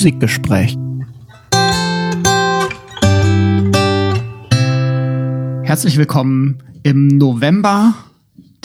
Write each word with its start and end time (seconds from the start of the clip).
Musikgespräch. 0.00 0.78
Herzlich 5.62 5.98
willkommen 5.98 6.62
im 6.82 7.08
November, 7.08 7.92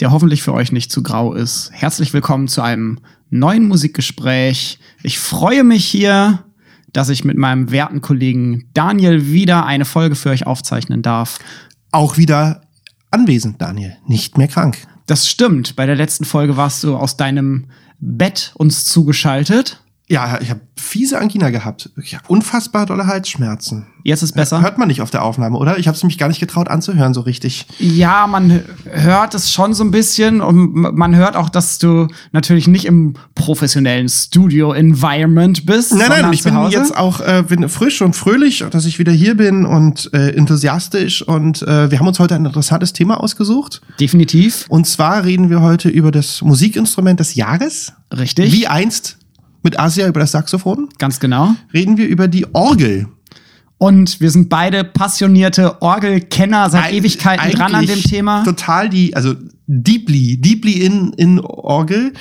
der 0.00 0.12
hoffentlich 0.12 0.42
für 0.42 0.54
euch 0.54 0.72
nicht 0.72 0.90
zu 0.90 1.02
grau 1.02 1.34
ist. 1.34 1.72
Herzlich 1.74 2.14
willkommen 2.14 2.48
zu 2.48 2.62
einem 2.62 3.00
neuen 3.28 3.68
Musikgespräch. 3.68 4.78
Ich 5.02 5.18
freue 5.18 5.62
mich 5.62 5.84
hier, 5.84 6.42
dass 6.94 7.10
ich 7.10 7.22
mit 7.22 7.36
meinem 7.36 7.70
werten 7.70 8.00
Kollegen 8.00 8.70
Daniel 8.72 9.26
wieder 9.26 9.66
eine 9.66 9.84
Folge 9.84 10.14
für 10.14 10.30
euch 10.30 10.46
aufzeichnen 10.46 11.02
darf. 11.02 11.38
Auch 11.92 12.16
wieder 12.16 12.62
anwesend, 13.10 13.60
Daniel, 13.60 13.98
nicht 14.06 14.38
mehr 14.38 14.48
krank. 14.48 14.78
Das 15.04 15.28
stimmt. 15.28 15.76
Bei 15.76 15.84
der 15.84 15.96
letzten 15.96 16.24
Folge 16.24 16.56
warst 16.56 16.82
du 16.82 16.96
aus 16.96 17.18
deinem 17.18 17.66
Bett 18.00 18.54
uns 18.56 18.86
zugeschaltet. 18.86 19.82
Ja, 20.08 20.38
ich 20.40 20.50
habe 20.50 20.60
fiese 20.76 21.18
Angina 21.18 21.50
gehabt. 21.50 21.90
Ich 22.00 22.14
hab 22.14 22.30
unfassbar 22.30 22.86
dolle 22.86 23.08
Halsschmerzen. 23.08 23.86
Jetzt 24.04 24.22
ist 24.22 24.34
besser. 24.34 24.62
Hört 24.62 24.78
man 24.78 24.86
nicht 24.86 25.02
auf 25.02 25.10
der 25.10 25.24
Aufnahme, 25.24 25.58
oder? 25.58 25.78
Ich 25.78 25.88
habe 25.88 25.96
es 25.96 26.04
mich 26.04 26.16
gar 26.16 26.28
nicht 26.28 26.38
getraut 26.38 26.68
anzuhören 26.68 27.12
so 27.12 27.22
richtig. 27.22 27.66
Ja, 27.80 28.28
man 28.28 28.62
hört 28.84 29.34
es 29.34 29.52
schon 29.52 29.74
so 29.74 29.82
ein 29.82 29.90
bisschen 29.90 30.40
und 30.40 30.74
man 30.74 31.16
hört 31.16 31.34
auch, 31.34 31.48
dass 31.48 31.80
du 31.80 32.06
natürlich 32.30 32.68
nicht 32.68 32.84
im 32.84 33.14
professionellen 33.34 34.08
Studio-Environment 34.08 35.66
bist. 35.66 35.92
Nein, 35.92 36.08
nein, 36.08 36.32
ich 36.32 36.44
bin 36.44 36.56
jetzt 36.70 36.96
auch 36.96 37.20
äh, 37.20 37.42
bin 37.48 37.68
frisch 37.68 38.00
und 38.00 38.14
fröhlich, 38.14 38.64
dass 38.70 38.84
ich 38.84 39.00
wieder 39.00 39.12
hier 39.12 39.36
bin 39.36 39.66
und 39.66 40.10
äh, 40.14 40.36
enthusiastisch 40.36 41.22
und 41.22 41.62
äh, 41.62 41.90
wir 41.90 41.98
haben 41.98 42.06
uns 42.06 42.20
heute 42.20 42.36
ein 42.36 42.46
interessantes 42.46 42.92
Thema 42.92 43.18
ausgesucht. 43.20 43.80
Definitiv. 43.98 44.66
Und 44.68 44.86
zwar 44.86 45.24
reden 45.24 45.50
wir 45.50 45.62
heute 45.62 45.88
über 45.88 46.12
das 46.12 46.42
Musikinstrument 46.42 47.18
des 47.18 47.34
Jahres. 47.34 47.92
Richtig. 48.16 48.52
Wie 48.52 48.68
einst 48.68 49.18
mit 49.66 49.78
Asia 49.80 50.06
über 50.06 50.20
das 50.20 50.30
Saxophon. 50.30 50.88
Ganz 50.98 51.18
genau. 51.18 51.54
Reden 51.74 51.96
wir 51.96 52.06
über 52.06 52.28
die 52.28 52.46
Orgel. 52.54 53.08
Und 53.78 54.20
wir 54.20 54.30
sind 54.30 54.48
beide 54.48 54.84
passionierte 54.84 55.82
Orgelkenner 55.82 56.70
seit 56.70 56.84
Eig- 56.84 56.92
Ewigkeiten 56.92 57.50
dran 57.50 57.74
an 57.74 57.84
dem 57.84 58.00
Thema. 58.00 58.44
Total 58.44 58.88
die, 58.88 59.14
also 59.14 59.34
deeply, 59.66 60.40
deeply 60.40 60.84
in, 60.84 61.12
in 61.14 61.40
Orgel. 61.40 62.12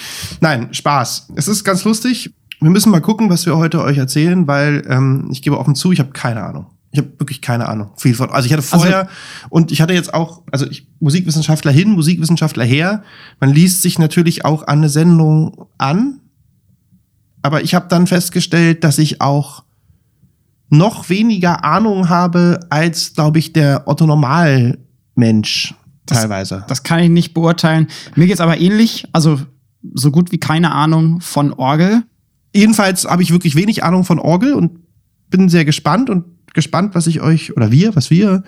Nein, 0.41 0.73
Spaß. 0.73 1.29
Es 1.35 1.47
ist 1.47 1.63
ganz 1.63 1.83
lustig. 1.85 2.33
Wir 2.59 2.71
müssen 2.71 2.89
mal 2.89 2.99
gucken, 2.99 3.29
was 3.29 3.45
wir 3.45 3.55
heute 3.57 3.81
euch 3.83 3.97
erzählen, 3.97 4.47
weil 4.47 4.83
ähm, 4.89 5.29
ich 5.31 5.43
gebe 5.43 5.57
offen 5.57 5.75
zu, 5.75 5.91
ich 5.91 5.99
habe 5.99 6.11
keine 6.11 6.43
Ahnung. 6.43 6.65
Ich 6.91 6.99
habe 6.99 7.11
wirklich 7.19 7.41
keine 7.41 7.67
Ahnung. 7.69 7.89
Viel 7.97 8.15
von, 8.15 8.31
also 8.31 8.47
ich 8.47 8.53
hatte 8.53 8.63
vorher 8.63 9.07
und 9.49 9.71
ich 9.71 9.81
hatte 9.81 9.93
jetzt 9.93 10.13
auch, 10.13 10.43
also 10.51 10.65
ich, 10.65 10.87
Musikwissenschaftler 10.99 11.71
hin, 11.71 11.91
Musikwissenschaftler 11.91 12.63
her. 12.63 13.03
Man 13.39 13.53
liest 13.53 13.81
sich 13.81 13.99
natürlich 13.99 14.45
auch 14.45 14.67
an 14.67 14.79
eine 14.79 14.89
Sendung 14.89 15.67
an, 15.77 16.21
aber 17.45 17.63
ich 17.63 17.75
habe 17.75 17.85
dann 17.89 18.07
festgestellt, 18.07 18.83
dass 18.83 18.97
ich 18.97 19.21
auch 19.21 19.63
noch 20.69 21.09
weniger 21.09 21.63
Ahnung 21.63 22.09
habe 22.09 22.59
als, 22.71 23.13
glaube 23.13 23.37
ich, 23.37 23.53
der 23.53 23.87
Otto 23.87 24.07
Normalmensch 24.07 25.75
teilweise. 26.07 26.65
Das 26.67 26.81
kann 26.81 27.03
ich 27.03 27.11
nicht 27.11 27.35
beurteilen. 27.35 27.85
Mir 28.15 28.25
geht's 28.25 28.41
aber 28.41 28.57
ähnlich. 28.59 29.05
Also 29.11 29.41
so 29.93 30.09
gut 30.09 30.31
wie 30.31 30.39
keine 30.39 30.71
Ahnung 30.71 31.21
von 31.21 31.53
Orgel. 31.53 32.01
Jedenfalls 32.51 33.05
habe 33.05 33.21
ich 33.21 33.29
wirklich 33.31 33.53
wenig 33.55 33.83
Ahnung 33.83 34.05
von 34.05 34.17
Orgel 34.17 34.55
und 34.55 34.79
bin 35.29 35.47
sehr 35.47 35.65
gespannt 35.65 36.09
und 36.09 36.25
gespannt, 36.55 36.95
was 36.95 37.05
ich 37.05 37.21
euch 37.21 37.55
oder 37.55 37.71
wir, 37.71 37.95
was 37.95 38.09
wir 38.09 38.43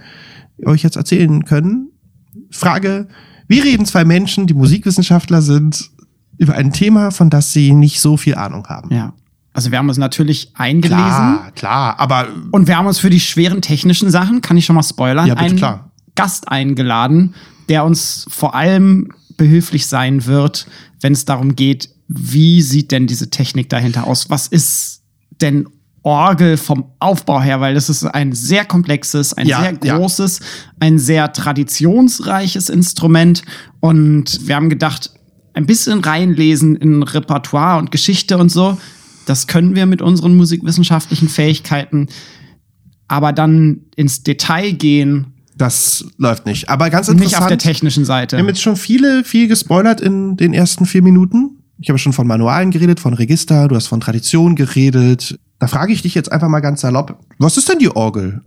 euch 0.65 0.81
jetzt 0.81 0.97
erzählen 0.97 1.45
können. 1.45 1.91
Frage: 2.49 3.09
Wie 3.47 3.59
reden 3.59 3.85
zwei 3.85 4.05
Menschen, 4.05 4.47
die 4.47 4.55
Musikwissenschaftler 4.55 5.43
sind, 5.43 5.91
über 6.37 6.55
ein 6.55 6.71
Thema, 6.71 7.11
von 7.11 7.29
das 7.29 7.53
sie 7.53 7.73
nicht 7.73 7.99
so 7.99 8.17
viel 8.17 8.35
Ahnung 8.35 8.67
haben? 8.67 8.93
Ja. 8.93 9.13
Also 9.53 9.71
wir 9.71 9.79
haben 9.79 9.89
uns 9.89 9.97
natürlich 9.97 10.51
eingelesen. 10.53 10.99
Klar, 10.99 11.51
klar, 11.55 11.99
aber 11.99 12.27
Und 12.51 12.67
wir 12.67 12.77
haben 12.77 12.85
uns 12.85 12.99
für 12.99 13.09
die 13.09 13.19
schweren 13.19 13.61
technischen 13.61 14.11
Sachen, 14.11 14.41
kann 14.41 14.55
ich 14.55 14.65
schon 14.65 14.75
mal 14.75 14.83
spoilern, 14.83 15.25
Ja, 15.27 15.33
bitte, 15.33 15.45
einen 15.47 15.57
klar. 15.57 15.91
Gast 16.13 16.47
eingeladen, 16.49 17.33
der 17.67 17.83
uns 17.83 18.25
vor 18.29 18.53
allem 18.53 19.09
behilflich 19.35 19.87
sein 19.87 20.25
wird, 20.25 20.67
wenn 21.01 21.13
es 21.13 21.25
darum 21.25 21.55
geht, 21.55 21.89
wie 22.07 22.61
sieht 22.61 22.91
denn 22.91 23.07
diese 23.07 23.29
Technik 23.29 23.69
dahinter 23.69 24.05
aus? 24.05 24.29
Was 24.29 24.47
ist 24.47 25.01
denn 25.41 25.67
Orgel 26.03 26.57
vom 26.57 26.85
Aufbau 26.99 27.41
her? 27.41 27.59
Weil 27.59 27.73
das 27.73 27.89
ist 27.89 28.03
ein 28.05 28.33
sehr 28.33 28.63
komplexes, 28.63 29.33
ein 29.33 29.47
Ja, 29.47 29.61
sehr 29.61 29.77
ja. 29.83 29.97
großes, 29.97 30.39
ein 30.79 30.99
sehr 30.99 31.33
traditionsreiches 31.33 32.69
Instrument. 32.69 33.41
Und 33.79 34.47
wir 34.47 34.55
haben 34.55 34.69
gedacht, 34.69 35.11
ein 35.57 35.65
bisschen 35.65 36.01
reinlesen 36.01 36.75
in 36.75 37.01
Repertoire 37.01 37.79
und 37.79 37.91
Geschichte 37.91 38.37
und 38.37 38.49
so. 38.49 38.77
Das 39.25 39.47
können 39.47 39.75
wir 39.75 39.87
mit 39.87 40.01
unseren 40.01 40.37
musikwissenschaftlichen 40.37 41.27
Fähigkeiten. 41.27 42.07
Aber 43.07 43.33
dann 43.33 43.81
ins 43.95 44.23
Detail 44.23 44.71
gehen, 44.73 45.33
das 45.55 46.05
läuft 46.17 46.45
nicht. 46.45 46.69
Aber 46.69 46.91
ganz 46.91 47.07
nicht 47.07 47.15
interessant. 47.15 47.41
auf 47.41 47.47
der 47.47 47.57
technischen 47.57 48.05
Seite. 48.05 48.35
Wir 48.35 48.41
haben 48.41 48.47
jetzt 48.47 48.61
schon 48.61 48.75
viele, 48.75 49.23
viel 49.23 49.47
gespoilert 49.47 49.99
in 49.99 50.37
den 50.37 50.53
ersten 50.53 50.85
vier 50.85 51.01
Minuten. 51.01 51.57
Ich 51.79 51.89
habe 51.89 51.97
schon 51.97 52.13
von 52.13 52.27
Manualen 52.27 52.69
geredet, 52.69 52.99
von 52.99 53.15
Register, 53.15 53.67
du 53.67 53.75
hast 53.75 53.87
von 53.87 53.99
Tradition 53.99 54.55
geredet. 54.55 55.39
Da 55.57 55.67
frage 55.67 55.91
ich 55.91 56.03
dich 56.03 56.13
jetzt 56.13 56.31
einfach 56.31 56.47
mal 56.47 56.59
ganz 56.59 56.81
salopp, 56.81 57.19
was 57.39 57.57
ist 57.57 57.67
denn 57.69 57.79
die 57.79 57.89
Orgel? 57.89 58.43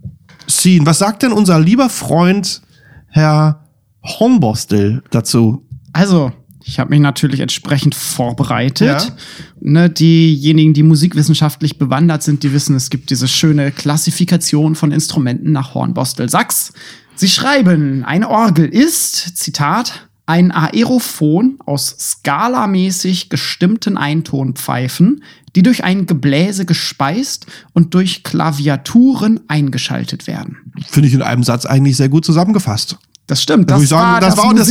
Scene, 0.48 0.86
was 0.86 0.98
sagt 0.98 1.24
denn 1.24 1.32
unser 1.32 1.58
lieber 1.58 1.88
Freund 1.88 2.62
Herr 3.08 3.64
Hornbostel 4.04 5.02
dazu? 5.10 5.66
Also, 5.92 6.32
ich 6.70 6.78
habe 6.78 6.90
mich 6.90 7.00
natürlich 7.00 7.40
entsprechend 7.40 7.96
vorbereitet. 7.96 9.02
Ja. 9.02 9.16
Ne, 9.60 9.90
diejenigen, 9.90 10.72
die 10.72 10.84
musikwissenschaftlich 10.84 11.78
bewandert 11.78 12.22
sind, 12.22 12.44
die 12.44 12.52
wissen, 12.52 12.76
es 12.76 12.90
gibt 12.90 13.10
diese 13.10 13.26
schöne 13.26 13.72
Klassifikation 13.72 14.76
von 14.76 14.92
Instrumenten 14.92 15.50
nach 15.50 15.74
Hornbostel 15.74 16.28
Sachs. 16.28 16.72
Sie 17.16 17.28
schreiben, 17.28 18.04
eine 18.04 18.30
Orgel 18.30 18.66
ist, 18.66 19.36
Zitat, 19.36 20.08
ein 20.26 20.52
Aerophon 20.52 21.58
aus 21.66 21.88
skalamäßig 21.98 23.30
gestimmten 23.30 23.96
Eintonpfeifen, 23.96 25.24
die 25.56 25.62
durch 25.62 25.82
ein 25.82 26.06
Gebläse 26.06 26.66
gespeist 26.66 27.46
und 27.72 27.94
durch 27.94 28.22
Klaviaturen 28.22 29.40
eingeschaltet 29.48 30.28
werden. 30.28 30.58
Finde 30.88 31.08
ich 31.08 31.14
in 31.14 31.22
einem 31.22 31.42
Satz 31.42 31.66
eigentlich 31.66 31.96
sehr 31.96 32.08
gut 32.08 32.24
zusammengefasst. 32.24 32.96
Das 33.26 33.42
stimmt. 33.42 33.70
Da 33.70 33.74
würde 33.74 33.84
ich 33.84 33.90
sagen, 33.90 34.20
das, 34.20 34.36
war 34.36 34.54
das, 34.54 34.68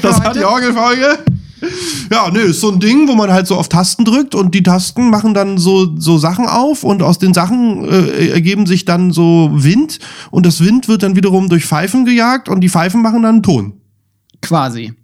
das 0.00 0.24
war 0.24 0.32
die. 0.32 0.44
Orgelfolge. 0.44 1.18
Ja, 2.10 2.30
nö, 2.30 2.40
ist 2.40 2.60
so 2.60 2.70
ein 2.70 2.80
Ding, 2.80 3.08
wo 3.08 3.14
man 3.14 3.30
halt 3.32 3.46
so 3.46 3.56
auf 3.56 3.68
Tasten 3.68 4.04
drückt 4.04 4.34
und 4.34 4.54
die 4.54 4.62
Tasten 4.62 5.10
machen 5.10 5.34
dann 5.34 5.58
so, 5.58 5.96
so 5.96 6.18
Sachen 6.18 6.46
auf 6.46 6.84
und 6.84 7.02
aus 7.02 7.18
den 7.18 7.34
Sachen 7.34 7.84
äh, 7.84 8.28
ergeben 8.28 8.66
sich 8.66 8.84
dann 8.84 9.12
so 9.12 9.50
Wind 9.52 9.98
und 10.30 10.46
das 10.46 10.64
Wind 10.64 10.88
wird 10.88 11.02
dann 11.02 11.16
wiederum 11.16 11.48
durch 11.48 11.64
Pfeifen 11.64 12.04
gejagt 12.04 12.48
und 12.48 12.60
die 12.60 12.68
Pfeifen 12.68 13.02
machen 13.02 13.22
dann 13.22 13.36
einen 13.36 13.42
Ton. 13.42 13.74
Quasi. 14.42 14.94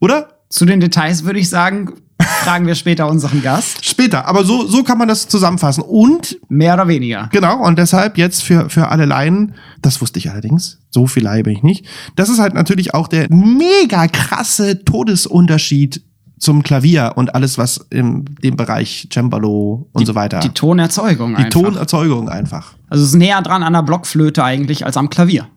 Oder? 0.00 0.40
Zu 0.48 0.64
den 0.64 0.80
Details 0.80 1.24
würde 1.24 1.40
ich 1.40 1.48
sagen, 1.48 1.94
fragen 2.28 2.66
wir 2.66 2.74
später 2.74 3.08
unseren 3.08 3.42
Gast. 3.42 3.84
Später. 3.84 4.26
Aber 4.26 4.44
so, 4.44 4.66
so 4.66 4.82
kann 4.82 4.98
man 4.98 5.08
das 5.08 5.28
zusammenfassen. 5.28 5.82
Und, 5.82 6.38
Mehr 6.48 6.74
oder 6.74 6.88
weniger. 6.88 7.28
genau, 7.32 7.64
und 7.64 7.78
deshalb 7.78 8.18
jetzt 8.18 8.42
für, 8.42 8.70
für 8.70 8.88
alle 8.88 9.04
Laien, 9.06 9.54
das 9.82 10.00
wusste 10.00 10.18
ich 10.18 10.30
allerdings, 10.30 10.78
so 10.90 11.06
viel 11.06 11.24
Laie 11.24 11.42
bin 11.42 11.52
ich 11.54 11.62
nicht, 11.62 11.86
das 12.16 12.28
ist 12.28 12.38
halt 12.38 12.54
natürlich 12.54 12.94
auch 12.94 13.08
der 13.08 13.26
mega 13.30 14.06
krasse 14.08 14.84
Todesunterschied 14.84 16.02
zum 16.38 16.62
Klavier 16.62 17.12
und 17.16 17.34
alles, 17.34 17.58
was 17.58 17.78
in 17.90 18.24
dem 18.42 18.56
Bereich 18.56 19.08
Cembalo 19.12 19.88
und 19.92 20.06
so 20.06 20.14
weiter. 20.14 20.38
Die 20.40 20.50
Tonerzeugung 20.50 21.30
Die 21.34 21.44
einfach. 21.44 21.60
Tonerzeugung 21.60 22.28
einfach. 22.28 22.74
also 22.88 23.02
es 23.02 23.10
ist 23.10 23.16
näher 23.16 23.42
dran 23.42 23.62
an 23.64 23.72
der 23.72 23.82
Blockflöte 23.82 24.44
eigentlich 24.44 24.86
als 24.86 24.96
am 24.96 25.10
Klavier. 25.10 25.48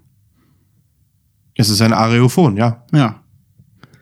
Es 1.56 1.70
ist 1.70 1.82
ein 1.82 1.94
Areophon, 1.94 2.58
ja. 2.58 2.84
Ja. 2.92 3.18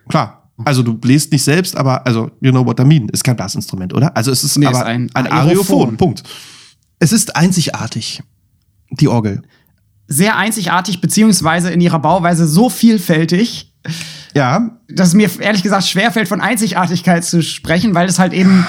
Klar. 0.08 0.39
Also 0.64 0.82
du 0.82 0.94
bläst 0.94 1.32
nicht 1.32 1.42
selbst, 1.44 1.76
aber 1.76 2.06
also 2.06 2.30
you 2.40 2.50
know 2.50 2.64
what 2.64 2.78
I 2.80 2.84
mean. 2.84 3.08
Ist 3.08 3.24
kein 3.24 3.36
Blasinstrument, 3.36 3.92
oder? 3.94 4.16
Also 4.16 4.30
es 4.30 4.44
ist 4.44 4.58
Nee, 4.58 4.66
aber 4.66 4.78
ist 4.78 4.84
ein 4.84 5.10
ein, 5.14 5.26
Aerophon. 5.26 5.48
Areophon. 5.48 5.96
Punkt. 5.96 6.22
Es 6.98 7.12
ist 7.12 7.36
einzigartig. 7.36 8.22
Die 8.90 9.08
Orgel. 9.08 9.42
Sehr 10.08 10.36
einzigartig, 10.36 11.00
beziehungsweise 11.00 11.70
in 11.70 11.80
ihrer 11.80 12.00
Bauweise 12.00 12.46
so 12.48 12.68
vielfältig, 12.68 13.72
Ja. 14.34 14.70
dass 14.88 15.08
es 15.08 15.14
mir 15.14 15.30
ehrlich 15.40 15.62
gesagt 15.62 15.86
schwerfällt, 15.86 16.26
von 16.28 16.40
Einzigartigkeit 16.40 17.24
zu 17.24 17.42
sprechen, 17.42 17.94
weil 17.94 18.08
es 18.08 18.18
halt 18.18 18.32
eben 18.32 18.66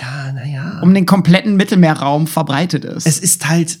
Ja, 0.00 0.32
naja. 0.32 0.78
um 0.82 0.94
den 0.94 1.04
kompletten 1.04 1.56
Mittelmeerraum 1.56 2.26
verbreitet 2.28 2.84
ist. 2.84 3.06
Es 3.06 3.18
ist 3.18 3.48
halt 3.48 3.78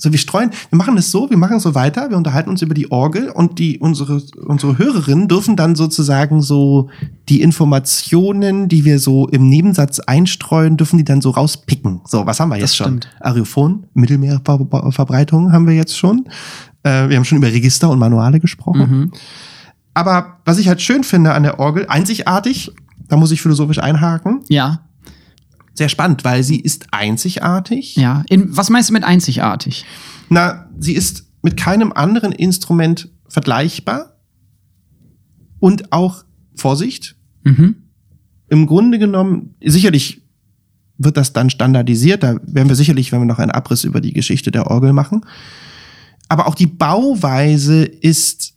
so, 0.00 0.12
wir 0.12 0.18
streuen, 0.18 0.50
wir 0.70 0.76
machen 0.76 0.96
es 0.96 1.10
so, 1.10 1.28
wir 1.28 1.36
machen 1.36 1.56
es 1.56 1.64
so 1.64 1.74
weiter, 1.74 2.08
wir 2.08 2.16
unterhalten 2.16 2.50
uns 2.50 2.62
über 2.62 2.72
die 2.72 2.92
Orgel 2.92 3.30
und 3.30 3.58
die, 3.58 3.80
unsere, 3.80 4.22
unsere 4.46 4.78
Hörerinnen 4.78 5.26
dürfen 5.26 5.56
dann 5.56 5.74
sozusagen 5.74 6.40
so 6.40 6.88
die 7.28 7.42
Informationen, 7.42 8.68
die 8.68 8.84
wir 8.84 9.00
so 9.00 9.26
im 9.26 9.48
Nebensatz 9.48 9.98
einstreuen, 9.98 10.76
dürfen 10.76 10.98
die 10.98 11.04
dann 11.04 11.20
so 11.20 11.30
rauspicken. 11.30 12.00
So, 12.06 12.24
was 12.26 12.38
haben 12.38 12.50
wir 12.50 12.58
jetzt 12.58 12.76
schon? 12.76 12.86
stimmt. 12.86 13.08
Areophon, 13.20 13.86
Mittelmeerverbreitung 13.94 15.50
haben 15.52 15.66
wir 15.66 15.74
jetzt 15.74 15.98
schon. 15.98 16.26
Äh, 16.84 17.08
wir 17.08 17.16
haben 17.16 17.24
schon 17.24 17.38
über 17.38 17.48
Register 17.48 17.90
und 17.90 17.98
Manuale 17.98 18.38
gesprochen. 18.38 18.82
Aber 19.94 20.38
was 20.44 20.58
ich 20.58 20.68
halt 20.68 20.80
schön 20.80 21.02
finde 21.02 21.32
an 21.32 21.42
der 21.42 21.58
Orgel, 21.58 21.86
einzigartig, 21.88 22.70
da 23.08 23.16
muss 23.16 23.32
ich 23.32 23.42
philosophisch 23.42 23.78
einhaken, 23.78 24.42
ja. 24.48 24.82
Sehr 25.78 25.88
spannend, 25.88 26.24
weil 26.24 26.42
sie 26.42 26.60
ist 26.60 26.88
einzigartig. 26.92 27.96
Ja. 27.96 28.24
In, 28.28 28.56
was 28.56 28.68
meinst 28.68 28.90
du 28.90 28.92
mit 28.92 29.04
einzigartig? 29.04 29.84
Na, 30.28 30.68
sie 30.78 30.94
ist 30.94 31.26
mit 31.42 31.56
keinem 31.56 31.92
anderen 31.92 32.32
Instrument 32.32 33.08
vergleichbar 33.28 34.16
und 35.60 35.92
auch 35.92 36.24
Vorsicht. 36.54 37.16
Mhm. 37.44 37.76
Im 38.48 38.66
Grunde 38.66 38.98
genommen, 38.98 39.54
sicherlich 39.64 40.22
wird 40.98 41.16
das 41.16 41.32
dann 41.32 41.48
standardisiert. 41.48 42.22
Da 42.22 42.40
werden 42.42 42.68
wir 42.68 42.76
sicherlich, 42.76 43.12
wenn 43.12 43.20
wir 43.20 43.26
noch 43.26 43.38
einen 43.38 43.52
Abriss 43.52 43.84
über 43.84 44.00
die 44.00 44.12
Geschichte 44.12 44.50
der 44.50 44.66
Orgel 44.66 44.92
machen. 44.92 45.24
Aber 46.28 46.46
auch 46.46 46.54
die 46.54 46.66
Bauweise 46.66 47.84
ist 47.84 48.54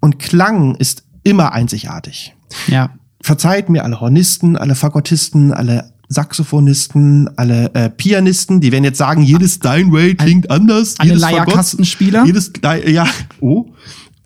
und 0.00 0.18
Klang 0.18 0.74
ist 0.74 1.04
immer 1.22 1.52
einzigartig. 1.52 2.34
Ja. 2.66 2.94
Verzeiht 3.22 3.68
mir 3.68 3.84
alle 3.84 4.00
Hornisten, 4.00 4.56
alle 4.56 4.74
Fagottisten, 4.74 5.52
alle 5.52 5.92
Saxophonisten, 6.10 7.30
alle 7.36 7.72
äh, 7.74 7.88
Pianisten, 7.88 8.60
die 8.60 8.72
werden 8.72 8.84
jetzt 8.84 8.98
sagen, 8.98 9.22
jedes 9.22 9.54
Steinway 9.54 10.14
klingt 10.16 10.50
anders. 10.50 10.96
Alle 10.98 11.10
jedes 11.10 11.22
Leierkastenspieler. 11.22 12.24
Jedes, 12.26 12.52
ja, 12.86 13.06
oh. 13.40 13.66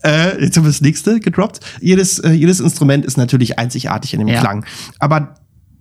Äh, 0.03 0.43
jetzt 0.43 0.57
haben 0.57 0.65
wir 0.65 0.71
das 0.71 0.81
nächste 0.81 1.21
gedroppt. 1.21 1.61
Jedes, 1.81 2.19
äh, 2.19 2.33
jedes 2.33 2.61
Instrument 2.61 3.05
ist 3.05 3.17
natürlich 3.17 3.59
einzigartig 3.59 4.13
in 4.15 4.21
dem 4.21 4.29
Ja. 4.29 4.41
Klang. 4.41 4.65
Aber 4.99 5.35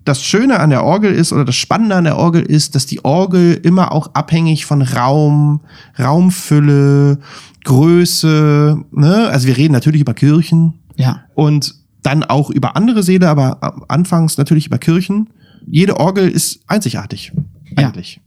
das 0.05 0.21
Schöne 0.23 0.59
an 0.59 0.69
der 0.69 0.83
Orgel 0.83 1.13
ist, 1.13 1.31
oder 1.31 1.45
das 1.45 1.55
Spannende 1.55 1.95
an 1.95 2.03
der 2.03 2.17
Orgel 2.17 2.41
ist, 2.41 2.75
dass 2.75 2.85
die 2.85 3.03
Orgel 3.05 3.53
immer 3.63 3.91
auch 3.93 4.13
abhängig 4.13 4.65
von 4.65 4.81
Raum, 4.81 5.61
Raumfülle, 5.97 7.19
Größe, 7.63 8.77
ne? 8.91 9.27
Also 9.29 9.47
wir 9.47 9.55
reden 9.57 9.73
natürlich 9.73 10.01
über 10.01 10.13
Kirchen, 10.13 10.73
Ja. 10.97 11.21
und 11.35 11.75
dann 12.01 12.23
auch 12.23 12.49
über 12.49 12.75
andere 12.75 13.01
Säle, 13.03 13.29
aber 13.29 13.85
anfangs 13.87 14.37
natürlich 14.37 14.67
über 14.67 14.77
Kirchen. 14.77 15.29
Jede 15.67 15.99
Orgel 15.99 16.29
ist 16.29 16.61
einzigartig. 16.67 17.31
Ja. 17.77 17.87
Eigentlich. 17.89 18.19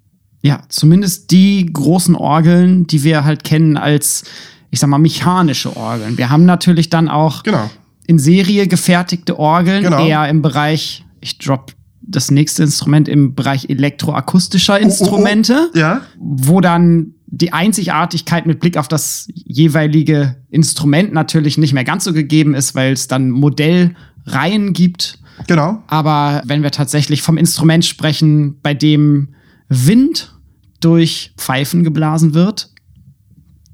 Ja, 0.43 0.63
zumindest 0.69 1.31
die 1.31 1.67
großen 1.73 2.15
Orgeln, 2.15 2.87
die 2.87 3.03
wir 3.03 3.25
halt 3.25 3.43
kennen 3.45 3.77
als, 3.77 4.25
ich 4.71 4.79
sag 4.81 4.89
mal, 4.89 4.99
mechanische 4.99 5.77
Orgeln. 5.77 6.19
Wir 6.19 6.31
haben 6.31 6.45
natürlich 6.45 6.89
dann 6.91 7.09
auch 7.09 7.43
Genau. 7.43 7.69
in 8.07 8.19
Serie 8.19 8.67
gefertigte 8.69 9.39
Orgeln, 9.39 9.83
Genau. 9.83 10.07
eher 10.07 10.29
im 10.29 10.43
Bereich, 10.43 11.05
ich 11.21 11.39
drop 11.39 11.73
das 12.09 12.31
nächste 12.31 12.63
Instrument 12.63 13.09
im 13.09 13.35
Bereich 13.35 13.69
elektroakustischer 13.69 14.79
Instrumente, 14.79 15.71
Ja. 15.75 16.03
wo 16.19 16.61
dann 16.61 17.15
die 17.27 17.53
Einzigartigkeit 17.53 18.47
mit 18.47 18.61
Blick 18.61 18.77
auf 18.77 18.87
das 18.87 19.27
jeweilige 19.35 20.37
Instrument 20.51 21.13
natürlich 21.13 21.59
nicht 21.59 21.73
mehr 21.73 21.83
ganz 21.83 22.05
so 22.05 22.13
gegeben 22.13 22.55
ist, 22.55 22.77
weil 22.77 22.93
es 22.93 23.09
dann 23.09 23.31
Modellreihen 23.31 24.73
gibt. 24.73 25.19
Genau. 25.47 25.83
Aber 25.87 26.43
wenn 26.47 26.63
wir 26.63 26.71
tatsächlich 26.71 27.23
vom 27.23 27.37
Instrument 27.37 27.85
sprechen, 27.85 28.61
bei 28.63 28.75
dem 28.75 29.35
Wind 29.69 30.35
durch 30.81 31.33
Pfeifen 31.37 31.85
geblasen 31.85 32.35
wird, 32.35 32.71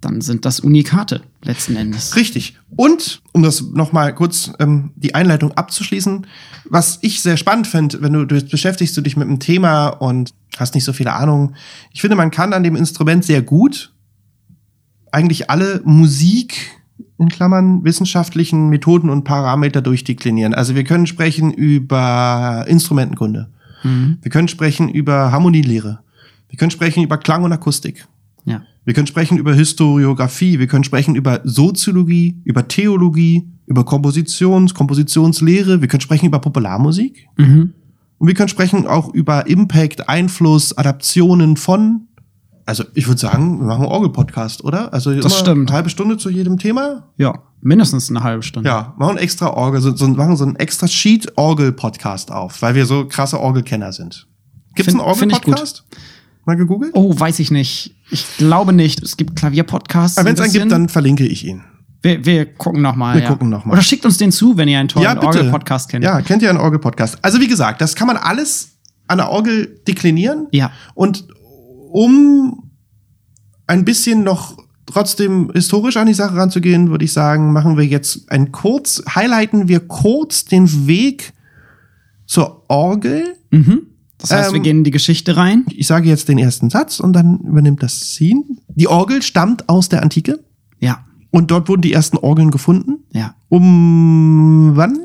dann 0.01 0.21
sind 0.21 0.45
das 0.45 0.61
Unikate 0.61 1.23
letzten 1.43 1.77
Endes. 1.77 2.17
Richtig. 2.17 2.59
Und, 2.75 3.23
um 3.33 3.43
das 3.43 3.63
nochmal 3.63 4.15
kurz 4.15 4.51
ähm, 4.59 4.91
die 4.97 5.15
Einleitung 5.15 5.53
abzuschließen, 5.53 6.27
was 6.65 6.99
ich 7.03 7.23
sehr 7.23 7.37
spannend 7.37 7.67
finde, 7.67 8.03
wenn 8.03 8.13
du, 8.13 8.25
du 8.25 8.41
beschäftigst 8.43 8.97
du 8.97 9.01
dich 9.01 9.17
mit 9.17 9.29
einem 9.29 9.39
Thema 9.39 9.89
und 9.89 10.35
hast 10.57 10.75
nicht 10.75 10.85
so 10.85 10.93
viele 10.93 11.13
Ahnung. 11.13 11.55
Ich 11.93 12.01
finde, 12.01 12.17
man 12.17 12.31
kann 12.31 12.53
an 12.53 12.65
dem 12.65 12.77
Instrument 12.77 13.25
sehr 13.25 13.43
gut 13.43 13.93
eigentlich 15.13 15.51
alle 15.51 15.83
Musik 15.85 16.82
in 17.23 17.29
Klammern 17.29 17.85
wissenschaftlichen 17.85 18.69
Methoden 18.69 19.09
und 19.11 19.25
Parameter 19.25 19.81
durchdeklinieren. 19.81 20.55
Also 20.55 20.75
wir 20.75 20.85
können 20.85 21.07
sprechen 21.07 21.53
über 21.53 22.65
Instrumentenkunde. 22.69 23.49
Mhm. 23.85 24.19
Wir 24.21 24.31
können 24.31 24.49
sprechen 24.49 24.89
über 24.89 25.33
Harmonielehre. 25.33 26.01
Wir 26.49 26.59
können 26.59 26.71
sprechen 26.71 27.03
über 27.03 27.17
Klang 27.19 27.45
und 27.45 27.53
Akustik. 27.53 28.07
Ja. 28.45 28.63
Wir 28.85 28.95
können 28.95 29.07
sprechen 29.07 29.39
über 29.39 29.55
Historiographie, 29.55 30.59
wir 30.59 30.67
können 30.67 30.85
sprechen 30.85 31.15
über 31.15 31.41
Soziologie, 31.45 32.37
über 32.45 32.67
Theologie, 32.67 33.49
über 33.67 33.85
Kompositions, 33.85 34.75
Kompositionslehre, 34.75 35.81
wir 35.81 35.89
können 35.89 36.01
sprechen 36.01 36.27
über 36.27 36.41
Popularmusik 36.41 37.29
Mhm. 37.39 37.73
und 38.19 38.27
wir 38.27 38.35
können 38.35 38.49
sprechen 38.49 38.87
auch 38.87 39.15
über 39.15 39.47
Impact, 39.47 40.09
Einfluss, 40.09 40.77
Adaptionen 40.77 41.57
von. 41.57 42.09
Also 42.65 42.85
ich 42.95 43.09
würde 43.09 43.21
sagen, 43.21 43.59
wir 43.59 43.67
machen 43.67 43.83
einen 43.83 43.93
Orgel-Podcast, 43.93 44.63
oder? 44.65 44.93
Also 44.93 45.11
immer 45.11 45.29
stimmt. 45.29 45.71
eine 45.71 45.77
halbe 45.77 45.91
Stunde 45.91 46.17
zu 46.17 46.31
jedem 46.31 46.59
Thema. 46.59 47.09
Ja, 47.17 47.43
mindestens 47.61 48.09
eine 48.11 48.23
halbe 48.23 48.43
Stunde. 48.43 48.69
Ja, 48.69 48.95
machen 48.99 49.17
extra 49.17 49.49
Orgel, 49.51 49.81
so, 49.81 49.95
so, 49.97 50.07
machen 50.09 50.37
so 50.37 50.45
einen 50.45 50.57
extra 50.57 50.87
Sheet-Orgel-Podcast 50.87 52.31
auf, 52.31 52.63
weil 52.63 52.75
wir 52.75 52.87
so 52.87 53.07
krasse 53.07 53.41
Orgelkenner 53.41 53.93
sind. 53.93 54.27
Gibt 54.75 54.89
es 54.89 54.95
einen. 54.95 55.03
Orgel-Podcast? 55.03 55.85
Mal 56.45 56.57
gegoogelt? 56.57 56.93
Oh, 56.95 57.19
weiß 57.19 57.39
ich 57.39 57.51
nicht. 57.51 57.95
Ich 58.11 58.27
glaube 58.37 58.73
nicht. 58.73 59.03
Es 59.03 59.17
gibt 59.17 59.37
Klavierpodcasts. 59.37 60.19
Aber 60.19 60.27
wenn 60.27 60.35
es 60.35 60.41
ein 60.41 60.45
einen 60.45 60.53
gibt, 60.53 60.73
dann 60.73 60.89
verlinke 60.89 61.25
ich 61.25 61.47
ihn. 61.47 61.63
Wir, 62.03 62.25
wir 62.25 62.47
gucken 62.47 62.83
noch 62.83 62.97
mal. 62.97 63.15
Wir 63.15 63.23
ja. 63.23 63.29
gucken 63.29 63.49
noch 63.49 63.65
mal. 63.65 63.75
Oder 63.75 63.83
schickt 63.83 64.05
uns 64.05 64.19
den 64.19 64.33
zu, 64.33 64.57
wenn 64.57 64.67
ihr 64.67 64.81
einen 64.81 64.89
tollen 64.89 65.05
Ja. 65.05 65.23
Orgel-Podcast 65.23 65.89
kennt. 65.89 66.05
Ja, 66.05 66.21
kennt 66.21 66.43
ihr 66.43 66.51
einen 66.51 66.59
Orgel-Podcast? 66.59 67.19
Also 67.23 67.41
wie 67.41 67.47
gesagt, 67.47 67.81
das 67.81 67.95
kann 67.95 68.09
man 68.09 68.17
alles 68.17 68.73
an 69.07 69.19
der 69.19 69.29
Orgel 69.29 69.81
deklinieren. 69.87 70.49
Ja. 70.51 70.73
Und 70.95 71.29
um 71.93 72.71
ein 73.67 73.85
bisschen 73.85 74.23
noch 74.25 74.59
trotzdem 74.87 75.51
historisch 75.55 75.97
an 75.97 76.07
die 76.07 76.15
Sache 76.15 76.35
ranzugehen, 76.37 76.91
würde 76.91 77.05
ich 77.05 77.13
sagen, 77.13 77.53
machen 77.53 77.77
wir 77.77 77.87
jetzt 77.87 78.31
ein 78.31 78.53
kurz, 78.53 79.03
highlighten 79.15 79.69
wir 79.69 79.81
kurz 79.81 80.45
den 80.45 80.87
Weg 80.87 81.33
zur 82.27 82.65
Orgel. 82.69 83.37
Mhm. 83.51 83.83
Das 84.19 84.31
heißt, 84.31 84.51
wir 84.53 84.59
Ähm, 84.59 84.63
gehen 84.63 84.79
in 84.79 84.85
die 84.85 84.91
Geschichte 84.91 85.37
rein. 85.37 85.65
Ich 85.71 85.87
sage 85.87 86.09
jetzt 86.09 86.29
den 86.29 86.39
ersten 86.39 86.71
Satz 86.71 87.01
und 87.01 87.13
dann 87.15 87.39
übernimmt 87.41 87.83
das 87.83 88.15
Scene. 88.15 88.43
Die 88.69 88.87
Orgel 88.89 89.23
stammt 89.23 89.69
aus 89.69 89.89
der 89.89 90.03
Antike 90.03 90.41
Ja. 90.81 91.05
und 91.31 91.51
dort 91.51 91.69
wurden 91.69 91.83
die 91.83 91.93
ersten 91.93 92.17
Orgeln 92.19 92.51
gefunden. 92.51 92.99
Ja. 93.13 93.35
Um 93.49 94.73
wann 94.75 94.99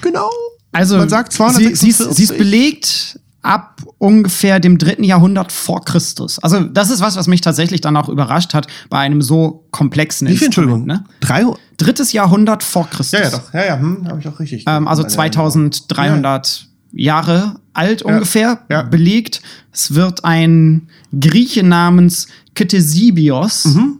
genau? 0.00 0.28
Also, 0.72 0.96
Man 0.96 1.08
sagt 1.08 1.32
sie, 1.32 1.36
sie, 1.38 1.88
ist, 1.88 1.98
246. 1.98 2.16
sie 2.16 2.22
ist 2.24 2.38
belegt 2.38 3.20
ab 3.44 3.82
ungefähr 3.98 4.60
dem 4.60 4.78
dritten 4.78 5.04
Jahrhundert 5.04 5.52
vor 5.52 5.84
Christus. 5.84 6.38
Also, 6.38 6.60
das 6.60 6.90
ist 6.90 7.00
was, 7.00 7.16
was 7.16 7.26
mich 7.26 7.40
tatsächlich 7.40 7.80
dann 7.80 7.96
auch 7.96 8.08
überrascht 8.08 8.54
hat 8.54 8.66
bei 8.90 8.98
einem 8.98 9.22
so 9.22 9.64
komplexen 9.70 10.28
Wie 10.28 10.36
viel, 10.36 10.46
Entschuldigung? 10.46 10.86
Ne? 10.86 11.04
Drei? 11.20 11.44
Drittes 11.76 12.12
Jahrhundert 12.12 12.62
vor 12.62 12.88
Christus. 12.88 13.18
Ja, 13.18 13.24
ja, 13.24 13.30
doch. 13.30 13.54
Ja, 13.54 13.64
ja, 13.64 13.78
hm, 13.78 14.08
habe 14.08 14.20
ich 14.20 14.28
auch 14.28 14.38
richtig. 14.38 14.64
Ähm, 14.66 14.88
also 14.88 15.02
Meine 15.02 15.12
2300 15.12 16.68
Jahre 16.92 17.56
alt 17.72 18.02
ungefähr, 18.02 18.60
ja. 18.70 18.82
belegt. 18.82 19.42
Es 19.72 19.94
wird 19.94 20.24
ein 20.24 20.88
Grieche 21.18 21.64
namens 21.64 22.28
Ktesibios 22.54 23.64
Mhm. 23.64 23.98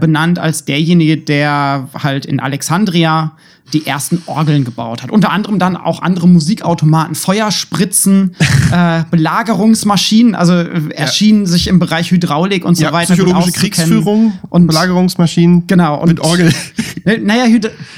Benannt 0.00 0.38
als 0.38 0.64
derjenige, 0.64 1.16
der 1.16 1.88
halt 1.94 2.26
in 2.26 2.40
Alexandria 2.40 3.32
die 3.72 3.86
ersten 3.86 4.22
Orgeln 4.26 4.64
gebaut 4.64 5.02
hat. 5.02 5.10
Unter 5.10 5.30
anderem 5.30 5.58
dann 5.58 5.76
auch 5.76 6.02
andere 6.02 6.28
Musikautomaten, 6.28 7.14
Feuerspritzen, 7.14 8.34
äh, 8.72 9.04
Belagerungsmaschinen, 9.10 10.34
also 10.34 10.54
äh, 10.54 10.88
erschienen 10.90 11.46
sich 11.46 11.68
im 11.68 11.78
Bereich 11.78 12.10
Hydraulik 12.10 12.64
und 12.64 12.76
so 12.76 12.84
ja, 12.84 12.92
weiter. 12.92 13.14
psychologische. 13.14 13.52
Kriegsführung 13.52 14.32
und 14.48 14.66
Belagerungsmaschinen 14.66 15.66
Genau. 15.66 16.00
Und 16.00 16.08
mit 16.08 16.20
Orgel. 16.20 16.52
Ne, 17.04 17.18
Naja, 17.18 17.44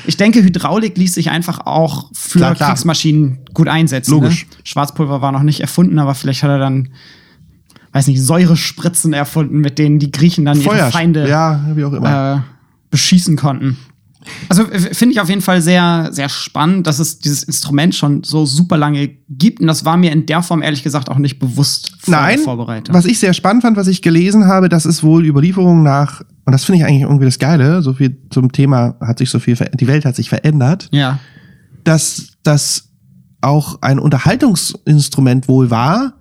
ich 0.07 0.17
denke, 0.17 0.45
Hydraulik 0.45 0.97
ließ 0.97 1.15
sich 1.15 1.31
einfach 1.31 1.67
auch 1.67 2.11
für 2.13 2.39
Klar, 2.39 2.55
klar. 2.55 2.69
Kriegsmaschinen 2.71 3.39
gut 3.53 3.67
einsetzen. 3.67 4.13
Logisch. 4.13 4.47
Ne? 4.47 4.57
Schwarzpulver 4.63 5.21
war 5.21 5.33
noch 5.33 5.43
nicht 5.43 5.61
erfunden, 5.61 5.99
aber 5.99 6.15
vielleicht 6.15 6.45
hat 6.45 6.51
er 6.51 6.59
dann, 6.59 6.91
weiß 7.93 8.07
nicht, 8.09 8.23
Säurespritzen 8.23 9.13
erfunden, 9.13 9.59
mit 9.59 9.79
denen 9.79 9.99
die 9.99 10.11
Griechen 10.11 10.45
dann 10.45 10.59
ihre 10.61 10.71
Feuer. 10.71 10.91
Feinde 10.91 11.29
Ja, 11.29 11.61
wie 11.75 11.85
auch 11.85 11.93
immer. 11.93 12.37
äh, 12.37 12.41
beschießen 12.91 13.37
konnten. 13.37 13.77
Also 14.49 14.65
finde 14.67 15.15
ich 15.15 15.21
auf 15.21 15.29
jeden 15.29 15.41
Fall 15.41 15.61
sehr, 15.61 16.11
sehr 16.13 16.29
spannend, 16.29 16.87
dass 16.87 17.01
es 17.01 17.19
dieses 17.19 17.43
Instrument 17.43 17.93
schon 17.95 18.23
so 18.23 18.47
super 18.47 18.77
lange 18.77 19.09
gibt. 19.29 19.61
Und 19.61 19.67
das 19.67 19.85
war 19.85 19.97
mir 19.97 20.13
in 20.13 20.27
der 20.27 20.43
Form 20.45 20.63
ehrlich 20.63 20.85
gesagt 20.85 21.09
auch 21.11 21.19
nicht 21.19 21.41
bewusst 21.41 21.97
Nein, 22.07 22.37
der 22.37 22.45
Vorbereitung. 22.45 22.95
was 22.95 23.05
ich 23.05 23.19
sehr 23.19 23.33
spannend 23.35 23.63
fand, 23.63 23.77
was 23.77 23.89
ich 23.89 24.01
gelesen 24.01 24.47
habe, 24.47 24.69
das 24.69 24.87
ist 24.87 25.03
wohl 25.03 25.27
Überlieferung 25.27 25.83
nach, 25.83 26.21
und 26.45 26.53
das 26.53 26.63
finde 26.65 26.79
ich 26.79 26.85
eigentlich 26.87 27.03
irgendwie 27.03 27.25
das 27.25 27.41
Geile, 27.41 27.83
so 27.83 27.95
viel 27.95 28.17
zum 28.31 28.53
Thema 28.53 28.95
hat 29.01 29.19
sich 29.19 29.29
so 29.29 29.41
viel, 29.41 29.57
ver- 29.57 29.71
die 29.71 29.89
Welt 29.89 30.05
hat 30.05 30.15
sich 30.15 30.29
verändert, 30.29 30.89
Ja. 30.93 31.19
dass 31.83 32.29
das 32.45 32.91
auch 33.41 33.83
ein 33.83 33.99
Unterhaltungsinstrument 33.99 35.49
wohl 35.49 35.71
war 35.71 36.15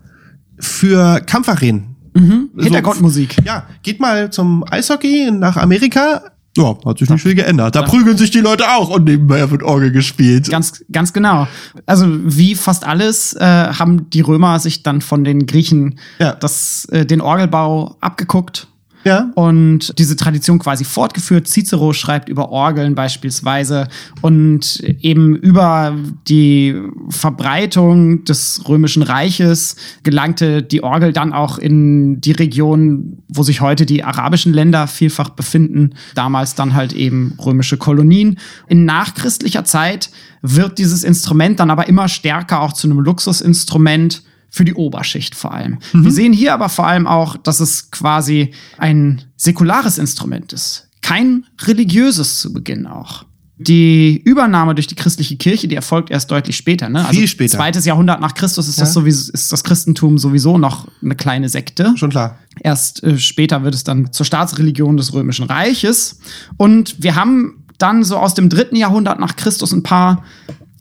für 0.62 1.20
Kampfarenen. 1.22 1.96
Mhm. 2.14 2.50
So- 2.56 2.64
Hintergrundmusik. 2.64 3.36
Ja, 3.46 3.66
geht 3.84 4.00
mal 4.00 4.32
zum 4.32 4.64
Eishockey 4.70 5.32
nach 5.32 5.58
Amerika. 5.58 6.22
Ja, 6.58 6.76
hat 6.86 6.98
sich 7.00 7.10
nicht 7.10 7.22
viel 7.22 7.34
geändert. 7.36 7.76
Da 7.78 7.84
prügeln 7.84 8.18
sich 8.18 8.30
die 8.30 8.42
Leute 8.42 8.66
auch 8.70 8.90
und 8.90 9.06
nebenbei 9.06 9.50
wird 9.50 9.64
Orgel 9.64 9.90
gespielt. 9.92 10.50
Ganz, 10.50 10.84
ganz 10.92 11.14
genau. 11.14 11.48
Also 11.86 12.06
wie 12.26 12.56
fast 12.56 12.86
alles 12.86 13.32
äh, 13.34 13.40
haben 13.46 14.10
die 14.10 14.20
Römer 14.20 14.60
sich 14.60 14.84
dann 14.84 15.00
von 15.00 15.24
den 15.24 15.46
Griechen 15.46 15.98
Ja. 16.20 16.34
das, 16.34 16.84
äh, 16.92 17.06
den 17.06 17.22
Orgelbau 17.22 17.96
abgeguckt 18.02 18.68
Ja. 19.04 19.32
Und 19.36 19.98
diese 19.98 20.16
Tradition 20.16 20.60
quasi 20.60 20.84
fortgeführt. 20.84 21.48
Cicero 21.48 21.94
schreibt 21.94 22.30
über 22.30 22.50
Orgeln 22.50 22.96
beispielsweise 22.96 23.88
und 24.22 24.80
eben 24.80 25.36
über 25.36 25.96
die 26.28 26.80
Verbreitung 27.10 28.24
des 28.26 28.64
Römischen 28.68 29.04
Reiches 29.04 29.76
gelangte 30.04 30.62
die 30.62 30.84
Orgel 30.84 31.14
dann 31.14 31.34
auch 31.34 31.58
in 31.58 32.22
die 32.22 32.32
Region, 32.32 33.24
wo 33.28 33.44
sich 33.44 33.62
heute 33.62 33.86
die 33.86 34.04
arabischen 34.04 34.54
Länder 34.54 34.88
vielfach 34.88 35.30
befinden. 35.30 35.96
Damals 36.16 36.56
dann 36.56 36.74
halt 36.74 36.94
eben 36.94 37.38
römische 37.44 37.78
Kolonien. 37.78 38.38
In 38.68 38.86
nachchristlicher 38.86 39.66
Zeit 39.66 40.10
wird 40.42 40.78
dieses 40.78 41.04
Instrument 41.04 41.60
dann 41.60 41.70
aber 41.70 41.88
immer 41.88 42.08
stärker 42.08 42.62
auch 42.62 42.74
zu 42.74 42.88
einem 42.88 43.00
Luxusinstrument 43.00 44.24
für 44.52 44.66
die 44.66 44.76
Oberschicht 44.76 45.34
vor 45.34 45.54
allem. 45.54 45.80
Mhm. 45.94 46.04
Wir 46.04 46.12
sehen 46.12 46.34
hier 46.34 46.54
aber 46.54 46.70
vor 46.70 46.86
allem 46.86 47.08
auch, 47.08 47.38
dass 47.38 47.60
es 47.62 47.90
quasi 47.90 48.52
ein 48.78 49.24
säkulares 49.38 49.98
Instrument 49.98 50.54
ist. 50.54 50.90
Kein 51.02 51.46
religiöses 51.64 52.40
zu 52.40 52.54
Beginn 52.54 52.86
auch. 52.86 53.26
Die 53.58 54.20
Übernahme 54.26 54.74
durch 54.76 54.88
die 54.88 54.96
christliche 54.96 55.38
Kirche, 55.38 55.68
die 55.68 55.76
erfolgt 55.76 56.10
erst 56.10 56.32
deutlich 56.32 56.58
später. 56.58 56.90
Ne? 56.90 57.06
Viel 57.12 57.28
später. 57.28 57.58
Zweites 57.58 57.86
Jahrhundert 57.86 58.20
nach 58.20 58.34
Christus 58.34 58.68
ist, 58.68 58.82
das 58.82 58.90
Ja. 58.90 58.94
sowieso, 58.94 59.32
ist 59.32 59.52
das 59.52 59.64
Christentum 59.64 60.18
sowieso 60.18 60.58
noch 60.58 60.88
eine 61.04 61.16
kleine 61.16 61.48
Sekte. 61.48 61.94
Schon 61.96 62.10
klar. 62.10 62.40
Erst 62.60 63.04
äh, 63.04 63.20
später 63.20 63.64
wird 63.64 63.76
es 63.76 63.84
dann 63.84 64.12
zur 64.12 64.26
Staatsreligion 64.26 64.98
des 64.98 65.14
Römischen 65.14 65.46
Reiches. 65.46 66.20
Und 66.58 66.96
wir 67.04 67.16
haben 67.16 67.64
dann 67.78 68.04
so 68.04 68.18
aus 68.18 68.34
dem 68.34 68.50
dritten 68.50 68.76
Jahrhundert 68.76 69.20
nach 69.20 69.36
Christus 69.36 69.72
ein 69.72 69.84
paar 69.84 70.24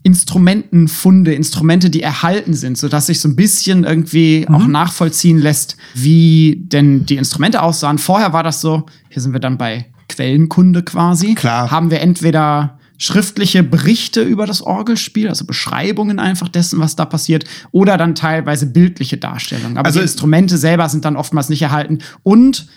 Instrumentenfunde, 0.03 1.33
Instrumente, 1.33 1.89
die 1.89 2.01
erhalten 2.01 2.53
sind, 2.53 2.77
sodass 2.77 3.07
sich 3.07 3.19
so 3.19 3.29
ein 3.29 3.35
bisschen 3.35 3.83
irgendwie 3.83 4.47
auch 4.49 4.65
nachvollziehen 4.65 5.37
lässt, 5.37 5.77
wie 5.93 6.63
denn 6.65 7.05
die 7.05 7.17
Instrumente 7.17 7.61
aussahen. 7.61 7.99
Vorher 7.99 8.33
war 8.33 8.43
das 8.43 8.61
so, 8.61 8.85
hier 9.09 9.21
sind 9.21 9.33
wir 9.33 9.39
dann 9.39 9.57
bei 9.57 9.85
Quellenkunde 10.09 10.83
quasi. 10.83 11.35
Klar. 11.35 11.69
Haben 11.69 11.91
wir 11.91 12.01
entweder 12.01 12.79
schriftliche 12.97 13.63
Berichte 13.63 14.21
über 14.21 14.45
das 14.45 14.61
Orgelspiel, 14.61 15.27
also 15.27 15.45
Beschreibungen 15.45 16.19
einfach 16.19 16.47
dessen, 16.47 16.79
was 16.79 16.95
da 16.95 17.05
passiert, 17.05 17.45
oder 17.71 17.97
dann 17.97 18.15
teilweise 18.15 18.67
bildliche 18.67 19.17
Darstellungen. 19.17 19.77
Aber 19.77 19.87
Also 19.87 19.99
die 19.99 20.03
Instrumente 20.03 20.57
selber 20.57 20.87
sind 20.89 21.05
dann 21.05 21.15
oftmals 21.15 21.49
nicht 21.49 21.61
erhalten. 21.61 21.99
Und 22.23 22.67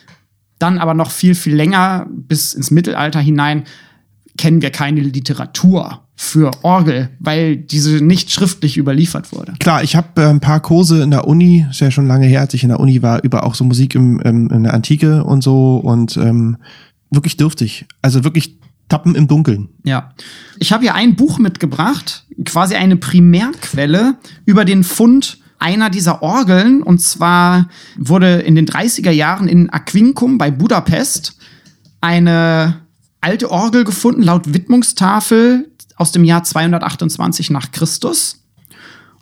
dann 0.59 0.79
aber 0.79 0.95
noch 0.95 1.11
viel, 1.11 1.35
viel 1.35 1.55
länger 1.55 2.07
bis 2.11 2.55
ins 2.55 2.71
Mittelalter 2.71 3.21
hinein 3.21 3.65
kennen 4.37 4.63
wir 4.63 4.71
keine 4.71 5.01
Literatur 5.01 6.04
für 6.25 6.51
Orgel, 6.63 7.11
weil 7.21 7.57
diese 7.57 8.03
nicht 8.03 8.31
schriftlich 8.31 8.77
überliefert 8.77 9.33
wurde. 9.33 9.53
Klar, 9.59 9.83
ich 9.83 9.95
habe 9.95 10.23
äh, 10.23 10.27
ein 10.27 10.41
paar 10.41 10.61
Kurse 10.61 11.03
in 11.03 11.11
der 11.11 11.29
Uni, 11.29 11.67
ist 11.71 11.81
ja 11.81 11.91
schon 11.91 12.07
lange 12.07 12.27
her, 12.27 12.41
als 12.41 12.55
ich 12.55 12.63
in 12.63 12.71
der 12.71 12.81
Uni 12.81 13.03
war, 13.03 13.23
über 13.23 13.45
auch 13.45 13.55
so 13.55 13.65
Musik 13.65 13.95
im, 13.95 14.19
im, 14.21 14.51
in 14.51 14.63
der 14.65 14.75
Antike 14.75 15.25
und 15.25 15.43
so 15.43 15.77
und 15.77 16.17
ähm, 16.17 16.57
wirklich 17.11 17.37
dürftig. 17.37 17.87
Also 18.03 18.25
wirklich 18.25 18.59
Tappen 18.89 19.15
im 19.15 19.29
Dunkeln. 19.29 19.69
Ja. 19.85 20.13
Ich 20.59 20.73
habe 20.73 20.83
hier 20.83 20.95
ein 20.95 21.15
Buch 21.15 21.39
mitgebracht, 21.39 22.27
quasi 22.45 22.75
eine 22.75 22.97
Primärquelle 22.97 24.17
über 24.45 24.65
den 24.65 24.85
Fund 24.85 25.39
einer 25.59 25.91
dieser 25.91 26.23
Orgeln. 26.23 26.83
Und 26.83 27.01
zwar 27.01 27.69
wurde 27.97 28.41
in 28.41 28.55
den 28.55 28.67
30er 28.67 29.11
Jahren 29.11 29.49
in 29.49 29.71
Aquincum 29.71 30.39
bei 30.39 30.51
Budapest 30.51 31.37
eine 32.01 32.81
alte 33.21 33.51
Orgel 33.51 33.85
gefunden, 33.85 34.23
laut 34.23 34.53
Widmungstafel 34.53 35.71
aus 35.97 36.13
dem 36.13 36.25
Jahr 36.25 36.45
228 36.45 37.51
nach 37.51 37.73
Christus. 37.73 38.41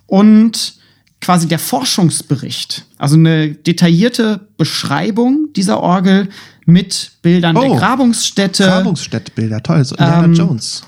Und 0.05 0.75
quasi 1.21 1.47
der 1.47 1.59
Forschungsbericht, 1.59 2.85
also 2.97 3.15
eine 3.15 3.51
detaillierte 3.53 4.47
Beschreibung 4.57 5.47
dieser 5.55 5.79
Orgel 5.79 6.27
mit 6.65 7.11
Bildern 7.21 7.55
der 7.55 7.63
Oh, 7.63 7.75
Grabungsstätte. 7.77 8.65
Grabungsstättbilder, 8.65 9.63
toll, 9.63 9.83
so 9.85 9.95
Indiana 9.95 10.25
Ähm, 10.25 10.33
Jones. 10.33 10.83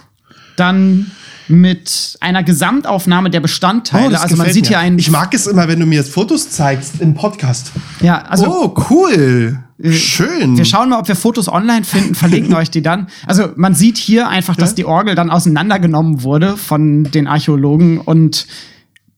dann 0.58 1.10
mit 1.48 2.18
einer 2.22 2.44
Gesamtaufnahme 2.44 3.30
der 3.30 3.40
Bestandteile. 3.40 4.08
Oh, 4.08 4.10
das 4.12 4.22
also 4.22 4.36
man 4.36 4.52
sieht 4.52 4.64
mir. 4.66 4.70
hier 4.70 4.80
einen. 4.80 4.98
Ich 5.00 5.12
mag 5.12 5.34
es 5.34 5.48
immer, 5.48 5.68
wenn 5.68 5.80
du 5.80 5.86
mir 5.86 6.04
Fotos 6.04 6.50
zeigst 6.50 7.02
im 7.02 7.14
Podcast. 7.14 7.72
ja, 8.02 8.22
also 8.24 8.48
oh, 8.48 8.75
cool. 8.90 9.60
Schön. 9.92 10.58
wir 10.58 10.64
schauen 10.64 10.88
mal, 10.90 11.00
ob 11.00 11.08
wir 11.10 11.18
Fotos 11.18 11.50
online 11.50 11.84
finden, 11.84 12.16
verlinken 12.16 12.54
euch 12.56 12.72
die 12.72 12.82
dann. 12.82 13.08
Also 13.28 13.50
man 13.58 13.75
sieht 13.75 13.98
hier 13.98 14.30
einfach, 14.30 14.56
dass 14.56 14.70
Ja. 14.72 14.75
die 14.75 14.86
Orgel 14.86 15.16
dann 15.16 15.30
auseinandergenommen 15.30 16.24
wurde 16.24 16.56
von 16.56 17.04
den 17.04 17.28
Archäologen 17.28 17.98
und 18.00 18.48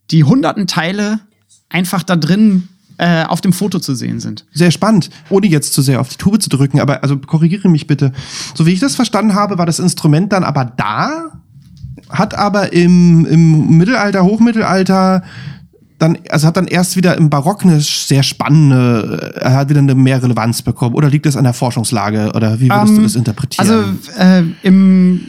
die 0.09 0.23
hunderten 0.23 0.65
Teile 0.65 1.19
einfach 1.69 2.01
da 2.01 2.15
drin 2.15 2.69
äh, 2.97 3.23
auf 3.25 3.39
dem 3.41 3.53
Foto 3.53 3.77
zu 3.79 3.93
sehen 3.93 4.19
sind. 4.19 4.45
Sehr 4.51 4.71
spannend, 4.71 5.11
ohne 5.29 5.45
jetzt 5.45 5.73
zu 5.73 5.83
sehr 5.83 6.01
auf 6.01 6.09
die 6.09 6.15
Tube 6.17 6.41
zu 6.41 6.49
drücken, 6.49 6.79
aber 6.79 7.03
also 7.03 7.17
korrigiere 7.17 7.69
mich 7.69 7.85
bitte. 7.85 8.11
So 8.55 8.65
wie 8.65 8.71
ich 8.73 8.79
das 8.79 8.95
verstanden 8.95 9.35
habe, 9.35 9.59
war 9.59 9.67
das 9.67 9.77
Instrument 9.77 10.33
dann 10.33 10.43
aber 10.43 10.65
da, 10.65 11.39
hat 12.09 12.33
aber 12.35 12.73
im, 12.73 13.25
im 13.25 13.77
Mittelalter, 13.77 14.23
Hochmittelalter 14.23 15.23
dann, 15.99 16.17
also 16.29 16.45
hat 16.47 16.57
dann 16.57 16.67
erst 16.67 16.95
wieder 16.95 17.17
im 17.17 17.29
Barock 17.31 17.63
eine 17.63 17.81
sehr 17.81 18.21
spannende, 18.21 19.33
äh, 19.41 19.49
hat 19.49 19.69
wieder 19.69 19.79
eine 19.79 19.95
mehr 19.95 20.21
Relevanz 20.21 20.61
bekommen. 20.61 20.93
Oder 20.95 21.09
liegt 21.09 21.25
das 21.25 21.35
an 21.35 21.43
der 21.43 21.53
Forschungslage? 21.53 22.33
Oder 22.35 22.59
wie 22.59 22.69
würdest 22.69 22.93
du 22.93 22.97
Ähm, 22.97 23.03
das 23.03 23.15
interpretieren? 23.15 23.67
Also 23.67 23.83
äh, 24.19 24.43
im 24.63 25.21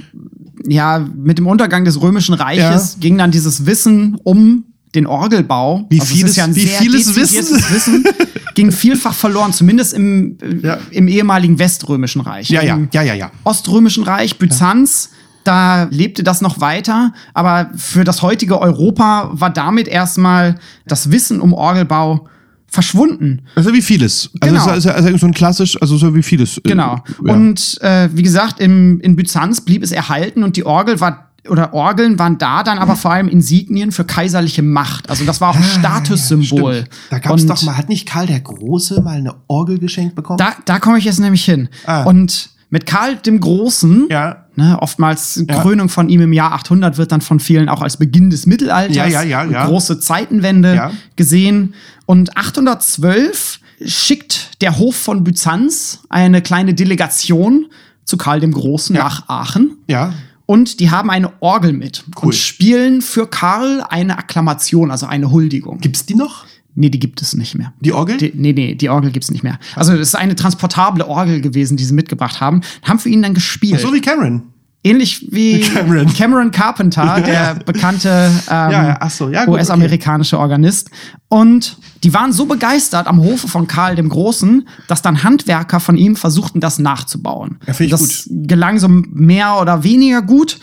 ja 0.67 0.99
mit 1.17 1.39
dem 1.39 1.47
Untergang 1.47 1.85
des 1.85 2.01
Römischen 2.03 2.35
Reiches 2.35 2.95
Ja. 2.95 3.01
ging 3.01 3.17
dann 3.17 3.31
dieses 3.31 3.65
Wissen 3.65 4.19
um 4.25 4.65
den 4.95 5.07
Orgelbau. 5.07 5.87
Wie 5.89 6.01
also 6.01 6.13
es 6.13 6.19
vieles- 6.19 6.37
ja 6.37 6.55
wie 6.55 6.67
vieles 6.67 7.15
dezidiertes 7.15 7.71
Wissen 7.73 8.05
ging 8.55 8.71
vielfach 8.73 9.15
verloren, 9.15 9.53
zumindest 9.53 9.95
im, 9.95 10.37
Ja. 10.63 10.79
im 10.91 11.09
ehemaligen 11.09 11.59
Weströmischen 11.59 12.21
Reich. 12.21 12.51
ja, 12.51 12.63
ja, 12.63 12.75
Im 12.75 12.89
ja, 12.93 13.03
ja, 13.03 13.15
ja. 13.15 13.31
Oströmischen 13.45 14.03
Reich, 14.05 14.37
Byzanz, 14.39 15.11
da 15.49 15.85
lebte 15.91 16.23
das 16.23 16.41
noch 16.43 16.61
weiter, 16.61 17.13
aber 17.35 17.71
für 17.75 18.05
das 18.05 18.23
heutige 18.23 18.61
Europa 18.61 19.31
war 19.33 19.51
damit 19.51 19.89
erstmal 19.89 20.57
das 20.87 21.11
Wissen 21.11 21.41
um 21.41 21.53
Orgelbau 21.55 22.27
verschwunden. 22.71 23.43
Also 23.57 23.73
wie 23.73 23.81
vieles. 23.83 24.31
Also 24.41 24.55
Genau. 24.55 24.71
es 24.73 24.85
ist 24.85 24.91
also 24.93 25.17
so 25.17 25.27
ein 25.27 25.33
klassisch, 25.35 25.81
also 25.81 25.97
so 25.97 26.15
wie 26.15 26.23
vieles. 26.23 26.59
äh, 26.59 26.61
Genau. 26.65 26.97
Ja. 27.25 27.33
Und 27.33 27.79
äh, 27.81 28.09
wie 28.13 28.23
gesagt, 28.23 28.61
im, 28.61 29.01
in 29.01 29.17
Byzanz 29.17 29.63
blieb 29.63 29.83
es 29.83 29.91
erhalten 29.91 30.45
und 30.45 30.57
die 30.57 30.67
Orgel 30.67 31.01
war 31.01 31.25
oder 31.49 31.73
Orgeln 31.73 32.19
waren 32.19 32.37
da 32.37 32.63
dann 32.63 32.77
aber 32.79 32.95
vor 32.95 33.13
allem 33.13 33.27
Insignien 33.29 33.91
für 33.91 34.05
kaiserliche 34.05 34.61
Macht. 34.63 35.09
Also 35.09 35.25
das 35.25 35.41
war 35.41 35.49
auch 35.51 35.57
ein 35.57 35.63
Statussymbol. 35.65 36.75
Stimmt. 36.75 36.89
Da 37.09 37.19
gab 37.21 37.37
es 37.37 37.47
doch 37.47 37.63
mal, 37.63 37.77
hat 37.79 37.89
nicht 37.89 38.07
Karl 38.07 38.27
der 38.27 38.41
Große 38.41 39.01
mal 39.01 39.17
eine 39.17 39.35
Orgel 39.47 39.79
geschenkt 39.79 40.15
bekommen? 40.15 40.37
Da, 40.37 40.53
da 40.67 40.79
komme 40.79 40.99
ich 40.99 41.05
jetzt 41.05 41.21
nämlich 41.21 41.45
hin. 41.47 41.71
Ah. 41.87 42.03
Und 42.03 42.51
mit 42.69 42.85
Karl 42.85 43.17
dem 43.17 43.41
Großen, 43.41 44.09
Ja. 44.11 44.45
Ne, 44.59 44.77
oftmals 44.81 45.45
Ja. 45.49 45.61
Krönung 45.63 45.89
von 45.89 46.09
ihm 46.11 46.21
im 46.21 46.33
Jahr 46.35 46.53
800 46.53 46.99
wird 46.99 47.13
dann 47.13 47.21
von 47.23 47.41
vielen 47.41 47.69
auch 47.71 47.81
als 47.81 47.97
Beginn 47.97 48.29
des 48.29 48.45
Mittelalters, 48.45 48.97
Ja, 48.97 49.23
ja, 49.23 49.67
große 49.67 49.99
Zeitenwende 50.01 50.75
gesehen. 51.17 51.75
Und 52.05 52.37
812 52.37 53.61
schickt 53.87 54.61
der 54.61 54.79
Hof 54.79 54.97
von 54.97 55.25
Byzanz 55.25 56.01
eine 56.09 56.43
kleine 56.43 56.75
Delegation 56.75 57.67
zu 58.05 58.17
Karl 58.17 58.41
dem 58.41 58.53
Großen 58.53 58.95
nach 58.97 59.29
Aachen. 59.29 59.77
Ja. 59.87 60.13
Und 60.47 60.81
die 60.81 60.91
haben 60.91 61.11
eine 61.11 61.31
Orgel 61.41 61.73
mit 61.75 62.05
Cool. 62.17 62.27
und 62.29 62.35
spielen 62.35 63.03
für 63.03 63.27
Karl 63.29 63.85
eine 63.89 64.17
Akklamation, 64.19 64.91
also 64.91 65.07
eine 65.07 65.31
Huldigung. 65.31 65.79
Gibt's 65.79 66.07
die 66.07 66.15
noch? 66.15 66.47
Nee, 66.79 66.91
die 66.91 67.01
gibt 67.01 67.21
es 67.21 67.35
nicht 67.35 67.57
mehr. 67.57 67.73
Die 67.81 67.93
Orgel? 67.93 68.19
Die, 68.19 68.33
nee, 68.37 68.53
nee, 68.53 68.77
die 68.77 68.89
Orgel 68.89 69.11
gibt's 69.11 69.33
nicht 69.33 69.43
mehr. 69.43 69.59
Also 69.75 69.95
es 69.95 70.01
ist 70.01 70.15
eine 70.15 70.37
transportable 70.37 71.09
Orgel 71.09 71.41
gewesen, 71.41 71.77
die 71.77 71.85
sie 71.85 71.93
mitgebracht 71.93 72.41
haben. 72.41 72.61
Haben 72.85 73.01
für 73.01 73.09
ihn 73.09 73.21
dann 73.21 73.35
gespielt. 73.35 73.81
so 73.81 73.93
wie 73.93 74.01
Cameron. 74.01 74.43
Ähnlich 74.85 75.27
wie 75.33 75.59
Cameron. 75.61 76.07
Cameron, 76.15 76.51
Carpenter, 76.53 77.21
der 77.27 77.57
bekannte 77.67 78.31
ähm, 78.49 78.71
Ja, 78.71 78.97
ach 79.01 79.11
so, 79.11 79.29
ja, 79.29 79.45
gut, 79.45 79.57
US-amerikanische 79.57 80.39
Organist. 80.39 80.89
Und 81.27 81.79
die 82.05 82.15
waren 82.15 82.33
so 82.33 82.47
begeistert 82.47 83.09
am 83.09 83.19
Hofe 83.19 83.49
von 83.49 83.67
Karl 83.67 83.97
dem 83.97 84.09
Großen, 84.09 84.69
dass 84.87 85.03
dann 85.03 85.25
Handwerker 85.25 85.81
von 85.81 85.97
ihm 85.97 86.15
versuchten, 86.15 86.61
das 86.61 86.79
nachzubauen. 86.79 87.59
Ja, 87.67 87.73
finde 87.73 87.95
ich 87.95 88.01
das 88.01 88.31
gelang 88.31 88.79
so 88.79 88.87
mehr 88.87 89.61
oder 89.61 89.83
weniger 89.83 90.23
gut. 90.23 90.61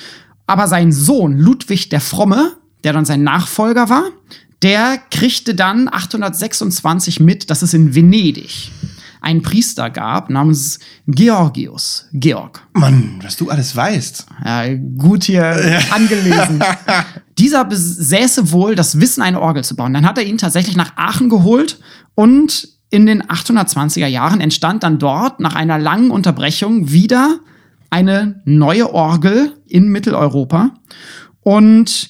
Aber 0.48 0.70
sein 0.70 0.94
Sohn 0.94 1.38
Ludwig 1.38 1.90
der 1.90 2.00
Fromme, 2.00 2.54
der 2.86 2.94
dann 2.94 3.04
sein 3.04 3.24
Nachfolger 3.24 3.90
war, 3.90 4.06
der 4.66 4.98
kriegte 5.12 5.54
dann 5.54 5.88
826 5.88 7.20
mit, 7.20 7.52
dass 7.52 7.62
es 7.62 7.76
in 7.76 7.94
Venedig 7.94 8.72
einen 9.22 9.44
Priester 9.44 9.92
gab 9.92 10.32
namens 10.32 10.80
Georgius. 11.06 12.08
Georg. 12.14 12.64
Mann, 12.74 13.20
was 13.22 13.38
du 13.38 13.52
alles 13.52 13.76
weißt. 13.76 14.26
Ja, 14.44 14.74
gut 14.98 15.26
hier 15.26 15.80
angelesen. 15.92 16.64
Dieser 17.38 17.64
besäße 17.66 18.52
wohl 18.52 18.74
das 18.74 19.00
Wissen, 19.00 19.22
eine 19.22 19.40
Orgel 19.40 19.64
zu 19.64 19.76
bauen. 19.76 19.94
Dann 19.94 20.06
hat 20.06 20.18
er 20.18 20.24
ihn 20.26 20.40
tatsächlich 20.40 20.76
nach 20.76 20.94
Aachen 20.96 21.30
geholt 21.30 21.80
und 22.16 22.68
in 22.90 23.06
den 23.06 23.22
820er 23.22 24.08
Jahren 24.08 24.42
entstand 24.42 24.82
dann 24.82 24.98
dort 24.98 25.40
nach 25.40 25.56
einer 25.56 25.78
langen 25.78 26.10
Unterbrechung 26.10 26.92
wieder 26.92 27.40
eine 27.92 28.42
neue 28.46 28.92
Orgel 28.92 29.54
in 29.68 29.90
Mitteleuropa. 29.90 30.72
Und 31.42 32.10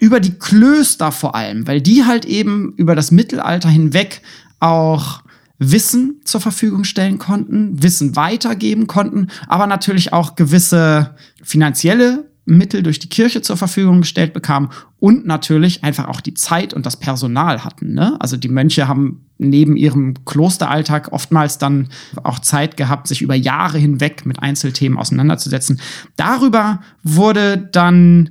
über 0.00 0.18
die 0.18 0.32
Klöster 0.32 1.12
vor 1.12 1.34
allem, 1.36 1.66
weil 1.68 1.80
die 1.80 2.04
halt 2.04 2.24
eben 2.24 2.72
über 2.76 2.96
das 2.96 3.12
Mittelalter 3.12 3.68
hinweg 3.68 4.22
auch 4.58 5.22
Wissen 5.58 6.22
zur 6.24 6.40
Verfügung 6.40 6.84
stellen 6.84 7.18
konnten, 7.18 7.82
Wissen 7.82 8.16
weitergeben 8.16 8.86
konnten, 8.86 9.28
aber 9.46 9.66
natürlich 9.66 10.12
auch 10.12 10.34
gewisse 10.34 11.14
finanzielle 11.42 12.30
Mittel 12.46 12.82
durch 12.82 12.98
die 12.98 13.10
Kirche 13.10 13.42
zur 13.42 13.58
Verfügung 13.58 14.00
gestellt 14.00 14.32
bekamen 14.32 14.70
und 14.98 15.26
natürlich 15.26 15.84
einfach 15.84 16.08
auch 16.08 16.22
die 16.22 16.34
Zeit 16.34 16.72
und 16.72 16.86
das 16.86 16.98
Personal 16.98 17.62
hatten. 17.62 17.92
Ne? 17.92 18.16
Also 18.20 18.38
die 18.38 18.48
Mönche 18.48 18.88
haben 18.88 19.26
neben 19.36 19.76
ihrem 19.76 20.24
Klosteralltag 20.24 21.12
oftmals 21.12 21.58
dann 21.58 21.88
auch 22.22 22.38
Zeit 22.38 22.78
gehabt, 22.78 23.06
sich 23.06 23.20
über 23.20 23.34
Jahre 23.34 23.78
hinweg 23.78 24.24
mit 24.24 24.42
Einzelthemen 24.42 24.98
auseinanderzusetzen. 24.98 25.80
Darüber 26.16 26.80
wurde 27.02 27.58
dann 27.58 28.30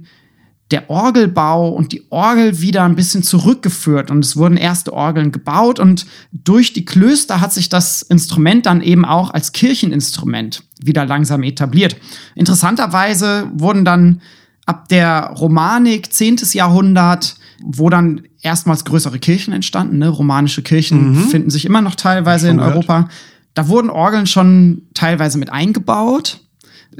der 0.71 0.89
Orgelbau 0.89 1.69
und 1.69 1.91
die 1.91 2.03
Orgel 2.11 2.61
wieder 2.61 2.83
ein 2.83 2.95
bisschen 2.95 3.23
zurückgeführt 3.23 4.11
und 4.11 4.23
es 4.23 4.37
wurden 4.37 4.55
erste 4.55 4.93
Orgeln 4.93 5.31
gebaut 5.31 5.79
und 5.79 6.05
durch 6.31 6.73
die 6.73 6.85
Klöster 6.85 7.41
hat 7.41 7.53
sich 7.53 7.69
das 7.69 8.03
Instrument 8.03 8.67
dann 8.67 8.81
eben 8.81 9.03
auch 9.03 9.31
als 9.31 9.51
Kircheninstrument 9.51 10.63
wieder 10.79 11.05
langsam 11.05 11.41
etabliert. 11.41 11.95
Interessanterweise 12.35 13.49
wurden 13.53 13.83
dann 13.83 14.21
ab 14.67 14.87
der 14.89 15.33
Romanik, 15.35 16.13
10. 16.13 16.37
Jahrhundert, 16.53 17.35
wo 17.63 17.89
dann 17.89 18.21
erstmals 18.41 18.85
größere 18.85 19.17
Kirchen 19.17 19.53
entstanden, 19.53 19.97
ne? 19.97 20.07
romanische 20.07 20.61
Kirchen 20.61 21.13
mhm. 21.13 21.29
finden 21.29 21.49
sich 21.49 21.65
immer 21.65 21.81
noch 21.81 21.95
teilweise 21.95 22.49
in 22.49 22.57
gehört. 22.57 22.75
Europa. 22.75 23.09
Da 23.55 23.67
wurden 23.67 23.89
Orgeln 23.89 24.27
schon 24.27 24.83
teilweise 24.93 25.39
mit 25.39 25.51
eingebaut. 25.51 26.41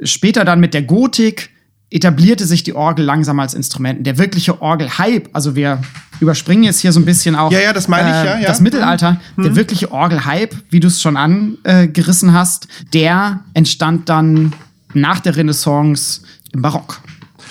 Später 0.03 0.43
dann 0.43 0.59
mit 0.59 0.73
der 0.73 0.81
Gotik 0.81 1.51
etablierte 1.91 2.45
sich 2.45 2.63
die 2.63 2.73
Orgel 2.73 3.03
langsam 3.03 3.39
als 3.39 3.53
Instrument. 3.53 4.05
Der 4.05 4.17
wirkliche 4.17 4.61
Orgel-Hype, 4.61 5.29
also 5.33 5.55
wir 5.55 5.81
überspringen 6.19 6.63
jetzt 6.63 6.79
hier 6.79 6.91
so 6.91 6.99
ein 6.99 7.05
bisschen 7.05 7.35
auch 7.35 7.51
ja, 7.51 7.59
ja, 7.59 7.73
das, 7.73 7.87
meine 7.87 8.09
ich, 8.09 8.15
äh, 8.15 8.25
ja, 8.25 8.39
ja. 8.39 8.47
das 8.47 8.61
Mittelalter, 8.61 9.19
mhm. 9.35 9.43
der 9.43 9.55
wirkliche 9.55 9.91
Orgel-Hype, 9.91 10.55
wie 10.69 10.79
du 10.79 10.87
es 10.87 11.01
schon 11.01 11.17
angerissen 11.17 12.33
hast, 12.33 12.67
der 12.93 13.39
entstand 13.53 14.09
dann 14.09 14.53
nach 14.93 15.19
der 15.19 15.35
Renaissance 15.35 16.21
im 16.51 16.61
Barock. 16.61 17.01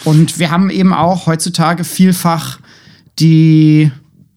Und 0.05 0.39
wir 0.39 0.51
haben 0.51 0.71
eben 0.71 0.93
auch 0.93 1.27
heutzutage 1.27 1.83
vielfach 1.83 2.61
die 3.19 3.91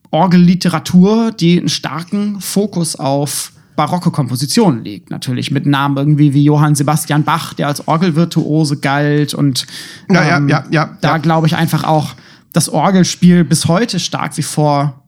Orgelliteratur, 0.09 1.31
die 1.31 1.59
einen 1.59 1.69
starken 1.69 2.41
Fokus 2.41 2.95
auf 2.95 3.53
barocke 3.75 4.11
Kompositionen 4.11 4.83
legt, 4.83 5.09
natürlich 5.09 5.51
mit 5.51 5.65
Namen 5.65 5.97
irgendwie 5.97 6.33
wie 6.33 6.43
Johann 6.43 6.75
Sebastian 6.75 7.23
Bach, 7.23 7.53
der 7.53 7.67
als 7.67 7.87
Orgelvirtuose 7.87 8.77
galt 8.77 9.33
und 9.33 9.65
ähm, 10.09 10.15
ja, 10.15 10.23
ja, 10.23 10.47
ja, 10.47 10.65
ja, 10.69 10.97
da 11.01 11.17
glaube 11.17 11.47
ich 11.47 11.55
einfach 11.55 11.83
auch 11.83 12.15
das 12.53 12.69
Orgelspiel 12.69 13.43
bis 13.43 13.67
heute 13.67 13.99
stark 13.99 14.37
wie 14.37 14.43
vor 14.43 15.01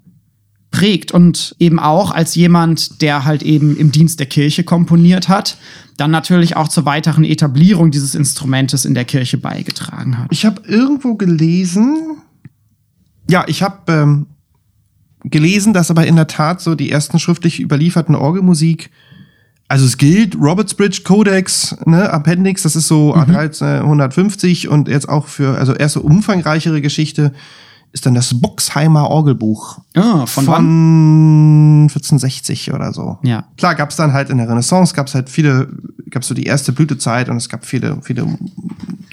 prägt 0.71 1.11
und 1.11 1.55
eben 1.59 1.79
auch 1.79 2.11
als 2.11 2.33
jemand, 2.35 3.01
der 3.01 3.25
halt 3.25 3.43
eben 3.43 3.77
im 3.77 3.91
Dienst 3.91 4.19
der 4.19 4.25
Kirche 4.25 4.63
komponiert 4.63 5.29
hat, 5.29 5.57
dann 5.97 6.09
natürlich 6.09 6.55
auch 6.55 6.67
zur 6.67 6.85
weiteren 6.85 7.23
Etablierung 7.23 7.91
dieses 7.91 8.15
Instrumentes 8.15 8.83
in 8.83 8.95
der 8.95 9.05
Kirche 9.05 9.37
beigetragen 9.37 10.17
hat. 10.17 10.27
Ich 10.31 10.45
habe 10.45 10.63
irgendwo 10.65 11.13
gelesen, 11.13 12.17
ja, 13.29 13.45
ich 13.47 13.61
habe 13.61 13.91
ähm, 13.91 14.25
gelesen, 15.23 15.73
dass 15.73 15.91
aber 15.91 16.05
in 16.05 16.15
der 16.15 16.27
Tat 16.27 16.61
so 16.61 16.75
die 16.75 16.91
ersten 16.91 17.19
schriftlich 17.19 17.59
überlieferten 17.61 18.15
Orgelmusik, 18.15 18.89
also 19.67 19.85
es 19.85 19.97
gilt, 19.97 20.35
Robertsbridge 20.35 21.01
Codex, 21.03 21.75
ne, 21.85 22.09
Appendix, 22.11 22.63
das 22.63 22.75
ist 22.75 22.87
so 22.87 23.15
mhm. 23.15 23.35
1350 23.35 24.67
und 24.67 24.87
jetzt 24.87 25.09
auch 25.09 25.27
für, 25.27 25.57
also 25.57 25.73
erste 25.73 26.01
umfangreichere 26.01 26.81
Geschichte, 26.81 27.33
ist 27.93 28.07
dann 28.07 28.15
das 28.15 28.39
Boxheimer 28.39 29.09
Orgelbuch. 29.09 29.79
Ah, 29.93 30.25
von, 30.25 30.45
von 30.45 31.81
1460 31.83 32.73
oder 32.73 32.91
so. 32.91 33.19
Ja. 33.21 33.45
Klar, 33.57 33.75
gab 33.75 33.91
es 33.91 33.95
dann 33.95 34.13
halt 34.13 34.31
in 34.31 34.37
der 34.37 34.49
Renaissance, 34.49 34.95
gab 34.95 35.07
es 35.07 35.15
halt 35.15 35.29
viele, 35.29 35.69
gab 36.09 36.23
es 36.23 36.27
so 36.27 36.33
die 36.33 36.45
erste 36.45 36.71
Blütezeit 36.71 37.29
und 37.29 37.37
es 37.37 37.49
gab 37.49 37.65
viele, 37.65 37.99
viele 38.01 38.27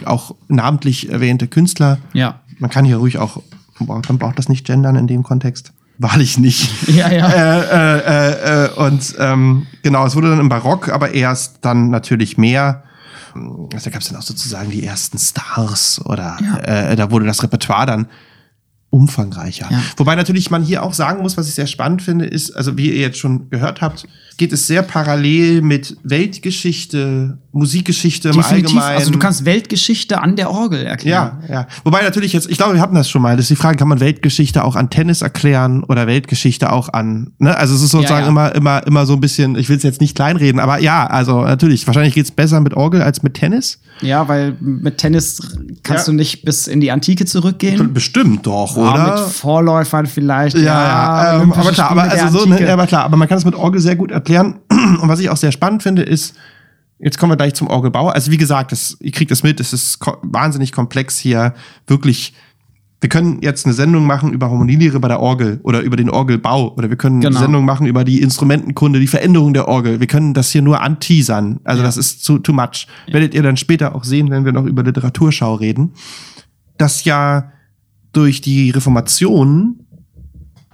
auch 0.07 0.35
namentlich 0.49 1.11
erwähnte 1.11 1.47
Künstler. 1.47 1.99
Ja. 2.15 2.41
Man 2.59 2.71
kann 2.71 2.87
hier 2.87 2.97
ruhig 2.97 3.19
auch, 3.19 3.43
man 3.79 4.03
braucht 4.03 4.39
das 4.39 4.49
nicht 4.49 4.67
gendern 4.67 4.97
in 4.97 5.07
dem 5.07 5.23
Kontext. 5.23 5.73
Wahrlich 6.01 6.39
nicht. 6.39 6.71
Ja, 6.89 7.13
ja. 7.13 7.29
Äh, 7.29 7.99
äh, 7.99 8.65
äh, 8.65 8.65
äh, 8.65 8.71
und 8.71 9.15
ähm, 9.19 9.67
genau, 9.83 10.07
es 10.07 10.17
wurde 10.17 10.31
dann 10.31 10.41
im 10.41 10.49
Barock, 10.49 10.89
aber 10.89 11.13
erst 11.13 11.59
dann 11.61 11.91
natürlich 11.91 12.39
mehr. 12.39 12.83
Also 13.35 13.85
da 13.85 13.91
gab 13.91 14.01
es 14.01 14.09
dann 14.09 14.17
auch 14.17 14.23
sozusagen 14.23 14.71
die 14.71 14.83
ersten 14.83 15.19
Stars 15.19 16.01
oder 16.05 16.39
ja. 16.41 16.91
äh, 16.91 16.97
da 16.97 17.11
wurde 17.11 17.27
das 17.27 17.43
Repertoire 17.43 17.87
dann 17.87 18.07
umfangreicher. 18.89 19.69
Ja. 19.71 19.83
Wobei 19.99 20.17
natürlich 20.17 20.51
man 20.51 20.65
hier 20.65 20.83
auch 20.83 20.95
sagen 20.95 21.23
muss, 21.23 21.37
was 21.37 21.49
ich 21.49 21.55
sehr 21.55 21.69
spannend 21.69 22.03
finde, 22.03 22.25
ist, 22.25 22.51
also 22.57 22.77
wie 22.77 22.91
ihr 22.91 23.01
jetzt 23.01 23.19
schon 23.19 23.51
gehört 23.51 23.83
habt, 23.83 24.09
geht 24.37 24.53
es 24.53 24.67
sehr 24.67 24.83
parallel 24.83 25.63
mit 25.63 25.97
Weltgeschichte, 26.03 27.39
Musikgeschichte 27.53 28.31
Definitiv. 28.31 28.51
im 28.51 28.79
Allgemeinen. 28.79 28.99
Also 28.99 29.11
du 29.11 29.19
kannst 29.19 29.45
Weltgeschichte 29.45 30.23
an 30.23 30.37
der 30.37 30.51
Orgel 30.51 30.87
erklären. 30.87 31.39
Ja, 31.49 31.55
ja. 31.55 31.67
Wobei 31.83 32.03
natürlich 32.03 32.33
jetzt, 32.33 32.49
ich 32.49 32.59
glaube, 32.59 32.75
wir 32.75 32.81
hatten 32.81 32.95
das 32.95 33.11
schon 33.11 33.23
mal, 33.23 33.37
das 33.37 33.45
ist 33.45 33.51
die 33.51 33.57
Frage, 33.57 33.77
kann 33.77 33.89
man 33.89 33.99
Weltgeschichte 33.99 34.63
auch 34.63 34.77
an 34.77 34.89
Tennis 34.89 35.21
erklären 35.23 35.83
oder 35.83 36.07
Weltgeschichte 36.07 36.73
auch 36.73 36.93
an, 36.93 37.33
ne? 37.39 37.57
Also 37.57 37.75
es 37.75 37.83
ist 37.83 37.91
sozusagen 37.91 38.21
ja, 38.21 38.27
ja. 38.27 38.29
immer, 38.29 38.55
immer, 38.55 38.87
immer 38.87 39.07
so 39.07 39.15
ein 39.15 39.21
bisschen, 39.21 39.57
ich 39.57 39.69
will 39.69 39.77
es 39.77 39.83
jetzt 39.83 40.01
nicht 40.01 40.15
kleinreden, 40.15 40.61
aber 40.61 40.79
ja, 40.79 41.07
also 41.07 41.43
natürlich, 41.43 41.87
wahrscheinlich 41.89 42.15
geht's 42.15 42.31
besser 42.31 42.61
mit 42.61 42.75
Orgel 42.75 43.03
als 43.03 43.25
mit 43.25 43.35
Tennis. 43.35 43.81
Ja, 44.01 44.29
weil 44.29 44.57
mit 44.61 44.99
Tennis 44.99 45.41
kannst 45.83 46.07
ja. 46.07 46.13
du 46.13 46.17
nicht 46.17 46.45
bis 46.45 46.69
in 46.69 46.81
die 46.81 46.93
Antike 46.93 47.27
zurückgehen. 47.27 47.93
Bestimmt 47.93 48.47
doch, 48.47 48.77
oder? 48.77 48.95
Ja, 48.95 49.21
mit 49.21 49.33
Vorläufern 49.33 50.07
vielleicht. 50.07 50.57
Ja, 50.57 50.63
ja 50.63 51.43
ähm, 51.43 51.53
aber 51.53 51.73
klar, 51.73 51.91
aber 51.91 52.03
also 52.03 52.39
so, 52.39 52.47
ne, 52.47 52.63
ja, 52.63 52.73
aber 52.75 52.87
klar, 52.87 53.05
aber 53.05 53.17
man 53.17 53.29
kann 53.29 53.39
es 53.39 53.45
mit 53.45 53.57
Orgel 53.57 53.81
sehr 53.81 53.97
gut 53.97 54.13
erklären. 54.13 54.61
Und 54.71 55.09
was 55.09 55.19
ich 55.19 55.31
auch 55.31 55.37
sehr 55.37 55.53
spannend 55.53 55.83
finde, 55.83 56.03
ist, 56.03 56.35
jetzt 57.03 57.19
kommen 57.19 57.33
wir 57.33 57.37
gleich 57.37 57.55
zum 57.55 57.69
Orgelbau. 57.69 58.09
Also 58.09 58.31
wie 58.31 58.37
gesagt, 58.37 58.73
das, 58.73 58.97
ihr 59.01 59.13
kriegt 59.13 59.31
das 59.31 59.43
mit, 59.43 59.61
es 59.61 59.73
ist 59.73 59.99
ko 59.99 60.17
wahnsinnig 60.23 60.73
komplex 60.73 61.19
hier, 61.19 61.55
wirklich 61.87 62.35
wir 63.01 63.09
können 63.09 63.39
jetzt 63.41 63.65
eine 63.65 63.73
Sendung 63.73 64.07
machen 64.07 64.33
über 64.33 64.51
Harmonielehre 64.51 65.01
bei 65.01 65.09
der 65.09 65.21
Orgel 65.21 65.59
oder 65.63 65.81
über 65.81 65.97
den 65.97 66.11
Orgelbau 66.11 66.75
oder 66.75 66.91
wir 66.91 66.97
können 66.97 67.21
genau. 67.21 67.37
eine 67.37 67.47
Sendung 67.47 67.65
machen 67.65 67.87
über 67.87 68.05
die 68.05 68.21
Instrumentenkunde, 68.21 69.01
die 69.01 69.07
Veränderung 69.07 69.55
der 69.55 69.69
Orgel. 69.69 70.01
Wir 70.01 70.07
können 70.07 70.35
das 70.35 70.51
hier 70.51 70.61
nur 70.61 70.83
anteasern. 70.83 71.61
Also 71.65 71.81
ja. 71.81 71.87
das 71.87 71.97
ist 71.97 72.23
zu 72.23 72.39
too 72.39 72.53
much. 72.53 72.87
Ja. 73.07 73.15
Werdet 73.15 73.35
ihr 73.35 73.43
dann 73.43 73.57
später 73.57 73.95
auch 73.95 74.05
sehen, 74.05 74.31
wenn 74.31 74.45
wir 74.45 74.53
noch 74.53 74.67
über 74.67 74.83
Literaturschau 74.83 75.55
reden, 75.55 75.95
dass 76.77 77.05
ja 77.05 77.53
durch 78.13 78.43
die 78.43 78.71
Reformation 78.71 79.87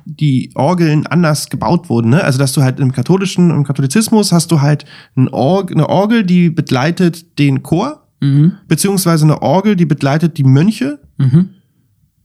die 0.06 0.50
Orgeln 0.54 1.06
anders 1.06 1.50
gebaut 1.50 1.90
wurden. 1.90 2.10
Ne? 2.10 2.24
Also 2.24 2.38
dass 2.38 2.52
du 2.52 2.62
halt 2.62 2.80
im 2.80 2.92
katholischen, 2.92 3.50
im 3.50 3.64
Katholizismus 3.64 4.32
hast 4.32 4.50
du 4.50 4.60
halt 4.60 4.84
ein 5.16 5.28
Org 5.28 5.70
eine 5.70 5.88
Orgel, 5.88 6.24
die 6.24 6.48
begleitet 6.48 7.38
den 7.38 7.62
Chor, 7.62 8.06
mhm. 8.20 8.52
beziehungsweise 8.68 9.24
eine 9.24 9.42
Orgel, 9.42 9.76
die 9.76 9.86
begleitet 9.86 10.38
die 10.38 10.44
Mönche. 10.44 11.00
Mhm 11.18 11.50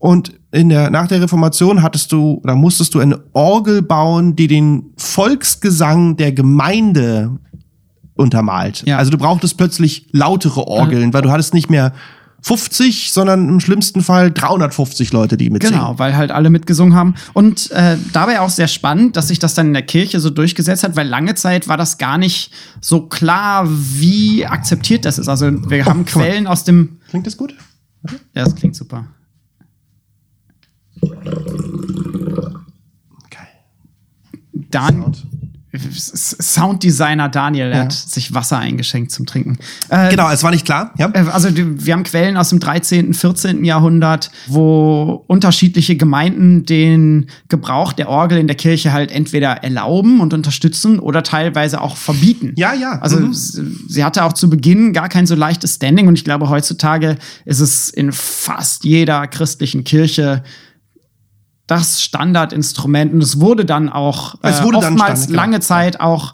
und 0.01 0.33
in 0.51 0.69
der, 0.69 0.89
nach 0.89 1.07
der 1.07 1.21
Reformation 1.21 1.83
hattest 1.83 2.11
du 2.11 2.41
oder 2.43 2.55
musstest 2.55 2.95
du 2.95 2.99
eine 2.99 3.19
Orgel 3.33 3.83
bauen, 3.83 4.35
die 4.35 4.47
den 4.47 4.85
Volksgesang 4.97 6.17
der 6.17 6.31
Gemeinde 6.31 7.37
untermalt. 8.15 8.81
Ja. 8.87 8.97
Also 8.97 9.11
du 9.11 9.19
brauchtest 9.19 9.57
plötzlich 9.57 10.07
lautere 10.11 10.65
Orgeln, 10.65 11.13
weil 11.13 11.21
du 11.21 11.29
hattest 11.29 11.53
nicht 11.53 11.69
mehr 11.69 11.93
50, 12.41 13.11
sondern 13.11 13.47
im 13.47 13.59
schlimmsten 13.59 14.01
Fall 14.01 14.31
350 14.31 15.13
Leute, 15.13 15.37
die 15.37 15.49
mitsingen. 15.49 15.79
Genau, 15.79 15.99
weil 15.99 16.15
halt 16.15 16.31
alle 16.31 16.49
mitgesungen 16.49 16.95
haben. 16.95 17.15
Und 17.33 17.71
äh, 17.71 17.97
dabei 18.13 18.39
auch 18.39 18.49
sehr 18.49 18.67
spannend, 18.67 19.15
dass 19.15 19.27
sich 19.27 19.39
das 19.39 19.53
dann 19.53 19.67
in 19.67 19.73
der 19.73 19.83
Kirche 19.83 20.19
so 20.19 20.29
durchgesetzt 20.29 20.83
hat, 20.83 20.95
weil 20.95 21.07
lange 21.07 21.35
Zeit 21.35 21.67
war 21.67 21.77
das 21.77 21.97
gar 21.97 22.17
nicht 22.17 22.51
so 22.79 23.07
klar, 23.07 23.67
wie 23.69 24.45
akzeptiert 24.45 25.05
das 25.05 25.19
ist. 25.19 25.27
Also 25.27 25.51
wir 25.69 25.83
oh, 25.85 25.89
haben 25.89 26.05
Quellen 26.05 26.47
aus 26.47 26.63
dem. 26.63 26.97
Klingt 27.09 27.27
das 27.27 27.37
gut? 27.37 27.55
Ja, 28.33 28.43
das 28.43 28.55
klingt 28.55 28.75
super. 28.75 29.05
Geil. 33.29 33.47
Dan 34.53 35.01
Sound. 35.03 35.27
Sounddesigner 35.73 37.29
Daniel 37.29 37.69
ja. 37.69 37.77
hat 37.77 37.93
sich 37.93 38.33
Wasser 38.33 38.57
eingeschenkt 38.57 39.11
zum 39.11 39.25
Trinken. 39.25 39.57
Äh, 39.89 40.09
genau, 40.09 40.29
es 40.29 40.43
war 40.43 40.51
nicht 40.51 40.65
klar. 40.65 40.93
Ja. 40.97 41.09
Äh, 41.13 41.25
also 41.31 41.49
wir 41.55 41.93
haben 41.93 42.03
Quellen 42.03 42.35
aus 42.35 42.49
dem 42.49 42.59
13., 42.59 43.13
14. 43.13 43.63
Jahrhundert, 43.63 44.31
wo 44.47 45.23
unterschiedliche 45.27 45.95
Gemeinden 45.95 46.65
den 46.65 47.27
Gebrauch 47.47 47.93
der 47.93 48.09
Orgel 48.09 48.37
in 48.37 48.47
der 48.47 48.57
Kirche 48.57 48.91
halt 48.91 49.11
entweder 49.11 49.63
erlauben 49.63 50.19
und 50.19 50.33
unterstützen 50.33 50.99
oder 50.99 51.23
teilweise 51.23 51.79
auch 51.79 51.95
verbieten. 51.95 52.53
Ja, 52.57 52.73
ja. 52.73 52.99
Also 52.99 53.19
mhm. 53.19 53.33
sie 53.33 54.03
hatte 54.03 54.25
auch 54.25 54.33
zu 54.33 54.49
Beginn 54.49 54.91
gar 54.91 55.07
kein 55.07 55.25
so 55.25 55.35
leichtes 55.35 55.75
Standing 55.75 56.07
und 56.07 56.15
ich 56.15 56.25
glaube 56.25 56.49
heutzutage 56.49 57.15
ist 57.45 57.61
es 57.61 57.89
in 57.89 58.11
fast 58.11 58.83
jeder 58.83 59.25
christlichen 59.27 59.85
Kirche 59.85 60.43
das 61.71 62.03
Standardinstrument. 62.03 63.13
Und 63.13 63.23
es 63.23 63.39
wurde 63.39 63.63
dann 63.63 63.87
auch 63.87 64.35
äh, 64.43 64.49
es 64.49 64.61
wurde 64.61 64.79
oftmals 64.79 65.27
dann 65.27 65.35
lange 65.35 65.61
Zeit 65.61 66.01
auch, 66.01 66.33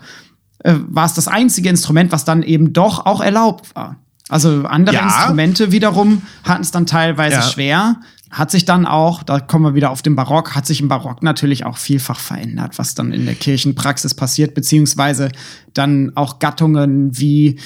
äh, 0.63 0.73
war 0.87 1.05
es 1.05 1.13
das 1.13 1.27
einzige 1.27 1.69
Instrument, 1.69 2.11
was 2.11 2.25
dann 2.25 2.41
eben 2.41 2.73
doch 2.73 3.05
auch 3.05 3.21
erlaubt 3.21 3.75
war. 3.75 3.97
Also 4.29 4.63
andere 4.63 4.95
ja. 4.95 5.03
Instrumente 5.03 5.71
wiederum 5.71 6.23
hatten 6.43 6.63
es 6.63 6.71
dann 6.71 6.87
teilweise 6.87 7.35
ja. 7.35 7.41
schwer. 7.43 7.97
hat 8.31 8.49
sich 8.49 8.65
dann 8.65 8.87
auch, 8.87 9.21
da 9.21 9.39
kommen 9.39 9.63
wir 9.63 9.75
wieder 9.75 9.91
auf 9.91 10.01
den 10.01 10.15
Barock, 10.15 10.55
hat 10.55 10.65
sich 10.65 10.81
im 10.81 10.87
Barock 10.87 11.21
natürlich 11.21 11.65
auch 11.65 11.77
vielfach 11.77 12.19
verändert, 12.19 12.79
was 12.79 12.95
dann 12.95 13.13
in 13.13 13.25
der 13.25 13.35
Kirchenpraxis 13.35 14.15
passiert, 14.15 14.55
beziehungsweise 14.55 15.29
dann 15.73 16.11
auch 16.15 16.39
Gattungen 16.39 17.17
wie 17.17 17.59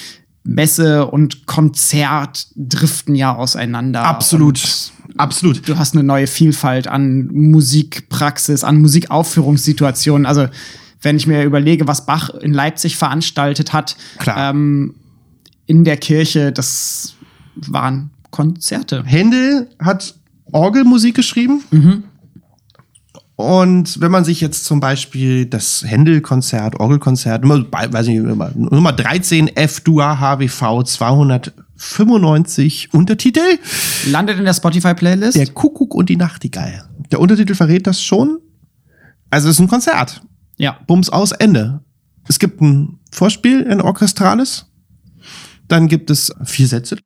Messe 0.43 1.07
und 1.07 1.45
Konzert 1.45 2.47
driften 2.55 3.15
ja 3.15 3.33
auseinander. 3.35 4.03
Absolut. 4.03 4.61
Absolut. 5.17 5.67
du 5.67 5.77
hast 5.77 5.93
eine 5.93 6.03
neue 6.03 6.27
Vielfalt 6.27 6.87
an 6.87 7.27
Musikpraxis, 7.27 8.63
an 8.63 8.81
Musikaufführungssituationen. 8.81 10.25
Also 10.25 10.47
wenn 11.01 11.17
ich 11.17 11.27
mir 11.27 11.43
überlege, 11.43 11.87
was 11.87 12.05
Bach 12.05 12.29
in 12.29 12.53
Leipzig 12.53 12.97
veranstaltet 12.97 13.73
hat, 13.73 13.95
Klar. 14.19 14.51
Ähm, 14.51 14.95
in 15.65 15.83
der 15.83 15.97
Kirche, 15.97 16.51
das 16.51 17.15
waren 17.55 18.11
Konzerte. 18.29 19.03
Händel 19.05 19.69
hat 19.79 20.15
Orgelmusik 20.51 21.15
geschrieben. 21.15 21.63
Und 23.35 23.99
wenn 23.99 24.11
man 24.11 24.23
sich 24.23 24.41
jetzt 24.41 24.65
zum 24.65 24.79
Beispiel 24.79 25.45
das 25.45 25.83
Händel-Konzert, 25.85 26.79
Orgelkonzert, 26.79 27.43
Nummer, 27.43 27.65
weiß 27.71 28.07
nicht, 28.07 28.21
Nummer, 28.21 28.51
Nummer 28.53 28.91
13 28.91 29.55
F-Dur 29.55 30.19
HWV 30.19 30.83
295 31.81 32.93
Untertitel, 32.93 33.57
Landet 34.07 34.37
in 34.37 34.45
der 34.45 34.53
Spotify-Playlist. 34.53 35.35
Der 35.35 35.47
Kuckuck 35.47 35.95
und 35.95 36.09
die 36.09 36.15
Nachtigall. 36.15 36.85
Der 37.11 37.19
Untertitel 37.19 37.55
verrät 37.55 37.87
das 37.87 38.01
schon. 38.01 38.39
Also 39.29 39.49
es 39.49 39.55
ist 39.55 39.59
ein 39.59 39.67
Konzert. 39.67 40.21
Ja. 40.57 40.79
Bums 40.85 41.09
aus, 41.09 41.31
Ende. 41.31 41.81
Es 42.27 42.37
gibt 42.37 42.61
ein 42.61 42.99
Vorspiel, 43.11 43.67
ein 43.67 43.81
orchestrales. 43.81 44.67
Dann 45.67 45.87
gibt 45.87 46.11
es 46.11 46.31
vier 46.43 46.67
Sätze, 46.67 46.97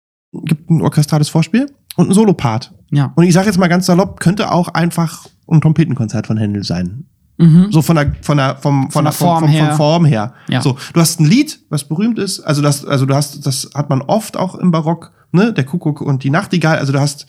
gibt 0.43 0.69
ein 0.69 0.81
orchestrales 0.81 1.29
Vorspiel 1.29 1.67
und 1.95 2.09
ein 2.09 2.13
Solopart. 2.13 2.73
Ja. 2.91 3.13
Und 3.15 3.23
ich 3.23 3.33
sage 3.33 3.47
jetzt 3.47 3.57
mal 3.57 3.67
ganz 3.67 3.85
salopp, 3.85 4.19
könnte 4.19 4.51
auch 4.51 4.69
einfach 4.69 5.27
ein 5.47 5.61
Trompetenkonzert 5.61 6.27
von 6.27 6.37
Händel 6.37 6.63
sein. 6.63 7.05
So 7.69 7.81
von 7.81 7.97
der, 7.97 8.15
von 8.21 8.37
der, 8.37 8.55
vom, 8.55 8.89
von, 8.91 9.03
der 9.03 9.11
der, 9.11 9.17
Form 9.17 9.39
vom, 9.41 9.49
her. 9.49 9.67
Von 9.67 9.75
Form 9.77 10.05
her. 10.05 10.33
Ja. 10.47 10.61
So, 10.61 10.77
du 10.93 10.99
hast 11.01 11.19
ein 11.19 11.25
Lied, 11.25 11.59
was 11.69 11.83
berühmt 11.83 12.17
ist. 12.17 12.39
Also 12.39 12.61
das, 12.61 12.85
also 12.85 13.05
du 13.05 13.13
hast, 13.13 13.45
das 13.45 13.69
hat 13.75 13.89
man 13.89 14.01
oft 14.01 14.37
auch 14.37 14.55
im 14.55 14.71
Barock, 14.71 15.11
ne, 15.33 15.51
der 15.51 15.65
Kuckuck 15.65 15.99
und 15.99 16.23
die 16.23 16.29
Nachtigall. 16.29 16.77
Also 16.77 16.93
du 16.93 16.99
hast, 17.01 17.25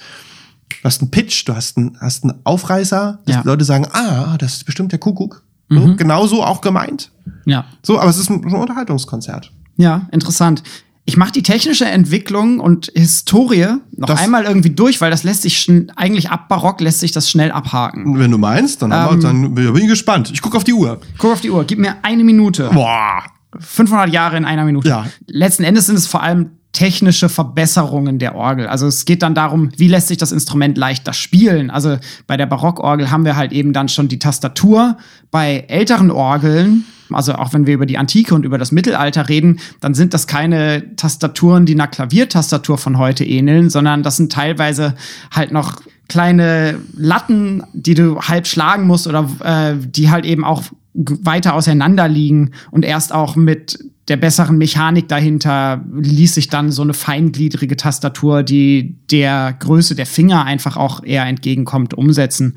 du 0.69 0.85
hast 0.85 1.03
einen 1.03 1.11
Pitch, 1.11 1.47
du 1.49 1.57
hast 1.57 1.77
einen, 1.77 1.97
hast 2.01 2.23
einen 2.23 2.35
Aufreißer, 2.45 3.19
dass 3.25 3.35
Ja. 3.35 3.43
die 3.43 3.49
Leute 3.49 3.65
sagen, 3.65 3.87
ah, 3.93 4.37
das 4.39 4.55
ist 4.55 4.65
bestimmt 4.67 4.93
der 4.93 5.01
Kuckuck. 5.01 5.43
So, 5.69 5.97
genauso 5.97 6.45
auch 6.45 6.61
gemeint. 6.61 7.11
Ja. 7.45 7.65
So, 7.83 7.99
aber 7.99 8.09
es 8.09 8.19
ist 8.19 8.31
ein, 8.31 8.45
ein 8.45 8.55
Unterhaltungskonzert. 8.55 9.51
Ja, 9.77 10.03
interessant. 10.13 10.63
Ich 11.09 11.17
mache 11.17 11.31
die 11.31 11.43
technische 11.45 11.85
Entwicklung 11.87 12.59
und 12.59 12.91
Historie 12.95 13.67
noch 13.97 14.09
Das- 14.09 14.21
einmal 14.21 14.45
irgendwie 14.45 14.71
durch, 14.71 15.01
weil 15.01 15.11
das 15.11 15.23
lässt 15.23 15.43
sich 15.43 15.71
eigentlich 15.95 16.31
ab 16.31 16.49
Barock 16.49 16.81
lässt 16.81 16.99
sich 17.01 17.13
das 17.13 17.31
schnell 17.31 17.53
abhaken. 17.53 18.19
Wenn 18.19 18.33
du 18.33 18.39
meinst, 18.39 18.83
dann, 18.83 18.93
haben 18.93 19.23
wir, 19.23 19.29
dann 19.29 19.55
bin 19.55 19.77
ich 19.77 19.89
gespannt. 19.89 20.31
Ich 20.33 20.43
gucke 20.43 20.57
auf 20.57 20.65
die 20.65 20.73
Uhr. 20.75 21.01
Guck 21.19 21.33
auf 21.33 21.41
die 21.41 21.51
Uhr, 21.51 21.65
gib 21.65 21.79
mir 21.79 21.95
eine 22.03 22.25
Minute. 22.25 22.71
Boah. 22.75 23.23
500 23.59 24.13
Jahre 24.13 24.37
in 24.37 24.45
einer 24.45 24.65
Minute. 24.65 24.89
Ja. 24.89 25.07
Letzten 25.29 25.63
Endes 25.63 25.87
sind 25.87 25.97
es 25.97 26.07
vor 26.09 26.23
allem 26.23 26.51
technische 26.73 27.29
Verbesserungen 27.31 28.19
der 28.19 28.35
Orgel. 28.35 28.67
Also 28.67 28.87
es 28.87 29.05
geht 29.07 29.23
dann 29.23 29.35
darum, 29.35 29.71
wie 29.79 29.89
lässt 29.89 30.09
sich 30.09 30.19
das 30.19 30.31
Instrument 30.33 30.77
leichter 30.77 31.13
spielen. 31.15 31.71
Also 31.71 31.97
bei 32.27 32.37
der 32.37 32.45
Barockorgel 32.47 33.11
haben 33.11 33.25
wir 33.25 33.37
halt 33.37 33.53
eben 33.53 33.73
dann 33.73 33.89
schon 33.89 34.09
die 34.09 34.19
Tastatur. 34.19 34.99
Bei 35.31 35.65
älteren 35.69 36.11
Orgeln, 36.11 36.85
also 37.11 37.35
auch 37.35 37.53
wenn 37.53 37.67
wir 37.67 37.75
über 37.75 37.87
die 37.87 37.99
Antike 37.99 38.35
und 38.35 38.45
über 38.45 38.59
das 38.59 38.73
Mittelalter 38.73 39.29
reden, 39.29 39.61
dann 39.81 39.95
sind 39.95 40.15
das 40.15 40.27
keine 40.27 40.97
Tastaturen, 40.97 41.67
die 41.67 41.75
einer 41.75 41.89
Klaviertastatur 41.89 42.79
von 42.79 42.99
heute 42.99 43.25
ähneln, 43.25 43.71
sondern 43.71 44.03
das 44.03 44.17
sind 44.17 44.33
teilweise 44.33 44.95
halt 45.31 45.53
noch 45.53 45.81
kleine 46.09 46.79
Latten, 46.95 47.63
die 47.73 47.95
du 47.95 48.21
halb 48.21 48.47
schlagen 48.47 48.87
musst 48.87 49.07
oder 49.07 49.29
äh, 49.43 49.75
die 49.77 50.11
halt 50.11 50.25
eben 50.25 50.45
auch 50.45 50.63
weiter 50.95 51.55
auseinander 51.55 52.09
liegen 52.09 52.53
und 52.71 52.85
erst 52.85 53.13
auch 53.13 53.37
mit 53.37 53.79
der 54.09 54.17
besseren 54.17 54.57
Mechanik 54.57 55.09
dahinter 55.09 55.85
ließ 55.93 56.35
sich 56.35 56.49
dann 56.49 56.71
so 56.71 56.83
eine 56.83 56.95
feingliedrige 56.95 57.77
Tastatur, 57.77 58.45
die 58.45 58.95
der 59.11 59.57
Größe 59.59 59.97
der 59.97 60.07
Finger 60.07 60.45
einfach 60.45 60.77
auch 60.77 61.03
eher 61.03 61.25
entgegenkommt, 61.25 61.93
umsetzen. 61.95 62.57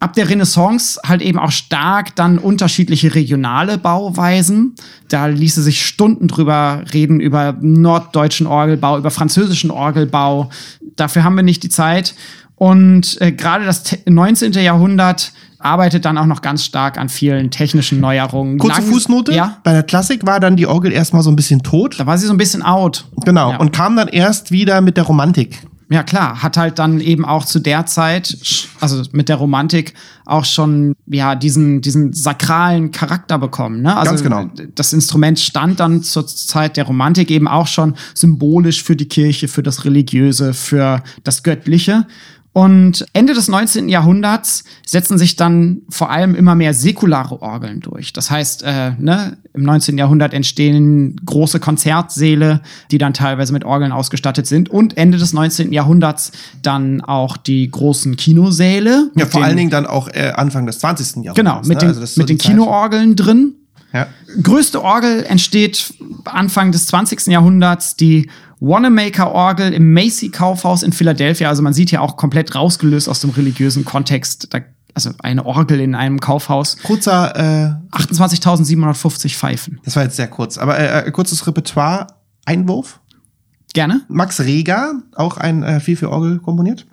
Ab 0.00 0.14
der 0.14 0.28
Renaissance 0.28 0.98
halt 1.06 1.20
eben 1.20 1.38
auch 1.38 1.50
stark 1.50 2.16
dann 2.16 2.38
unterschiedliche 2.38 3.14
regionale 3.14 3.76
Bauweisen. 3.76 4.74
Da 5.08 5.26
ließe 5.26 5.62
sich 5.62 5.84
Stunden 5.84 6.28
drüber 6.28 6.82
reden, 6.94 7.20
über 7.20 7.56
norddeutschen 7.60 8.46
Orgelbau, 8.46 8.96
über 8.98 9.10
französischen 9.10 9.70
Orgelbau. 9.70 10.50
Dafür 10.96 11.24
haben 11.24 11.36
wir 11.36 11.42
nicht 11.42 11.62
die 11.62 11.68
Zeit. 11.70 12.14
Und 12.56 13.20
äh, 13.20 13.32
gerade 13.32 13.66
das 13.66 13.82
te- 13.82 13.98
19. 14.06 14.52
Jahrhundert 14.52 15.32
arbeitet 15.58 16.04
dann 16.04 16.18
auch 16.18 16.26
noch 16.26 16.42
ganz 16.42 16.64
stark 16.64 16.98
an 16.98 17.08
vielen 17.08 17.50
technischen 17.50 18.00
Neuerungen. 18.00 18.58
Kurze 18.58 18.80
Lang- 18.80 18.90
Fußnote. 18.90 19.32
Ja, 19.32 19.58
Bei 19.64 19.72
der 19.72 19.82
Klassik 19.82 20.26
war 20.26 20.40
dann 20.40 20.56
die 20.56 20.66
Orgel 20.66 20.92
erstmal 20.92 21.22
so 21.22 21.30
ein 21.30 21.36
bisschen 21.36 21.62
tot. 21.62 21.98
da 21.98 22.06
war 22.06 22.18
sie 22.18 22.26
so 22.26 22.32
ein 22.34 22.38
bisschen 22.38 22.62
out. 22.62 23.04
Genau. 23.24 23.52
Ja. 23.52 23.56
Und 23.58 23.72
kam 23.72 23.96
dann 23.96 24.08
erst 24.08 24.50
wieder 24.50 24.80
mit 24.80 24.96
der 24.96 25.04
Romantik. 25.04 25.62
Ja, 25.88 26.02
klar, 26.02 26.42
hat 26.42 26.56
halt 26.56 26.80
dann 26.80 26.98
eben 27.00 27.24
auch 27.24 27.44
zu 27.44 27.60
der 27.60 27.86
Zeit, 27.86 28.36
also 28.80 29.04
mit 29.12 29.28
der 29.28 29.36
Romantik, 29.36 29.94
auch 30.24 30.44
schon, 30.44 30.94
ja, 31.06 31.36
diesen, 31.36 31.80
diesen 31.80 32.12
sakralen 32.12 32.90
Charakter 32.90 33.38
bekommen, 33.38 33.82
ne? 33.82 33.96
Also 33.96 34.10
Ganz 34.10 34.22
genau. 34.24 34.50
das 34.74 34.92
Instrument 34.92 35.38
stand 35.38 35.78
dann 35.78 36.02
zur 36.02 36.26
Zeit 36.26 36.76
der 36.76 36.86
Romantik 36.86 37.30
eben 37.30 37.46
auch 37.46 37.68
schon 37.68 37.94
symbolisch 38.14 38.82
für 38.82 38.96
die 38.96 39.06
Kirche, 39.06 39.46
für 39.46 39.62
das 39.62 39.84
Religiöse, 39.84 40.54
für 40.54 41.04
das 41.22 41.44
Göttliche. 41.44 42.04
Und 42.56 43.04
Ende 43.12 43.34
des 43.34 43.48
19. 43.48 43.90
Jahrhunderts 43.90 44.64
setzen 44.86 45.18
sich 45.18 45.36
dann 45.36 45.82
vor 45.90 46.08
allem 46.08 46.34
immer 46.34 46.54
mehr 46.54 46.72
säkulare 46.72 47.42
Orgeln 47.42 47.80
durch. 47.80 48.14
Das 48.14 48.30
heißt, 48.30 48.62
äh, 48.62 48.92
ne, 48.98 49.36
im 49.52 49.62
19. 49.62 49.98
Jahrhundert 49.98 50.32
entstehen 50.32 51.20
große 51.26 51.60
Konzertsäle, 51.60 52.62
die 52.90 52.96
dann 52.96 53.12
teilweise 53.12 53.52
mit 53.52 53.66
Orgeln 53.66 53.92
ausgestattet 53.92 54.46
sind. 54.46 54.70
Und 54.70 54.96
Ende 54.96 55.18
des 55.18 55.34
19. 55.34 55.70
Jahrhunderts 55.70 56.32
dann 56.62 57.02
auch 57.02 57.36
die 57.36 57.70
großen 57.70 58.16
Kinosäle. 58.16 59.10
Ja, 59.14 59.24
mit 59.24 59.32
vor 59.32 59.44
allen 59.44 59.58
Dingen 59.58 59.68
dann 59.68 59.84
auch 59.84 60.08
äh, 60.08 60.32
Anfang 60.34 60.64
des 60.64 60.78
20. 60.78 61.24
Jahrhunderts. 61.24 61.36
Genau, 61.36 61.58
mit 61.58 61.68
ne? 61.68 61.76
den, 61.76 61.88
Also 61.88 62.06
so 62.06 62.18
mit 62.18 62.30
den. 62.30 62.38
Kinoorgeln 62.38 63.16
drin. 63.16 63.52
Ja. 63.92 64.06
Größte 64.42 64.82
Orgel 64.82 65.24
entsteht 65.24 65.92
Anfang 66.24 66.72
des 66.72 66.86
20. 66.86 67.26
Jahrhunderts, 67.26 67.96
die 67.96 68.30
Wanamaker-Orgel 68.60 69.72
im 69.72 69.92
Macy-Kaufhaus 69.92 70.82
in 70.82 70.92
Philadelphia. 70.92 71.48
Also 71.48 71.62
man 71.62 71.74
sieht 71.74 71.90
ja 71.90 72.00
auch 72.00 72.16
komplett 72.16 72.54
rausgelöst 72.54 73.08
aus 73.08 73.20
dem 73.20 73.30
religiösen 73.30 73.84
Kontext. 73.84 74.48
Da, 74.52 74.60
also 74.94 75.10
eine 75.18 75.44
Orgel 75.44 75.80
in 75.80 75.94
einem 75.94 76.20
Kaufhaus. 76.20 76.78
Kurzer, 76.82 77.78
äh, 77.92 77.96
28.750 77.96 79.36
Pfeifen. 79.36 79.80
das 79.84 79.96
war 79.96 80.04
jetzt 80.04 80.16
sehr 80.16 80.28
kurz, 80.28 80.56
aber 80.56 80.78
äh, 80.78 81.06
äh, 81.06 81.10
kurzes 81.10 81.46
Repertoire. 81.46 82.06
Einwurf. 82.46 83.00
Gerne? 83.74 84.02
Max 84.08 84.40
Reger, 84.40 85.02
auch 85.14 85.36
ein 85.36 85.62
äh, 85.62 85.80
viel 85.80 85.96
für 85.96 86.10
Orgel 86.10 86.38
komponiert. 86.38 86.86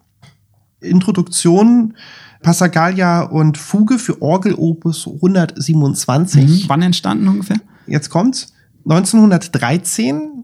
Introduktion, 0.82 1.94
Passacaglia 2.42 3.22
und 3.22 3.58
Fuge 3.58 3.98
für 4.00 4.22
Orgel 4.22 4.56
Opus 4.56 5.08
127. 5.08 6.68
Wann 6.68 6.82
entstanden 6.82 7.28
ungefähr? 7.28 7.58
Jetzt 7.88 8.10
kommt's. 8.10 8.54
1913. 8.84 10.44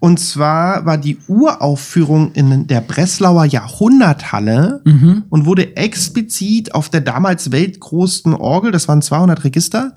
Und 0.00 0.20
zwar 0.20 0.86
war 0.86 0.96
die 0.96 1.18
Uraufführung 1.26 2.32
in 2.32 2.68
der 2.68 2.80
Breslauer 2.80 3.44
Jahrhunderthalle 3.44 4.80
und 5.28 5.44
wurde 5.44 5.76
explizit 5.76 6.74
auf 6.74 6.88
der 6.88 7.00
damals 7.00 7.50
weltgrößten 7.50 8.34
Orgel, 8.34 8.70
das 8.70 8.86
waren 8.86 9.02
200 9.02 9.42
Register, 9.42 9.96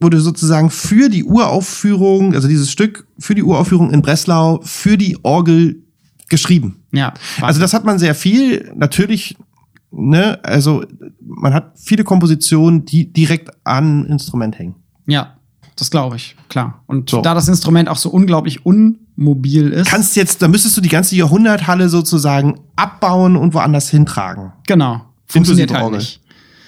wurde 0.00 0.20
sozusagen 0.20 0.70
für 0.70 1.10
die 1.10 1.24
Uraufführung, 1.24 2.34
also 2.34 2.48
dieses 2.48 2.70
Stück 2.70 3.06
für 3.18 3.34
die 3.34 3.42
Uraufführung 3.42 3.90
in 3.90 4.00
Breslau, 4.00 4.60
für 4.62 4.96
die 4.96 5.18
Orgel 5.22 5.82
geschrieben. 6.28 6.84
Ja. 6.92 7.12
Also 7.42 7.60
das 7.60 7.74
hat 7.74 7.84
man 7.84 7.98
sehr 7.98 8.14
viel. 8.14 8.72
Natürlich, 8.74 9.36
ne, 9.90 10.42
also 10.42 10.84
man 11.20 11.52
hat 11.52 11.72
viele 11.76 12.04
Kompositionen, 12.04 12.86
die 12.86 13.12
direkt 13.12 13.50
an 13.64 14.06
Instrument 14.06 14.58
hängen. 14.58 14.76
ja, 15.06 15.36
das 15.76 15.90
glaube 15.90 16.16
ich, 16.16 16.36
klar. 16.48 16.82
Und 16.86 17.10
So. 17.10 17.20
da 17.22 17.34
das 17.34 17.48
Instrument 17.48 17.88
auch 17.88 17.96
so 17.96 18.10
unglaublich 18.10 18.64
unmobil 18.64 19.70
ist. 19.70 19.88
Kannst 19.88 20.16
jetzt, 20.16 20.40
da 20.42 20.48
müsstest 20.48 20.76
du 20.76 20.80
die 20.80 20.88
ganze 20.88 21.16
Jahrhunderthalle 21.16 21.88
sozusagen 21.88 22.60
abbauen 22.76 23.36
und 23.36 23.54
woanders 23.54 23.88
hintragen. 23.90 24.52
genau. 24.66 25.02
Funktioniert 25.26 25.72
halt 25.72 25.90
nicht. 25.92 26.20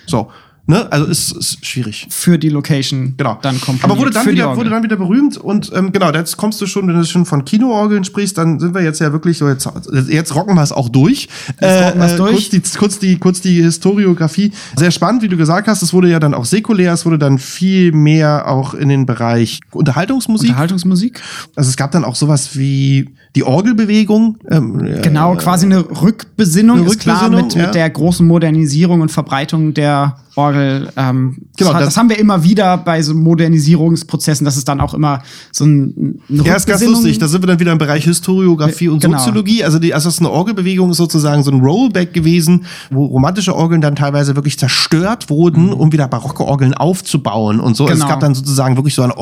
So, 0.07 0.31
ne, 0.67 0.91
also 0.91 1.07
ist, 1.07 1.33
ist 1.33 1.65
schwierig. 1.65 2.07
Für 2.11 2.39
die 2.39 2.49
Location 2.49 3.15
Genau. 3.17 3.39
dann 3.43 3.61
komponiert. 3.61 3.85
Aber 3.85 3.99
wurde 3.99 4.11
dann, 4.11 4.27
wieder, 4.27 4.57
wurde 4.57 4.71
dann 4.71 4.83
wieder 4.83 4.97
berühmt 4.97 5.37
und 5.37 5.73
ähm, 5.75 5.93
genau, 5.93 6.11
jetzt 6.13 6.37
kommst 6.37 6.61
du 6.61 6.67
schon, 6.67 6.87
wenn 6.89 6.97
du 6.97 7.05
schon 7.05 7.27
von 7.27 7.45
Kinoorgeln 7.45 8.05
sprichst, 8.05 8.37
dann 8.39 8.59
sind 8.59 8.75
wir 8.75 8.83
jetzt 8.83 9.01
ja 9.01 9.13
wirklich 9.13 9.39
so, 9.39 9.49
jetzt, 9.49 9.69
jetzt 10.09 10.35
rocken 10.35 10.55
wir 10.55 10.63
es 10.63 10.73
auch 10.73 10.89
durch. 10.89 11.29
Äh, 11.59 11.85
rocken 11.85 12.01
wir 12.01 12.07
es 12.07 12.17
durch. 12.17 12.51
Kurz 12.51 12.51
die, 12.51 12.79
kurz, 12.79 12.99
die, 12.99 13.19
kurz 13.19 13.41
die 13.41 13.63
Historiografie. 13.63 14.53
Sehr 14.77 14.91
spannend, 14.91 15.23
wie 15.23 15.29
du 15.29 15.37
gesagt 15.37 15.69
hast, 15.69 15.83
es 15.83 15.93
wurde 15.93 16.09
ja 16.09 16.19
dann 16.19 16.35
auch 16.35 16.45
säkulär, 16.45 16.93
es 16.93 17.05
wurde 17.07 17.19
dann 17.19 17.39
viel 17.39 17.93
mehr 17.93 18.49
auch 18.49 18.75
in 18.75 18.89
den 18.89 19.07
Bereich 19.07 19.61
Unterhaltungsmusik. 19.73 20.51
Unterhaltungsmusik? 20.51 21.21
Also 21.55 21.71
es 21.71 21.77
gab 21.77 21.93
dann 21.93 22.05
auch 22.05 22.17
sowas 22.17 22.57
wie 22.57 23.11
die 23.37 23.45
Orgelbewegung. 23.45 24.39
Ähm, 24.49 25.03
genau, 25.03 25.35
äh, 25.35 25.37
quasi 25.37 25.67
eine 25.67 25.85
Rückbesinnung, 26.03 26.79
eine 26.79 26.87
ist 26.87 27.01
klar 27.01 27.29
mit, 27.29 27.55
ja. 27.55 27.67
mit 27.67 27.75
der 27.75 27.89
großen 27.91 28.27
Modernisierung 28.27 29.03
und 29.03 29.11
Verbreitung 29.11 29.75
der 29.75 30.17
Orgel. 30.37 30.89
Ähm, 30.97 31.37
genau, 31.57 31.75
das, 31.75 31.85
das, 31.85 31.97
haben 31.99 32.09
wir 32.09 32.19
immer 32.19 32.43
wieder 32.45 32.79
bei 32.79 33.03
so 33.03 33.15
Modernisierungsprozessen, 33.15 34.45
dass 34.45 34.57
es 34.57 34.65
dann 34.65 34.81
auch 34.81 34.95
immer 34.95 35.23
so 35.53 35.67
ein 35.67 36.21
eine 36.31 36.43
Ja, 36.45 36.57
ist 36.57 36.67
ganz 36.67 36.85
lustig. 36.85 37.19
Da 37.19 37.29
sind 37.29 37.43
wir 37.43 37.47
dann 37.47 37.61
wieder 37.61 37.73
im 37.73 37.79
Bereich 37.79 38.05
Historiografie 38.05 38.89
und 38.89 39.03
genau. 39.03 39.19
Soziologie. 39.19 39.65
Also, 39.65 39.79
die, 39.79 39.93
also 39.93 40.09
das 40.09 40.15
ist 40.15 40.21
eine 40.21 40.31
Orgelbewegung 40.31 40.91
ist 40.91 40.97
sozusagen 40.97 41.43
so 41.43 41.51
ein 41.51 41.61
Rollback 41.61 42.15
gewesen, 42.15 42.65
wo 42.91 43.05
romantische 43.05 43.55
Orgeln 43.55 43.83
dann 43.83 43.97
teilweise 43.97 44.35
wirklich 44.35 44.59
zerstört 44.59 45.29
wurden, 45.29 45.67
mhm. 45.67 45.73
um 45.75 45.93
wieder 45.93 46.09
barocke 46.09 46.45
Orgeln 46.45 46.73
aufzubauen 46.73 47.61
und 47.61 47.77
so. 47.77 47.85
Genau. 47.85 47.93
Also 47.93 47.99
es 47.99 48.01
genau. 48.01 48.09
gab 48.09 48.21
dann 48.21 48.35
sozusagen 48.35 48.77
wirklich 48.77 48.95
so 48.95 49.03
ein 49.03 49.13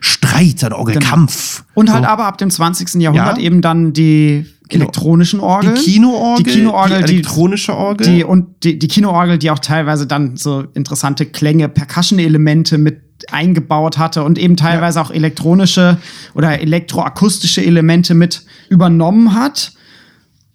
Orgelstreit, 0.00 0.64
ein 0.64 0.72
Orgelkampf. 0.72 1.58
Genau. 1.58 1.68
Und 1.74 1.92
halt 1.92 2.04
so. 2.04 2.10
aber 2.10 2.24
ab 2.26 2.38
dem 2.38 2.50
20. 2.50 2.94
Jahrhundert 3.00 3.38
ja. 3.38 3.44
eben 3.44 3.60
dann 3.60 3.92
die 3.92 4.46
Genau. 4.68 4.84
elektronischen 4.84 5.40
Orgeln. 5.40 5.74
Die 5.74 5.94
Kinoorgel, 5.94 6.44
die, 6.44 6.50
Kinoorgel, 6.52 7.02
die 7.02 7.14
elektronische 7.14 7.74
Orgel. 7.74 8.06
Die, 8.06 8.22
und 8.22 8.62
die, 8.62 8.78
die 8.78 8.86
Kinoorgel, 8.86 9.36
die 9.36 9.50
auch 9.50 9.58
teilweise 9.58 10.06
dann 10.06 10.36
so 10.36 10.60
interessante 10.74 11.26
Klänge, 11.26 11.68
Percussion-Elemente 11.68 12.78
mit 12.78 13.02
eingebaut 13.32 13.98
hatte 13.98 14.22
und 14.22 14.38
eben 14.38 14.56
teilweise 14.56 15.00
ja. 15.00 15.04
auch 15.04 15.10
elektronische 15.10 15.98
oder 16.34 16.60
elektroakustische 16.60 17.64
Elemente 17.64 18.14
mit 18.14 18.44
übernommen 18.68 19.34
hat. 19.34 19.72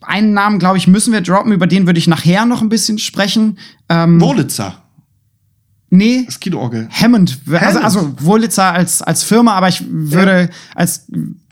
Einen 0.00 0.32
Namen, 0.32 0.58
glaube 0.60 0.78
ich, 0.78 0.86
müssen 0.86 1.12
wir 1.12 1.20
droppen, 1.20 1.52
über 1.52 1.66
den 1.66 1.84
würde 1.84 1.98
ich 1.98 2.06
nachher 2.06 2.46
noch 2.46 2.62
ein 2.62 2.70
bisschen 2.70 2.96
sprechen. 2.96 3.58
Ähm, 3.90 4.18
Wurlitzer. 4.18 4.85
Nee. 5.90 6.24
Das 6.26 6.40
Kinoorgel. 6.40 6.88
Hammond. 6.90 7.38
Also, 7.46 7.60
Hammond. 7.60 7.84
Also, 7.84 7.98
also 8.00 8.14
Wurlitzer 8.20 8.72
als, 8.72 9.02
als 9.02 9.22
Firma, 9.22 9.54
aber 9.54 9.68
ich 9.68 9.84
würde 9.88 10.42
ja. 10.42 10.48
als 10.74 11.06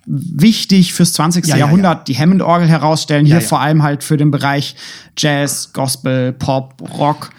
wichtig 0.07 0.93
fürs 0.93 1.13
20. 1.15 1.47
Ja, 1.47 1.57
Jahrhundert 1.57 2.09
ja, 2.09 2.15
die 2.15 2.19
Hammond-Orgel 2.19 2.69
herausstellen. 2.69 3.27
Hier 3.27 3.41
vor 3.41 3.61
allem 3.61 3.83
halt 3.83 4.05
für 4.05 4.17
den 4.17 4.31
Bereich 4.31 4.77
Jazz, 5.17 5.73
Gospel, 5.73 6.33
Pop, 6.33 6.83
Rock. 6.99 7.31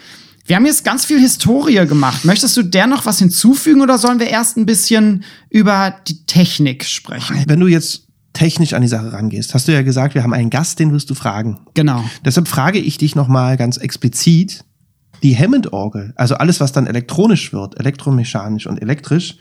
Wir 0.46 0.56
haben 0.56 0.66
jetzt 0.66 0.84
ganz 0.84 1.04
viel 1.04 1.20
Historie 1.20 1.86
gemacht. 1.86 2.24
Möchtest 2.24 2.56
du 2.56 2.62
der 2.62 2.86
noch 2.86 3.04
was 3.04 3.18
hinzufügen 3.18 3.80
oder 3.82 3.98
sollen 3.98 4.20
wir 4.20 4.28
erst 4.28 4.56
ein 4.56 4.66
bisschen 4.66 5.24
über 5.50 5.96
die 6.06 6.24
Technik 6.26 6.84
sprechen? 6.84 7.44
Wenn 7.46 7.60
du 7.60 7.66
jetzt 7.66 8.04
technisch 8.32 8.72
an 8.72 8.82
die 8.82 8.88
Sache 8.88 9.12
rangehst, 9.12 9.54
hast 9.54 9.66
du 9.66 9.72
ja 9.72 9.82
gesagt, 9.82 10.14
wir 10.14 10.22
haben 10.22 10.34
einen 10.34 10.50
Gast, 10.50 10.78
den 10.78 10.92
wirst 10.92 11.10
du 11.10 11.14
fragen. 11.14 11.58
Genau. 11.74 12.04
Deshalb 12.24 12.46
frage 12.46 12.78
ich 12.78 12.98
dich 12.98 13.16
noch 13.16 13.28
mal 13.28 13.56
ganz 13.56 13.76
explizit, 13.76 14.64
die 15.22 15.36
Hammond-Orgel, 15.36 16.12
also 16.16 16.36
alles, 16.36 16.60
was 16.60 16.72
dann 16.72 16.86
elektronisch 16.86 17.52
wird, 17.52 17.78
elektromechanisch 17.78 18.66
und 18.66 18.80
elektrisch, 18.80 19.38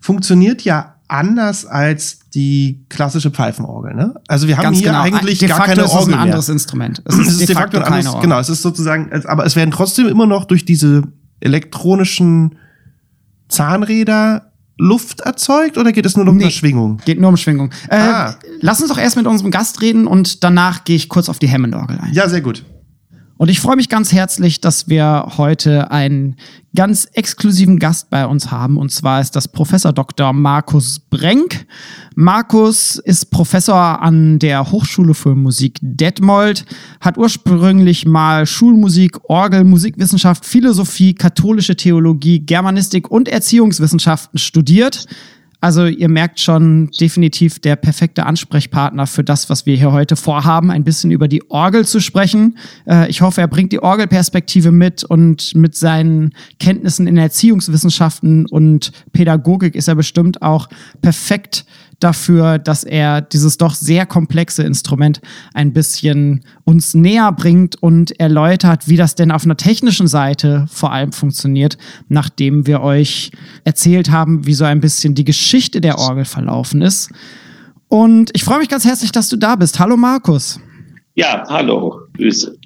funktioniert 0.00 0.62
ja 0.62 0.96
anders 1.08 1.66
als 1.66 2.20
die 2.34 2.84
klassische 2.88 3.30
Pfeifenorgel. 3.30 3.94
Ne? 3.94 4.14
Also 4.28 4.46
wir 4.46 4.56
haben 4.56 4.64
Ganz 4.64 4.78
hier 4.78 4.88
genau. 4.88 5.02
eigentlich 5.02 5.38
de 5.38 5.48
gar 5.48 5.64
keine 5.66 5.82
ist 5.82 5.90
Orgel 5.90 6.14
es 6.14 6.14
ein 6.14 6.20
anderes 6.20 6.48
mehr. 6.48 6.54
Instrument. 6.54 7.02
Es 7.04 7.14
ist, 7.16 7.26
es 7.26 7.40
ist 7.40 7.48
de 7.48 7.56
facto, 7.56 7.78
de 7.78 7.80
facto 7.80 7.92
ein 7.92 8.06
anderes, 8.06 8.22
genau. 8.22 8.38
Es 8.38 8.48
ist 8.48 8.62
sozusagen, 8.62 9.10
aber 9.26 9.44
es 9.44 9.56
werden 9.56 9.72
trotzdem 9.72 10.06
immer 10.06 10.26
noch 10.26 10.44
durch 10.44 10.64
diese 10.64 11.02
elektronischen 11.40 12.56
Zahnräder 13.48 14.52
Luft 14.78 15.20
erzeugt 15.20 15.76
oder 15.76 15.92
geht 15.92 16.06
es 16.06 16.16
nur 16.16 16.26
um 16.26 16.36
nee, 16.36 16.50
Schwingung? 16.50 16.98
Geht 17.04 17.20
nur 17.20 17.28
um 17.28 17.36
Schwingung. 17.36 17.70
Äh, 17.88 17.96
ah. 17.96 18.36
Lass 18.60 18.80
uns 18.80 18.88
doch 18.88 18.98
erst 18.98 19.16
mit 19.16 19.26
unserem 19.26 19.50
Gast 19.50 19.82
reden 19.82 20.06
und 20.06 20.42
danach 20.42 20.84
gehe 20.84 20.96
ich 20.96 21.08
kurz 21.08 21.28
auf 21.28 21.38
die 21.38 21.50
Hammond-Orgel 21.50 21.98
ein. 22.00 22.14
Ja, 22.14 22.28
sehr 22.28 22.40
gut. 22.40 22.64
Und 23.40 23.48
ich 23.48 23.58
freue 23.58 23.76
mich 23.76 23.88
ganz 23.88 24.12
herzlich, 24.12 24.60
dass 24.60 24.90
wir 24.90 25.32
heute 25.38 25.90
einen 25.90 26.36
ganz 26.76 27.08
exklusiven 27.14 27.78
Gast 27.78 28.10
bei 28.10 28.26
uns 28.26 28.50
haben. 28.50 28.76
Und 28.76 28.92
zwar 28.92 29.18
ist 29.22 29.34
das 29.34 29.48
Professor 29.48 29.94
Dr. 29.94 30.34
Markus 30.34 30.98
Brenk. 30.98 31.64
Markus 32.14 32.96
ist 32.96 33.30
Professor 33.30 34.02
an 34.02 34.38
der 34.40 34.70
Hochschule 34.70 35.14
für 35.14 35.34
Musik 35.34 35.78
Detmold, 35.80 36.66
hat 37.00 37.16
ursprünglich 37.16 38.04
mal 38.04 38.44
Schulmusik, 38.44 39.18
Orgel, 39.30 39.64
Musikwissenschaft, 39.64 40.44
Philosophie, 40.44 41.14
katholische 41.14 41.76
Theologie, 41.76 42.40
Germanistik 42.40 43.10
und 43.10 43.26
Erziehungswissenschaften 43.26 44.38
studiert 44.38 45.06
also 45.60 45.86
ihr 45.86 46.08
merkt 46.08 46.40
schon 46.40 46.90
definitiv 46.98 47.58
der 47.58 47.76
perfekte 47.76 48.24
Ansprechpartner 48.24 49.06
für 49.06 49.22
das, 49.22 49.50
was 49.50 49.66
wir 49.66 49.76
hier 49.76 49.92
heute 49.92 50.16
vorhaben, 50.16 50.70
ein 50.70 50.84
bisschen 50.84 51.10
über 51.10 51.28
die 51.28 51.50
Orgel 51.50 51.86
zu 51.86 52.00
sprechen. 52.00 52.56
Äh, 52.86 53.10
ich 53.10 53.20
hoffe, 53.20 53.42
er 53.42 53.48
bringt 53.48 53.72
die 53.72 53.82
Orgelperspektive 53.82 54.70
mit 54.70 55.04
und 55.04 55.54
mit 55.54 55.76
seinen 55.76 56.32
Kenntnissen 56.58 57.06
in 57.06 57.18
Erziehungswissenschaften 57.18 58.46
und 58.46 58.92
Pädagogik 59.12 59.74
ist 59.74 59.88
er 59.88 59.94
bestimmt 59.94 60.40
auch 60.40 60.68
perfekt 61.02 61.66
dafür, 62.00 62.58
dass 62.58 62.82
er 62.82 63.20
dieses 63.20 63.58
doch 63.58 63.74
sehr 63.74 64.06
komplexe 64.06 64.62
Instrument 64.62 65.20
ein 65.54 65.72
bisschen 65.72 66.44
uns 66.64 66.94
näher 66.94 67.30
bringt 67.32 67.80
und 67.82 68.18
erläutert, 68.18 68.88
wie 68.88 68.96
das 68.96 69.14
denn 69.14 69.30
auf 69.30 69.44
einer 69.44 69.56
technischen 69.56 70.08
Seite 70.08 70.66
vor 70.70 70.92
allem 70.92 71.12
funktioniert, 71.12 71.78
nachdem 72.08 72.66
wir 72.66 72.80
euch 72.80 73.30
erzählt 73.64 74.10
haben, 74.10 74.46
wie 74.46 74.54
so 74.54 74.64
ein 74.64 74.80
bisschen 74.80 75.14
die 75.14 75.24
Geschichte 75.24 75.80
der 75.80 75.98
Orgel 75.98 76.24
verlaufen 76.24 76.82
ist. 76.82 77.10
Und 77.88 78.30
ich 78.34 78.44
freue 78.44 78.58
mich 78.58 78.68
ganz 78.68 78.84
herzlich, 78.84 79.12
dass 79.12 79.28
du 79.28 79.36
da 79.36 79.56
bist. 79.56 79.78
Hallo 79.78 79.96
Markus. 79.96 80.60
Ja, 81.14 81.44
hallo. 81.48 82.00
Grüße. 82.16 82.56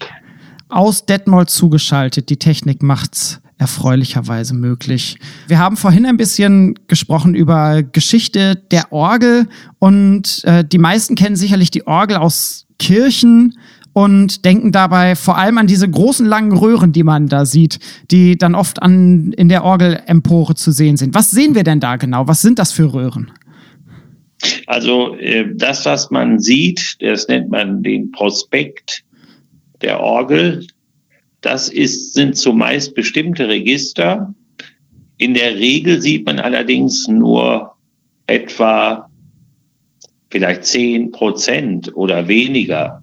Aus 0.69 1.07
Detmold 1.07 1.51
zugeschaltet. 1.51 2.29
Die 2.31 2.39
Technik 2.39 2.83
macht's 2.83 3.41
erfreulicherweise 3.59 4.55
möglich. 4.55 5.17
Wir 5.47 5.59
haben 5.59 5.77
vorhin 5.77 6.07
ein 6.07 6.17
bisschen 6.17 6.75
gesprochen 6.89 7.35
über 7.35 7.83
Geschichte 7.83 8.57
der 8.57 8.93
Orgel 8.93 9.49
und 9.79 10.43
äh, 10.45 10.65
die 10.65 10.79
meisten 10.79 11.15
kennen 11.15 11.37
sicherlich 11.37 11.71
die 11.71 11.87
Orgel 11.87 12.17
aus 12.17 12.67
Kirchen 12.79 13.55
und 13.93 14.45
denken 14.45 14.73
dabei 14.73 15.15
vor 15.15 15.39
allem 15.39 15.57
an 15.57 15.67
diese 15.67 15.89
großen 15.89 16.27
langen 16.27 16.53
Röhren, 16.53 16.93
die 16.93 17.05
man 17.05 17.29
da 17.29 17.47
sieht, 17.47 17.79
die 18.11 18.37
dann 18.37 18.55
oft 18.55 18.83
an, 18.83 19.33
in 19.33 19.49
der 19.49 19.65
Orgelempore 19.65 20.57
zu 20.57 20.73
sehen 20.73 20.97
sind. 20.97 21.15
Was 21.15 21.31
sehen 21.31 21.55
wir 21.55 21.63
denn 21.63 21.81
da 21.81 21.97
genau? 21.97 22.27
Was 22.27 22.43
sind 22.43 22.59
das 22.59 22.73
für 22.73 22.93
Röhren? 22.93 23.31
Also 24.67 25.15
äh, 25.17 25.47
das, 25.55 25.87
was 25.87 26.11
man 26.11 26.39
sieht, 26.41 26.97
das 27.01 27.29
nennt 27.29 27.51
man 27.51 27.83
den 27.83 28.11
Prospekt 28.11 29.05
der 29.81 30.01
Orgel. 30.01 30.67
Das 31.45 31.69
ist, 31.69 32.15
sind 32.15 32.39
zumeist 32.39 32.95
bestimmte 32.95 33.49
Register. 33.49 34.35
In 35.19 35.35
der 35.35 35.57
Regel 35.57 36.01
sieht 36.01 36.25
man 36.25 36.39
allerdings 36.39 37.07
nur 37.07 37.75
etwa 38.27 39.11
vielleicht 40.31 40.65
zehn 40.65 41.11
Prozent 41.13 41.95
oder 41.95 42.29
weniger. 42.29 43.03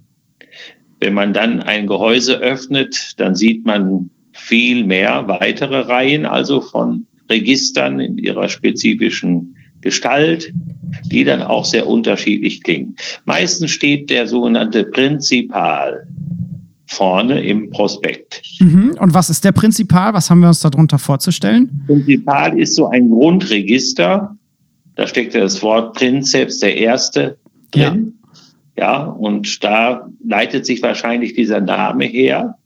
Wenn 0.99 1.13
man 1.13 1.33
dann 1.33 1.61
ein 1.61 1.85
Gehäuse 1.85 2.39
öffnet, 2.39 3.13
dann 3.17 3.35
sieht 3.35 3.63
man 3.63 4.09
viel 4.33 4.85
mehr 4.85 5.27
weitere 5.27 5.81
Reihen, 5.81 6.25
also 6.25 6.61
von 6.61 7.05
Registern 7.29 7.99
in 7.99 8.17
ihrer 8.17 8.49
spezifischen 8.49 9.55
Gestalt, 9.81 10.51
die 11.05 11.25
dann 11.25 11.43
auch 11.43 11.65
sehr 11.65 11.85
unterschiedlich 11.85 12.63
klingen. 12.63 12.95
Meistens 13.25 13.69
steht 13.69 14.09
der 14.09 14.25
sogenannte 14.25 14.83
Prinzipal 14.83 16.07
vorne 16.91 17.41
im 17.41 17.69
Prospekt. 17.69 18.41
Mhm. 18.59 18.95
Und 18.99 19.13
was 19.13 19.29
ist 19.29 19.45
der 19.45 19.53
Prinzipal? 19.53 20.13
Was 20.13 20.29
haben 20.29 20.41
wir 20.41 20.49
uns 20.49 20.59
darunter 20.59 20.99
vorzustellen? 20.99 21.83
Prinzipal 21.87 22.59
ist 22.59 22.75
so 22.75 22.87
ein 22.89 23.09
Grundregister. 23.09 24.35
Da 24.95 25.07
steckt 25.07 25.33
ja 25.33 25.39
das 25.39 25.61
Wort 25.63 25.95
Prinzeps, 25.95 26.59
der 26.59 26.75
Erste, 26.75 27.37
drin. 27.71 28.15
Ja. 28.75 28.83
ja, 28.83 29.03
und 29.05 29.63
da 29.63 30.09
leitet 30.23 30.65
sich 30.65 30.83
wahrscheinlich 30.83 31.33
dieser 31.33 31.61
Name 31.61 32.05
her. 32.05 32.57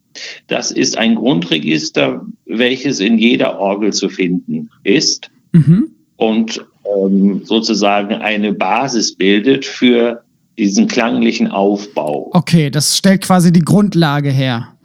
Das 0.48 0.72
ist 0.72 0.98
ein 0.98 1.16
Grundregister, 1.16 2.26
welches 2.46 3.00
in 3.00 3.20
jeder 3.20 3.60
Orgel 3.60 3.94
zu 3.94 4.10
finden 4.10 4.72
ist 4.84 5.30
mhm. 5.52 5.92
und 6.16 6.66
ähm, 6.98 7.42
sozusagen 7.44 8.16
eine 8.16 8.54
Basis 8.54 9.16
bildet 9.16 9.66
für 9.66 10.25
diesen 10.58 10.88
klanglichen 10.88 11.50
Aufbau. 11.50 12.30
Okay, 12.34 12.70
das 12.70 12.98
stellt 12.98 13.22
quasi 13.22 13.52
die 13.52 13.62
Grundlage 13.62 14.30
her. 14.30 14.76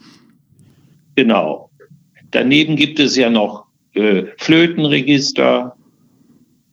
Genau. 1.16 1.70
Daneben 2.30 2.76
gibt 2.76 2.98
es 2.98 3.16
ja 3.16 3.30
noch 3.30 3.66
äh, 3.94 4.24
Flötenregister, 4.38 5.74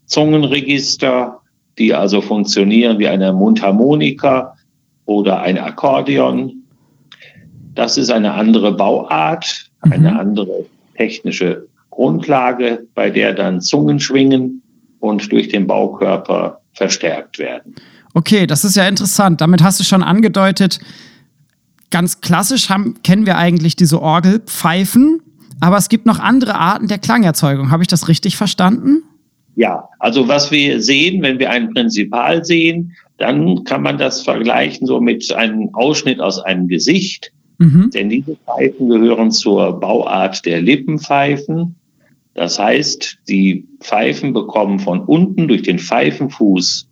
Zungenregister, 0.06 1.42
die 1.78 1.94
also 1.94 2.22
funktionieren 2.22 2.98
wie 3.00 3.08
eine 3.08 3.34
Mundharmonika 3.34 4.56
oder 5.06 5.42
ein 5.42 5.58
Akkordeon. 5.58 6.64
Das 7.74 7.98
ist 7.98 8.10
eine 8.10 8.34
andere 8.34 8.72
Bauart, 8.72 9.70
mhm. 9.84 9.92
eine 9.92 10.20
andere 10.20 10.66
technische 10.96 11.68
Grundlage, 11.90 12.88
bei 12.96 13.10
der 13.10 13.34
dann 13.34 13.62
Zungen 13.62 14.00
schwingen 14.00 14.62
und 15.00 15.32
durch 15.32 15.50
den 15.50 15.68
Baukörper 15.68 16.62
verstärkt 16.74 17.40
werden. 17.40 17.76
Okay, 18.18 18.48
das 18.48 18.66
ist 18.66 18.76
ja 18.76 18.88
interessant. 18.88 19.42
Damit 19.42 19.62
hast 19.62 19.80
du 19.80 19.84
schon 19.84 20.02
angedeutet, 20.02 20.80
ganz 21.92 22.20
klassisch 22.20 22.68
haben, 22.68 22.96
kennen 23.04 23.28
wir 23.28 23.38
eigentlich 23.38 23.76
diese 23.76 24.02
Orgelpfeifen, 24.02 25.22
aber 25.60 25.78
es 25.78 25.88
gibt 25.88 26.08
noch 26.08 26.18
andere 26.18 26.56
Arten 26.56 26.88
der 26.88 26.98
Klangerzeugung. 26.98 27.70
Habe 27.70 27.84
ich 27.84 27.88
das 27.88 28.08
richtig 28.08 28.36
verstanden? 28.36 29.04
Ja, 29.56 29.90
also 30.00 30.28
was 30.28 30.50
wir 30.50 30.82
sehen, 30.82 31.22
wenn 31.22 31.38
wir 31.38 31.52
einen 31.52 31.72
Prinzipal 31.72 32.44
sehen, 32.44 32.94
dann 33.20 33.64
kann 33.66 33.84
man 33.84 34.00
das 34.00 34.24
vergleichen 34.24 34.88
so 34.88 35.00
mit 35.00 35.32
einem 35.34 35.70
Ausschnitt 35.76 36.20
aus 36.20 36.40
einem 36.40 36.68
Gesicht. 36.68 37.32
Mhm. 37.60 37.92
Denn 37.94 38.10
diese 38.10 38.36
Pfeifen 38.36 38.90
gehören 38.90 39.30
zur 39.30 39.80
Bauart 39.80 40.44
der 40.44 40.60
Lippenpfeifen. 40.64 41.76
Das 42.34 42.58
heißt, 42.58 43.20
die 43.30 43.68
Pfeifen 43.80 44.34
bekommen 44.34 44.80
von 44.80 45.02
unten 45.02 45.48
durch 45.48 45.62
den 45.62 45.78
Pfeifenfuß 45.78 46.88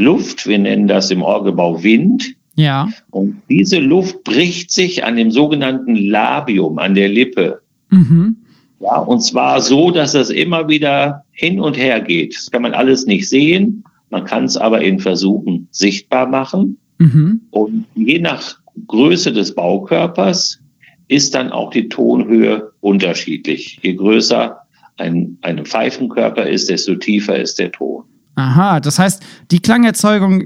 Luft. 0.00 0.46
Wir 0.46 0.58
nennen 0.58 0.88
das 0.88 1.10
im 1.10 1.22
Orgelbau 1.22 1.82
Wind. 1.82 2.34
Ja. 2.56 2.88
Und 3.10 3.42
diese 3.48 3.78
Luft 3.78 4.24
bricht 4.24 4.70
sich 4.70 5.04
an 5.04 5.16
dem 5.16 5.30
sogenannten 5.30 5.96
Labium, 5.96 6.78
an 6.78 6.94
der 6.94 7.08
Lippe. 7.08 7.60
Mhm. 7.90 8.36
Ja, 8.80 8.98
und 8.98 9.20
zwar 9.20 9.60
so, 9.60 9.90
dass 9.90 10.14
es 10.14 10.30
immer 10.30 10.68
wieder 10.68 11.24
hin 11.32 11.60
und 11.60 11.76
her 11.76 12.00
geht. 12.00 12.34
Das 12.36 12.50
kann 12.50 12.62
man 12.62 12.74
alles 12.74 13.06
nicht 13.06 13.28
sehen. 13.28 13.84
Man 14.08 14.24
kann 14.24 14.44
es 14.44 14.56
aber 14.56 14.82
in 14.82 14.98
Versuchen 14.98 15.68
sichtbar 15.70 16.26
machen. 16.26 16.78
Mhm. 16.98 17.42
Und 17.50 17.86
je 17.94 18.18
nach 18.18 18.58
Größe 18.86 19.32
des 19.32 19.54
Baukörpers 19.54 20.60
ist 21.08 21.34
dann 21.34 21.50
auch 21.50 21.70
die 21.70 21.88
Tonhöhe 21.88 22.72
unterschiedlich. 22.80 23.78
Je 23.82 23.94
größer 23.94 24.58
ein, 24.96 25.38
ein 25.42 25.64
Pfeifenkörper 25.64 26.46
ist, 26.46 26.70
desto 26.70 26.94
tiefer 26.94 27.38
ist 27.38 27.58
der 27.58 27.72
Ton. 27.72 28.04
Aha, 28.40 28.80
das 28.80 28.98
heißt, 28.98 29.22
die 29.50 29.60
Klangerzeugung 29.60 30.42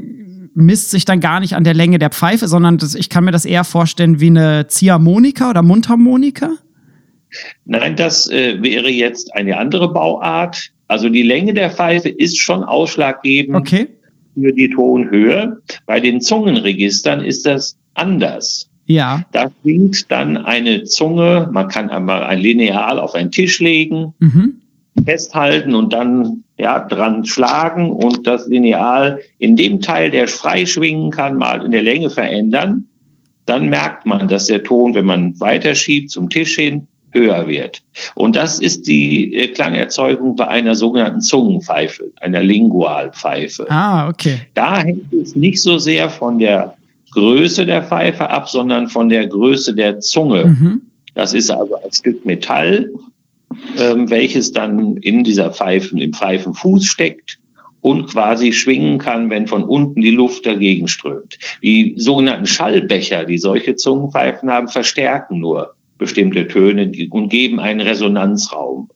misst 0.54 0.90
sich 0.90 1.04
dann 1.04 1.20
gar 1.20 1.40
nicht 1.40 1.54
an 1.54 1.64
der 1.64 1.74
Länge 1.74 1.98
der 1.98 2.10
Pfeife, 2.10 2.48
sondern 2.48 2.78
das, 2.78 2.94
ich 2.94 3.08
kann 3.08 3.24
mir 3.24 3.32
das 3.32 3.44
eher 3.44 3.64
vorstellen 3.64 4.20
wie 4.20 4.28
eine 4.28 4.66
Ziehharmonika 4.68 5.50
oder 5.50 5.62
Mundharmonika? 5.62 6.50
Nein, 7.64 7.96
das 7.96 8.30
äh, 8.30 8.62
wäre 8.62 8.88
jetzt 8.88 9.34
eine 9.34 9.58
andere 9.58 9.92
Bauart. 9.92 10.70
Also 10.88 11.08
die 11.08 11.22
Länge 11.22 11.54
der 11.54 11.70
Pfeife 11.70 12.08
ist 12.08 12.38
schon 12.38 12.62
ausschlaggebend 12.62 13.56
okay. 13.56 13.88
für 14.34 14.52
die 14.52 14.70
Tonhöhe. 14.70 15.58
Bei 15.86 16.00
den 16.00 16.20
Zungenregistern 16.20 17.24
ist 17.24 17.46
das 17.46 17.76
anders. 17.94 18.68
Ja. 18.86 19.24
Da 19.32 19.50
klingt 19.62 20.10
dann 20.10 20.36
eine 20.36 20.84
Zunge, 20.84 21.48
man 21.52 21.68
kann 21.68 21.90
einmal 21.90 22.22
ein 22.24 22.40
Lineal 22.40 22.98
auf 22.98 23.14
einen 23.14 23.30
Tisch 23.30 23.60
legen, 23.60 24.14
mhm. 24.18 24.60
Festhalten 25.04 25.74
und 25.74 25.92
dann 25.92 26.44
ja, 26.58 26.80
dran 26.80 27.24
schlagen 27.24 27.90
und 27.90 28.26
das 28.26 28.46
Lineal 28.46 29.20
in 29.38 29.56
dem 29.56 29.80
Teil, 29.80 30.10
der 30.10 30.28
frei 30.28 30.66
schwingen 30.66 31.10
kann, 31.10 31.36
mal 31.36 31.64
in 31.64 31.72
der 31.72 31.82
Länge 31.82 32.10
verändern. 32.10 32.86
Dann 33.46 33.68
merkt 33.68 34.06
man, 34.06 34.28
dass 34.28 34.46
der 34.46 34.62
Ton, 34.62 34.94
wenn 34.94 35.04
man 35.04 35.38
weiterschiebt 35.40 36.10
zum 36.10 36.30
Tisch 36.30 36.54
hin, 36.54 36.86
höher 37.14 37.46
wird. 37.46 37.82
Und 38.14 38.36
das 38.36 38.58
ist 38.58 38.86
die 38.86 39.34
äh, 39.34 39.48
Klangerzeugung 39.48 40.36
bei 40.36 40.48
einer 40.48 40.74
sogenannten 40.74 41.20
Zungenpfeife, 41.20 42.10
einer 42.20 42.42
Lingualpfeife. 42.42 43.70
Ah, 43.70 44.08
okay. 44.08 44.40
Da 44.54 44.82
hängt 44.82 45.12
es 45.12 45.36
nicht 45.36 45.62
so 45.62 45.78
sehr 45.78 46.10
von 46.10 46.38
der 46.38 46.76
Größe 47.12 47.64
der 47.64 47.84
Pfeife 47.84 48.28
ab, 48.28 48.48
sondern 48.48 48.88
von 48.88 49.08
der 49.08 49.26
Größe 49.28 49.74
der 49.74 50.00
Zunge. 50.00 50.46
Mhm. 50.46 50.82
Das 51.14 51.32
ist 51.32 51.50
also 51.50 51.76
ein 51.76 51.92
Stück 51.92 52.26
Metall, 52.26 52.90
ähm, 53.78 54.10
welches 54.10 54.52
dann 54.52 54.96
in 54.98 55.24
dieser 55.24 55.50
Pfeifen, 55.50 55.98
im 55.98 56.12
Pfeifenfuß 56.12 56.84
steckt 56.84 57.38
und 57.80 58.06
quasi 58.06 58.52
schwingen 58.52 58.98
kann, 58.98 59.28
wenn 59.28 59.46
von 59.46 59.62
unten 59.62 60.00
die 60.00 60.10
Luft 60.10 60.46
dagegen 60.46 60.88
strömt. 60.88 61.38
Die 61.62 61.94
sogenannten 61.98 62.46
Schallbecher, 62.46 63.24
die 63.24 63.38
solche 63.38 63.76
Zungenpfeifen 63.76 64.50
haben, 64.50 64.68
verstärken 64.68 65.38
nur 65.40 65.74
bestimmte 65.98 66.48
Töne 66.48 66.90
und 67.10 67.28
geben 67.28 67.60
einen 67.60 67.80
Resonanzraum. 67.80 68.88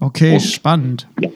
Okay, 0.00 0.34
und, 0.34 0.40
spannend. 0.40 1.08
Ja. 1.20 1.30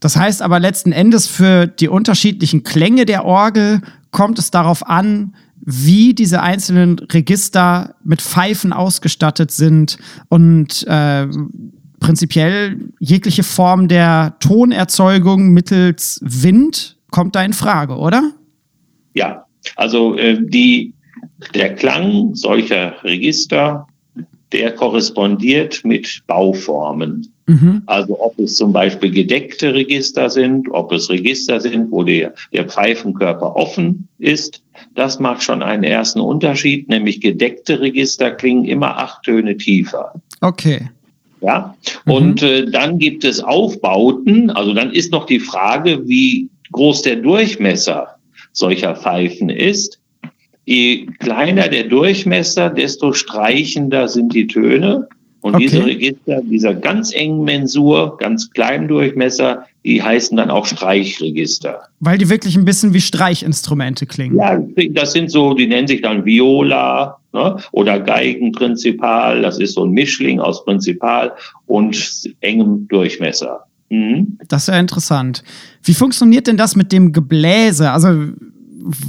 Das 0.00 0.16
heißt 0.16 0.42
aber 0.42 0.60
letzten 0.60 0.92
Endes 0.92 1.26
für 1.26 1.66
die 1.66 1.88
unterschiedlichen 1.88 2.64
Klänge 2.64 3.06
der 3.06 3.24
Orgel 3.24 3.82
kommt 4.10 4.38
es 4.38 4.50
darauf 4.50 4.86
an, 4.86 5.34
wie 5.60 6.14
diese 6.14 6.42
einzelnen 6.42 6.98
Register 6.98 7.94
mit 8.02 8.22
Pfeifen 8.22 8.72
ausgestattet 8.72 9.50
sind 9.50 9.98
und 10.28 10.86
äh, 10.86 11.26
prinzipiell 12.00 12.92
jegliche 12.98 13.42
Form 13.42 13.88
der 13.88 14.36
Tonerzeugung 14.40 15.50
mittels 15.50 16.20
Wind 16.22 16.98
kommt 17.10 17.36
da 17.36 17.42
in 17.42 17.52
Frage, 17.52 17.96
oder? 17.96 18.32
Ja, 19.14 19.44
also 19.76 20.16
äh, 20.16 20.38
die, 20.40 20.94
der 21.54 21.74
Klang 21.74 22.34
solcher 22.34 23.02
Register 23.04 23.86
der 24.52 24.72
korrespondiert 24.72 25.84
mit 25.84 26.22
Bauformen. 26.26 27.32
Mhm. 27.46 27.82
Also 27.86 28.20
ob 28.20 28.38
es 28.38 28.56
zum 28.56 28.72
Beispiel 28.72 29.10
gedeckte 29.10 29.74
Register 29.74 30.30
sind, 30.30 30.68
ob 30.70 30.92
es 30.92 31.10
Register 31.10 31.60
sind, 31.60 31.90
wo 31.90 32.02
der, 32.02 32.34
der 32.52 32.68
Pfeifenkörper 32.68 33.56
offen 33.56 34.08
ist, 34.18 34.62
das 34.94 35.18
macht 35.20 35.42
schon 35.42 35.62
einen 35.62 35.84
ersten 35.84 36.20
Unterschied, 36.20 36.88
nämlich 36.88 37.20
gedeckte 37.20 37.80
Register 37.80 38.30
klingen 38.30 38.64
immer 38.64 38.98
acht 38.98 39.22
Töne 39.22 39.56
tiefer. 39.56 40.14
Okay. 40.40 40.88
Ja, 41.40 41.74
mhm. 42.04 42.12
und 42.12 42.42
äh, 42.42 42.70
dann 42.70 42.98
gibt 42.98 43.24
es 43.24 43.42
Aufbauten, 43.42 44.50
also 44.50 44.74
dann 44.74 44.92
ist 44.92 45.12
noch 45.12 45.26
die 45.26 45.40
Frage, 45.40 46.06
wie 46.08 46.48
groß 46.72 47.02
der 47.02 47.16
Durchmesser 47.16 48.16
solcher 48.52 48.94
Pfeifen 48.94 49.48
ist. 49.48 50.00
Je 50.66 51.06
kleiner 51.18 51.68
der 51.68 51.84
Durchmesser, 51.84 52.70
desto 52.70 53.12
streichender 53.12 54.08
sind 54.08 54.34
die 54.34 54.46
Töne. 54.46 55.08
Und 55.42 55.54
okay. 55.54 55.64
diese 55.64 55.84
Register, 55.84 56.42
dieser 56.42 56.74
ganz 56.74 57.14
engen 57.14 57.44
Mensur, 57.44 58.18
ganz 58.18 58.50
kleinen 58.50 58.88
Durchmesser, 58.88 59.64
die 59.84 60.02
heißen 60.02 60.36
dann 60.36 60.50
auch 60.50 60.66
Streichregister. 60.66 61.80
Weil 62.00 62.18
die 62.18 62.28
wirklich 62.28 62.56
ein 62.56 62.66
bisschen 62.66 62.92
wie 62.92 63.00
Streichinstrumente 63.00 64.06
klingen. 64.06 64.36
Ja, 64.36 64.60
das 64.90 65.12
sind 65.12 65.30
so, 65.30 65.54
die 65.54 65.66
nennen 65.66 65.88
sich 65.88 66.02
dann 66.02 66.26
Viola 66.26 67.18
ne? 67.32 67.56
oder 67.72 67.98
Geigenprinzipal. 68.00 69.40
Das 69.40 69.58
ist 69.58 69.74
so 69.74 69.84
ein 69.84 69.92
Mischling 69.92 70.40
aus 70.40 70.64
Prinzipal 70.64 71.32
und 71.66 71.96
engem 72.40 72.86
Durchmesser. 72.88 73.64
Mhm. 73.88 74.38
Das 74.48 74.62
ist 74.62 74.68
ja 74.68 74.78
interessant. 74.78 75.42
Wie 75.82 75.94
funktioniert 75.94 76.46
denn 76.46 76.58
das 76.58 76.76
mit 76.76 76.92
dem 76.92 77.12
Gebläse? 77.12 77.90
Also 77.90 78.08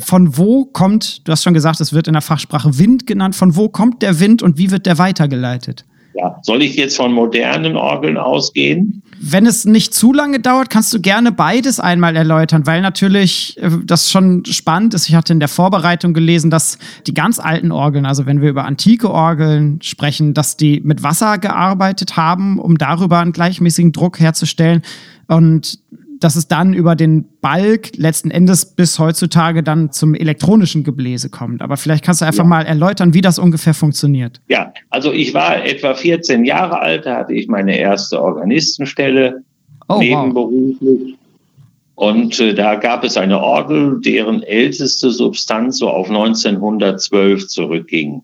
von 0.03 0.37
wo 0.37 0.65
kommt, 0.65 1.27
du 1.27 1.31
hast 1.31 1.43
schon 1.43 1.53
gesagt, 1.53 1.81
es 1.81 1.93
wird 1.93 2.07
in 2.07 2.13
der 2.13 2.21
Fachsprache 2.21 2.77
Wind 2.77 3.07
genannt, 3.07 3.35
von 3.35 3.55
wo 3.55 3.69
kommt 3.69 4.01
der 4.01 4.19
Wind 4.19 4.41
und 4.41 4.57
wie 4.57 4.71
wird 4.71 4.85
der 4.85 4.97
weitergeleitet? 4.97 5.85
Ja, 6.13 6.39
soll 6.41 6.61
ich 6.61 6.75
jetzt 6.75 6.97
von 6.97 7.13
modernen 7.13 7.77
Orgeln 7.77 8.17
ausgehen? 8.17 9.01
Wenn 9.23 9.45
es 9.45 9.65
nicht 9.65 9.93
zu 9.93 10.13
lange 10.13 10.39
dauert, 10.39 10.69
kannst 10.69 10.93
du 10.93 10.99
gerne 10.99 11.31
beides 11.31 11.79
einmal 11.79 12.15
erläutern, 12.15 12.65
weil 12.65 12.81
natürlich 12.81 13.55
äh, 13.61 13.69
das 13.83 14.11
schon 14.11 14.43
spannend 14.45 14.93
ist. 14.93 15.07
Ich 15.07 15.15
hatte 15.15 15.31
in 15.31 15.39
der 15.39 15.47
Vorbereitung 15.47 16.13
gelesen, 16.13 16.49
dass 16.49 16.79
die 17.07 17.13
ganz 17.13 17.39
alten 17.39 17.71
Orgeln, 17.71 18.05
also 18.05 18.25
wenn 18.25 18.41
wir 18.41 18.49
über 18.49 18.65
antike 18.65 19.11
Orgeln 19.11 19.79
sprechen, 19.81 20.33
dass 20.33 20.57
die 20.57 20.81
mit 20.83 21.03
Wasser 21.03 21.37
gearbeitet 21.37 22.17
haben, 22.17 22.59
um 22.59 22.77
darüber 22.77 23.19
einen 23.19 23.31
gleichmäßigen 23.31 23.91
Druck 23.91 24.19
herzustellen. 24.19 24.81
Und 25.27 25.79
dass 26.21 26.35
es 26.35 26.47
dann 26.47 26.73
über 26.73 26.95
den 26.95 27.25
Balk 27.41 27.97
letzten 27.97 28.31
Endes 28.31 28.75
bis 28.75 28.99
heutzutage 28.99 29.63
dann 29.63 29.91
zum 29.91 30.13
elektronischen 30.13 30.83
Gebläse 30.83 31.29
kommt. 31.29 31.61
Aber 31.61 31.77
vielleicht 31.77 32.05
kannst 32.05 32.21
du 32.21 32.25
einfach 32.25 32.43
ja. 32.43 32.49
mal 32.49 32.65
erläutern, 32.65 33.13
wie 33.13 33.21
das 33.21 33.39
ungefähr 33.39 33.73
funktioniert. 33.73 34.39
Ja, 34.47 34.71
also 34.89 35.11
ich 35.11 35.33
war 35.33 35.65
etwa 35.65 35.95
14 35.95 36.45
Jahre 36.45 36.79
alt, 36.79 37.07
da 37.07 37.17
hatte 37.17 37.33
ich 37.33 37.47
meine 37.47 37.77
erste 37.77 38.21
Organistenstelle 38.21 39.43
oh, 39.89 39.97
nebenberuflich. 39.97 40.79
Wow. 40.79 41.17
Und 41.95 42.39
äh, 42.39 42.53
da 42.53 42.75
gab 42.75 43.03
es 43.03 43.17
eine 43.17 43.39
Orgel, 43.39 43.99
deren 44.01 44.43
älteste 44.43 45.11
Substanz 45.11 45.79
so 45.79 45.89
auf 45.89 46.07
1912 46.07 47.47
zurückging. 47.47 48.21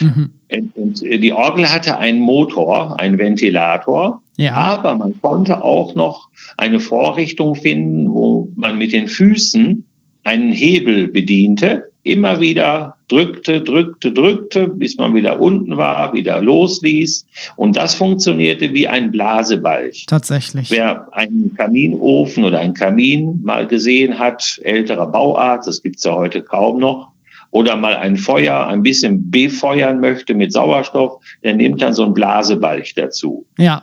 Mhm. 0.00 0.30
Und 0.74 1.02
die 1.02 1.32
Orgel 1.32 1.70
hatte 1.70 1.98
einen 1.98 2.20
Motor, 2.20 2.98
einen 3.00 3.18
Ventilator, 3.18 4.22
ja. 4.36 4.54
aber 4.54 4.94
man 4.94 5.20
konnte 5.20 5.62
auch 5.62 5.94
noch 5.94 6.28
eine 6.56 6.80
Vorrichtung 6.80 7.54
finden, 7.54 8.12
wo 8.12 8.50
man 8.56 8.78
mit 8.78 8.92
den 8.92 9.08
Füßen 9.08 9.84
einen 10.24 10.52
Hebel 10.52 11.08
bediente, 11.08 11.92
immer 12.02 12.40
wieder 12.40 12.96
drückte, 13.08 13.60
drückte, 13.60 14.12
drückte, 14.12 14.68
bis 14.68 14.96
man 14.96 15.14
wieder 15.14 15.40
unten 15.40 15.76
war, 15.76 16.12
wieder 16.12 16.40
losließ. 16.40 17.26
Und 17.56 17.76
das 17.76 17.94
funktionierte 17.94 18.72
wie 18.72 18.88
ein 18.88 19.10
Blasebalg. 19.10 19.94
Tatsächlich. 20.06 20.70
Wer 20.70 21.08
einen 21.12 21.54
Kaminofen 21.54 22.44
oder 22.44 22.60
einen 22.60 22.74
Kamin 22.74 23.42
mal 23.42 23.66
gesehen 23.66 24.18
hat, 24.18 24.60
älterer 24.62 25.06
Bauart, 25.06 25.66
das 25.66 25.82
gibt's 25.82 26.04
ja 26.04 26.14
heute 26.14 26.42
kaum 26.42 26.78
noch, 26.78 27.12
oder 27.50 27.76
mal 27.76 27.96
ein 27.96 28.16
Feuer 28.16 28.66
ein 28.66 28.82
bisschen 28.82 29.30
befeuern 29.30 30.00
möchte 30.00 30.34
mit 30.34 30.52
Sauerstoff, 30.52 31.22
der 31.42 31.54
nimmt 31.54 31.80
dann 31.80 31.94
so 31.94 32.04
ein 32.04 32.14
Blasebalch 32.14 32.94
dazu. 32.94 33.46
Ja. 33.58 33.82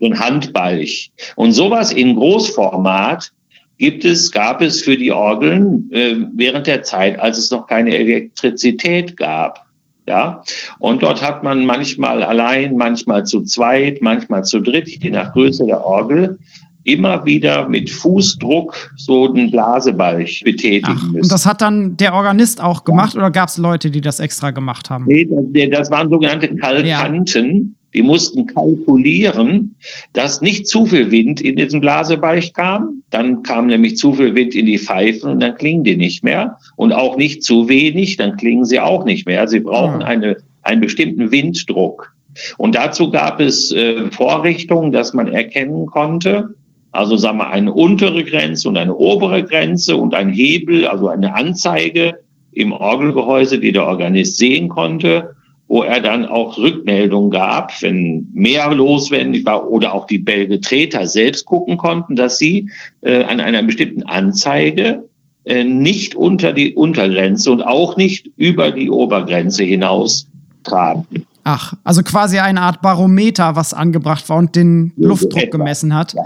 So 0.00 0.06
ein 0.06 0.18
Handbalch. 0.18 1.12
Und 1.36 1.52
sowas 1.52 1.92
in 1.92 2.16
Großformat 2.16 3.32
gibt 3.78 4.04
es, 4.04 4.30
gab 4.30 4.62
es 4.62 4.82
für 4.82 4.96
die 4.96 5.12
Orgeln 5.12 5.90
äh, 5.90 6.16
während 6.34 6.66
der 6.66 6.82
Zeit, 6.82 7.18
als 7.18 7.38
es 7.38 7.50
noch 7.50 7.66
keine 7.66 7.96
Elektrizität 7.96 9.16
gab. 9.16 9.66
Ja, 10.08 10.42
und 10.80 11.02
dort 11.02 11.22
hat 11.22 11.44
man 11.44 11.64
manchmal 11.64 12.24
allein, 12.24 12.76
manchmal 12.76 13.24
zu 13.24 13.42
zweit, 13.42 14.02
manchmal 14.02 14.42
zu 14.42 14.58
dritt, 14.60 14.88
je 14.88 15.10
nach 15.10 15.32
Größe 15.32 15.64
der 15.64 15.84
Orgel, 15.84 16.38
immer 16.84 17.24
wieder 17.24 17.68
mit 17.68 17.90
Fußdruck 17.90 18.90
so 18.96 19.28
den 19.28 19.50
Blasebalg 19.50 20.28
betätigen 20.44 20.96
Ach, 20.98 21.02
müssen. 21.04 21.22
und 21.22 21.32
das 21.32 21.46
hat 21.46 21.60
dann 21.60 21.96
der 21.96 22.14
Organist 22.14 22.60
auch 22.60 22.84
gemacht 22.84 23.14
oder 23.14 23.30
gab 23.30 23.48
es 23.48 23.58
Leute, 23.58 23.90
die 23.90 24.00
das 24.00 24.18
extra 24.20 24.50
gemacht 24.50 24.90
haben? 24.90 25.04
Nee, 25.06 25.28
das, 25.28 25.70
das 25.70 25.90
waren 25.90 26.10
sogenannte 26.10 26.54
Kalkanten. 26.56 27.76
Die 27.94 28.02
mussten 28.02 28.46
kalkulieren, 28.46 29.76
dass 30.12 30.40
nicht 30.40 30.66
zu 30.66 30.86
viel 30.86 31.10
Wind 31.10 31.40
in 31.40 31.56
diesen 31.56 31.80
Blasebalg 31.80 32.54
kam. 32.54 33.02
Dann 33.10 33.42
kam 33.42 33.66
nämlich 33.66 33.96
zu 33.96 34.14
viel 34.14 34.34
Wind 34.34 34.54
in 34.54 34.66
die 34.66 34.78
Pfeifen 34.78 35.30
und 35.30 35.40
dann 35.40 35.56
klingen 35.56 35.84
die 35.84 35.96
nicht 35.96 36.24
mehr. 36.24 36.56
Und 36.76 36.92
auch 36.92 37.16
nicht 37.16 37.42
zu 37.42 37.68
wenig, 37.68 38.16
dann 38.16 38.36
klingen 38.36 38.64
sie 38.64 38.80
auch 38.80 39.04
nicht 39.04 39.26
mehr. 39.26 39.46
Sie 39.48 39.60
brauchen 39.60 40.00
Ja. 40.00 40.06
eine, 40.06 40.36
einen 40.62 40.80
bestimmten 40.80 41.30
Winddruck. 41.30 42.14
Und 42.56 42.74
dazu 42.74 43.10
gab 43.10 43.40
es 43.40 43.72
äh, 43.72 44.10
Vorrichtungen, 44.10 44.90
dass 44.92 45.12
man 45.12 45.28
erkennen 45.28 45.86
konnte, 45.86 46.54
also 46.90 47.16
sagen 47.16 47.38
wir 47.38 47.50
eine 47.50 47.72
untere 47.72 48.22
Grenze 48.24 48.68
und 48.68 48.76
eine 48.76 48.94
obere 48.94 49.42
Grenze 49.44 49.96
und 49.96 50.14
ein 50.14 50.28
Hebel, 50.30 50.86
also 50.86 51.08
eine 51.08 51.34
Anzeige 51.34 52.18
im 52.52 52.72
Orgelgehäuse, 52.72 53.58
die 53.58 53.72
der 53.72 53.86
Organist 53.86 54.36
sehen 54.36 54.68
konnte, 54.68 55.34
wo 55.72 55.82
er 55.84 56.00
dann 56.02 56.26
auch 56.26 56.58
Rückmeldungen 56.58 57.30
gab, 57.30 57.80
wenn 57.80 58.28
mehr 58.34 58.74
loswendig 58.74 59.46
war 59.46 59.70
oder 59.70 59.94
auch 59.94 60.06
die 60.06 60.18
Belgetreter 60.18 61.06
selbst 61.06 61.46
gucken 61.46 61.78
konnten, 61.78 62.14
dass 62.14 62.36
sie 62.36 62.68
äh, 63.00 63.24
an 63.24 63.40
einer 63.40 63.62
bestimmten 63.62 64.02
Anzeige 64.02 65.08
äh, 65.46 65.64
nicht 65.64 66.14
unter 66.14 66.52
die 66.52 66.74
Untergrenze 66.74 67.50
und 67.50 67.62
auch 67.62 67.96
nicht 67.96 68.28
über 68.36 68.70
die 68.70 68.90
Obergrenze 68.90 69.64
hinaus 69.64 70.28
tragen. 70.62 71.06
Ach, 71.44 71.72
also 71.84 72.02
quasi 72.02 72.38
eine 72.38 72.60
Art 72.60 72.82
Barometer, 72.82 73.56
was 73.56 73.72
angebracht 73.72 74.28
war 74.28 74.36
und 74.36 74.54
den 74.54 74.92
Ja, 74.98 75.08
Luftdruck 75.08 75.42
etwa. 75.42 75.56
gemessen 75.56 75.94
hat. 75.94 76.12
Ja. 76.12 76.24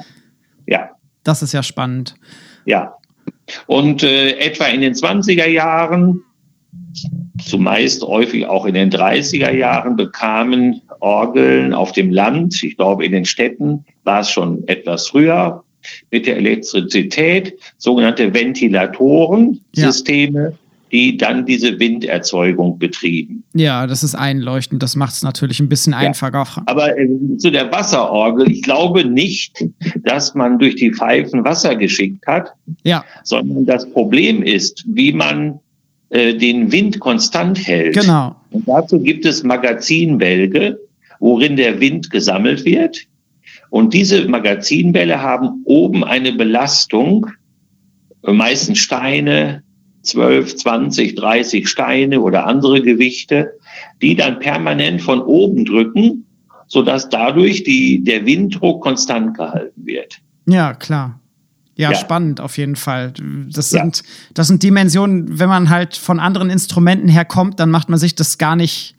Ja, 0.67 0.91
Das 1.23 1.43
ist 1.45 1.53
ja 1.53 1.63
spannend. 1.63 2.17
ja. 2.65 2.95
Und 3.69 4.03
äh, 4.03 4.39
etwa 4.39 4.65
in 4.65 4.81
den 4.81 4.95
20er 4.95 5.47
Jahren, 5.47 6.23
zumeist 7.45 8.03
häufig 8.03 8.47
auch 8.47 8.67
in 8.67 8.75
den 8.75 8.91
30er 8.91 9.53
Jahren, 9.53 9.97
bekamen 9.97 10.81
Orgeln 11.01 11.73
auf 11.73 11.93
dem 11.93 12.11
Land, 12.11 12.63
ich 12.63 12.77
glaube 12.77 13.05
in 13.05 13.13
den 13.13 13.25
Städten 13.25 13.85
war 14.05 14.21
es 14.21 14.31
schon 14.31 14.67
etwas 14.67 15.09
früher, 15.09 15.63
mit 16.11 16.27
der 16.27 16.37
Elektrizität, 16.37 17.59
sogenannte 17.79 18.35
Ventilatoren-Systeme, 18.35 20.55
die 20.93 21.17
dann 21.17 21.47
diese 21.47 21.79
Winderzeugung 21.79 22.79
betrieben. 22.79 23.45
Ja, 23.55 23.87
das 23.87 24.03
ist 24.03 24.15
einleuchtend. 24.15 24.83
Das 24.83 24.97
macht 24.97 25.15
es 25.15 25.23
natürlich 25.23 25.61
ein 25.61 25.69
bisschen 25.69 25.95
einfacher. 25.95 26.63
Aber 26.67 26.99
äh, 26.99 27.09
zu 27.39 27.51
der 27.51 27.71
Wasserorgel, 27.73 28.51
ich 28.51 28.63
glaube 28.63 29.05
nicht, 29.05 29.65
dass 30.05 30.35
man 30.35 30.59
durch 30.59 30.77
die 30.77 30.93
Pfeifen 30.93 31.45
Wasser 31.45 31.77
geschickt 31.77 32.27
hat, 32.27 32.53
Ja, 32.85 33.05
sondern 33.25 33.67
das 33.67 33.91
Problem 33.91 34.43
ist, 34.43 34.85
wie 34.87 35.13
man 35.13 35.61
äh, 36.11 36.35
den 36.35 36.73
Wind 36.73 37.01
konstant 37.01 37.67
hält. 37.67 37.97
genau. 37.97 38.37
Und 38.51 38.69
dazu 38.69 39.01
gibt 39.01 39.27
es 39.27 39.43
Magazinbälge, 39.43 40.79
worin 41.19 41.57
der 41.57 41.81
Wind 41.81 42.11
gesammelt 42.11 42.65
wird. 42.65 43.07
Und 43.71 43.95
diese 43.95 44.29
Magazinbälle 44.29 45.21
haben 45.21 45.63
oben 45.65 46.05
eine 46.05 46.33
Belastung, 46.33 47.27
meistens 48.23 48.79
Steine, 48.79 49.63
12, 50.03 50.57
20, 50.57 51.15
30 51.17 51.69
Steine 51.69 52.21
oder 52.21 52.47
andere 52.47 52.81
Gewichte, 52.81 53.55
die 54.01 54.15
dann 54.15 54.39
permanent 54.39 55.03
von 55.03 55.21
oben 55.21 55.65
drücken, 55.65 56.27
sodass 56.69 57.09
dadurch 57.09 57.65
die, 57.65 58.03
der 58.03 58.25
Winddruck 58.25 58.83
konstant 58.83 59.37
gehalten 59.37 59.85
wird. 59.85 60.19
Ja, 60.47 60.75
klar. 60.75 61.21
Ja, 61.77 61.91
Ja. 61.93 61.97
spannend 61.99 62.41
auf 62.41 62.57
jeden 62.59 62.77
Fall. 62.77 63.13
Das 63.53 63.71
Ja. 63.71 63.83
sind, 63.83 64.03
das 64.35 64.49
sind 64.49 64.63
Dimensionen, 64.63 65.39
wenn 65.39 65.49
man 65.49 65.69
halt 65.71 65.97
von 65.97 66.19
anderen 66.21 66.49
Instrumenten 66.51 67.09
herkommt, 67.09 67.61
dann 67.61 67.71
macht 67.71 67.89
man 67.91 67.99
sich 67.99 68.15
das 68.15 68.39
gar 68.39 68.57
nicht 68.57 68.95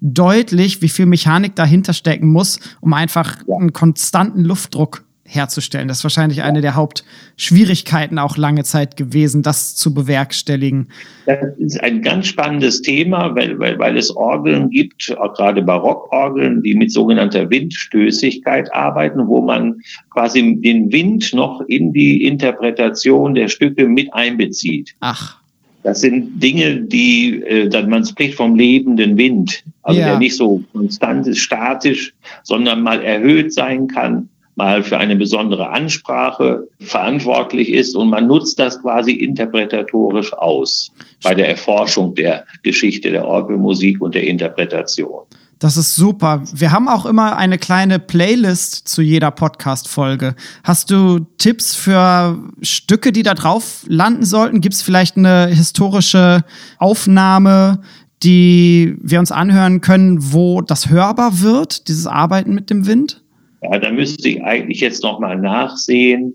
deutlich, 0.00 0.82
wie 0.82 0.88
viel 0.88 1.06
Mechanik 1.06 1.54
dahinter 1.54 1.92
stecken 1.92 2.28
muss, 2.28 2.58
um 2.80 2.92
einfach 2.94 3.36
Ja. 3.46 3.56
einen 3.56 3.72
konstanten 3.72 4.44
Luftdruck 4.44 5.04
herzustellen. 5.24 5.88
Das 5.88 5.98
ist 5.98 6.04
wahrscheinlich 6.04 6.42
eine 6.42 6.60
der 6.60 6.74
Hauptschwierigkeiten 6.74 8.18
auch 8.18 8.36
lange 8.36 8.64
Zeit 8.64 8.96
gewesen, 8.96 9.42
das 9.42 9.76
zu 9.76 9.94
bewerkstelligen. 9.94 10.88
Das 11.26 11.38
ist 11.58 11.80
ein 11.82 12.02
ganz 12.02 12.26
spannendes 12.26 12.82
Thema, 12.82 13.34
weil, 13.34 13.58
weil, 13.58 13.78
weil 13.78 13.96
es 13.96 14.14
Orgeln 14.14 14.70
gibt, 14.70 15.16
auch 15.18 15.32
gerade 15.34 15.62
Barockorgeln, 15.62 16.62
die 16.62 16.74
mit 16.74 16.90
sogenannter 16.92 17.48
Windstößigkeit 17.50 18.72
arbeiten, 18.74 19.26
wo 19.28 19.40
man 19.42 19.80
quasi 20.10 20.56
den 20.60 20.90
Wind 20.92 21.32
noch 21.32 21.60
in 21.62 21.92
die 21.92 22.24
Interpretation 22.24 23.34
der 23.34 23.48
Stücke 23.48 23.86
mit 23.88 24.12
einbezieht. 24.12 24.94
Ach, 25.00 25.38
Das 25.84 26.00
sind 26.00 26.40
Dinge, 26.40 26.82
die, 26.82 27.42
äh, 27.42 27.68
dann 27.68 27.88
man 27.90 28.04
spricht 28.04 28.34
vom 28.36 28.54
lebenden 28.54 29.16
Wind, 29.16 29.64
also 29.82 29.98
Ja. 29.98 30.06
der 30.10 30.18
nicht 30.18 30.36
so 30.36 30.62
konstant 30.72 31.26
ist, 31.26 31.38
statisch, 31.38 32.12
sondern 32.44 32.82
mal 32.82 33.02
erhöht 33.02 33.52
sein 33.52 33.88
kann, 33.88 34.28
mal 34.54 34.82
für 34.82 34.98
eine 34.98 35.16
besondere 35.16 35.70
Ansprache 35.70 36.68
verantwortlich 36.80 37.70
ist 37.70 37.96
und 37.96 38.10
man 38.10 38.26
nutzt 38.26 38.58
das 38.58 38.80
quasi 38.80 39.12
interpretatorisch 39.12 40.32
aus 40.34 40.92
bei 41.22 41.34
der 41.34 41.48
Erforschung 41.48 42.14
der 42.14 42.44
Geschichte 42.62 43.10
der 43.10 43.26
Orgelmusik 43.26 44.00
und 44.00 44.14
der 44.14 44.26
Interpretation. 44.26 45.22
Das 45.62 45.76
ist 45.76 45.94
super. 45.94 46.42
Wir 46.52 46.72
haben 46.72 46.88
auch 46.88 47.06
immer 47.06 47.36
eine 47.36 47.56
kleine 47.56 48.00
Playlist 48.00 48.88
zu 48.88 49.00
jeder 49.00 49.30
Podcast-Folge. 49.30 50.34
Hast 50.64 50.90
du 50.90 51.20
Tipps 51.38 51.76
für 51.76 52.36
Stücke, 52.62 53.12
die 53.12 53.22
da 53.22 53.34
drauf 53.34 53.84
landen 53.86 54.24
sollten? 54.24 54.60
Gibt 54.60 54.74
es 54.74 54.82
vielleicht 54.82 55.16
eine 55.16 55.46
historische 55.46 56.42
Aufnahme, 56.78 57.80
die 58.24 58.96
wir 59.00 59.20
uns 59.20 59.30
anhören 59.30 59.80
können, 59.80 60.32
wo 60.32 60.62
das 60.62 60.88
hörbar 60.88 61.40
wird, 61.42 61.86
dieses 61.86 62.08
Arbeiten 62.08 62.54
mit 62.54 62.68
dem 62.68 62.88
Wind? 62.88 63.21
Ja, 63.62 63.78
da 63.78 63.90
müsste 63.90 64.28
ich 64.28 64.42
eigentlich 64.42 64.80
jetzt 64.80 65.02
noch 65.02 65.20
mal 65.20 65.38
nachsehen. 65.38 66.34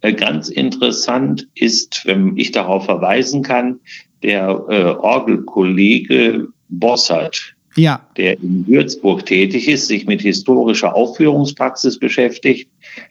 Äh, 0.00 0.12
Ganz 0.12 0.48
interessant 0.48 1.48
ist, 1.54 2.02
wenn 2.04 2.36
ich 2.36 2.52
darauf 2.52 2.84
verweisen 2.84 3.42
kann, 3.42 3.80
der 4.22 4.64
äh, 4.68 4.84
Orgelkollege 4.98 6.48
Bossert, 6.68 7.54
Ja, 7.76 8.06
der 8.16 8.38
in 8.40 8.66
Würzburg 8.66 9.26
tätig 9.26 9.68
ist, 9.68 9.86
sich 9.88 10.06
mit 10.06 10.22
historischer 10.22 10.94
Aufführungspraxis 10.94 11.98
beschäftigt, 11.98 12.68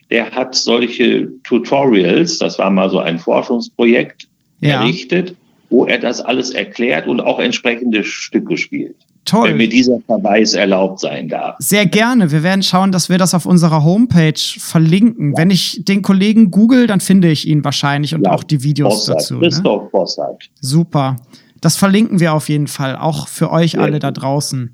der 0.09 0.31
hat 0.31 0.55
solche 0.55 1.29
Tutorials, 1.43 2.39
das 2.39 2.59
war 2.59 2.69
mal 2.69 2.89
so 2.89 2.99
ein 2.99 3.19
Forschungsprojekt, 3.19 4.27
Ja. 4.59 4.81
errichtet, 4.81 5.35
wo 5.69 5.85
er 5.85 5.99
das 5.99 6.21
alles 6.21 6.51
erklärt 6.51 7.07
und 7.07 7.19
auch 7.21 7.39
entsprechende 7.39 8.03
Stücke 8.03 8.57
spielt. 8.57 8.95
Toll. 9.25 9.49
Wenn 9.49 9.57
mir 9.57 9.69
dieser 9.69 9.99
Verweis 10.05 10.53
erlaubt 10.53 10.99
sein 10.99 11.29
darf. 11.29 11.55
Sehr 11.59 11.85
gerne. 11.85 12.31
Wir 12.31 12.43
werden 12.43 12.63
schauen, 12.63 12.91
dass 12.91 13.09
wir 13.09 13.17
das 13.17 13.33
auf 13.33 13.45
unserer 13.45 13.83
Homepage 13.83 14.33
verlinken. 14.57 15.35
Wenn 15.37 15.49
ich 15.49 15.83
den 15.85 16.01
Kollegen 16.01 16.51
google, 16.51 16.87
dann 16.87 16.99
finde 16.99 17.29
ich 17.29 17.47
ihn 17.47 17.63
wahrscheinlich 17.63 18.15
und 18.15 18.25
Ja, 18.25 18.31
auch 18.31 18.43
die 18.43 18.63
Videos 18.63 19.05
Bossart, 19.05 19.19
dazu. 19.19 19.33
Ne? 19.35 19.39
Christoph 19.41 19.91
Bossart. 19.91 20.49
Super. 20.59 21.15
Das 21.61 21.77
verlinken 21.77 22.19
wir 22.19 22.33
auf 22.33 22.49
jeden 22.49 22.67
Fall, 22.67 22.97
auch 22.97 23.27
für 23.27 23.49
euch 23.51 23.71
Sehr 23.71 23.81
alle 23.81 23.99
da 23.99 24.11
draußen. 24.11 24.71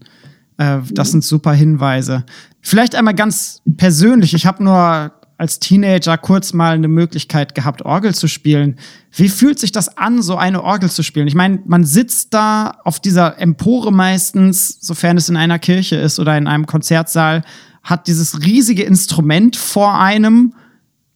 Äh, 0.58 0.78
das 0.92 1.12
sind 1.12 1.24
super 1.24 1.54
Hinweise. 1.54 2.26
Vielleicht 2.62 2.96
einmal 2.96 3.14
ganz 3.14 3.62
persönlich. 3.78 4.34
Ich 4.34 4.46
habe 4.46 4.64
nur 4.64 5.12
als 5.40 5.60
Teenager 5.60 6.18
kurz 6.18 6.52
mal 6.52 6.74
eine 6.74 6.90
Möglichkeit 6.90 7.56
gehabt, 7.56 7.84
Orgel 7.84 8.14
zu 8.14 8.28
spielen. 8.28 8.76
Wie 9.16 9.30
fühlt 9.30 9.58
sich 9.58 9.72
das 9.72 9.98
an, 9.98 10.22
so 10.22 10.36
eine 10.36 10.62
Orgel 10.62 10.92
zu 10.92 11.02
spielen? 11.02 11.30
Ich 11.30 11.34
meine, 11.34 11.60
man 11.66 11.86
sitzt 11.86 12.34
da 12.34 12.78
auf 12.84 13.00
dieser 13.00 13.40
Empore 13.40 13.94
meistens, 13.94 14.82
sofern 14.82 15.16
es 15.16 15.30
in 15.30 15.38
einer 15.38 15.58
Kirche 15.58 15.96
ist 15.96 16.20
oder 16.20 16.38
in 16.38 16.46
einem 16.46 16.66
Konzertsaal, 16.66 17.44
hat 17.84 18.08
dieses 18.08 18.46
riesige 18.46 18.84
Instrument 18.84 19.56
vor 19.56 19.98
einem. 19.98 20.56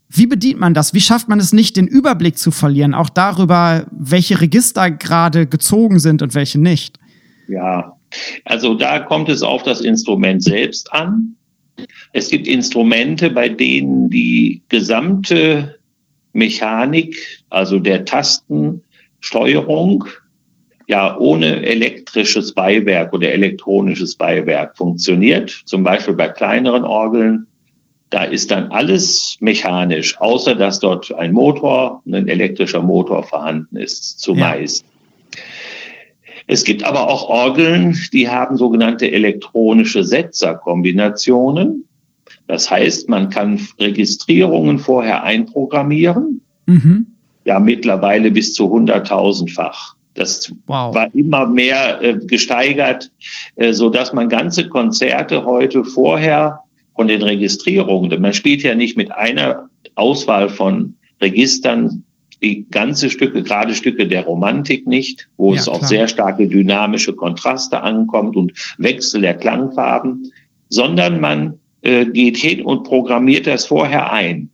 Wie 0.07 0.25
bedient 0.25 0.57
man 0.57 0.73
das? 0.73 0.93
Wie 0.93 1.01
schafft 1.01 1.27
man 1.27 1.41
es 1.41 1.51
nicht, 1.51 1.75
den 1.75 1.87
Überblick 1.87 2.37
zu 2.37 2.51
verlieren? 2.51 2.93
Auch 2.93 3.09
darüber, 3.09 3.87
welche 3.91 4.39
Register 4.39 4.89
gerade 4.89 5.47
gezogen 5.47 5.99
sind 5.99 6.21
und 6.21 6.33
welche 6.33 6.61
nicht. 6.61 6.97
Ja, 7.49 7.97
also 8.45 8.75
da 8.75 8.99
kommt 8.99 9.27
es 9.27 9.43
auf 9.43 9.63
das 9.63 9.81
Instrument 9.81 10.41
selbst 10.41 10.93
an. 10.93 11.35
Es 12.11 12.29
gibt 12.29 12.47
Instrumente, 12.47 13.29
bei 13.29 13.49
denen 13.49 14.09
die 14.09 14.61
gesamte 14.69 15.79
Mechanik, 16.33 17.43
also 17.49 17.79
der 17.79 18.05
Tastensteuerung, 18.05 20.05
ja 20.87 21.17
ohne 21.17 21.65
elektrisches 21.65 22.53
Beiwerk 22.53 23.13
oder 23.13 23.31
elektronisches 23.31 24.15
Beiwerk 24.15 24.77
funktioniert. 24.77 25.61
Zum 25.65 25.83
Beispiel 25.83 26.15
bei 26.15 26.29
kleineren 26.29 26.83
Orgeln. 26.83 27.47
Da 28.09 28.25
ist 28.25 28.51
dann 28.51 28.71
alles 28.71 29.37
mechanisch, 29.39 30.19
außer 30.19 30.55
dass 30.55 30.79
dort 30.79 31.13
ein 31.15 31.31
Motor, 31.31 32.03
ein 32.05 32.27
elektrischer 32.27 32.81
Motor 32.81 33.23
vorhanden 33.23 33.77
ist, 33.77 34.19
zumeist. 34.19 34.85
Es 36.47 36.63
gibt 36.63 36.83
aber 36.83 37.07
auch 37.07 37.29
Orgeln, 37.29 37.97
die 38.11 38.29
haben 38.29 38.57
sogenannte 38.57 39.11
elektronische 39.11 40.03
Setzerkombinationen. 40.03 41.85
Das 42.47 42.69
heißt, 42.69 43.09
man 43.09 43.29
kann 43.29 43.59
Registrierungen 43.79 44.79
vorher 44.79 45.23
einprogrammieren. 45.23 46.41
Mhm. 46.65 47.07
Ja, 47.45 47.59
mittlerweile 47.59 48.31
bis 48.31 48.53
zu 48.53 48.65
100.000-fach. 48.65 49.95
Das 50.13 50.53
wow. 50.67 50.93
war 50.93 51.13
immer 51.15 51.47
mehr 51.47 52.01
äh, 52.01 52.17
gesteigert, 52.25 53.11
äh, 53.55 53.73
so 53.73 53.89
dass 53.89 54.13
man 54.13 54.29
ganze 54.29 54.69
Konzerte 54.69 55.45
heute 55.45 55.83
vorher 55.83 56.59
von 56.95 57.07
den 57.07 57.23
Registrierungen, 57.23 58.09
denn 58.09 58.21
man 58.21 58.33
spielt 58.33 58.61
ja 58.61 58.75
nicht 58.75 58.95
mit 58.95 59.11
einer 59.11 59.69
Auswahl 59.95 60.49
von 60.49 60.95
Registern 61.19 62.03
die 62.43 62.67
ganze 62.69 63.09
Stücke, 63.09 63.41
gerade 63.43 63.73
Stücke 63.73 64.07
der 64.07 64.25
Romantik 64.25 64.85
nicht, 64.85 65.29
wo 65.37 65.53
ja, 65.53 65.59
es 65.59 65.67
auf 65.67 65.83
sehr 65.85 66.07
starke 66.07 66.47
dynamische 66.47 67.13
Kontraste 67.13 67.81
ankommt 67.81 68.35
und 68.35 68.53
Wechsel 68.77 69.21
der 69.21 69.35
Klangfarben, 69.35 70.31
sondern 70.69 71.19
man 71.19 71.59
äh, 71.81 72.05
geht 72.05 72.37
hin 72.37 72.65
und 72.65 72.83
programmiert 72.83 73.47
das 73.47 73.65
vorher 73.65 74.11
ein. 74.11 74.49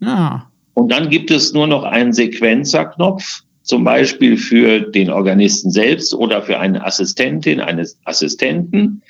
Ja. 0.00 0.50
Und 0.74 0.90
dann 0.90 1.10
gibt 1.10 1.30
es 1.30 1.52
nur 1.52 1.66
noch 1.66 1.84
einen 1.84 2.12
Sequenzerknopf, 2.12 3.42
zum 3.62 3.84
Beispiel 3.84 4.36
für 4.36 4.80
den 4.80 5.10
Organisten 5.10 5.70
selbst 5.70 6.14
oder 6.14 6.42
für 6.42 6.58
eine 6.58 6.84
Assistentin 6.84 7.60
eines 7.60 7.98
Assistenten 8.04 9.02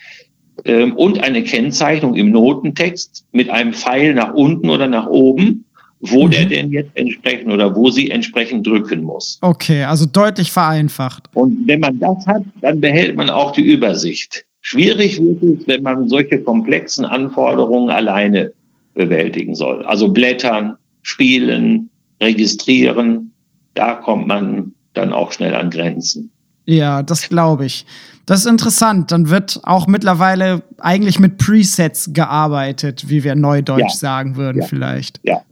ähm, 0.64 0.94
und 0.96 1.22
eine 1.22 1.42
Kennzeichnung 1.44 2.14
im 2.14 2.30
Notentext 2.30 3.24
mit 3.32 3.48
einem 3.50 3.72
Pfeil 3.72 4.14
nach 4.14 4.34
unten 4.34 4.68
oder 4.68 4.86
nach 4.86 5.06
oben, 5.06 5.64
wo 6.00 6.26
mhm. 6.26 6.30
der 6.30 6.46
denn 6.46 6.72
jetzt 6.72 6.90
entsprechend 6.94 7.52
oder 7.52 7.74
wo 7.74 7.90
sie 7.90 8.10
entsprechend 8.10 8.66
drücken 8.66 9.02
muss. 9.02 9.38
Okay, 9.42 9.84
also 9.84 10.06
deutlich 10.06 10.50
vereinfacht. 10.50 11.28
Und 11.34 11.66
wenn 11.66 11.80
man 11.80 11.98
das 11.98 12.26
hat, 12.26 12.42
dann 12.62 12.80
behält 12.80 13.16
man 13.16 13.28
auch 13.28 13.52
die 13.52 13.62
Übersicht. 13.62 14.44
Schwierig 14.62 15.20
wird 15.20 15.42
es, 15.42 15.66
wenn 15.66 15.82
man 15.82 16.08
solche 16.08 16.40
komplexen 16.42 17.04
Anforderungen 17.04 17.90
alleine 17.90 18.52
bewältigen 18.94 19.54
soll. 19.54 19.84
Also 19.84 20.08
blättern, 20.08 20.76
spielen, 21.02 21.90
registrieren, 22.20 23.32
da 23.74 23.94
kommt 23.94 24.26
man 24.26 24.72
dann 24.94 25.12
auch 25.12 25.32
schnell 25.32 25.54
an 25.54 25.70
Grenzen. 25.70 26.30
Ja, 26.66 27.02
das 27.02 27.28
glaube 27.28 27.66
ich. 27.66 27.86
Das 28.26 28.40
ist 28.40 28.46
interessant. 28.46 29.10
Dann 29.12 29.30
wird 29.30 29.60
auch 29.64 29.86
mittlerweile 29.86 30.62
eigentlich 30.78 31.18
mit 31.18 31.38
Presets 31.38 32.10
gearbeitet, 32.12 33.08
wie 33.08 33.24
wir 33.24 33.34
neudeutsch 33.34 33.80
ja. 33.80 33.88
sagen 33.88 34.36
würden, 34.36 34.60
ja. 34.60 34.66
vielleicht. 34.66 35.20
Ja. 35.22 35.42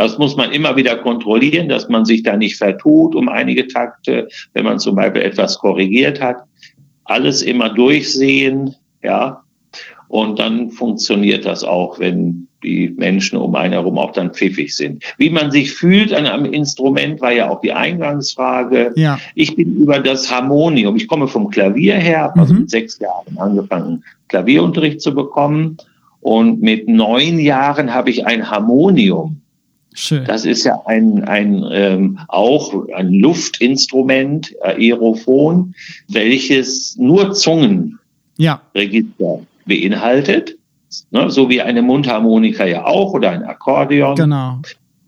Das 0.00 0.16
muss 0.16 0.34
man 0.34 0.50
immer 0.50 0.76
wieder 0.76 0.96
kontrollieren, 0.96 1.68
dass 1.68 1.90
man 1.90 2.06
sich 2.06 2.22
da 2.22 2.34
nicht 2.34 2.56
vertut 2.56 3.14
um 3.14 3.28
einige 3.28 3.68
Takte, 3.68 4.28
wenn 4.54 4.64
man 4.64 4.78
zum 4.78 4.96
Beispiel 4.96 5.20
etwas 5.20 5.58
korrigiert 5.58 6.22
hat. 6.22 6.38
Alles 7.04 7.42
immer 7.42 7.68
durchsehen, 7.68 8.74
ja. 9.02 9.42
Und 10.08 10.38
dann 10.38 10.70
funktioniert 10.70 11.44
das 11.44 11.64
auch, 11.64 11.98
wenn 11.98 12.48
die 12.62 12.94
Menschen 12.96 13.36
um 13.36 13.54
einen 13.54 13.74
herum 13.74 13.98
auch 13.98 14.12
dann 14.12 14.32
pfiffig 14.32 14.74
sind. 14.74 15.04
Wie 15.18 15.28
man 15.28 15.50
sich 15.50 15.70
fühlt 15.70 16.14
an 16.14 16.24
einem 16.24 16.50
Instrument, 16.50 17.20
war 17.20 17.32
ja 17.32 17.50
auch 17.50 17.60
die 17.60 17.74
Eingangsfrage. 17.74 18.94
Ja. 18.96 19.18
Ich 19.34 19.54
bin 19.54 19.76
über 19.76 19.98
das 19.98 20.30
Harmonium, 20.30 20.96
ich 20.96 21.08
komme 21.08 21.28
vom 21.28 21.50
Klavier 21.50 21.96
her, 21.96 22.22
habe 22.22 22.40
also 22.40 22.54
mhm. 22.54 22.60
mit 22.60 22.70
sechs 22.70 22.98
Jahren 23.00 23.36
angefangen, 23.36 24.02
Klavierunterricht 24.28 25.02
zu 25.02 25.14
bekommen. 25.14 25.76
Und 26.22 26.62
mit 26.62 26.88
neun 26.88 27.38
Jahren 27.38 27.92
habe 27.92 28.08
ich 28.08 28.26
ein 28.26 28.50
Harmonium. 28.50 29.42
Schön. 29.92 30.24
Das 30.24 30.44
ist 30.44 30.64
ja 30.64 30.80
ein, 30.86 31.24
ein 31.24 31.64
ähm, 31.72 32.18
auch 32.28 32.88
ein 32.94 33.12
Luftinstrument, 33.12 34.54
Aerophon, 34.62 35.74
welches 36.08 36.96
nur 36.96 37.32
Zungenregister 37.32 37.98
ja. 38.38 39.40
beinhaltet 39.66 40.56
ne? 41.10 41.30
so 41.30 41.48
wie 41.48 41.60
eine 41.60 41.82
Mundharmonika 41.82 42.64
ja 42.66 42.84
auch 42.84 43.12
oder 43.12 43.30
ein 43.30 43.44
Akkordeon. 43.44 44.16
Genau. 44.16 44.58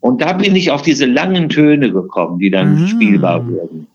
Und 0.01 0.21
da 0.21 0.33
bin 0.33 0.57
ich 0.57 0.71
auf 0.71 0.83
diese 0.83 1.07
langen 1.07 1.49
Töne 1.49 1.93
gekommen, 1.93 2.39
die 2.39 2.51
dann 2.51 2.85
ah. 2.85 2.87
spielbar 2.89 3.47
wurden. 3.47 3.87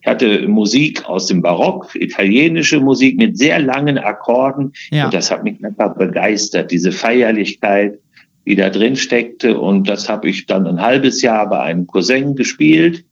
Ich 0.00 0.06
hatte 0.06 0.46
Musik 0.46 1.04
aus 1.08 1.26
dem 1.26 1.42
Barock, 1.42 1.94
italienische 1.94 2.80
Musik 2.80 3.18
mit 3.18 3.36
sehr 3.38 3.58
langen 3.58 3.98
Akkorden. 3.98 4.72
Ja. 4.90 5.06
Und 5.06 5.14
das 5.14 5.30
hat 5.30 5.42
mich 5.42 5.64
einfach 5.64 5.96
begeistert, 5.96 6.70
diese 6.70 6.92
Feierlichkeit, 6.92 7.98
die 8.46 8.54
da 8.54 8.70
drin 8.70 8.96
steckte. 8.96 9.58
Und 9.58 9.88
das 9.88 10.08
habe 10.08 10.28
ich 10.28 10.46
dann 10.46 10.66
ein 10.66 10.80
halbes 10.80 11.22
Jahr 11.22 11.48
bei 11.48 11.60
einem 11.60 11.86
Cousin 11.86 12.34
gespielt. 12.34 13.04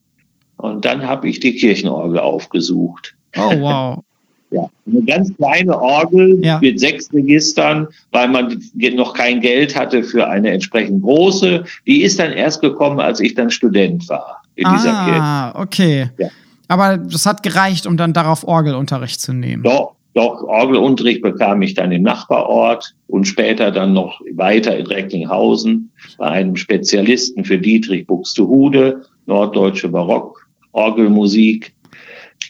Und 0.57 0.85
dann 0.85 1.07
habe 1.07 1.29
ich 1.29 1.41
die 1.41 1.55
Kirchenorgel 1.57 2.19
aufgesucht. 2.19 3.15
Oh, 3.37 3.41
wow. 3.59 4.05
Ja, 4.51 4.71
eine 4.87 5.03
ganz 5.03 5.35
kleine 5.37 5.77
Orgel 5.81 6.39
ja. 6.45 6.61
mit 6.61 6.79
sechs 6.79 7.13
Registern, 7.13 7.89
weil 8.13 8.29
man 8.29 8.63
noch 8.95 9.13
kein 9.13 9.41
Geld 9.41 9.75
hatte 9.75 10.05
für 10.05 10.29
eine 10.29 10.51
entsprechend 10.51 11.03
große. 11.03 11.65
Die 11.89 12.03
ist 12.03 12.21
dann 12.21 12.31
erst 12.31 12.61
gekommen, 12.61 13.01
als 13.01 13.19
ich 13.19 13.35
dann 13.35 13.51
Student 13.51 14.09
war 14.09 14.43
in 14.55 14.67
ah, 14.67 14.77
dieser 14.77 15.05
Kirche. 15.05 15.21
Ah, 15.21 15.61
okay. 15.61 16.11
Ja. 16.19 16.29
Aber 16.69 16.99
das 16.99 17.27
hat 17.27 17.43
gereicht, 17.43 17.87
um 17.87 17.97
dann 17.97 18.13
darauf 18.13 18.47
Orgelunterricht 18.47 19.21
zu 19.21 19.33
nehmen. 19.33 19.65
Doch, 19.65 19.97
doch, 20.15 20.45
Orgelunterricht 20.45 21.23
bekam 21.23 21.63
ich 21.63 21.75
dann 21.75 21.91
im 21.91 22.03
Nachbarort 22.03 22.95
und 23.09 23.25
später 23.25 23.73
dann 23.73 23.93
noch 23.93 24.21
weiter 24.33 24.77
in 24.77 24.87
Recklinghausen 24.87 25.91
bei 26.19 26.27
einem 26.27 26.57
Spezialisten 26.57 27.45
für 27.45 27.59
Dietrich 27.59 28.07
Buxtehude, 28.07 29.03
norddeutsche 29.27 29.89
Barock, 29.89 30.47
Orgelmusik. 30.71 31.75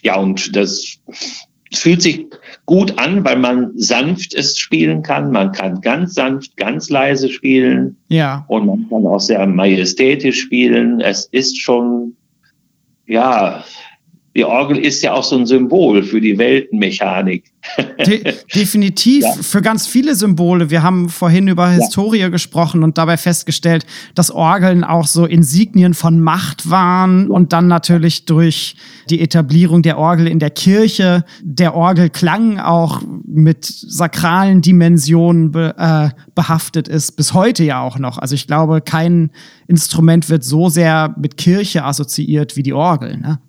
Ja, 0.03 0.17
und 0.17 0.55
das 0.55 0.99
fühlt 1.73 2.03
sich 2.03 2.27
gut 2.67 2.99
an, 2.99 3.25
weil 3.25 3.37
man 3.37 3.71
sanft 3.75 4.35
es 4.35 4.57
spielen 4.57 5.01
kann. 5.01 5.31
Man 5.31 5.51
kann 5.51 5.81
ganz 5.81 6.13
sanft, 6.13 6.55
ganz 6.57 6.91
leise 6.91 7.29
spielen. 7.29 7.97
Ja. 8.09 8.45
Und 8.47 8.67
man 8.67 8.87
kann 8.89 9.07
auch 9.07 9.19
sehr 9.19 9.45
majestätisch 9.47 10.39
spielen. 10.39 11.01
Es 11.01 11.25
ist 11.25 11.59
schon, 11.59 12.15
ja, 13.07 13.63
die 14.35 14.43
Orgel 14.43 14.77
ist 14.77 15.01
ja 15.01 15.13
auch 15.13 15.23
so 15.23 15.37
ein 15.37 15.45
Symbol 15.45 16.03
für 16.03 16.19
die 16.19 16.37
Weltenmechanik. 16.37 17.45
De 18.05 18.33
definitiv 18.53 19.23
ja. 19.23 19.31
für 19.31 19.61
ganz 19.61 19.87
viele 19.87 20.13
Symbole. 20.13 20.69
Wir 20.69 20.83
haben 20.83 21.07
vorhin 21.07 21.47
über 21.47 21.69
Historie 21.69 22.19
ja. 22.19 22.27
gesprochen 22.27 22.83
und 22.83 22.97
dabei 22.97 23.15
festgestellt, 23.15 23.85
dass 24.13 24.31
Orgeln 24.31 24.83
auch 24.83 25.07
so 25.07 25.25
Insignien 25.25 25.93
von 25.93 26.19
Macht 26.19 26.69
waren 26.69 27.31
und 27.31 27.53
dann 27.53 27.67
natürlich 27.67 28.25
durch 28.25 28.75
die 29.09 29.21
Etablierung 29.21 29.83
der 29.83 29.97
Orgel 29.97 30.27
in 30.27 30.39
der 30.39 30.49
Kirche 30.49 31.23
der 31.41 31.73
Orgelklang 31.73 32.59
auch 32.59 33.01
mit 33.25 33.63
sakralen 33.63 34.61
Dimensionen 34.61 35.51
be 35.51 35.75
äh, 35.77 36.09
behaftet 36.35 36.89
ist, 36.89 37.13
bis 37.13 37.33
heute 37.33 37.63
ja 37.63 37.81
auch 37.81 37.99
noch. 37.99 38.17
Also 38.17 38.35
ich 38.35 38.47
glaube, 38.47 38.81
kein 38.81 39.31
Instrument 39.67 40.29
wird 40.29 40.43
so 40.43 40.67
sehr 40.67 41.15
mit 41.17 41.37
Kirche 41.37 41.85
assoziiert 41.85 42.57
wie 42.57 42.63
die 42.63 42.73
Orgel. 42.73 43.17
Ne? 43.17 43.39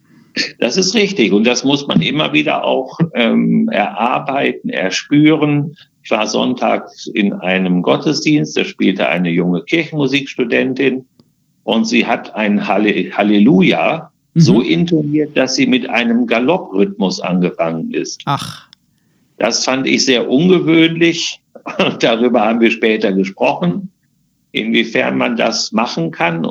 Das 0.58 0.76
ist 0.76 0.94
richtig 0.94 1.32
und 1.32 1.44
das 1.44 1.64
muss 1.64 1.86
man 1.86 2.02
immer 2.02 2.32
wieder 2.32 2.64
auch 2.64 2.98
ähm, 3.14 3.68
erarbeiten, 3.70 4.68
erspüren. 4.68 5.76
Ich 6.02 6.10
war 6.10 6.26
Sonntag 6.26 6.88
in 7.14 7.32
einem 7.32 7.82
Gottesdienst, 7.82 8.56
da 8.56 8.64
spielte 8.64 9.08
eine 9.08 9.30
junge 9.30 9.62
Kirchenmusikstudentin 9.62 11.06
und 11.64 11.86
sie 11.86 12.06
hat 12.06 12.34
ein 12.34 12.68
Halle 12.68 13.10
Halleluja 13.16 14.10
mhm. 14.34 14.40
so 14.40 14.60
intoniert, 14.60 15.36
dass 15.36 15.54
sie 15.54 15.66
mit 15.66 15.88
einem 15.88 16.26
Galopprhythmus 16.26 17.20
angefangen 17.20 17.92
ist. 17.92 18.20
Ach. 18.26 18.68
Das 19.38 19.64
fand 19.64 19.86
ich 19.86 20.04
sehr 20.04 20.28
ungewöhnlich. 20.30 21.40
Darüber 22.00 22.42
haben 22.42 22.60
wir 22.60 22.70
später 22.70 23.12
gesprochen, 23.12 23.90
inwiefern 24.52 25.16
man 25.16 25.36
das 25.36 25.72
machen 25.72 26.10
kann 26.10 26.46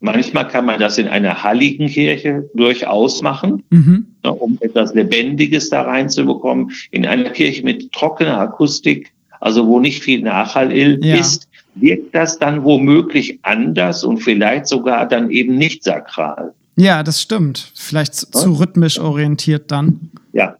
Manchmal 0.00 0.46
kann 0.46 0.64
man 0.64 0.78
das 0.78 0.96
in 0.98 1.08
einer 1.08 1.42
halligen 1.42 1.88
Kirche 1.88 2.48
durchaus 2.54 3.20
machen, 3.20 3.64
mhm. 3.70 4.06
Ne, 4.24 4.32
um 4.32 4.58
etwas 4.60 4.94
Lebendiges 4.94 5.70
da 5.70 5.82
reinzubekommen. 5.82 6.70
In 6.90 7.04
einer 7.06 7.30
Kirche 7.30 7.64
mit 7.64 7.90
trockener 7.92 8.38
Akustik, 8.38 9.12
also 9.40 9.66
wo 9.66 9.80
nicht 9.80 10.02
viel 10.02 10.22
Nachhall 10.22 10.72
ja. 11.04 11.16
ist, 11.16 11.48
wirkt 11.74 12.14
das 12.14 12.38
dann 12.38 12.64
womöglich 12.64 13.38
anders 13.42 14.04
und 14.04 14.18
vielleicht 14.18 14.66
sogar 14.66 15.06
dann 15.06 15.30
eben 15.30 15.56
nicht 15.56 15.84
sakral. 15.84 16.54
Ja, 16.76 17.02
das 17.02 17.20
stimmt. 17.20 17.72
Vielleicht 17.74 18.14
zu, 18.14 18.30
zu 18.30 18.52
rhythmisch 18.52 19.00
orientiert 19.00 19.70
dann. 19.72 20.10
Ja. 20.32 20.56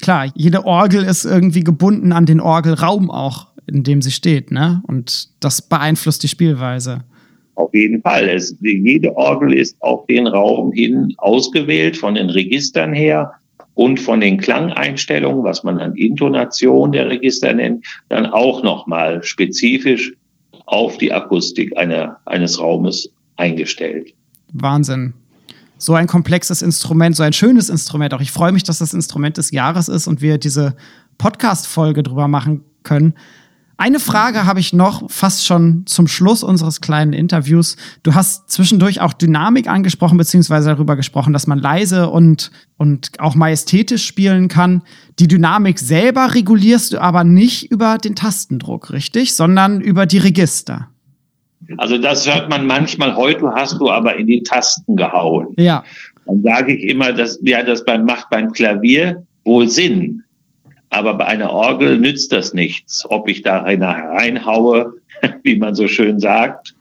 Klar, 0.00 0.26
jede 0.34 0.64
Orgel 0.64 1.04
ist 1.04 1.24
irgendwie 1.24 1.64
gebunden 1.64 2.12
an 2.12 2.26
den 2.26 2.40
Orgelraum 2.40 3.10
auch, 3.10 3.48
in 3.66 3.82
dem 3.82 4.02
sie 4.02 4.10
steht, 4.10 4.50
ne? 4.50 4.82
Und 4.86 5.30
das 5.40 5.62
beeinflusst 5.62 6.22
die 6.22 6.28
Spielweise. 6.28 7.00
Auf 7.58 7.74
jeden 7.74 8.00
Fall. 8.02 8.28
Es, 8.28 8.54
jede 8.60 9.16
Orgel 9.16 9.52
ist 9.52 9.76
auf 9.82 10.06
den 10.06 10.28
Raum 10.28 10.70
hin 10.70 11.12
ausgewählt, 11.18 11.96
von 11.96 12.14
den 12.14 12.30
Registern 12.30 12.92
her 12.92 13.32
und 13.74 13.98
von 13.98 14.20
den 14.20 14.38
Klangeinstellungen, 14.38 15.42
was 15.42 15.64
man 15.64 15.78
dann 15.78 15.96
Intonation 15.96 16.92
der 16.92 17.08
Register 17.08 17.52
nennt, 17.52 17.84
dann 18.10 18.26
auch 18.26 18.62
nochmal 18.62 19.24
spezifisch 19.24 20.12
auf 20.66 20.98
die 20.98 21.12
Akustik 21.12 21.76
einer, 21.76 22.18
eines 22.26 22.60
Raumes 22.60 23.10
eingestellt. 23.36 24.14
Wahnsinn. 24.52 25.14
So 25.78 25.94
ein 25.94 26.06
komplexes 26.06 26.62
Instrument, 26.62 27.16
so 27.16 27.24
ein 27.24 27.32
schönes 27.32 27.70
Instrument. 27.70 28.14
Auch 28.14 28.20
ich 28.20 28.30
freue 28.30 28.52
mich, 28.52 28.62
dass 28.62 28.78
das 28.78 28.94
Instrument 28.94 29.36
des 29.36 29.50
Jahres 29.50 29.88
ist 29.88 30.06
und 30.06 30.22
wir 30.22 30.38
diese 30.38 30.76
Podcast-Folge 31.18 32.04
drüber 32.04 32.28
machen 32.28 32.62
können. 32.84 33.14
Eine 33.80 34.00
Frage 34.00 34.44
habe 34.44 34.58
ich 34.58 34.72
noch, 34.72 35.08
fast 35.08 35.46
schon 35.46 35.84
zum 35.86 36.08
Schluss 36.08 36.42
unseres 36.42 36.80
kleinen 36.80 37.12
Interviews. 37.12 37.76
Du 38.02 38.16
hast 38.16 38.50
zwischendurch 38.50 39.00
auch 39.00 39.12
Dynamik 39.12 39.68
angesprochen, 39.68 40.18
beziehungsweise 40.18 40.70
darüber 40.70 40.96
gesprochen, 40.96 41.32
dass 41.32 41.46
man 41.46 41.60
leise 41.60 42.10
und, 42.10 42.50
und 42.76 43.12
auch 43.20 43.36
majestätisch 43.36 44.04
spielen 44.04 44.48
kann. 44.48 44.82
Die 45.20 45.28
Dynamik 45.28 45.78
selber 45.78 46.34
regulierst 46.34 46.92
du 46.92 47.00
aber 47.00 47.22
nicht 47.22 47.70
über 47.70 47.98
den 47.98 48.16
Tastendruck, 48.16 48.90
richtig? 48.90 49.36
Sondern 49.36 49.80
über 49.80 50.06
die 50.06 50.18
Register. 50.18 50.88
Also 51.76 51.98
das 51.98 52.26
hört 52.26 52.50
man 52.50 52.66
manchmal, 52.66 53.14
heute 53.14 53.48
hast 53.54 53.78
du 53.78 53.90
aber 53.90 54.16
in 54.16 54.26
die 54.26 54.42
Tasten 54.42 54.96
gehauen. 54.96 55.54
Ja. 55.56 55.84
Dann 56.26 56.42
sage 56.42 56.74
ich 56.74 56.82
immer, 56.82 57.12
dass 57.12 57.38
ja, 57.42 57.62
das 57.62 57.84
beim, 57.84 58.04
macht 58.04 58.28
beim 58.28 58.50
Klavier 58.50 59.24
wohl 59.44 59.68
Sinn. 59.68 60.24
Aber 60.90 61.14
bei 61.14 61.26
einer 61.26 61.50
Orgel 61.50 61.98
nützt 61.98 62.32
das 62.32 62.54
nichts, 62.54 63.04
ob 63.08 63.28
ich 63.28 63.42
da 63.42 63.58
reinhaue, 63.58 64.94
wie 65.42 65.56
man 65.56 65.74
so 65.74 65.88
schön 65.88 66.18
sagt, 66.18 66.74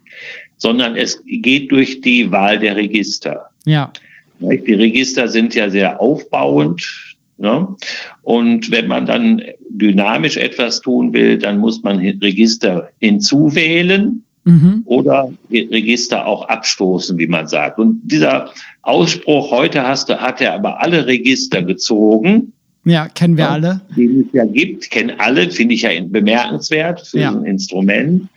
sondern 0.58 0.96
es 0.96 1.22
geht 1.26 1.72
durch 1.72 2.02
die 2.02 2.32
Wahl 2.32 2.60
der 2.60 2.76
Register. 2.76 3.50
Ja. 3.66 3.92
Die 4.40 4.74
Register 4.74 5.28
sind 5.28 5.56
ja 5.56 5.70
sehr 5.70 6.00
aufbauend. 6.00 7.16
Ne? 7.38 7.68
Und 8.24 8.72
wenn 8.72 8.88
man 8.88 9.06
dann 9.06 9.42
dynamisch 9.70 10.38
etwas 10.38 10.82
tun 10.82 11.14
will, 11.14 11.38
dann 11.38 11.60
muss 11.60 11.84
man 11.84 12.00
Register 12.00 12.90
hinzuwählen 13.00 14.24
mhm. 14.44 14.82
oder 14.86 15.32
Register 15.52 16.26
auch 16.26 16.48
abstoßen, 16.48 17.18
wie 17.18 17.28
man 17.28 17.48
sagt. 17.48 17.78
Und 17.78 18.02
dieser 18.04 18.52
Ausspruch, 18.82 19.52
heute 19.52 19.88
hast 19.88 20.10
du, 20.10 20.20
hat 20.20 20.42
er 20.42 20.54
aber 20.54 20.82
alle 20.82 21.06
Register 21.06 21.62
gezogen. 21.62 22.54
Ja, 22.88 23.08
kennen 23.10 23.38
wir 23.38 23.46
ja, 23.46 23.52
alle. 23.52 23.82
Den 23.96 24.22
es 24.22 24.34
ja 24.34 24.46
gibt, 24.46 24.90
kennen 24.90 25.14
alle, 25.18 25.50
finde 25.50 25.76
ich 25.76 25.82
ja 25.82 25.90
bemerkenswert 26.02 27.02
für 27.02 27.20
ja. 27.20 27.32
ein 27.32 27.44
Instrument. 27.44 28.30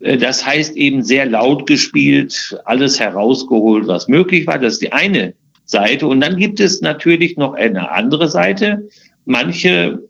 Äh, 0.00 0.18
das 0.18 0.44
heißt 0.44 0.76
eben 0.76 1.02
sehr 1.02 1.26
laut 1.26 1.66
gespielt, 1.66 2.58
alles 2.66 3.00
herausgeholt, 3.00 3.86
was 3.86 4.08
möglich 4.08 4.46
war. 4.46 4.58
Das 4.58 4.74
ist 4.74 4.82
die 4.82 4.92
eine 4.92 5.34
Seite. 5.64 6.06
Und 6.06 6.20
dann 6.20 6.36
gibt 6.36 6.60
es 6.60 6.80
natürlich 6.80 7.36
noch 7.36 7.54
eine 7.54 7.90
andere 7.90 8.28
Seite. 8.28 8.88
Manche 9.24 10.02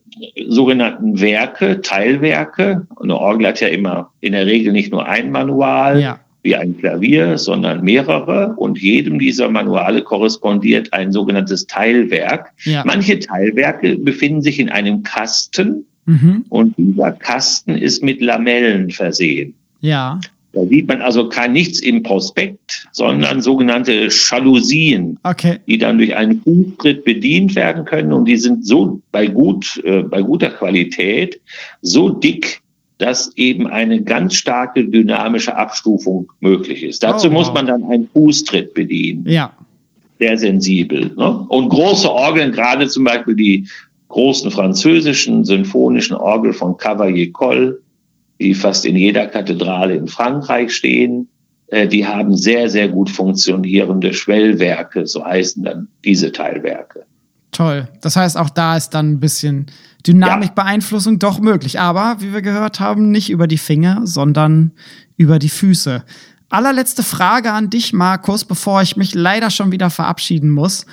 sogenannten 0.48 1.20
Werke, 1.20 1.80
Teilwerke. 1.80 2.86
Eine 3.00 3.16
Orgel 3.16 3.46
hat 3.46 3.60
ja 3.60 3.68
immer 3.68 4.10
in 4.20 4.32
der 4.32 4.46
Regel 4.46 4.72
nicht 4.72 4.90
nur 4.90 5.06
ein 5.06 5.30
Manual 5.30 6.00
ja. 6.00 6.20
Wie 6.44 6.54
ein 6.54 6.76
Klavier, 6.76 7.38
sondern 7.38 7.82
mehrere. 7.82 8.54
Und 8.56 8.78
jedem 8.78 9.18
dieser 9.18 9.50
Manuale 9.50 10.02
korrespondiert 10.02 10.92
ein 10.92 11.10
sogenanntes 11.10 11.66
Teilwerk. 11.66 12.52
Ja. 12.64 12.84
Manche 12.86 13.18
Teilwerke 13.18 13.96
befinden 13.96 14.42
sich 14.42 14.60
in 14.60 14.68
einem 14.68 15.02
Kasten 15.02 15.86
mhm. 16.04 16.44
und 16.50 16.76
dieser 16.76 17.12
Kasten 17.12 17.76
ist 17.76 18.02
mit 18.02 18.20
Lamellen 18.20 18.90
versehen. 18.90 19.54
Ja. 19.80 20.20
Da 20.52 20.64
sieht 20.66 20.86
man 20.86 21.02
also 21.02 21.28
kein 21.28 21.52
nichts 21.52 21.80
im 21.80 22.04
Prospekt, 22.04 22.86
sondern 22.92 23.42
sogenannte 23.42 24.08
Jalousien, 24.08 25.18
okay. 25.24 25.58
die 25.66 25.78
dann 25.78 25.98
durch 25.98 26.14
einen 26.14 26.42
Fußtritt 26.42 27.04
bedient 27.04 27.56
werden 27.56 27.84
können. 27.84 28.12
Und 28.12 28.26
die 28.26 28.36
sind 28.36 28.64
so 28.64 29.00
bei 29.10 29.26
gut, 29.26 29.82
äh, 29.84 30.02
bei 30.02 30.22
guter 30.22 30.50
Qualität 30.50 31.40
so 31.82 32.08
dick, 32.08 32.60
dass 33.04 33.36
eben 33.36 33.66
eine 33.66 34.02
ganz 34.02 34.32
starke 34.32 34.82
dynamische 34.82 35.54
Abstufung 35.54 36.32
möglich 36.40 36.82
ist. 36.82 37.02
Dazu 37.02 37.26
oh, 37.26 37.30
wow. 37.30 37.38
muss 37.38 37.52
man 37.52 37.66
dann 37.66 37.84
einen 37.84 38.08
Fußtritt 38.08 38.72
bedienen. 38.72 39.28
Ja. 39.28 39.52
Sehr 40.18 40.38
sensibel. 40.38 41.12
Ne? 41.14 41.44
Und 41.50 41.68
große 41.68 42.10
Orgeln, 42.10 42.52
gerade 42.52 42.88
zum 42.88 43.04
Beispiel 43.04 43.34
die 43.34 43.68
großen 44.08 44.50
französischen 44.50 45.44
symphonischen 45.44 46.16
Orgel 46.16 46.54
von 46.54 46.78
Cavalier 46.78 47.30
Coll, 47.30 47.82
die 48.40 48.54
fast 48.54 48.86
in 48.86 48.96
jeder 48.96 49.26
Kathedrale 49.26 49.96
in 49.96 50.08
Frankreich 50.08 50.74
stehen. 50.74 51.28
Äh, 51.66 51.86
die 51.86 52.06
haben 52.06 52.34
sehr, 52.34 52.70
sehr 52.70 52.88
gut 52.88 53.10
funktionierende 53.10 54.14
Schwellwerke, 54.14 55.06
so 55.06 55.22
heißen 55.22 55.62
dann 55.62 55.88
diese 56.06 56.32
Teilwerke. 56.32 57.04
Toll. 57.52 57.86
Das 58.00 58.16
heißt, 58.16 58.38
auch 58.38 58.48
da 58.48 58.78
ist 58.78 58.94
dann 58.94 59.10
ein 59.10 59.20
bisschen 59.20 59.66
Dynamikbeeinflussung 60.06 61.14
ja. 61.14 61.18
doch 61.18 61.40
möglich. 61.40 61.80
Aber, 61.80 62.16
wie 62.20 62.32
wir 62.32 62.42
gehört 62.42 62.80
haben, 62.80 63.10
nicht 63.10 63.30
über 63.30 63.46
die 63.46 63.58
Finger, 63.58 64.02
sondern 64.04 64.72
über 65.16 65.38
die 65.38 65.48
Füße. 65.48 66.04
Allerletzte 66.50 67.02
Frage 67.02 67.52
an 67.52 67.70
dich, 67.70 67.92
Markus, 67.92 68.44
bevor 68.44 68.82
ich 68.82 68.96
mich 68.96 69.14
leider 69.14 69.50
schon 69.50 69.72
wieder 69.72 69.90
verabschieden 69.90 70.50
muss. 70.50 70.86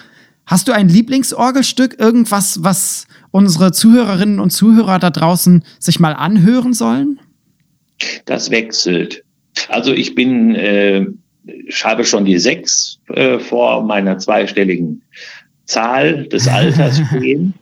Hast 0.46 0.68
du 0.68 0.72
ein 0.72 0.90
Lieblingsorgelstück, 0.90 2.00
irgendwas, 2.00 2.64
was 2.64 3.08
unsere 3.32 3.72
Zuhörerinnen 3.72 4.40
und 4.40 4.50
Zuhörer 4.50 5.00
da 5.00 5.10
draußen 5.10 5.64
sich 5.80 6.00
mal 6.00 6.14
anhören 6.14 6.74
sollen? 6.74 7.20
Das 8.26 8.50
wechselt. 8.50 9.24
Also 9.70 9.94
ich 9.94 10.16
bin, 10.16 10.56
äh, 10.56 11.06
ich 11.46 11.86
habe 11.86 12.06
schon 12.06 12.26
die 12.26 12.40
sechs 12.40 13.00
äh, 13.10 13.40
vor 13.40 13.84
meiner 13.84 14.18
zweistelligen 14.18 15.02
Zahl 15.66 16.28
des 16.28 16.48
Alters 16.50 17.02
stehen. 17.08 17.54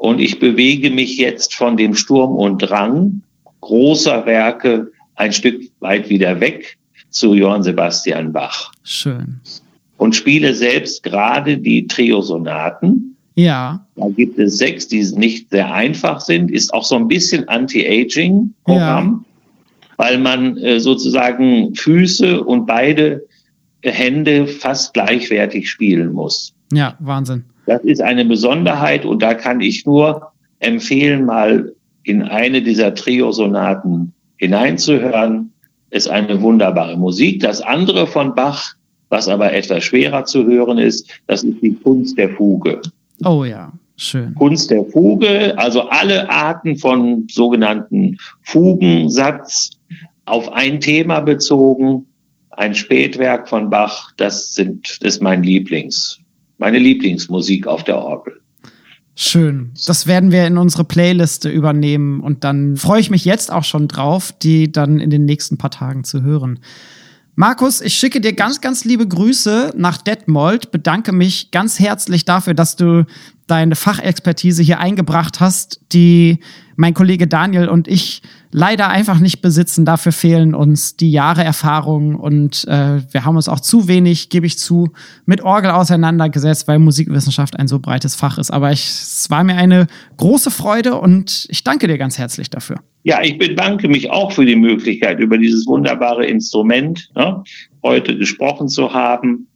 Und 0.00 0.20
ich 0.20 0.38
bewege 0.38 0.90
mich 0.90 1.16
jetzt 1.16 1.54
von 1.54 1.76
dem 1.76 1.94
Sturm 1.94 2.36
und 2.36 2.58
Drang 2.58 3.22
großer 3.60 4.26
Werke 4.26 4.90
ein 5.14 5.32
Stück 5.32 5.62
weit 5.80 6.08
wieder 6.08 6.40
weg 6.40 6.78
zu 7.10 7.34
Johann 7.34 7.62
Sebastian 7.62 8.32
Bach. 8.32 8.72
Schön. 8.82 9.40
Und 9.98 10.16
spiele 10.16 10.54
selbst 10.54 11.02
gerade 11.02 11.58
die 11.58 11.86
Trio-Sonaten. 11.86 13.16
Ja. 13.34 13.86
Da 13.96 14.08
gibt 14.08 14.38
es 14.38 14.56
sechs, 14.56 14.88
die 14.88 15.02
nicht 15.16 15.50
sehr 15.50 15.72
einfach 15.72 16.20
sind. 16.20 16.50
Ist 16.50 16.72
auch 16.72 16.84
so 16.84 16.96
ein 16.96 17.06
bisschen 17.06 17.48
Anti-Aging-Programm. 17.48 19.24
Ja 19.24 19.30
weil 20.00 20.16
man 20.16 20.56
äh, 20.56 20.80
sozusagen 20.80 21.74
Füße 21.74 22.42
und 22.42 22.64
beide 22.64 23.26
Hände 23.82 24.46
fast 24.46 24.94
gleichwertig 24.94 25.68
spielen 25.68 26.14
muss. 26.14 26.54
Ja, 26.72 26.96
Wahnsinn. 27.00 27.44
Das 27.66 27.82
ist 27.84 28.00
eine 28.00 28.24
Besonderheit 28.24 29.04
und 29.04 29.22
da 29.22 29.34
kann 29.34 29.60
ich 29.60 29.86
nur 29.86 30.32
empfehlen, 30.60 31.24
mal 31.24 31.72
in 32.04 32.22
eine 32.22 32.62
dieser 32.62 32.94
Trio-Sonaten 32.94 34.12
hineinzuhören. 34.36 35.52
Ist 35.90 36.08
eine 36.08 36.40
wunderbare 36.40 36.96
Musik. 36.96 37.40
Das 37.40 37.60
andere 37.60 38.06
von 38.06 38.34
Bach, 38.34 38.74
was 39.08 39.28
aber 39.28 39.52
etwas 39.52 39.84
schwerer 39.84 40.24
zu 40.24 40.46
hören 40.46 40.78
ist, 40.78 41.08
das 41.26 41.42
ist 41.42 41.60
die 41.62 41.74
Kunst 41.74 42.16
der 42.16 42.30
Fuge. 42.30 42.80
Oh 43.24 43.44
ja. 43.44 43.72
Schön. 43.96 44.34
Kunst 44.34 44.70
der 44.70 44.86
Fuge, 44.86 45.52
also 45.58 45.82
alle 45.90 46.30
Arten 46.30 46.76
von 46.76 47.26
sogenannten 47.30 48.16
Fugensatz 48.44 49.72
auf 50.24 50.50
ein 50.52 50.80
Thema 50.80 51.20
bezogen. 51.20 52.06
Ein 52.48 52.74
Spätwerk 52.74 53.46
von 53.46 53.68
Bach, 53.68 54.12
das 54.16 54.54
sind, 54.54 54.98
das 55.00 55.16
ist 55.16 55.22
mein 55.22 55.42
Lieblings, 55.42 56.18
meine 56.60 56.78
Lieblingsmusik 56.78 57.66
auf 57.66 57.82
der 57.84 57.98
Orgel. 57.98 58.40
Schön. 59.16 59.72
Das 59.86 60.06
werden 60.06 60.30
wir 60.30 60.46
in 60.46 60.56
unsere 60.56 60.84
Playliste 60.84 61.50
übernehmen 61.50 62.20
und 62.20 62.44
dann 62.44 62.76
freue 62.76 63.00
ich 63.00 63.10
mich 63.10 63.24
jetzt 63.24 63.50
auch 63.50 63.64
schon 63.64 63.88
drauf, 63.88 64.32
die 64.32 64.70
dann 64.70 65.00
in 65.00 65.10
den 65.10 65.24
nächsten 65.24 65.58
paar 65.58 65.70
Tagen 65.70 66.04
zu 66.04 66.22
hören. 66.22 66.60
Markus, 67.34 67.80
ich 67.80 67.94
schicke 67.94 68.20
dir 68.20 68.34
ganz, 68.34 68.60
ganz 68.60 68.84
liebe 68.84 69.06
Grüße 69.06 69.72
nach 69.76 69.98
Detmold, 69.98 70.70
bedanke 70.70 71.12
mich 71.12 71.50
ganz 71.50 71.78
herzlich 71.80 72.24
dafür, 72.24 72.54
dass 72.54 72.76
du 72.76 73.06
deine 73.46 73.76
Fachexpertise 73.76 74.62
hier 74.62 74.78
eingebracht 74.78 75.40
hast, 75.40 75.80
die 75.92 76.40
mein 76.76 76.94
Kollege 76.94 77.26
Daniel 77.26 77.68
und 77.68 77.88
ich 77.88 78.22
leider 78.52 78.88
einfach 78.88 79.20
nicht 79.20 79.42
besitzen. 79.42 79.84
Dafür 79.84 80.12
fehlen 80.12 80.54
uns 80.54 80.96
die 80.96 81.10
Jahre 81.10 81.44
Erfahrung 81.44 82.16
und 82.16 82.66
äh, 82.68 83.00
wir 83.10 83.24
haben 83.24 83.36
uns 83.36 83.48
auch 83.48 83.60
zu 83.60 83.88
wenig, 83.88 84.28
gebe 84.28 84.46
ich 84.46 84.58
zu, 84.58 84.92
mit 85.24 85.42
Orgel 85.42 85.70
auseinandergesetzt, 85.70 86.66
weil 86.68 86.78
Musikwissenschaft 86.78 87.58
ein 87.58 87.68
so 87.68 87.78
breites 87.78 88.16
Fach 88.16 88.38
ist. 88.38 88.50
Aber 88.50 88.72
ich, 88.72 88.84
es 88.84 89.30
war 89.30 89.44
mir 89.44 89.56
eine 89.56 89.86
große 90.16 90.50
Freude 90.50 90.96
und 90.96 91.46
ich 91.48 91.64
danke 91.64 91.86
dir 91.86 91.98
ganz 91.98 92.18
herzlich 92.18 92.50
dafür. 92.50 92.80
Ja, 93.02 93.22
ich 93.22 93.38
bedanke 93.38 93.88
mich 93.88 94.10
auch 94.10 94.32
für 94.32 94.44
die 94.44 94.56
Möglichkeit, 94.56 95.20
über 95.20 95.38
dieses 95.38 95.66
wunderbare 95.66 96.26
Instrument 96.26 97.10
ne, 97.14 97.42
heute 97.82 98.16
gesprochen 98.18 98.68
zu 98.68 98.92
haben. 98.92 99.46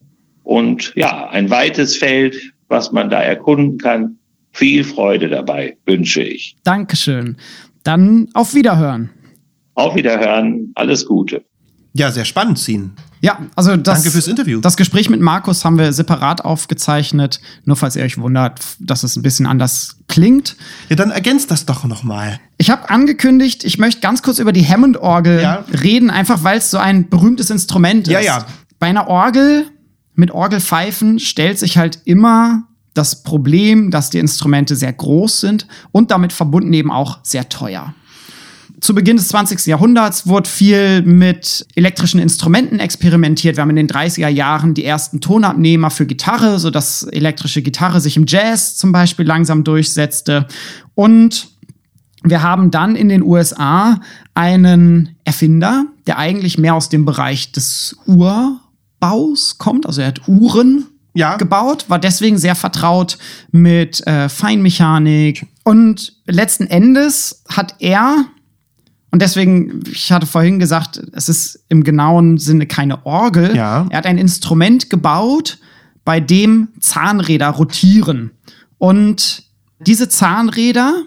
Und 0.44 0.92
ja, 0.94 1.28
ein 1.30 1.50
weites 1.50 1.96
Feld, 1.96 2.36
was 2.68 2.92
man 2.92 3.10
da 3.10 3.20
erkunden 3.20 3.78
kann. 3.78 4.18
Viel 4.52 4.84
Freude 4.84 5.28
dabei 5.28 5.76
wünsche 5.84 6.22
ich. 6.22 6.56
Dankeschön. 6.62 7.36
Dann 7.84 8.28
auf 8.34 8.54
Wiederhören. 8.54 9.10
Auf 9.74 9.94
Wiederhören. 9.94 10.72
Alles 10.74 11.06
Gute. 11.06 11.44
Ja, 11.96 12.10
sehr 12.10 12.24
spannend, 12.24 12.58
Sien. 12.58 12.92
Ja, 13.20 13.38
also 13.54 13.76
das, 13.76 13.98
Danke 13.98 14.10
fürs 14.10 14.26
Interview. 14.26 14.60
Das 14.60 14.76
Gespräch 14.76 15.08
mit 15.08 15.20
Markus 15.20 15.64
haben 15.64 15.78
wir 15.78 15.92
separat 15.92 16.44
aufgezeichnet, 16.44 17.40
nur 17.64 17.76
falls 17.76 17.94
ihr 17.94 18.02
euch 18.02 18.18
wundert, 18.18 18.60
dass 18.80 19.04
es 19.04 19.16
ein 19.16 19.22
bisschen 19.22 19.46
anders 19.46 19.96
klingt. 20.08 20.56
Ja, 20.88 20.96
dann 20.96 21.12
ergänzt 21.12 21.52
das 21.52 21.66
doch 21.66 21.84
noch 21.84 22.02
mal. 22.02 22.40
Ich 22.58 22.70
habe 22.70 22.90
angekündigt, 22.90 23.64
ich 23.64 23.78
möchte 23.78 24.00
ganz 24.00 24.22
kurz 24.22 24.40
über 24.40 24.52
die 24.52 24.66
Hammond-Orgel 24.66 25.40
ja. 25.40 25.64
reden, 25.82 26.10
einfach 26.10 26.42
weil 26.42 26.58
es 26.58 26.70
so 26.70 26.78
ein 26.78 27.08
berühmtes 27.08 27.48
Instrument 27.50 28.08
ist. 28.08 28.12
Ja, 28.12 28.20
ja. 28.20 28.46
Bei 28.80 28.88
einer 28.88 29.06
Orgel 29.06 29.66
mit 30.14 30.32
Orgelpfeifen 30.32 31.20
stellt 31.20 31.58
sich 31.60 31.78
halt 31.78 32.00
immer 32.04 32.64
das 32.94 33.22
Problem, 33.22 33.90
dass 33.90 34.10
die 34.10 34.18
Instrumente 34.18 34.76
sehr 34.76 34.92
groß 34.92 35.40
sind 35.40 35.66
und 35.92 36.10
damit 36.10 36.32
verbunden 36.32 36.72
eben 36.72 36.90
auch 36.90 37.18
sehr 37.22 37.48
teuer. 37.48 37.94
zu 38.80 38.94
Beginn 38.94 39.16
des 39.16 39.28
20. 39.28 39.66
Jahrhunderts 39.66 40.26
wurde 40.26 40.48
viel 40.48 41.02
mit 41.02 41.66
elektrischen 41.74 42.20
Instrumenten 42.20 42.80
experimentiert. 42.80 43.56
Wir 43.56 43.62
haben 43.62 43.70
in 43.70 43.76
den 43.76 43.88
30er 43.88 44.28
Jahren 44.28 44.74
die 44.74 44.84
ersten 44.84 45.20
Tonabnehmer 45.20 45.90
für 45.90 46.06
Gitarre, 46.06 46.58
sodass 46.58 47.04
elektrische 47.04 47.62
Gitarre 47.62 48.00
sich 48.00 48.16
im 48.16 48.26
Jazz 48.26 48.76
zum 48.76 48.92
Beispiel 48.92 49.26
langsam 49.26 49.64
durchsetzte. 49.64 50.46
Und 50.94 51.48
wir 52.24 52.42
haben 52.42 52.70
dann 52.70 52.96
in 52.96 53.08
den 53.08 53.22
USA 53.22 54.00
einen 54.34 55.16
Erfinder, 55.24 55.86
der 56.06 56.18
eigentlich 56.18 56.58
mehr 56.58 56.74
aus 56.74 56.88
dem 56.88 57.04
Bereich 57.04 57.52
des 57.52 57.96
Urbaus 58.06 59.58
kommt. 59.58 59.86
Also 59.86 60.00
er 60.00 60.08
hat 60.08 60.26
Uhren 60.26 60.86
Ja. 61.14 61.36
gebaut, 61.36 61.86
war 61.88 61.98
deswegen 61.98 62.38
sehr 62.38 62.54
vertraut 62.54 63.18
mit 63.52 64.06
äh, 64.06 64.28
Feinmechanik. 64.28 65.46
Und 65.62 66.14
letzten 66.26 66.66
Endes 66.66 67.42
hat 67.48 67.76
er, 67.78 68.26
und 69.10 69.22
deswegen, 69.22 69.80
ich 69.90 70.10
hatte 70.10 70.26
vorhin 70.26 70.58
gesagt, 70.58 71.00
es 71.12 71.28
ist 71.28 71.64
im 71.68 71.84
genauen 71.84 72.38
Sinne 72.38 72.66
keine 72.66 73.06
Orgel. 73.06 73.56
Ja. 73.56 73.86
Er 73.90 73.98
hat 73.98 74.06
ein 74.06 74.18
Instrument 74.18 74.90
gebaut, 74.90 75.58
bei 76.04 76.20
dem 76.20 76.68
Zahnräder 76.80 77.48
rotieren. 77.48 78.32
Und 78.78 79.44
diese 79.78 80.08
Zahnräder, 80.08 81.04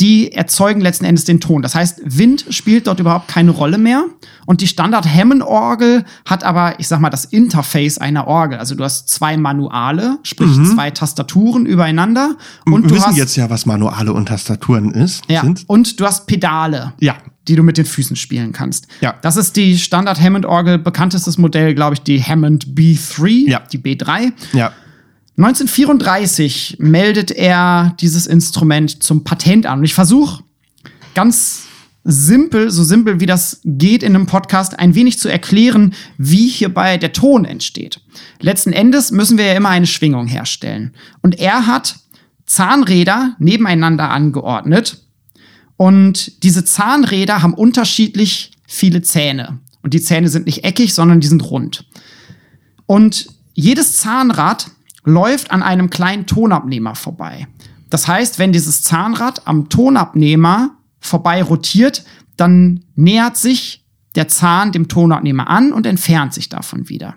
die 0.00 0.32
erzeugen 0.32 0.80
letzten 0.82 1.06
Endes 1.06 1.24
den 1.24 1.40
Ton. 1.40 1.62
Das 1.62 1.74
heißt, 1.74 2.00
Wind 2.04 2.44
spielt 2.50 2.86
dort 2.86 3.00
überhaupt 3.00 3.28
keine 3.28 3.50
Rolle 3.50 3.78
mehr. 3.78 4.04
Und 4.44 4.60
die 4.60 4.66
Standard-Hammond-Orgel 4.66 6.04
hat 6.24 6.44
aber, 6.44 6.78
ich 6.78 6.88
sag 6.88 7.00
mal, 7.00 7.10
das 7.10 7.24
Interface 7.24 7.98
einer 7.98 8.26
Orgel. 8.26 8.58
Also 8.58 8.74
du 8.74 8.84
hast 8.84 9.08
zwei 9.08 9.36
Manuale, 9.36 10.18
sprich 10.22 10.50
zwei 10.74 10.90
Tastaturen 10.90 11.66
übereinander. 11.66 12.36
Und 12.64 12.72
Mhm. 12.72 12.82
Wir 12.82 12.88
du 12.88 12.94
wissen 12.96 13.06
hast, 13.06 13.16
jetzt 13.16 13.36
ja, 13.36 13.48
was 13.50 13.66
Manuale 13.66 14.12
und 14.12 14.26
Tastaturen 14.26 14.90
ist, 14.92 15.22
ja, 15.28 15.40
sind. 15.42 15.64
und 15.66 15.98
du 15.98 16.04
hast 16.04 16.26
Pedale. 16.26 16.92
Ja. 17.00 17.16
Die 17.48 17.54
du 17.54 17.62
mit 17.62 17.78
den 17.78 17.86
Füßen 17.86 18.16
spielen 18.16 18.52
kannst. 18.52 18.88
Ja. 19.00 19.14
Das 19.22 19.36
ist 19.36 19.54
die 19.56 19.78
Standard-Hammond-Orgel, 19.78 20.78
bekanntestes 20.78 21.38
Modell, 21.38 21.74
glaube 21.74 21.94
ich, 21.94 22.02
die 22.02 22.20
Hammond 22.22 22.66
B3, 22.74 23.48
Ja. 23.48 23.60
die 23.72 23.78
B3. 23.78 24.32
Ja. 24.52 24.72
1934 25.38 26.76
meldet 26.78 27.30
er 27.30 27.94
dieses 28.00 28.26
Instrument 28.26 29.02
zum 29.02 29.22
Patent 29.22 29.66
an. 29.66 29.80
Und 29.80 29.84
ich 29.84 29.92
versuche 29.92 30.42
ganz 31.14 31.64
simpel, 32.04 32.70
so 32.70 32.84
simpel 32.84 33.20
wie 33.20 33.26
das 33.26 33.60
geht 33.64 34.02
in 34.02 34.14
einem 34.14 34.26
Podcast, 34.26 34.78
ein 34.78 34.94
wenig 34.94 35.18
zu 35.18 35.28
erklären, 35.28 35.92
wie 36.16 36.48
hierbei 36.48 36.96
der 36.96 37.12
Ton 37.12 37.44
entsteht. 37.44 38.00
Letzten 38.40 38.72
Endes 38.72 39.10
müssen 39.10 39.36
wir 39.36 39.44
ja 39.44 39.54
immer 39.54 39.68
eine 39.68 39.86
Schwingung 39.86 40.26
herstellen. 40.26 40.94
Und 41.20 41.38
er 41.38 41.66
hat 41.66 41.96
Zahnräder 42.46 43.36
nebeneinander 43.38 44.10
angeordnet. 44.10 45.02
Und 45.76 46.42
diese 46.44 46.64
Zahnräder 46.64 47.42
haben 47.42 47.54
unterschiedlich 47.54 48.52
viele 48.66 49.02
Zähne. 49.02 49.58
Und 49.82 49.92
die 49.92 50.00
Zähne 50.00 50.28
sind 50.28 50.46
nicht 50.46 50.64
eckig, 50.64 50.94
sondern 50.94 51.20
die 51.20 51.26
sind 51.26 51.50
rund. 51.50 51.84
Und 52.86 53.26
jedes 53.52 53.96
Zahnrad 53.96 54.70
läuft 55.06 55.50
an 55.52 55.62
einem 55.62 55.88
kleinen 55.88 56.26
Tonabnehmer 56.26 56.94
vorbei. 56.94 57.46
Das 57.88 58.08
heißt, 58.08 58.38
wenn 58.38 58.52
dieses 58.52 58.82
Zahnrad 58.82 59.46
am 59.46 59.68
Tonabnehmer 59.68 60.76
vorbei 60.98 61.42
rotiert, 61.42 62.04
dann 62.36 62.84
nähert 62.96 63.36
sich 63.36 63.84
der 64.16 64.28
Zahn 64.28 64.72
dem 64.72 64.88
Tonabnehmer 64.88 65.48
an 65.48 65.72
und 65.72 65.86
entfernt 65.86 66.34
sich 66.34 66.48
davon 66.48 66.88
wieder. 66.88 67.14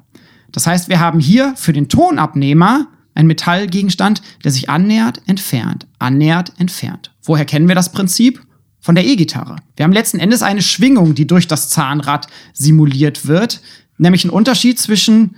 Das 0.51 0.67
heißt, 0.67 0.87
wir 0.87 0.99
haben 0.99 1.19
hier 1.19 1.53
für 1.55 1.73
den 1.73 1.89
Tonabnehmer 1.89 2.87
einen 3.15 3.27
Metallgegenstand, 3.27 4.21
der 4.43 4.51
sich 4.51 4.69
annähert, 4.69 5.21
entfernt, 5.25 5.87
annähert, 5.97 6.53
entfernt. 6.57 7.13
Woher 7.23 7.45
kennen 7.45 7.67
wir 7.67 7.75
das 7.75 7.91
Prinzip? 7.91 8.41
Von 8.81 8.95
der 8.95 9.05
E-Gitarre. 9.05 9.57
Wir 9.75 9.83
haben 9.83 9.91
letzten 9.91 10.19
Endes 10.19 10.41
eine 10.41 10.61
Schwingung, 10.61 11.13
die 11.13 11.27
durch 11.27 11.47
das 11.47 11.69
Zahnrad 11.69 12.27
simuliert 12.53 13.27
wird, 13.27 13.61
nämlich 13.97 14.23
ein 14.23 14.29
Unterschied 14.29 14.79
zwischen 14.79 15.35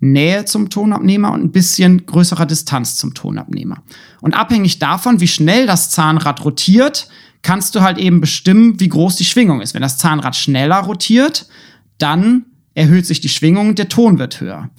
Nähe 0.00 0.44
zum 0.44 0.68
Tonabnehmer 0.70 1.32
und 1.32 1.42
ein 1.42 1.52
bisschen 1.52 2.04
größerer 2.06 2.46
Distanz 2.46 2.96
zum 2.96 3.14
Tonabnehmer. 3.14 3.82
Und 4.20 4.34
abhängig 4.34 4.78
davon, 4.78 5.20
wie 5.20 5.28
schnell 5.28 5.66
das 5.66 5.90
Zahnrad 5.90 6.44
rotiert, 6.44 7.08
kannst 7.42 7.74
du 7.74 7.80
halt 7.80 7.98
eben 7.98 8.20
bestimmen, 8.20 8.78
wie 8.80 8.88
groß 8.88 9.16
die 9.16 9.24
Schwingung 9.24 9.60
ist. 9.60 9.74
Wenn 9.74 9.82
das 9.82 9.98
Zahnrad 9.98 10.36
schneller 10.36 10.80
rotiert, 10.80 11.46
dann 11.98 12.46
erhöht 12.74 13.06
sich 13.06 13.20
die 13.20 13.28
Schwingung 13.28 13.70
und 13.70 13.78
der 13.78 13.88
Ton 13.88 14.18
wird 14.18 14.40
höher. 14.40 14.70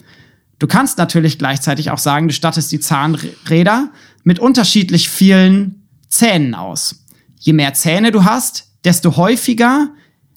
Du 0.58 0.66
kannst 0.66 0.98
natürlich 0.98 1.38
gleichzeitig 1.38 1.90
auch 1.90 1.98
sagen, 1.98 2.28
du 2.28 2.34
stattest 2.34 2.70
die 2.72 2.80
Zahnräder 2.80 3.90
mit 4.24 4.38
unterschiedlich 4.38 5.08
vielen 5.08 5.88
Zähnen 6.08 6.54
aus. 6.54 7.04
Je 7.38 7.52
mehr 7.52 7.74
Zähne 7.74 8.12
du 8.12 8.24
hast, 8.24 8.72
desto 8.84 9.16
häufiger 9.16 9.90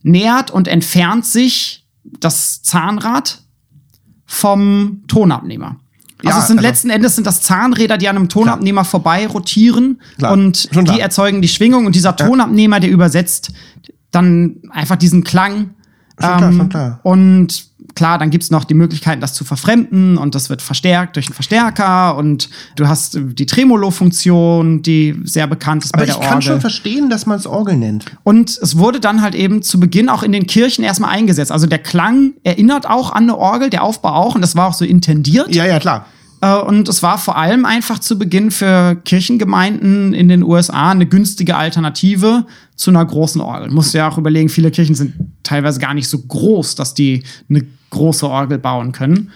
nähert 0.03 0.51
und 0.51 0.67
entfernt 0.67 1.25
sich 1.25 1.87
das 2.03 2.61
Zahnrad 2.63 3.43
vom 4.33 5.01
Tonabnehmer. 5.09 5.75
Also 6.23 6.29
Ja, 6.37 6.39
es 6.41 6.47
sind 6.47 6.59
also- 6.59 6.69
letzten 6.69 6.89
Endes 6.89 7.15
sind 7.15 7.27
das 7.27 7.41
Zahnräder, 7.41 7.97
die 7.97 8.07
an 8.07 8.15
einem 8.15 8.29
Tonabnehmer 8.29 8.85
vorbei 8.85 9.27
rotieren 9.27 9.99
Klar, 10.17 10.31
und 10.31 10.69
schon 10.71 10.85
die 10.85 10.91
klar. 10.91 11.01
erzeugen 11.01 11.41
die 11.41 11.49
Schwingung 11.49 11.85
und 11.85 11.95
dieser 11.95 12.15
Tonabnehmer, 12.15 12.79
der 12.79 12.89
übersetzt 12.91 13.51
dann 14.11 14.55
einfach 14.69 14.95
diesen 14.95 15.25
Klang. 15.25 15.53
ähm, 15.57 15.69
Schon 16.21 16.37
klar, 16.37 16.51
schon 16.53 16.69
klar. 16.69 16.99
Und 17.03 17.65
klar, 17.95 18.17
dann 18.17 18.29
gibt's 18.29 18.51
noch 18.51 18.63
die 18.63 18.73
Möglichkeiten, 18.73 19.21
das 19.21 19.33
zu 19.33 19.43
verfremden 19.43 20.17
und 20.17 20.35
das 20.35 20.49
wird 20.49 20.61
verstärkt 20.61 21.15
durch 21.15 21.27
einen 21.27 21.33
Verstärker 21.35 22.15
und 22.17 22.49
du 22.75 22.87
hast 22.87 23.15
äh, 23.15 23.21
die 23.23 23.45
Tremolo-Funktion, 23.45 24.81
die 24.81 25.19
sehr 25.23 25.47
bekannt 25.47 25.85
ist 25.85 25.93
Aber 25.93 26.01
bei 26.01 26.05
der 26.05 26.15
ich 26.15 26.21
kann 26.21 26.33
Orgel. 26.35 26.41
schon 26.43 26.61
verstehen, 26.61 27.09
dass 27.09 27.25
man 27.25 27.37
es 27.37 27.45
Orgel 27.47 27.77
nennt. 27.77 28.05
Und 28.23 28.57
es 28.61 28.77
wurde 28.77 28.99
dann 28.99 29.21
halt 29.21 29.35
eben 29.35 29.61
zu 29.61 29.79
Beginn 29.79 30.09
auch 30.09 30.23
in 30.23 30.31
den 30.31 30.47
Kirchen 30.47 30.83
erstmal 30.83 31.11
eingesetzt. 31.11 31.51
Also 31.51 31.67
der 31.67 31.79
Klang 31.79 32.33
erinnert 32.43 32.89
auch 32.89 33.11
an 33.11 33.23
eine 33.23 33.37
Orgel, 33.37 33.69
der 33.69 33.83
Aufbau 33.83 34.13
auch, 34.13 34.35
und 34.35 34.41
das 34.41 34.55
war 34.55 34.67
auch 34.69 34.73
so 34.73 34.85
intendiert. 34.85 35.53
Ja, 35.53 35.65
ja, 35.65 35.79
klar. 35.79 36.05
Äh, 36.41 36.55
Und 36.55 36.89
es 36.89 37.03
war 37.03 37.17
vor 37.17 37.37
allem 37.37 37.65
einfach 37.65 37.99
zu 37.99 38.17
Beginn 38.17 38.51
für 38.51 38.95
Kirchengemeinden 39.05 40.13
in 40.13 40.27
den 40.27 40.43
USA 40.43 40.91
eine 40.91 41.05
günstige 41.05 41.55
Alternative 41.55 42.45
zu 42.75 42.89
einer 42.89 43.05
großen 43.05 43.41
Orgel. 43.41 43.69
Musst 43.71 43.93
du 43.93 43.99
ja 43.99 44.09
auch 44.09 44.17
überlegen, 44.17 44.49
viele 44.49 44.71
Kirchen 44.71 44.95
sind 44.95 45.13
teilweise 45.43 45.79
gar 45.79 45.93
nicht 45.93 46.07
so 46.07 46.17
groß, 46.19 46.75
dass 46.75 46.93
die 46.93 47.23
eine 47.49 47.65
große 47.91 48.27
Orgel 48.27 48.57
bauen 48.57 48.91
können. 48.91 49.31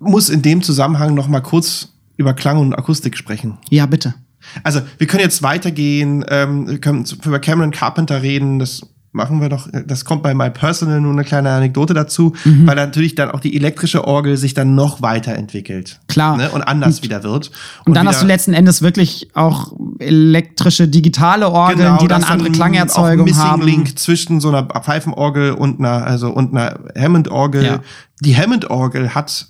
Muss 0.00 0.28
in 0.28 0.42
dem 0.42 0.62
Zusammenhang 0.62 1.14
noch 1.14 1.28
mal 1.28 1.40
kurz 1.40 1.94
über 2.16 2.34
Klang 2.34 2.58
und 2.58 2.74
Akustik 2.74 3.16
sprechen. 3.16 3.58
Ja, 3.70 3.86
bitte. 3.86 4.14
Also, 4.62 4.80
wir 4.98 5.06
können 5.06 5.22
jetzt 5.22 5.42
weitergehen, 5.42 6.24
ähm, 6.28 6.68
wir 6.68 6.80
können 6.80 7.04
über 7.24 7.38
Cameron 7.38 7.70
Carpenter 7.70 8.22
reden, 8.22 8.58
das 8.58 8.82
machen 9.12 9.40
wir 9.40 9.48
doch, 9.48 9.66
das 9.86 10.04
kommt 10.04 10.22
bei 10.22 10.34
My 10.34 10.50
Personal 10.50 11.00
nur 11.00 11.10
eine 11.12 11.24
kleine 11.24 11.50
Anekdote 11.50 11.94
dazu, 11.94 12.32
Mhm. 12.44 12.66
weil 12.66 12.76
natürlich 12.76 13.16
dann 13.16 13.30
auch 13.32 13.40
die 13.40 13.56
elektrische 13.56 14.04
Orgel 14.06 14.36
sich 14.36 14.54
dann 14.54 14.76
noch 14.76 15.02
weiterentwickelt. 15.02 15.98
Klar. 16.06 16.36
Ne, 16.36 16.48
und 16.50 16.62
anders 16.62 17.02
wieder 17.02 17.24
wird. 17.24 17.50
Und 17.86 17.94
dann 17.94 18.04
wieder- 18.04 18.12
hast 18.12 18.22
du 18.22 18.26
letzten 18.26 18.52
Endes 18.52 18.82
wirklich 18.82 19.30
auch 19.34 19.72
elektrische, 19.98 20.86
digitale 20.86 21.48
Orgeln, 21.50 21.78
Genau, 21.78 21.98
die 21.98 22.06
dann 22.06 22.22
andere 22.22 22.50
auch 22.50 22.52
Klangerzeugung 22.52 23.24
Missing 23.24 23.42
haben. 23.42 23.62
Link 23.62 23.98
zwischen 23.98 24.40
so 24.40 24.48
einer 24.48 24.62
Pfeifenorgel 24.64 25.52
und 25.52 25.80
einer, 25.80 26.06
also 26.06 26.30
und 26.30 26.54
einer 26.56 26.78
Hammond-Orgel. 26.96 27.64
Ja. 27.64 27.80
Die 28.20 28.36
Hammond-Orgel 28.36 29.12
hat, 29.14 29.48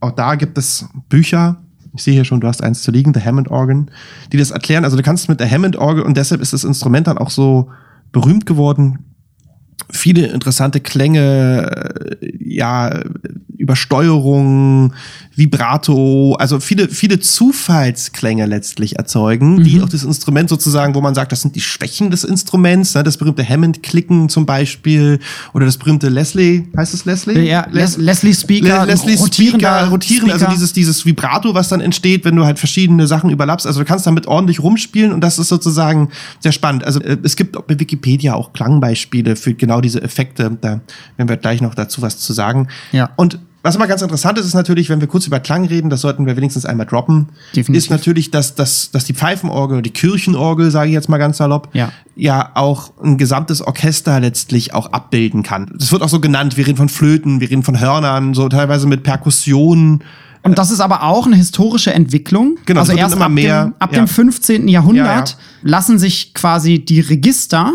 auch 0.00 0.12
da 0.12 0.34
gibt 0.34 0.56
es 0.56 0.86
Bücher. 1.10 1.58
Ich 1.94 2.02
sehe 2.04 2.14
hier 2.14 2.24
schon, 2.24 2.40
du 2.40 2.48
hast 2.48 2.62
eins 2.62 2.82
zu 2.82 2.90
liegen, 2.90 3.12
The 3.14 3.20
Hammond-Organ, 3.20 3.90
die 4.32 4.36
das 4.36 4.50
erklären. 4.50 4.84
Also 4.84 4.96
du 4.96 5.02
kannst 5.02 5.28
mit 5.28 5.40
der 5.40 5.50
Hammond-Orgel 5.50 6.02
und 6.02 6.16
deshalb 6.16 6.40
ist 6.40 6.52
das 6.54 6.64
Instrument 6.64 7.06
dann 7.06 7.18
auch 7.18 7.30
so 7.30 7.70
berühmt 8.16 8.46
geworden. 8.46 9.14
Viele 9.90 10.28
interessante 10.28 10.80
Klänge, 10.80 12.16
äh, 12.22 12.32
ja, 12.40 13.04
Übersteuerung, 13.66 14.94
Vibrato, 15.34 16.34
also 16.38 16.60
viele, 16.60 16.88
viele 16.88 17.18
Zufallsklänge 17.18 18.46
letztlich 18.46 18.96
erzeugen, 18.96 19.64
die 19.64 19.82
auch 19.82 19.88
das 19.88 20.04
Instrument 20.04 20.48
sozusagen, 20.48 20.94
wo 20.94 21.00
man 21.00 21.16
sagt, 21.16 21.32
das 21.32 21.42
sind 21.42 21.56
die 21.56 21.60
Schwächen 21.60 22.12
des 22.12 22.22
Instruments, 22.22 22.94
ne? 22.94 23.02
das 23.02 23.16
berühmte 23.16 23.46
Hammond-Klicken 23.46 24.28
zum 24.28 24.46
Beispiel 24.46 25.18
oder 25.52 25.66
das 25.66 25.78
berühmte 25.78 26.08
Leslie, 26.08 26.68
heißt 26.76 26.94
es 26.94 27.04
Leslie? 27.04 27.42
Ja, 27.42 27.66
Les 27.72 27.96
Leslie 27.98 28.32
Speaker, 28.32 28.86
Le 28.86 28.92
Leslie 28.92 29.18
Speaker, 29.18 29.88
rotieren, 29.88 30.30
also 30.30 30.46
dieses, 30.46 30.72
dieses 30.72 31.04
Vibrato, 31.04 31.54
was 31.54 31.68
dann 31.68 31.80
entsteht, 31.80 32.24
wenn 32.24 32.36
du 32.36 32.44
halt 32.44 32.58
verschiedene 32.58 33.08
Sachen 33.08 33.30
überlappst. 33.30 33.66
Also 33.66 33.80
du 33.80 33.84
kannst 33.86 34.06
damit 34.06 34.28
ordentlich 34.28 34.60
rumspielen 34.60 35.12
und 35.12 35.20
das 35.20 35.40
ist 35.40 35.48
sozusagen 35.48 36.08
sehr 36.38 36.52
spannend. 36.52 36.84
Also 36.84 37.00
äh, 37.00 37.18
es 37.24 37.34
gibt 37.34 37.66
bei 37.66 37.78
Wikipedia 37.78 38.34
auch 38.34 38.52
Klangbeispiele 38.52 39.34
für 39.34 39.54
genau 39.54 39.80
diese 39.80 40.00
Effekte. 40.02 40.56
Da 40.60 40.80
werden 41.16 41.28
wir 41.28 41.36
gleich 41.36 41.60
noch 41.60 41.74
dazu 41.74 42.00
was 42.00 42.18
zu 42.18 42.32
sagen. 42.32 42.68
Ja. 42.92 43.10
Und 43.16 43.38
was 43.66 43.74
immer 43.76 43.86
ganz 43.86 44.00
interessant 44.02 44.38
ist, 44.38 44.46
ist 44.46 44.54
natürlich, 44.54 44.88
wenn 44.88 45.00
wir 45.00 45.08
kurz 45.08 45.26
über 45.26 45.40
Klang 45.40 45.66
reden, 45.66 45.90
das 45.90 46.00
sollten 46.00 46.24
wir 46.26 46.36
wenigstens 46.36 46.64
einmal 46.64 46.86
droppen, 46.86 47.28
Definitiv. 47.54 47.84
ist 47.84 47.90
natürlich, 47.90 48.30
dass, 48.30 48.54
dass, 48.54 48.90
dass 48.90 49.04
die 49.04 49.12
Pfeifenorgel, 49.14 49.82
die 49.82 49.90
Kirchenorgel, 49.90 50.70
sage 50.70 50.88
ich 50.88 50.94
jetzt 50.94 51.08
mal 51.08 51.18
ganz 51.18 51.36
salopp, 51.38 51.68
Ja. 51.72 51.90
ja 52.14 52.50
auch 52.54 52.92
ein 53.02 53.18
gesamtes 53.18 53.60
Orchester 53.62 54.20
letztlich 54.20 54.72
auch 54.72 54.92
abbilden 54.92 55.42
kann. 55.42 55.70
Das 55.76 55.92
wird 55.92 56.02
auch 56.02 56.08
so 56.08 56.20
genannt. 56.20 56.56
Wir 56.56 56.66
reden 56.66 56.76
von 56.76 56.88
Flöten, 56.88 57.40
wir 57.40 57.50
reden 57.50 57.62
von 57.62 57.78
Hörnern, 57.80 58.34
so 58.34 58.48
teilweise 58.48 58.86
mit 58.86 59.02
Perkussionen. 59.02 60.02
Und 60.42 60.58
das 60.58 60.70
ist 60.70 60.80
aber 60.80 61.02
auch 61.02 61.26
eine 61.26 61.34
historische 61.36 61.92
Entwicklung. 61.92 62.56
Genau, 62.66 62.80
also 62.80 62.92
erst 62.92 63.16
immer 63.16 63.24
ab, 63.24 63.32
mehr, 63.32 63.64
dem, 63.64 63.74
ab 63.80 63.92
ja. 63.92 63.98
dem 64.02 64.06
15. 64.08 64.68
Jahrhundert 64.68 65.06
Ja, 65.06 65.24
ja. 65.24 65.34
lassen 65.62 65.98
sich 65.98 66.34
quasi 66.34 66.84
die 66.84 67.00
Register. 67.00 67.72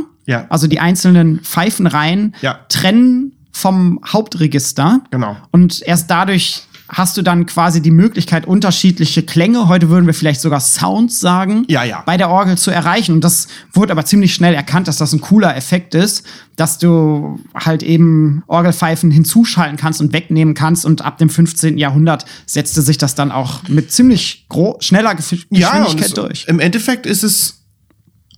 Also 0.47 0.67
die 0.67 0.79
einzelnen 0.79 1.41
Pfeifenreihen 1.41 2.33
trennen 2.69 3.33
vom 3.51 3.99
Hauptregister. 4.07 5.01
Genau. 5.11 5.35
Und 5.51 5.81
erst 5.85 6.09
dadurch 6.09 6.63
hast 6.93 7.15
du 7.15 7.21
dann 7.21 7.45
quasi 7.45 7.81
die 7.81 7.89
Möglichkeit, 7.91 8.45
unterschiedliche 8.45 9.23
Klänge, 9.23 9.69
heute 9.69 9.87
würden 9.89 10.07
wir 10.07 10.13
vielleicht 10.13 10.41
sogar 10.41 10.59
Sounds 10.59 11.21
sagen, 11.21 11.63
Ja, 11.69 11.85
ja. 11.85 12.03
bei 12.05 12.17
der 12.17 12.29
Orgel 12.29 12.57
zu 12.57 12.69
erreichen. 12.69 13.13
Und 13.13 13.23
das 13.23 13.47
wurde 13.71 13.93
aber 13.93 14.03
ziemlich 14.03 14.33
schnell 14.33 14.53
erkannt, 14.53 14.89
dass 14.89 14.97
das 14.97 15.13
ein 15.13 15.21
cooler 15.21 15.55
Effekt 15.55 15.95
ist, 15.95 16.25
dass 16.57 16.79
du 16.79 17.39
halt 17.55 17.81
eben 17.81 18.43
Orgelpfeifen 18.47 19.09
hinzuschalten 19.09 19.77
kannst 19.77 20.01
und 20.01 20.11
wegnehmen 20.11 20.53
kannst. 20.53 20.85
Und 20.85 21.01
ab 21.01 21.17
dem 21.17 21.29
15. 21.29 21.77
Jahrhundert 21.77 22.25
setzte 22.45 22.81
sich 22.81 22.97
das 22.97 23.15
dann 23.15 23.31
auch 23.31 23.63
mit 23.69 23.91
ziemlich 23.93 24.45
schneller 24.79 25.11
Ja, 25.11 25.13
Geschwindigkeit 25.15 26.07
es, 26.07 26.13
durch. 26.13 26.45
im 26.49 26.59
Endeffekt 26.59 27.05
ist 27.05 27.23
es 27.23 27.60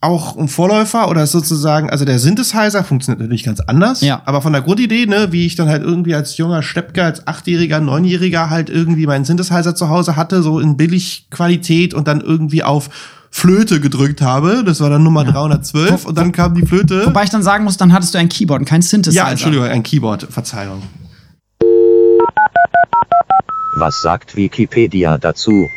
auch 0.04 0.38
ein 0.38 0.48
Vorläufer 0.48 1.10
oder 1.10 1.26
sozusagen, 1.26 1.90
also 1.90 2.06
der 2.06 2.20
Synthesizer 2.20 2.84
funktioniert 2.84 3.22
natürlich 3.22 3.44
ganz 3.44 3.60
anders. 3.62 4.02
Ja. 4.02 4.22
Aber 4.26 4.42
von 4.42 4.54
der 4.54 4.62
Grundidee, 4.62 5.06
ne, 5.06 5.32
wie 5.32 5.46
ich 5.46 5.56
dann 5.56 5.70
halt 5.70 5.82
irgendwie 5.82 6.14
als 6.14 6.38
junger 6.38 6.62
Steppke, 6.62 7.04
als 7.04 7.26
Achtjähriger, 7.26 7.80
Neunjähriger 7.80 8.50
halt 8.50 8.70
irgendwie 8.70 9.08
meinen 9.08 9.26
Synthesizer 9.26 9.76
zu 9.76 9.90
Hause 9.90 10.16
hatte, 10.16 10.44
so 10.44 10.60
in 10.60 10.78
Billigqualität 10.78 11.94
und 11.94 12.08
dann 12.08 12.22
irgendwie 12.22 12.64
auf 12.64 12.90
Flöte 13.32 13.80
gedrückt 13.80 14.22
habe. 14.22 14.64
Das 14.64 14.80
war 14.82 14.90
dann 14.90 15.04
Nummer 15.04 15.24
312 15.24 16.06
und 16.06 16.18
dann 16.18 16.32
kam 16.32 16.54
die 16.54 16.66
Flöte. 16.66 17.08
Wobei 17.08 17.24
ich 17.24 17.32
dann 17.32 17.42
sagen 17.42 17.64
muss, 17.64 17.78
dann 17.78 17.92
hattest 17.92 18.14
du 18.14 18.20
ein 18.20 18.30
Keyboard 18.30 18.60
und 18.62 18.66
kein 18.66 18.82
Synthesizer. 18.82 19.24
ja, 19.24 19.32
Entschuldigung, 19.32 19.66
ein 19.66 19.84
Keyboard, 19.84 20.28
Verzeihung. 20.30 20.84
Was 23.76 24.02
sagt 24.02 24.36
Wikipedia 24.36 25.18
dazu? 25.18 25.68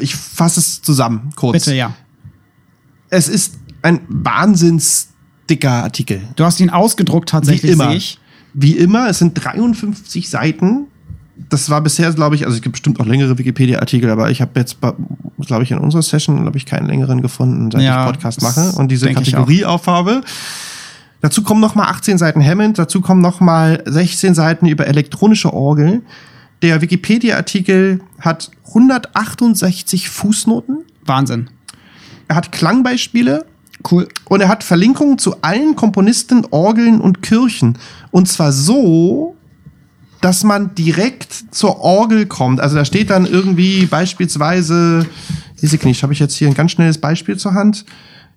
Ich 0.00 0.16
fasse 0.16 0.60
es 0.60 0.82
zusammen, 0.82 1.30
kurz. 1.36 1.64
Bitte, 1.64 1.74
ja. 1.74 1.94
Es 3.10 3.28
ist 3.28 3.58
ein 3.82 4.00
wahnsinns 4.08 5.08
dicker 5.48 5.84
Artikel. 5.84 6.20
Du 6.36 6.44
hast 6.44 6.60
ihn 6.60 6.70
ausgedruckt 6.70 7.28
tatsächlich, 7.30 7.70
Wie 7.70 7.74
immer. 7.74 7.88
sehe 7.88 7.96
ich. 7.96 8.18
Wie 8.54 8.72
immer, 8.72 9.08
es 9.08 9.18
sind 9.18 9.34
53 9.34 10.28
Seiten. 10.28 10.86
Das 11.48 11.70
war 11.70 11.80
bisher, 11.80 12.12
glaube 12.12 12.34
ich, 12.34 12.44
also 12.44 12.56
es 12.56 12.62
gibt 12.62 12.72
bestimmt 12.72 12.98
auch 12.98 13.06
längere 13.06 13.38
Wikipedia-Artikel, 13.38 14.10
aber 14.10 14.30
ich 14.30 14.40
habe 14.40 14.58
jetzt, 14.58 14.78
glaube 14.80 15.62
ich, 15.62 15.70
in 15.70 15.78
unserer 15.78 16.02
Session, 16.02 16.42
glaube 16.42 16.56
ich, 16.58 16.66
keinen 16.66 16.86
längeren 16.86 17.22
gefunden, 17.22 17.70
seit 17.70 17.82
Ja, 17.82 18.04
ich 18.04 18.12
Podcast 18.12 18.42
mache 18.42 18.72
und 18.72 18.90
diese 18.90 19.12
Kategorie 19.12 19.64
aufhabe. 19.64 20.22
Dazu 21.20 21.42
kommen 21.42 21.60
noch 21.60 21.74
mal 21.74 21.86
18 21.86 22.18
Seiten 22.18 22.44
Hammond, 22.44 22.78
dazu 22.78 23.00
kommen 23.00 23.20
noch 23.20 23.40
mal 23.40 23.82
16 23.86 24.34
Seiten 24.34 24.66
über 24.66 24.86
elektronische 24.86 25.52
Orgel. 25.52 26.02
Der 26.62 26.80
Wikipedia-Artikel 26.80 28.00
hat 28.20 28.50
168 28.68 30.08
Fußnoten. 30.08 30.78
Wahnsinn. 31.04 31.50
Er 32.26 32.36
hat 32.36 32.52
Klangbeispiele, 32.52 33.46
Cool. 33.90 34.08
und 34.24 34.40
er 34.40 34.48
hat 34.48 34.64
Verlinkungen 34.64 35.18
zu 35.18 35.40
allen 35.42 35.76
Komponisten, 35.76 36.44
Orgeln 36.50 37.00
und 37.00 37.22
Kirchen. 37.22 37.78
Und 38.10 38.28
zwar 38.28 38.52
so, 38.52 39.36
dass 40.20 40.42
man 40.42 40.74
direkt 40.74 41.54
zur 41.54 41.78
Orgel 41.80 42.26
kommt. 42.26 42.60
Also 42.60 42.74
da 42.76 42.84
steht 42.84 43.10
dann 43.10 43.24
irgendwie 43.24 43.86
beispielsweise, 43.86 45.06
diese 45.62 45.76
nicht, 45.86 46.02
habe 46.02 46.12
ich 46.12 46.18
jetzt 46.18 46.34
hier 46.34 46.48
ein 46.48 46.54
ganz 46.54 46.72
schnelles 46.72 46.98
Beispiel 46.98 47.36
zur 47.36 47.54
Hand. 47.54 47.84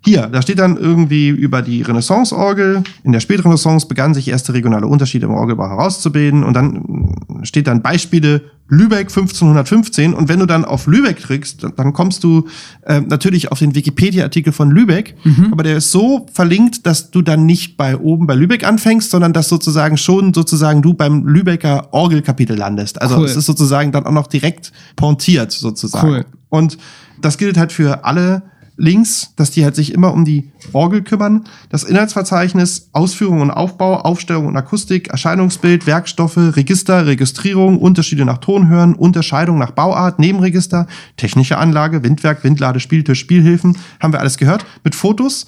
Hier, 0.04 0.26
da 0.26 0.42
steht 0.42 0.58
dann 0.58 0.76
irgendwie 0.76 1.28
über 1.28 1.62
die 1.62 1.82
Renaissance-Orgel. 1.82 2.82
In 3.04 3.12
der 3.12 3.20
Spätrenaissance 3.20 3.86
begannen 3.86 4.14
sich 4.14 4.28
erste 4.28 4.52
regionale 4.52 4.86
Unterschiede 4.88 5.26
im 5.26 5.32
Orgelbau 5.34 5.68
herauszubilden. 5.68 6.42
Und 6.42 6.54
dann 6.54 7.14
steht 7.44 7.68
dann 7.68 7.82
Beispiele 7.82 8.42
Lübeck 8.68 9.08
1515. 9.10 10.12
Und 10.14 10.28
wenn 10.28 10.40
du 10.40 10.46
dann 10.46 10.64
auf 10.64 10.88
Lübeck 10.88 11.20
drückst, 11.20 11.66
dann 11.76 11.92
kommst 11.92 12.24
du 12.24 12.48
äh, 12.84 13.00
natürlich 13.00 13.52
auf 13.52 13.60
den 13.60 13.76
Wikipedia-Artikel 13.76 14.52
von 14.52 14.72
Lübeck. 14.72 15.14
Aber 15.52 15.62
der 15.62 15.76
ist 15.76 15.92
so 15.92 16.26
verlinkt, 16.32 16.84
dass 16.84 17.12
du 17.12 17.22
dann 17.22 17.46
nicht 17.46 17.76
bei 17.76 17.96
oben 17.96 18.26
bei 18.26 18.34
Lübeck 18.34 18.66
anfängst, 18.66 19.10
sondern 19.10 19.32
dass 19.32 19.48
sozusagen 19.48 19.98
schon 19.98 20.34
sozusagen 20.34 20.82
du 20.82 20.94
beim 20.94 21.26
Lübecker 21.26 21.92
Orgelkapitel 21.92 22.56
landest. 22.56 23.00
Also 23.00 23.18
Cool. 23.18 23.26
es 23.26 23.36
ist 23.36 23.46
sozusagen 23.46 23.92
dann 23.92 24.04
auch 24.04 24.12
noch 24.12 24.26
direkt 24.26 24.72
pointiert 24.96 25.52
sozusagen. 25.52 26.08
Cool. 26.08 26.24
Und 26.48 26.76
das 27.20 27.38
gilt 27.38 27.56
halt 27.56 27.70
für 27.70 28.04
alle 28.04 28.42
Links, 28.82 29.32
dass 29.36 29.52
die 29.52 29.62
halt 29.62 29.76
sich 29.76 29.94
immer 29.94 30.12
um 30.12 30.24
die 30.24 30.50
Orgel 30.72 31.02
kümmern. 31.02 31.44
Das 31.70 31.84
Inhaltsverzeichnis, 31.84 32.88
Ausführung 32.92 33.40
und 33.40 33.52
Aufbau, 33.52 34.00
Aufstellung 34.00 34.46
und 34.46 34.56
Akustik, 34.56 35.06
Erscheinungsbild, 35.08 35.86
Werkstoffe, 35.86 36.36
Register, 36.36 37.06
Registrierung, 37.06 37.78
Unterschiede 37.78 38.24
nach 38.24 38.38
Tonhören, 38.38 38.96
Unterscheidung 38.96 39.56
nach 39.56 39.70
Bauart, 39.70 40.18
Nebenregister, 40.18 40.88
technische 41.16 41.58
Anlage, 41.58 42.02
Windwerk, 42.02 42.42
Windlade, 42.42 42.80
Spieltisch, 42.80 43.20
Spielhilfen, 43.20 43.78
haben 44.00 44.12
wir 44.12 44.18
alles 44.18 44.36
gehört. 44.36 44.66
Mit 44.82 44.96
Fotos, 44.96 45.46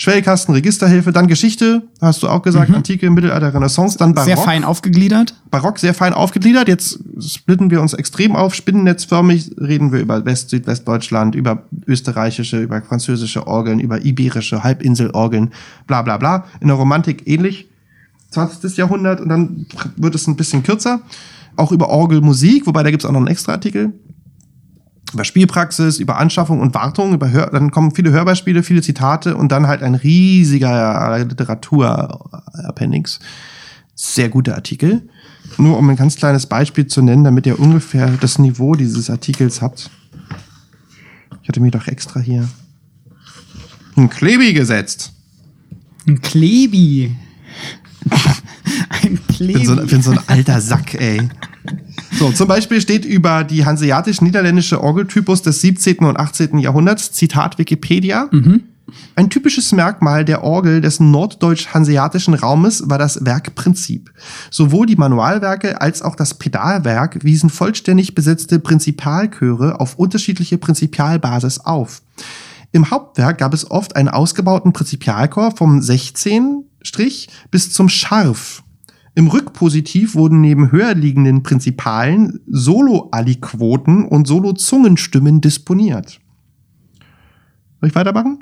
Schwellkasten, 0.00 0.54
Registerhilfe, 0.54 1.12
dann 1.12 1.26
Geschichte, 1.26 1.82
hast 2.00 2.22
du 2.22 2.28
auch 2.28 2.40
gesagt, 2.40 2.72
Antike, 2.72 3.10
Mittelalter, 3.10 3.52
Renaissance, 3.52 3.98
dann 3.98 4.14
Barock. 4.14 4.28
Sehr 4.28 4.38
fein 4.38 4.64
aufgegliedert. 4.64 5.34
Barock 5.50 5.78
sehr 5.78 5.92
fein 5.92 6.14
aufgegliedert. 6.14 6.68
Jetzt 6.68 7.00
splitten 7.20 7.70
wir 7.70 7.82
uns 7.82 7.92
extrem 7.92 8.34
auf. 8.34 8.54
Spinnennetzförmig 8.54 9.50
reden 9.60 9.92
wir 9.92 10.00
über 10.00 10.24
West-, 10.24 10.48
Südwestdeutschland, 10.48 11.34
über 11.34 11.64
österreichische, 11.86 12.62
über 12.62 12.80
französische 12.80 13.46
Orgeln, 13.46 13.78
über 13.78 14.02
iberische 14.02 14.64
Halbinselorgeln, 14.64 15.50
bla 15.86 16.00
bla 16.00 16.16
bla. 16.16 16.46
In 16.60 16.68
der 16.68 16.78
Romantik 16.78 17.28
ähnlich. 17.28 17.68
20. 18.30 18.78
Jahrhundert 18.78 19.20
und 19.20 19.28
dann 19.28 19.66
wird 19.96 20.14
es 20.14 20.26
ein 20.26 20.36
bisschen 20.36 20.62
kürzer. 20.62 21.02
Auch 21.56 21.72
über 21.72 21.90
Orgelmusik, 21.90 22.66
wobei 22.66 22.82
da 22.82 22.90
gibt 22.90 23.02
es 23.02 23.06
auch 23.06 23.12
noch 23.12 23.20
einen 23.20 23.26
extra 23.26 23.52
Artikel. 23.52 23.92
Über 25.12 25.24
Spielpraxis, 25.24 25.98
über 25.98 26.18
Anschaffung 26.18 26.60
und 26.60 26.74
Wartung, 26.74 27.14
über 27.14 27.30
Hör 27.30 27.50
dann 27.50 27.70
kommen 27.70 27.94
viele 27.94 28.12
Hörbeispiele, 28.12 28.62
viele 28.62 28.82
Zitate 28.82 29.36
und 29.36 29.50
dann 29.50 29.66
halt 29.66 29.82
ein 29.82 29.96
riesiger 29.96 31.18
Literatur-Appendix 31.18 33.18
sehr 34.00 34.30
guter 34.30 34.54
Artikel. 34.54 35.02
Nur 35.58 35.76
um 35.76 35.88
ein 35.90 35.96
ganz 35.96 36.16
kleines 36.16 36.46
Beispiel 36.46 36.86
zu 36.86 37.02
nennen, 37.02 37.24
damit 37.24 37.46
ihr 37.46 37.60
ungefähr 37.60 38.08
das 38.20 38.38
Niveau 38.38 38.74
dieses 38.74 39.10
Artikels 39.10 39.60
habt. 39.60 39.90
Ich 41.42 41.48
hatte 41.48 41.60
mir 41.60 41.70
doch 41.70 41.86
extra 41.86 42.20
hier 42.20 42.48
ein 43.96 44.08
Klebi 44.08 44.54
gesetzt. 44.54 45.12
Ein 46.06 46.20
Klebi. 46.22 47.14
ein 49.02 49.20
Ich 49.28 49.36
Klebi. 49.36 49.52
bin 49.52 49.66
so, 49.66 49.76
bin 49.76 50.02
so 50.02 50.12
ein 50.12 50.20
alter 50.28 50.60
Sack, 50.60 50.94
ey. 50.94 51.28
So, 52.12 52.30
zum 52.32 52.48
Beispiel 52.48 52.80
steht 52.80 53.04
über 53.04 53.44
die 53.44 53.64
hanseatisch-niederländische 53.64 54.82
Orgeltypus 54.82 55.42
des 55.42 55.60
17. 55.60 55.98
und 55.98 56.18
18. 56.18 56.58
Jahrhunderts, 56.58 57.12
Zitat 57.12 57.58
Wikipedia. 57.58 58.28
Ein 59.14 59.30
typisches 59.30 59.72
Merkmal 59.72 60.24
der 60.24 60.42
Orgel 60.42 60.80
des 60.80 61.00
norddeutsch-hanseatischen 61.00 62.34
Raumes 62.34 62.88
war 62.88 62.98
das 62.98 63.24
Werkprinzip. 63.24 64.10
Sowohl 64.50 64.86
die 64.86 64.96
Manualwerke 64.96 65.80
als 65.80 66.02
auch 66.02 66.16
das 66.16 66.34
Pedalwerk 66.34 67.22
wiesen 67.24 67.50
vollständig 67.50 68.14
besetzte 68.14 68.58
Prinzipalchöre 68.58 69.80
auf 69.80 69.96
unterschiedliche 69.96 70.58
Prinzipalbasis 70.58 71.60
auf. 71.60 72.02
Im 72.72 72.90
Hauptwerk 72.90 73.38
gab 73.38 73.52
es 73.54 73.70
oft 73.70 73.96
einen 73.96 74.08
ausgebauten 74.08 74.72
Prinzipalchor 74.72 75.56
vom 75.56 75.82
16 75.82 76.64
Strich 76.82 77.28
bis 77.50 77.72
zum 77.72 77.88
Scharf. 77.88 78.62
Im 79.14 79.26
Rückpositiv 79.26 80.14
wurden 80.14 80.40
neben 80.40 80.70
höher 80.70 80.94
liegenden 80.94 81.42
Prinzipalen 81.42 82.40
Solo-Aliquoten 82.46 84.04
und 84.04 84.26
Solo-Zungenstimmen 84.26 85.40
disponiert. 85.40 86.20
Soll 87.80 87.88
ich 87.88 87.94
weitermachen? 87.94 88.40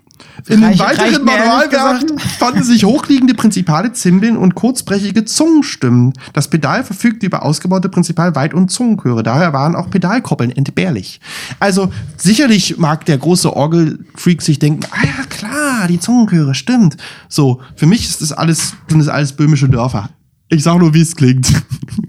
In 0.48 0.60
den 0.60 0.76
weiteren 0.80 1.24
Manualwerken 1.24 2.18
fanden 2.38 2.64
sich 2.64 2.84
hochliegende 2.84 3.34
Prinzipale, 3.34 3.92
Zimbeln 3.92 4.36
und 4.36 4.56
kurzbrechige 4.56 5.24
Zungenstimmen. 5.24 6.12
Das 6.32 6.50
Pedal 6.50 6.82
verfügte 6.82 7.26
über 7.26 7.44
ausgebaute 7.44 7.88
Prinzipal 7.88 8.34
Weit- 8.34 8.52
und 8.52 8.72
Zungenchöre. 8.72 9.22
Daher 9.22 9.52
waren 9.52 9.76
auch 9.76 9.90
Pedalkoppeln 9.90 10.50
entbehrlich. 10.50 11.20
Also 11.60 11.92
sicherlich 12.16 12.78
mag 12.78 13.04
der 13.04 13.18
große 13.18 13.54
Orgelfreak 13.54 14.42
sich 14.42 14.58
denken, 14.58 14.82
ah 14.90 15.04
ja 15.04 15.24
klar, 15.28 15.86
die 15.86 16.00
Zungenchöre, 16.00 16.56
stimmt. 16.56 16.96
So, 17.28 17.60
für 17.76 17.86
mich 17.86 18.06
ist 18.08 18.20
das 18.22 18.32
alles, 18.32 18.74
sind 18.88 18.98
das 18.98 19.08
alles 19.08 19.34
böhmische 19.34 19.68
Dörfer. 19.68 20.10
Ich 20.50 20.62
sag 20.62 20.78
nur, 20.78 20.94
wie 20.94 21.00
es 21.02 21.14
klingt. 21.14 21.52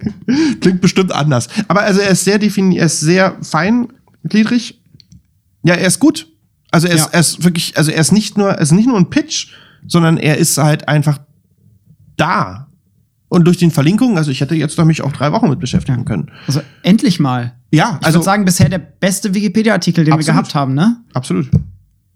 klingt 0.61 0.81
bestimmt 0.81 1.11
anders. 1.11 1.47
Aber 1.67 1.81
also 1.81 1.99
er 1.99 2.09
ist 2.11 2.23
sehr 2.23 2.39
definiert, 2.39 2.79
er 2.79 2.85
ist 2.85 2.99
sehr 3.01 3.35
feingliedrig. 3.41 4.81
Ja, 5.63 5.75
er 5.75 5.87
ist 5.87 5.99
gut. 5.99 6.27
Also 6.71 6.87
er 6.87 6.95
ist, 6.95 7.05
Ja. 7.05 7.09
er 7.13 7.19
ist 7.19 7.43
wirklich, 7.43 7.77
also 7.77 7.91
er 7.91 7.99
ist 7.99 8.11
nicht 8.11 8.37
nur, 8.37 8.49
er 8.51 8.61
ist 8.61 8.71
nicht 8.71 8.87
nur 8.87 8.97
ein 8.97 9.09
Pitch, 9.09 9.47
sondern 9.87 10.17
er 10.17 10.37
ist 10.37 10.57
halt 10.57 10.87
einfach 10.87 11.19
da. 12.17 12.67
Und 13.27 13.45
durch 13.45 13.57
den 13.57 13.71
Verlinkungen, 13.71 14.17
also 14.17 14.31
ich 14.31 14.41
hätte 14.41 14.55
jetzt 14.55 14.77
noch 14.77 14.85
mich 14.85 15.01
auch 15.01 15.11
drei 15.11 15.31
Wochen 15.31 15.49
mit 15.49 15.59
beschäftigen 15.59 16.05
können. 16.05 16.31
Also 16.47 16.61
endlich 16.81 17.19
mal. 17.19 17.53
Ja, 17.71 17.97
Ich 17.99 18.05
also 18.07 18.17
würde 18.19 18.25
sagen, 18.25 18.45
bisher 18.45 18.69
der 18.69 18.79
beste 18.79 19.33
Wikipedia-Artikel, 19.35 20.03
den 20.03 20.13
Absolut. 20.13 20.27
wir 20.27 20.33
gehabt 20.33 20.55
haben, 20.55 20.73
ne? 20.73 20.97
absolut. 21.13 21.49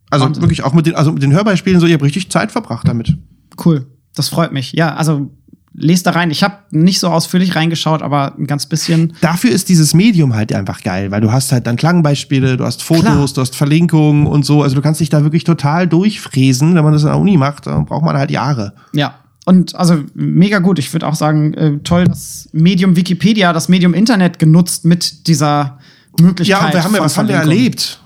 Also 0.09 0.25
Wahnsinn. 0.25 0.41
wirklich 0.43 0.63
auch 0.63 0.73
mit 0.73 0.85
den, 0.87 0.95
also 0.95 1.11
mit 1.11 1.21
den 1.21 1.31
Hörbeispielen 1.33 1.79
so, 1.79 1.85
ihr 1.85 1.93
habt 1.93 2.03
richtig 2.03 2.31
Zeit 2.31 2.51
verbracht 2.51 2.87
damit. 2.87 3.15
Cool. 3.63 3.85
Das 4.15 4.29
freut 4.29 4.51
mich. 4.51 4.73
Ja, 4.73 4.95
also 4.95 5.31
lest 5.75 6.05
da 6.05 6.11
rein. 6.11 6.29
Ich 6.31 6.43
habe 6.43 6.55
nicht 6.71 6.99
so 6.99 7.07
ausführlich 7.09 7.55
reingeschaut, 7.55 8.01
aber 8.01 8.35
ein 8.37 8.45
ganz 8.47 8.65
bisschen. 8.67 9.13
Dafür 9.21 9.51
ist 9.51 9.69
dieses 9.69 9.93
Medium 9.93 10.33
halt 10.35 10.53
einfach 10.53 10.81
geil, 10.83 11.11
weil 11.11 11.21
du 11.21 11.31
hast 11.31 11.51
halt 11.51 11.65
dann 11.67 11.75
Klangbeispiele, 11.75 12.57
du 12.57 12.63
hast 12.65 12.83
Fotos, 12.83 13.03
Klar. 13.03 13.27
du 13.33 13.41
hast 13.41 13.55
Verlinkungen 13.55 14.27
und 14.27 14.45
so. 14.45 14.61
Also 14.63 14.75
du 14.75 14.81
kannst 14.81 15.01
dich 15.01 15.09
da 15.09 15.23
wirklich 15.23 15.43
total 15.43 15.87
durchfräsen. 15.87 16.75
Wenn 16.75 16.83
man 16.83 16.93
das 16.93 17.03
in 17.03 17.09
der 17.09 17.17
Uni 17.17 17.37
macht, 17.37 17.65
dann 17.67 17.85
braucht 17.85 18.03
man 18.05 18.15
halt 18.17 18.31
Jahre. 18.31 18.73
Ja. 18.93 19.15
Und 19.45 19.75
also 19.75 19.97
mega 20.13 20.59
gut. 20.59 20.79
Ich 20.79 20.93
würde 20.93 21.05
auch 21.07 21.15
sagen, 21.15 21.53
äh, 21.55 21.77
toll, 21.83 22.05
das 22.05 22.47
Medium 22.53 22.95
Wikipedia, 22.95 23.51
das 23.51 23.67
Medium 23.67 23.93
Internet 23.93 24.39
genutzt 24.39 24.85
mit 24.85 25.27
dieser 25.27 25.79
Möglichkeit. 26.21 26.47
Ja, 26.61 26.65
und 26.67 26.73
wir 26.73 26.83
haben 26.83 26.95
ja, 26.95 27.01
was 27.01 27.17
haben 27.17 27.27
wir 27.27 27.35
erlebt? 27.35 27.99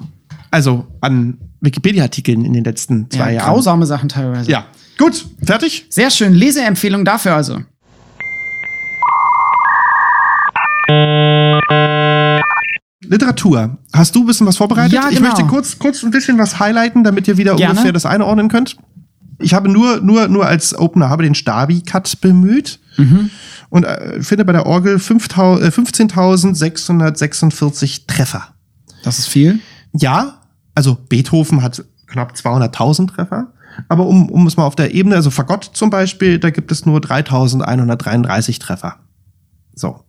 Also 0.49 0.87
an 1.01 1.37
Wikipedia-Artikeln 1.61 2.43
in 2.45 2.53
den 2.53 2.63
letzten 2.63 3.09
zwei 3.11 3.33
Ja, 3.33 3.39
Jahren. 3.41 3.53
grausame 3.53 3.85
Sachen 3.85 4.09
teilweise. 4.09 4.49
Ja. 4.49 4.65
Gut, 4.97 5.25
fertig? 5.43 5.85
Sehr 5.89 6.09
schön. 6.09 6.33
Leseempfehlung 6.33 7.05
dafür 7.05 7.35
also. 7.35 7.61
Literatur. 13.01 13.77
Hast 13.93 14.15
du 14.15 14.21
ein 14.21 14.25
bisschen 14.25 14.47
was 14.47 14.57
vorbereitet? 14.57 14.93
Ja, 14.93 15.09
Ich 15.09 15.17
genau. 15.17 15.29
möchte 15.29 15.45
kurz, 15.45 15.77
kurz 15.79 16.03
ein 16.03 16.11
bisschen 16.11 16.37
was 16.37 16.59
highlighten, 16.59 17.03
damit 17.03 17.27
ihr 17.27 17.37
wieder 17.37 17.55
Gerne. 17.55 17.73
ungefähr 17.73 17.93
das 17.93 18.05
einordnen 18.05 18.49
könnt. 18.49 18.77
Ich 19.39 19.53
habe 19.53 19.69
nur, 19.69 20.01
nur, 20.01 20.27
nur 20.27 20.45
als 20.47 20.77
Opener 20.77 21.09
habe 21.09 21.23
den 21.23 21.35
Stabi-Cut 21.35 22.21
bemüht 22.21 22.79
Mhm. 22.97 23.29
und 23.69 23.83
äh, 23.83 24.23
finde 24.23 24.43
bei 24.45 24.53
der 24.53 24.65
Orgel 24.65 24.97
5000 24.97 25.63
äh, 25.63 25.67
15.646 25.71 28.07
Treffer. 28.07 28.47
Das 29.03 29.19
ist 29.19 29.27
viel. 29.27 29.59
Ja, 29.93 30.41
also 30.73 30.97
Beethoven 31.07 31.61
hat 31.61 31.83
knapp 32.07 32.33
200.000 32.33 33.13
Treffer. 33.13 33.53
Aber 33.87 34.05
um, 34.05 34.29
um 34.29 34.47
es 34.47 34.57
mal 34.57 34.65
auf 34.65 34.75
der 34.75 34.93
Ebene, 34.93 35.15
also 35.15 35.29
Fagott 35.29 35.69
zum 35.73 35.89
Beispiel, 35.89 36.39
da 36.39 36.49
gibt 36.49 36.71
es 36.71 36.85
nur 36.85 36.99
3.133 36.99 38.59
Treffer. 38.59 38.97
So. 39.73 40.03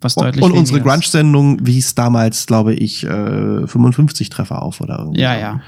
Was 0.00 0.16
Und, 0.16 0.26
deutlich 0.26 0.44
und 0.44 0.52
unsere 0.52 0.78
weniger 0.78 0.94
ist. 0.94 1.00
Grunge-Sendung 1.00 1.66
wies 1.66 1.94
damals, 1.94 2.46
glaube 2.46 2.74
ich, 2.74 3.04
äh, 3.04 3.66
55 3.66 4.30
Treffer 4.30 4.62
auf 4.62 4.80
oder 4.80 5.00
irgendwie. 5.00 5.20
Ja, 5.20 5.36
ja. 5.36 5.60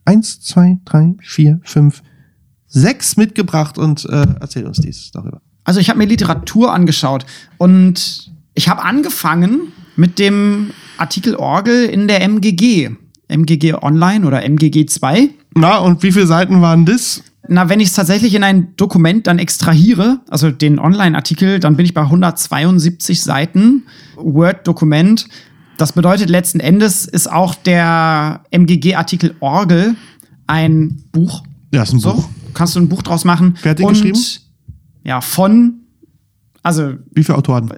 eins, 0.05 0.39
zwei, 0.39 0.77
drei, 0.85 1.15
vier, 1.21 1.59
fünf, 1.63 2.03
sechs 2.67 3.17
mitgebracht 3.17 3.77
und 3.77 4.05
äh, 4.05 4.25
erzählt 4.39 4.65
uns 4.65 4.79
dies 4.79 5.11
darüber. 5.11 5.41
Also 5.63 5.79
ich 5.79 5.89
habe 5.89 5.99
mir 5.99 6.05
Literatur 6.05 6.73
angeschaut 6.73 7.25
und 7.57 8.31
ich 8.53 8.69
habe 8.69 8.83
angefangen 8.83 9.71
mit 9.95 10.19
dem 10.19 10.71
Artikel 10.97 11.35
Orgel 11.35 11.85
in 11.85 12.07
der 12.07 12.21
MGG. 12.21 12.91
MGG 13.29 13.73
Online 13.81 14.25
oder 14.25 14.43
MGG 14.43 14.85
2. 14.85 15.29
Na, 15.55 15.77
und 15.79 16.01
wie 16.03 16.11
viele 16.11 16.27
Seiten 16.27 16.61
waren 16.61 16.85
das? 16.85 17.23
Na, 17.49 17.67
wenn 17.69 17.79
ich 17.79 17.89
es 17.89 17.93
tatsächlich 17.93 18.33
in 18.33 18.43
ein 18.43 18.75
Dokument 18.77 19.27
dann 19.27 19.39
extrahiere, 19.39 20.19
also 20.29 20.51
den 20.51 20.79
Online-Artikel, 20.79 21.59
dann 21.59 21.75
bin 21.75 21.85
ich 21.85 21.93
bei 21.93 22.01
172 22.01 23.21
Seiten 23.21 23.83
Word-Dokument. 24.15 25.27
Das 25.77 25.93
bedeutet 25.93 26.29
letzten 26.29 26.59
Endes 26.59 27.05
ist 27.05 27.31
auch 27.31 27.55
der 27.55 28.41
MGG-Artikel 28.51 29.35
Orgel 29.39 29.95
ein 30.47 31.03
Buch. 31.11 31.43
Ja, 31.71 31.83
ist 31.83 31.93
ein 31.93 31.99
So, 31.99 32.13
Buch. 32.13 32.29
Kannst 32.57 32.75
du 32.75 32.79
ein 32.79 32.89
Buch 32.89 33.01
draus 33.03 33.23
machen. 33.23 33.55
Wer 33.61 33.71
hat 33.71 33.79
den 33.79 33.85
Und, 33.85 33.93
geschrieben? 33.93 34.19
Ja, 35.03 35.21
von, 35.21 35.81
also 36.63 36.95
Wie 37.13 37.23
viele 37.23 37.37
Autoren? 37.37 37.71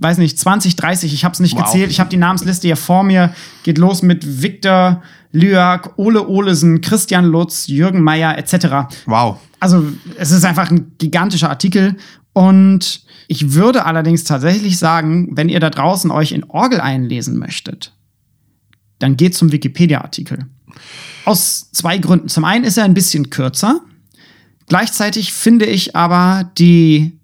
weiß 0.00 0.18
nicht, 0.18 0.38
20, 0.38 0.76
30, 0.76 1.12
ich 1.12 1.24
habe 1.24 1.32
es 1.32 1.40
nicht 1.40 1.56
Wow. 1.56 1.64
gezählt. 1.64 1.90
Ich 1.90 1.98
habe 1.98 2.08
die 2.08 2.16
Namensliste 2.18 2.68
hier 2.68 2.76
vor 2.76 3.02
mir. 3.02 3.34
Geht 3.64 3.78
los 3.78 4.02
mit 4.02 4.42
Viktor 4.42 5.02
Lyak, 5.32 5.98
Ole 5.98 6.26
Olesen, 6.28 6.80
Christian 6.80 7.24
Lutz, 7.24 7.66
Jürgen 7.66 8.02
Meyer 8.02 8.38
etc. 8.38 8.88
Wow. 9.06 9.38
Also 9.58 9.84
es 10.16 10.30
ist 10.30 10.44
einfach 10.44 10.70
ein 10.70 10.92
gigantischer 10.98 11.50
Artikel. 11.50 11.96
Und 12.32 13.02
ich 13.26 13.54
würde 13.54 13.84
allerdings 13.86 14.22
tatsächlich 14.22 14.78
sagen, 14.78 15.30
wenn 15.32 15.48
ihr 15.48 15.58
da 15.58 15.70
draußen 15.70 16.12
euch 16.12 16.30
in 16.30 16.44
Orgel 16.44 16.80
einlesen 16.80 17.36
möchtet, 17.36 17.92
dann 19.00 19.16
geht 19.16 19.34
zum 19.34 19.50
Wikipedia-Artikel. 19.50 20.46
Aus 21.24 21.70
zwei 21.72 21.98
Gründen. 21.98 22.28
Zum 22.28 22.44
einen 22.44 22.64
ist 22.64 22.78
er 22.78 22.84
ein 22.84 22.94
bisschen 22.94 23.30
kürzer. 23.30 23.80
Gleichzeitig 24.68 25.32
finde 25.32 25.66
ich 25.66 25.96
aber 25.96 26.50
die 26.58 27.18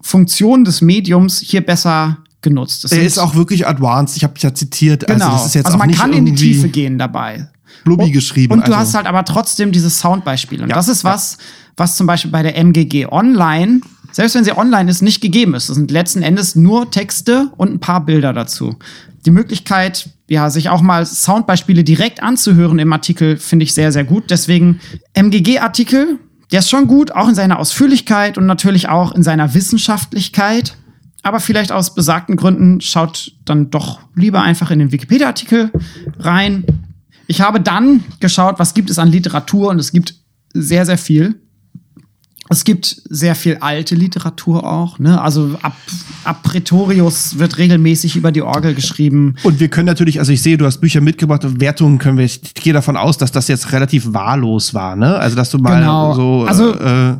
Funktion 0.00 0.64
des 0.64 0.80
Mediums 0.82 1.40
hier 1.40 1.64
besser 1.64 2.18
genutzt. 2.42 2.84
Es 2.84 2.90
Der 2.90 2.98
sind- 3.00 3.06
ist 3.06 3.18
auch 3.18 3.34
wirklich 3.34 3.66
advanced. 3.66 4.16
Ich 4.16 4.24
habe 4.24 4.34
ja 4.38 4.54
zitiert. 4.54 5.06
genau. 5.06 5.24
Also, 5.26 5.36
das 5.36 5.46
ist 5.46 5.54
jetzt 5.54 5.66
also 5.66 5.76
auch 5.76 5.80
man 5.80 5.90
kann 5.92 6.12
in 6.12 6.26
die 6.26 6.34
Tiefe 6.34 6.68
gehen 6.68 6.98
dabei. 6.98 7.48
Blubbi 7.84 8.10
geschrieben. 8.10 8.52
Und 8.52 8.60
du 8.60 8.64
also. 8.66 8.76
hast 8.78 8.94
halt 8.94 9.06
aber 9.06 9.24
trotzdem 9.24 9.70
dieses 9.72 9.98
Soundbeispiel. 10.00 10.62
Und 10.62 10.70
Ja, 10.70 10.74
das 10.76 10.88
ist 10.88 11.04
was, 11.04 11.38
was 11.76 11.96
zum 11.96 12.06
Beispiel 12.06 12.30
bei 12.30 12.42
der 12.42 12.56
MGG 12.56 13.06
Online, 13.06 13.80
selbst 14.12 14.34
wenn 14.34 14.44
sie 14.44 14.56
online 14.56 14.90
ist, 14.90 15.02
nicht 15.02 15.20
gegeben 15.20 15.54
ist. 15.54 15.68
Das 15.68 15.76
sind 15.76 15.90
letzten 15.90 16.22
Endes 16.22 16.56
nur 16.56 16.90
Texte 16.90 17.50
und 17.56 17.72
ein 17.74 17.80
paar 17.80 18.04
Bilder 18.04 18.32
dazu. 18.32 18.76
Die 19.24 19.30
Möglichkeit, 19.30 20.08
ja, 20.28 20.50
sich 20.50 20.68
auch 20.68 20.80
mal 20.82 21.04
Soundbeispiele 21.04 21.84
direkt 21.84 22.22
anzuhören 22.22 22.78
im 22.78 22.92
Artikel, 22.92 23.36
finde 23.36 23.64
ich 23.64 23.74
sehr, 23.74 23.92
sehr 23.92 24.04
gut. 24.04 24.30
Deswegen 24.30 24.80
MGG-Artikel, 25.14 26.18
der 26.52 26.60
ist 26.60 26.70
schon 26.70 26.86
gut, 26.86 27.12
auch 27.12 27.28
in 27.28 27.34
seiner 27.34 27.58
Ausführlichkeit 27.58 28.38
und 28.38 28.46
natürlich 28.46 28.88
auch 28.88 29.12
in 29.12 29.22
seiner 29.22 29.54
Wissenschaftlichkeit. 29.54 30.76
Aber 31.22 31.40
vielleicht 31.40 31.72
aus 31.72 31.94
besagten 31.94 32.36
Gründen 32.36 32.80
schaut 32.80 33.32
dann 33.44 33.70
doch 33.70 34.00
lieber 34.14 34.42
einfach 34.42 34.70
in 34.70 34.78
den 34.78 34.92
Wikipedia-Artikel 34.92 35.72
rein. 36.20 36.64
Ich 37.26 37.40
habe 37.40 37.60
dann 37.60 38.04
geschaut, 38.20 38.60
was 38.60 38.74
gibt 38.74 38.90
es 38.90 38.98
an 38.98 39.10
Literatur 39.10 39.70
und 39.70 39.80
es 39.80 39.90
gibt 39.90 40.14
sehr, 40.54 40.86
sehr 40.86 40.98
viel. 40.98 41.40
Es 42.48 42.64
gibt 42.64 43.02
sehr 43.10 43.34
viel 43.34 43.56
alte 43.60 43.94
Literatur 43.94 44.64
auch, 44.64 44.98
ne? 44.98 45.20
Also 45.20 45.56
ab, 45.62 45.74
ab 46.24 46.42
Pretorius 46.42 47.38
wird 47.38 47.58
regelmäßig 47.58 48.16
über 48.16 48.30
die 48.32 48.42
Orgel 48.42 48.74
geschrieben. 48.74 49.34
Und 49.42 49.58
wir 49.60 49.68
können 49.68 49.86
natürlich, 49.86 50.18
also 50.20 50.32
ich 50.32 50.42
sehe, 50.42 50.56
du 50.56 50.64
hast 50.64 50.78
Bücher 50.78 51.00
mitgebracht 51.00 51.44
und 51.44 51.60
Wertungen 51.60 51.98
können 51.98 52.18
wir, 52.18 52.24
ich 52.24 52.40
gehe 52.54 52.72
davon 52.72 52.96
aus, 52.96 53.18
dass 53.18 53.32
das 53.32 53.48
jetzt 53.48 53.72
relativ 53.72 54.12
wahllos 54.12 54.74
war, 54.74 54.96
ne? 54.96 55.16
Also, 55.16 55.34
dass 55.36 55.50
du 55.50 55.58
mal 55.58 55.80
Genau. 55.80 56.14
so, 56.14 56.44
Also- 56.46 56.72
äh, 56.74 57.14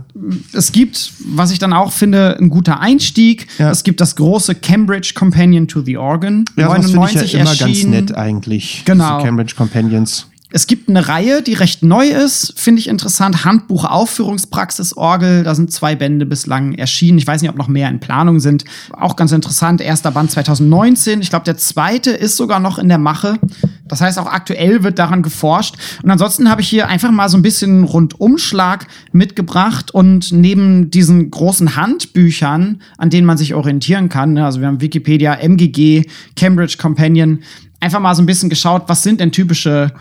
Es 0.53 0.72
gibt, 0.72 1.12
was 1.27 1.51
ich 1.51 1.59
dann 1.59 1.72
auch 1.72 1.93
finde, 1.93 2.37
ein 2.41 2.49
guter 2.49 2.81
Einstieg. 2.81 3.47
Ja. 3.59 3.70
Es 3.70 3.83
gibt 3.85 4.01
das 4.01 4.16
große 4.16 4.55
Cambridge 4.55 5.12
Companion 5.14 5.68
to 5.68 5.83
the 5.83 5.97
Organ. 5.97 6.45
ja, 6.57 6.74
das 6.74 6.91
finde 6.91 7.07
ich 7.22 7.33
ja 7.33 7.41
immer 7.41 7.51
ganz 7.51 7.61
erschienen. 7.61 7.91
nett 7.91 8.14
eigentlich. 8.14 8.83
Genau. 8.85 9.16
Diese 9.18 9.27
Cambridge 9.27 9.55
Companions. 9.57 10.27
Es 10.53 10.69
gibt 10.69 10.89
eine 10.89 11.09
Reihe, 11.09 11.43
die 11.43 11.55
recht 11.55 11.83
neu 11.83 12.07
ist, 12.09 12.55
finde 12.57 12.79
ich 12.79 12.87
interessant. 12.87 13.45
Handbuch 13.45 13.85
Aufführungspraxis 13.85 14.97
Orgel. 14.97 15.43
Da 15.43 15.57
sind 15.57 15.73
zwei 15.73 15.97
Bände 15.97 16.25
bislang 16.25 16.75
erschienen. 16.75 17.19
Ich 17.19 17.27
weiß 17.27 17.43
nicht, 17.43 17.51
ob 17.51 17.57
noch 17.57 17.67
mehr 17.67 17.89
in 17.89 17.99
Planung 17.99 18.39
sind. 18.39 18.65
Auch 18.93 19.17
ganz 19.17 19.33
interessant. 19.33 19.81
Erster 19.81 20.13
Band 20.13 20.31
2019. 20.31 21.21
Ich 21.21 21.31
glaube, 21.31 21.45
der 21.45 21.57
zweite 21.57 22.13
ist 22.13 22.37
sogar 22.37 22.61
noch 22.61 22.79
in 22.79 22.89
der 22.89 22.99
Mache. 22.99 23.41
Das 23.89 24.01
heißt, 24.01 24.21
auch 24.21 24.27
aktuell 24.27 24.85
wird 24.85 25.01
daran 25.01 25.23
geforscht. 25.23 25.75
Und 26.05 26.11
ansonsten 26.11 26.49
habe 26.49 26.61
ich 26.61 26.69
hier 26.69 26.87
einfach 26.87 27.11
mal 27.11 27.29
so 27.29 27.37
ein 27.37 27.43
bisschen 27.43 27.83
Rundumschlag 27.83 28.87
mitgebracht 29.11 29.91
und 29.91 30.31
neben 30.31 30.93
diesen 30.93 31.29
großen 31.31 31.75
Handbüchern, 31.75 32.83
an 32.99 33.11
denen 33.11 33.27
man 33.27 33.37
sich 33.37 33.55
orientieren 33.55 34.09
kann, 34.09 34.35
ne, 34.35 34.45
also 34.45 34.61
wir 34.61 34.69
haben 34.69 34.81
Wikipedia, 34.81 35.35
MGG, 35.35 36.07
Cambridge 36.37 36.77
Companion, 36.79 37.41
einfach 37.81 38.01
mal 38.01 38.15
so 38.15 38.23
ein 38.23 38.27
bisschen 38.27 38.49
geschaut, 38.49 38.85
was 38.87 39.03
sind 39.03 39.21
denn 39.21 39.33
typische 39.33 39.93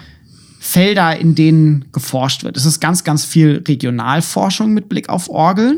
Felder, 0.65 1.15
in 1.17 1.35
denen 1.35 1.85
geforscht 1.91 2.43
wird. 2.43 2.57
Es 2.57 2.65
ist 2.65 2.79
ganz, 2.79 3.03
ganz 3.03 3.23
viel 3.23 3.61
Regionalforschung 3.67 4.73
mit 4.73 4.89
Blick 4.89 5.09
auf 5.09 5.29
Orgeln. 5.29 5.77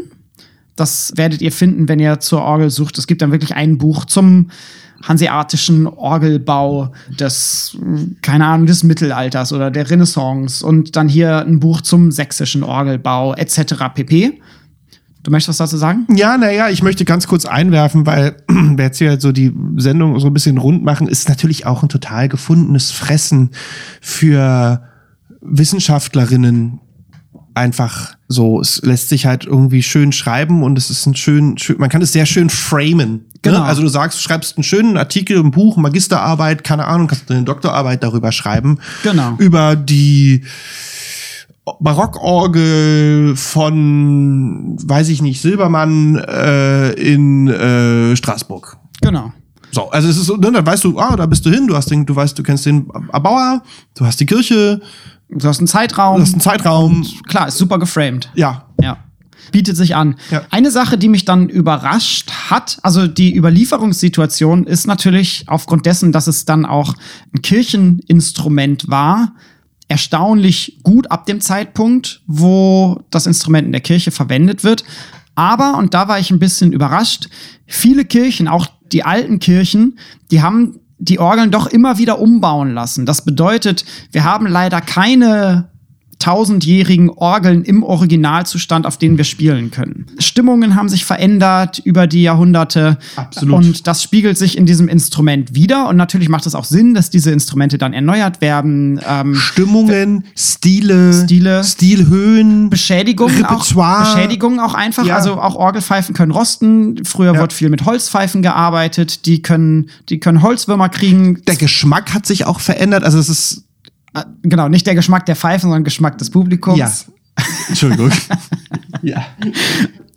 Das 0.78 1.12
werdet 1.18 1.42
ihr 1.42 1.52
finden, 1.52 1.90
wenn 1.90 2.00
ihr 2.00 2.22
zur 2.22 2.42
Orgel 2.42 2.70
sucht. 2.70 2.98
Es 2.98 3.06
gibt 3.06 3.22
dann 3.22 3.34
wirklich 3.34 3.54
ein 3.54 3.78
Buch 3.78 4.06
zum 4.06 4.50
hanseatischen 5.04 5.88
Orgelbau 5.88 6.94
des, 7.20 7.78
keine 8.22 8.46
Ahnung, 8.46 8.66
des 8.66 8.84
Mittelalters 8.84 9.52
oder 9.52 9.72
der 9.72 9.90
Renaissance 9.90 10.66
und 10.66 10.96
dann 10.96 11.10
hier 11.10 11.40
ein 11.46 11.60
Buch 11.60 11.82
zum 11.82 12.10
sächsischen 12.10 12.64
Orgelbau 12.64 13.34
etc. 13.34 13.76
pp. 13.94 14.40
Du 15.28 15.32
möchtest 15.32 15.60
was 15.60 15.70
dazu 15.70 15.76
sagen? 15.76 16.08
Ja, 16.16 16.38
naja, 16.38 16.70
ich 16.70 16.82
möchte 16.82 17.04
ganz 17.04 17.28
kurz 17.28 17.44
einwerfen, 17.44 18.06
weil 18.06 18.38
wir 18.48 18.86
jetzt 18.86 18.98
hier 18.98 19.20
so 19.20 19.34
die 19.34 19.54
Sendung 19.76 20.18
so 20.22 20.28
ein 20.28 20.34
bisschen 20.34 20.58
rund 20.58 20.86
machen, 20.86 21.10
ist 21.10 21.28
natürlich 21.28 21.66
auch 21.66 21.84
ein 21.84 21.90
total 21.90 22.30
gefundenes 22.30 22.92
Fressen 22.92 23.50
für 24.00 24.84
Wissenschaftlerinnen 25.42 26.80
einfach 27.56 28.16
so. 28.30 28.62
Es 28.62 28.82
lässt 28.84 29.10
sich 29.10 29.26
halt 29.26 29.44
irgendwie 29.44 29.84
schön 29.84 30.14
schreiben 30.14 30.64
und 30.64 30.78
es 30.78 30.90
ist 30.90 31.06
ein 31.06 31.16
schön, 31.16 31.58
schön 31.58 31.78
man 31.78 31.90
kann 31.90 32.02
es 32.02 32.14
sehr 32.14 32.26
schön 32.26 32.50
framen. 32.50 33.26
Genau. 33.42 33.60
Ne? 33.60 33.66
Also 33.66 33.82
du 33.82 33.90
sagst, 33.90 34.18
du 34.18 34.22
schreibst 34.22 34.56
einen 34.56 34.64
schönen 34.64 34.96
Artikel, 34.96 35.40
ein 35.40 35.52
Buch, 35.52 35.76
Magisterarbeit, 35.76 36.64
keine 36.64 36.86
Ahnung, 36.86 37.08
kannst 37.08 37.30
du 37.30 37.34
eine 37.34 37.44
Doktorarbeit 37.44 38.02
darüber 38.02 38.32
schreiben. 38.32 38.80
Genau. 39.04 39.36
Über 39.40 39.76
die 39.76 40.46
Barockorgel 41.80 43.36
von, 43.36 44.78
weiß 44.84 45.10
ich 45.10 45.22
nicht, 45.22 45.42
Silbermann 45.42 46.16
äh, 46.16 46.92
in 46.94 47.48
äh, 47.48 48.16
Straßburg. 48.16 48.78
Genau. 49.02 49.32
So, 49.72 49.90
also 49.90 50.08
es 50.08 50.18
ist 50.18 50.26
so, 50.28 50.38
ne, 50.38 50.52
dann 50.52 50.66
weißt 50.66 50.84
du, 50.86 50.98
ah, 50.98 51.16
da 51.16 51.26
bist 51.26 51.46
du 51.46 51.50
hin, 51.50 51.68
du 51.68 51.76
hast 51.76 51.92
den, 51.92 52.06
du 52.06 52.16
weißt, 52.16 52.38
du 52.40 52.44
kennst 52.44 52.66
den 52.66 52.88
Erbauer, 53.12 53.62
du 53.96 54.06
hast 54.06 54.20
die 54.20 54.26
Kirche, 54.26 54.82
Du 55.30 55.46
hast 55.46 55.58
einen 55.58 55.68
Zeitraum. 55.68 56.16
du 56.16 56.22
hast 56.22 56.32
einen 56.32 56.40
Zeitraum, 56.42 57.06
Klar, 57.28 57.50
ist 57.50 57.58
super 57.58 57.78
geframed. 57.80 58.30
ja. 58.36 58.64
Ja. 58.82 58.98
Bietet 59.52 59.78
sich 59.78 59.96
an. 59.96 60.16
Ja. 60.30 60.42
Eine 60.52 60.72
Sache, 60.72 60.98
die 60.98 61.08
mich 61.08 61.24
dann 61.24 61.48
überrascht 61.48 62.32
hat, 62.50 62.80
also 62.84 63.08
die 63.08 63.34
Überlieferungssituation 63.36 64.66
ist 64.66 64.88
natürlich 64.88 65.46
aufgrund 65.48 65.86
dessen, 65.86 66.12
dass 66.12 66.28
es 66.28 66.44
dann 66.44 66.66
auch 66.66 66.94
ein 67.34 67.42
Kircheninstrument 67.42 68.90
war, 68.90 69.34
erstaunlich 69.88 70.80
gut 70.84 71.10
ab 71.12 71.26
dem 71.26 71.42
Zeitpunkt, 71.42 72.22
wo 72.28 73.02
das 73.10 73.26
Instrument 73.26 73.66
in 73.66 73.72
der 73.72 73.82
Kirche 73.82 74.12
verwendet 74.12 74.64
wird. 74.64 74.84
Aber, 75.36 75.78
und 75.78 75.94
da 75.94 76.08
war 76.08 76.20
ich 76.20 76.32
ein 76.32 76.40
bisschen 76.40 76.74
überrascht, 76.74 77.30
viele 77.66 78.06
Kirchen, 78.06 78.48
auch 78.48 78.68
die 78.92 79.04
alten 79.04 79.40
Kirchen, 79.40 80.00
die 80.32 80.42
haben 80.42 80.80
die 81.00 81.20
Orgeln 81.20 81.52
doch 81.52 81.68
immer 81.68 81.98
wieder 81.98 82.20
umbauen 82.20 82.74
lassen. 82.74 83.06
Das 83.06 83.24
bedeutet, 83.24 83.86
wir 84.12 84.24
haben 84.24 84.48
leider 84.48 84.82
keine 84.82 85.70
tausendjährigen 86.28 87.10
Orgeln 87.10 87.64
im 87.64 87.84
Originalzustand, 87.84 88.86
auf 88.86 88.98
denen 88.98 89.18
wir 89.18 89.24
spielen 89.24 89.72
können. 89.72 90.08
Stimmungen 90.20 90.76
haben 90.76 90.90
sich 90.90 91.06
verändert 91.06 91.80
über 91.80 92.06
die 92.06 92.22
Jahrhunderte. 92.24 92.98
Absolut. 93.16 93.56
Und 93.56 93.88
das 93.88 94.04
spiegelt 94.04 94.38
sich 94.38 94.58
in 94.58 94.66
diesem 94.66 94.90
Instrument 94.90 95.56
wieder. 95.56 95.88
Und 95.88 95.96
natürlich 95.96 96.28
macht 96.28 96.46
es 96.46 96.54
auch 96.54 96.66
Sinn, 96.66 96.94
dass 96.94 97.10
diese 97.10 97.32
Instrumente 97.32 97.78
dann 97.78 97.94
erneuert 97.94 98.42
werden. 98.42 99.00
Ähm, 99.08 99.36
Stimmungen, 99.36 100.26
Stile, 100.36 101.14
Stile. 101.14 101.64
Stilhöhen, 101.64 102.70
Beschädigungen 102.70 103.46
auch. 103.46 103.66
Beschädigungen 103.66 104.60
auch 104.60 104.74
einfach. 104.74 105.06
Ja. 105.06 105.16
Also 105.16 105.40
auch 105.40 105.56
Orgelpfeifen 105.56 106.14
können 106.14 106.34
rosten. 106.34 107.06
Früher 107.06 107.36
Ja. 107.36 107.40
wird 107.40 107.54
viel 107.54 107.70
mit 107.70 107.86
Holzpfeifen 107.86 108.42
gearbeitet. 108.42 109.26
Die 109.28 109.42
können, 109.42 109.90
die 110.10 110.20
können 110.20 110.42
Holzwürmer 110.42 110.90
kriegen. 110.90 111.42
Der 111.48 111.56
Geschmack 111.56 112.14
hat 112.14 112.26
sich 112.26 112.46
auch 112.46 112.60
verändert. 112.60 113.06
Also 113.06 113.18
es 113.18 113.30
ist 113.30 113.67
Genau, 114.44 114.70
nicht 114.70 114.88
der 114.88 114.96
Geschmack 114.96 115.26
der 115.26 115.36
Pfeifen, 115.36 115.70
sondern 115.70 115.84
Geschmack 115.84 116.18
des 116.18 116.30
Publikums. 116.30 116.78
ja. 116.78 116.92
Entschuldigung. 117.68 118.12
ja. 119.02 119.26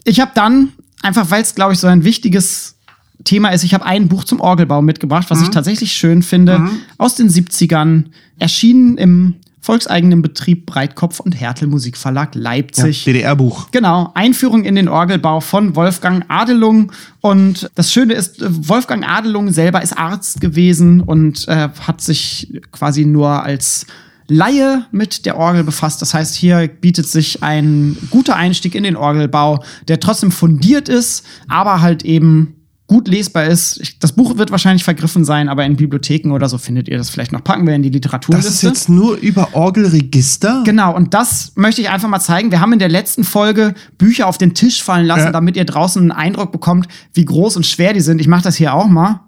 Ich 0.04 0.20
habe 0.20 0.32
dann, 0.34 0.70
einfach 1.02 1.30
weil 1.30 1.42
es, 1.42 1.54
glaube 1.54 1.74
ich, 1.74 1.78
so 1.78 1.86
ein 1.86 2.04
wichtiges 2.04 2.76
Thema 3.24 3.50
ist, 3.50 3.64
ich 3.64 3.74
habe 3.74 3.84
ein 3.84 4.08
Buch 4.08 4.24
zum 4.24 4.40
Orgelbau 4.40 4.80
mitgebracht, 4.80 5.26
was 5.28 5.42
ich 5.42 5.50
tatsächlich 5.50 5.92
schön 5.92 6.22
finde, 6.22 6.70
aus 6.96 7.16
den 7.16 7.28
70ern, 7.28 8.04
erschienen 8.38 8.96
im 8.96 9.34
volkseigenen 9.60 10.22
Betrieb 10.22 10.66
Breitkopf 10.66 11.20
und 11.20 11.32
Hertel 11.32 11.68
Musikverlag 11.68 12.34
ja. 12.34 12.40
Leipzig. 12.40 13.04
DDR-Buch. 13.04 13.68
Genau, 13.70 14.10
Einführung 14.14 14.64
in 14.64 14.74
den 14.74 14.88
Orgelbau 14.88 15.40
von 15.40 15.76
Wolfgang 15.76 16.24
Adelung. 16.28 16.92
Und 17.20 17.70
das 17.74 17.92
Schöne 17.92 18.14
ist, 18.14 18.40
äh, 18.40 18.46
Wolfgang 18.48 19.06
Adelung 19.06 19.50
selber 19.50 19.82
ist 19.82 19.96
Arzt 19.96 20.40
gewesen 20.40 21.00
und 21.00 21.46
äh, 21.48 21.68
hat 21.80 22.00
sich 22.00 22.60
quasi 22.72 23.04
nur 23.04 23.42
als 23.42 23.86
Laie 24.30 24.86
mit 24.92 25.26
der 25.26 25.36
Orgel 25.36 25.64
befasst. 25.64 26.00
Das 26.00 26.14
heißt, 26.14 26.36
hier 26.36 26.68
bietet 26.68 27.08
sich 27.08 27.42
ein 27.42 27.96
guter 28.10 28.36
Einstieg 28.36 28.76
in 28.76 28.84
den 28.84 28.96
Orgelbau, 28.96 29.64
der 29.88 29.98
trotzdem 29.98 30.30
fundiert 30.30 30.88
ist, 30.88 31.26
aber 31.48 31.80
halt 31.80 32.04
eben 32.04 32.59
gut 32.90 33.06
lesbar 33.06 33.44
ist. 33.46 33.80
Das 34.00 34.10
Buch 34.10 34.36
wird 34.36 34.50
wahrscheinlich 34.50 34.82
vergriffen 34.82 35.24
sein, 35.24 35.48
aber 35.48 35.64
in 35.64 35.76
Bibliotheken 35.76 36.32
oder 36.32 36.48
so 36.48 36.58
findet 36.58 36.88
ihr 36.88 36.98
das 36.98 37.08
vielleicht 37.08 37.30
noch. 37.30 37.44
Packen 37.44 37.64
wir 37.64 37.72
in 37.76 37.82
die 37.84 37.90
Das 37.90 37.94
Literaturliste. 37.94 38.48
ist 38.50 38.62
jetzt 38.62 38.88
nur 38.88 39.16
über 39.16 39.54
Orgelregister. 39.54 40.62
Genau, 40.66 40.92
und 40.96 41.14
das 41.14 41.52
möchte 41.54 41.80
ich 41.82 41.88
einfach 41.88 42.08
mal 42.08 42.18
zeigen. 42.18 42.50
Wir 42.50 42.60
haben 42.60 42.72
in 42.72 42.80
der 42.80 42.88
letzten 42.88 43.22
Folge 43.22 43.74
Bücher 43.96 44.26
auf 44.26 44.38
den 44.38 44.54
Tisch 44.54 44.82
fallen 44.82 45.06
lassen, 45.06 45.26
Ja. 45.26 45.30
damit 45.30 45.56
ihr 45.56 45.64
draußen 45.64 46.02
einen 46.02 46.10
Eindruck 46.10 46.50
bekommt, 46.50 46.88
wie 47.14 47.24
groß 47.24 47.56
und 47.56 47.64
schwer 47.64 47.92
die 47.92 48.00
sind. 48.00 48.20
Ich 48.20 48.26
mache 48.26 48.42
das 48.42 48.56
hier 48.56 48.74
auch 48.74 48.88
mal. 48.88 49.20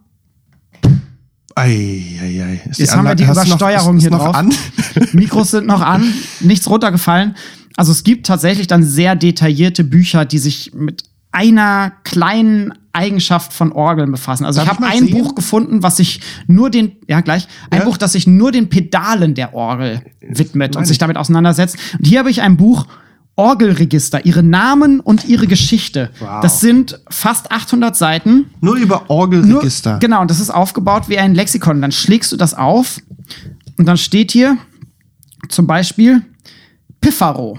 Ei, 1.55 2.03
ei, 2.21 2.43
ei. 2.45 2.63
Ist 2.69 2.79
Jetzt 2.81 2.97
haben 2.97 3.05
wir 3.05 3.15
die 3.15 3.25
du 3.25 3.29
noch- 3.33 3.45
Übersteuerung 3.45 3.97
ist- 3.99 4.03
hier 4.03 4.11
ist 4.11 4.17
noch 4.19 4.25
drauf. 4.25 4.35
An? 4.35 4.53
Mikros 5.13 5.51
sind 5.53 5.67
noch 5.67 5.83
an, 5.83 6.03
nichts 6.41 6.69
runtergefallen. 6.69 7.37
Also 7.77 7.93
es 7.93 8.05
gibt 8.05 8.27
tatsächlich 8.27 8.67
dann 8.67 8.83
sehr 8.83 9.17
detaillierte 9.17 9.85
Bücher, 9.85 10.25
die 10.25 10.39
sich 10.39 10.73
mit 10.75 11.05
einer 11.33 11.93
kleinen 12.05 12.73
Eigenschaft 12.93 13.53
von 13.53 13.73
Orgeln 13.73 14.13
befassen. 14.13 14.45
Also 14.45 14.61
Darf 14.61 14.79
ich 14.79 14.85
habe 14.87 14.87
ein 14.87 15.07
sehen? 15.07 15.19
Buch 15.19 15.35
gefunden, 15.35 15.83
was 15.83 15.97
sich 15.97 16.21
nur 16.47 16.69
den, 16.71 16.93
ja 17.09 17.21
gleich, 17.23 17.49
ein 17.71 17.81
Ja? 17.81 17.85
Buch, 17.87 17.97
das 17.97 18.13
sich 18.13 18.27
nur 18.27 18.53
den 18.53 18.69
Pedalen 18.69 19.35
der 19.35 19.55
Orgel 19.55 20.03
widmet 20.21 20.77
und 20.77 20.85
sich 20.87 20.95
ich. 20.97 20.99
damit 20.99 21.17
auseinandersetzt. 21.17 21.77
Und 21.99 22.07
hier 22.07 22.19
habe 22.19 22.31
ich 22.31 22.43
ein 22.43 22.57
Buch, 22.59 22.87
Orgelregister, 23.35 24.27
ihre 24.27 24.43
Namen 24.43 25.01
und 25.01 25.25
ihre 25.25 25.47
Geschichte. 25.47 26.11
Wow. 26.21 26.43
Das 26.43 26.61
sind 26.61 27.01
fast 27.09 27.51
800 27.51 27.97
Seiten. 27.97 28.51
Nur 28.61 28.77
über 28.77 28.97
Nur, 29.09 29.11
Orgelregister. 29.11 29.99
genau, 30.01 30.21
und 30.21 30.31
das 30.31 30.39
ist 30.39 30.51
aufgebaut 30.51 31.09
wie 31.09 31.17
ein 31.17 31.35
Lexikon. 31.35 31.81
Dann 31.81 31.93
schlägst 31.93 32.31
du 32.33 32.37
das 32.37 32.53
auf 32.53 32.99
und 33.79 33.87
dann 33.87 33.97
steht 33.97 34.33
hier 34.33 34.59
zum 35.49 35.67
Beispiel 35.67 36.21
Piffaro. 37.01 37.59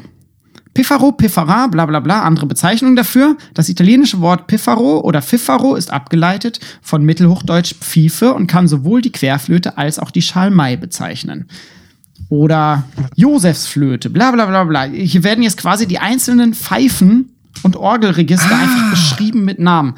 Piffaro, 0.73 1.11
Piffara, 1.11 1.67
bla 1.67 1.85
bla 1.85 1.99
bla, 1.99 2.23
andere 2.23 2.47
Bezeichnung 2.47 2.95
dafür. 2.95 3.37
Das 3.53 3.69
italienische 3.69 4.21
Wort 4.21 4.47
Piffaro 4.47 5.01
oder 5.01 5.21
Fiffaro 5.21 5.75
ist 5.75 5.91
abgeleitet 5.91 6.59
von 6.81 7.03
Mittelhochdeutsch 7.03 7.75
Pfeife 7.79 8.33
und 8.33 8.47
kann 8.47 8.67
sowohl 8.67 9.01
die 9.01 9.11
Querflöte 9.11 9.77
als 9.77 9.99
auch 9.99 10.09
die 10.09 10.21
Schalmei 10.21 10.75
bezeichnen. 10.75 11.47
Oder 12.29 12.85
Josefsflöte, 13.15 14.09
bla 14.09 14.31
bla 14.31 14.47
bla 14.47 14.63
bla. 14.63 14.85
Hier 14.85 15.23
werden 15.23 15.43
jetzt 15.43 15.57
quasi 15.57 15.87
die 15.87 15.99
einzelnen 15.99 16.55
Pfeifen 16.55 17.29
und 17.61 17.75
Orgelregister 17.75 18.55
einfach 18.55 18.89
beschrieben 18.89 19.45
mit 19.45 19.59
Namen. 19.59 19.93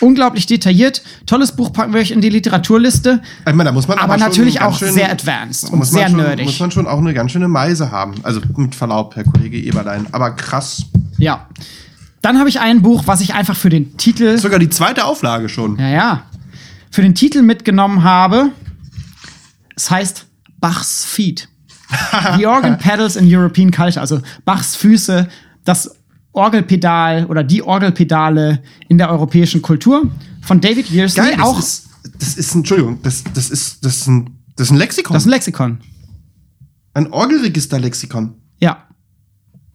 Unglaublich 0.00 0.46
detailliert. 0.46 1.02
Tolles 1.26 1.52
Buch 1.52 1.72
packen 1.72 1.92
wir 1.92 2.00
euch 2.00 2.12
in 2.12 2.20
die 2.20 2.28
Literaturliste. 2.30 3.20
Ich 3.40 3.46
meine, 3.46 3.64
da 3.64 3.72
muss 3.72 3.88
man 3.88 3.98
Aber 3.98 4.14
schon 4.14 4.28
natürlich 4.28 4.60
auch 4.60 4.78
schön- 4.78 4.92
sehr 4.92 5.10
advanced 5.10 5.70
und 5.70 5.78
muss 5.78 5.90
man 5.92 6.00
sehr 6.00 6.08
schon, 6.10 6.18
nerdig. 6.20 6.46
Muss 6.46 6.60
man 6.60 6.70
schon 6.70 6.86
auch 6.86 6.98
eine 6.98 7.12
ganz 7.14 7.32
schöne 7.32 7.48
Meise 7.48 7.90
haben. 7.90 8.14
Also 8.22 8.40
mit 8.56 8.74
Verlaub, 8.74 9.16
Herr 9.16 9.24
Kollege 9.24 9.58
Eberlein. 9.58 10.06
Aber 10.12 10.30
krass. 10.32 10.84
Ja. 11.16 11.48
Dann 12.22 12.38
habe 12.38 12.48
ich 12.48 12.60
ein 12.60 12.82
Buch, 12.82 13.04
was 13.06 13.20
ich 13.20 13.34
einfach 13.34 13.56
für 13.56 13.70
den 13.70 13.96
Titel, 13.96 14.38
Sogar 14.38 14.58
die 14.58 14.70
zweite 14.70 15.04
Auflage 15.04 15.48
schon. 15.48 15.78
ja, 15.78 15.88
ja, 15.88 16.22
für 16.90 17.02
den 17.02 17.14
Titel 17.14 17.42
mitgenommen 17.42 18.02
habe. 18.02 18.50
Es 19.76 19.90
heißt 19.90 20.26
Bachs 20.60 21.04
Feet. 21.04 21.48
The 22.36 22.46
Organ 22.46 22.78
Pedals 22.78 23.16
in 23.16 23.24
European 23.32 23.70
Culture. 23.70 24.00
Also 24.00 24.20
Bachs 24.44 24.74
Füße, 24.76 25.28
das 25.64 25.94
Orgelpedal 26.32 27.26
oder 27.26 27.42
die 27.42 27.62
Orgelpedale 27.62 28.62
in 28.88 28.98
der 28.98 29.10
europäischen 29.10 29.62
Kultur 29.62 30.10
von 30.42 30.60
David 30.60 30.90
Yearsley. 30.90 31.30
Geil, 31.30 31.40
auch 31.40 31.56
das 31.56 31.68
ist, 31.68 31.88
das 32.18 32.36
ist, 32.36 32.54
Entschuldigung, 32.54 33.00
das, 33.02 33.24
das 33.34 33.50
ist, 33.50 33.84
das 33.84 33.96
ist 33.98 34.06
ein, 34.06 34.38
das 34.56 34.68
ist 34.68 34.70
ein 34.72 34.76
Lexikon. 34.78 35.14
das 35.14 35.22
ist 35.22 35.26
ein 35.26 35.30
Lexikon. 35.30 35.78
ein 36.94 37.12
Orgelregister-Lexikon. 37.12 38.34
Ja. 38.58 38.84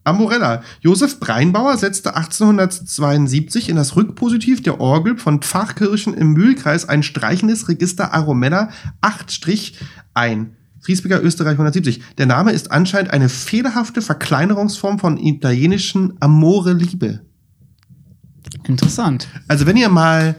Amorella. 0.04 0.62
Josef 0.80 1.18
Breinbauer 1.18 1.78
setzte 1.78 2.14
1872 2.14 3.70
in 3.70 3.76
das 3.76 3.96
Rückpositiv 3.96 4.62
der 4.62 4.78
Orgel 4.80 5.16
von 5.16 5.40
Pfarrkirchen 5.40 6.12
im 6.12 6.34
Mühlkreis 6.34 6.86
ein 6.86 7.02
streichendes 7.02 7.68
Register 7.68 8.12
Aromena 8.12 8.68
8' 9.00 9.72
ein. 10.12 10.56
Friesbecker, 10.84 11.22
Österreich 11.22 11.52
170. 11.52 12.02
Der 12.18 12.26
Name 12.26 12.52
ist 12.52 12.70
anscheinend 12.70 13.10
eine 13.10 13.30
fehlerhafte 13.30 14.02
Verkleinerungsform 14.02 14.98
von 14.98 15.16
italienischen 15.16 16.14
Amore 16.20 16.74
Liebe. 16.74 17.20
Interessant. 18.64 19.28
Also 19.48 19.64
wenn 19.66 19.78
ihr 19.78 19.88
mal 19.88 20.34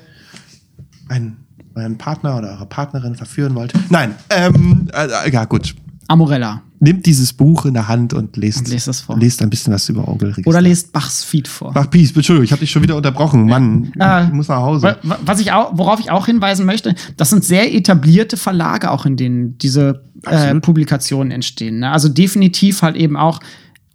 einen, 1.09 1.37
euren 1.73 1.97
Partner 1.97 2.37
oder 2.37 2.51
eure 2.51 2.67
Partnerin 2.67 3.15
verführen 3.15 3.55
wollt. 3.55 3.73
Nein, 3.89 4.15
ähm, 4.29 4.87
äh, 4.93 5.31
ja 5.31 5.45
gut. 5.45 5.75
Amorella. 6.07 6.61
Nehmt 6.79 7.05
dieses 7.05 7.31
Buch 7.33 7.65
in 7.65 7.73
der 7.73 7.87
Hand 7.87 8.13
und 8.13 8.35
lest, 8.37 8.59
Und 8.59 8.69
lest 8.69 8.87
es 8.87 8.99
vor. 9.01 9.17
lest 9.17 9.41
ein 9.41 9.49
bisschen 9.49 9.73
was 9.73 9.87
über 9.89 10.07
Orgelregister. 10.07 10.49
Oder 10.49 10.61
lest 10.61 10.91
Bachs 10.91 11.23
Feet 11.23 11.47
vor. 11.47 11.71
Ach, 11.73 11.89
Peace, 11.89 12.11
Entschuldigung, 12.15 12.43
ich 12.43 12.51
habe 12.51 12.59
dich 12.59 12.71
schon 12.71 12.83
wieder 12.83 12.95
unterbrochen. 12.95 13.45
Mann, 13.45 13.91
Äh, 13.99 14.25
ich 14.25 14.33
muss 14.33 14.47
nach 14.49 14.57
Hause. 14.61 14.97
Wa- 15.03 15.17
Was 15.25 15.39
ich 15.39 15.51
auch, 15.51 15.71
worauf 15.77 15.99
ich 15.99 16.11
auch 16.11 16.25
hinweisen 16.25 16.65
möchte, 16.65 16.93
das 17.17 17.29
sind 17.29 17.43
sehr 17.43 17.73
etablierte 17.73 18.35
Verlage, 18.37 18.91
auch 18.91 19.05
in 19.05 19.15
denen 19.15 19.57
diese 19.57 20.03
äh. 20.25 20.53
Publikationen 20.55 21.31
entstehen. 21.31 21.79
Ne? 21.79 21.91
Also 21.91 22.09
definitiv 22.09 22.81
halt 22.81 22.95
eben 22.95 23.15
auch 23.17 23.39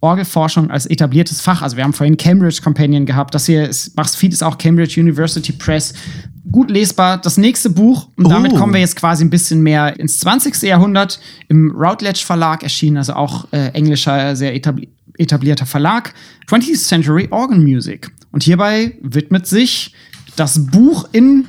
Orgelforschung 0.01 0.71
als 0.71 0.87
etabliertes 0.87 1.41
Fach. 1.41 1.61
Also 1.63 1.77
wir 1.77 1.85
haben 1.85 1.93
vorhin 1.93 2.17
Cambridge 2.17 2.61
Companion 2.63 3.05
gehabt. 3.07 3.35
Das 3.35 3.47
hier 3.47 3.69
ist, 3.69 3.95
Bachs 3.95 4.17
Feed 4.17 4.33
ist 4.33 4.43
auch 4.43 4.57
Cambridge 4.57 4.99
University 5.01 5.53
Press. 5.53 5.93
Gut 6.51 6.71
lesbar. 6.71 7.19
Das 7.19 7.37
nächste 7.37 7.69
Buch, 7.71 8.09
und 8.17 8.29
damit 8.31 8.53
Oh. 8.53 8.57
kommen 8.57 8.73
wir 8.73 8.81
jetzt 8.81 8.97
quasi 8.97 9.25
ein 9.25 9.31
bisschen 9.31 9.61
mehr 9.63 10.01
ins 10.01 10.19
20. 10.21 10.63
Jahrhundert, 10.63 11.21
im 11.49 11.71
Routledge 11.77 12.23
Verlag 12.25 12.63
erschienen, 12.63 12.97
also 12.97 13.13
auch 13.13 13.47
äh, 13.53 13.69
englischer, 13.69 14.35
sehr 14.37 14.55
etabli 14.55 14.89
etablierter 15.19 15.67
Verlag. 15.67 16.15
20th 16.49 16.83
Century 16.83 17.29
Organ 17.31 17.63
Music. 17.63 18.11
Und 18.33 18.43
hierbei 18.43 18.97
widmet 19.03 19.47
sich 19.47 19.93
das 20.37 20.67
Buch 20.67 21.07
in 21.13 21.47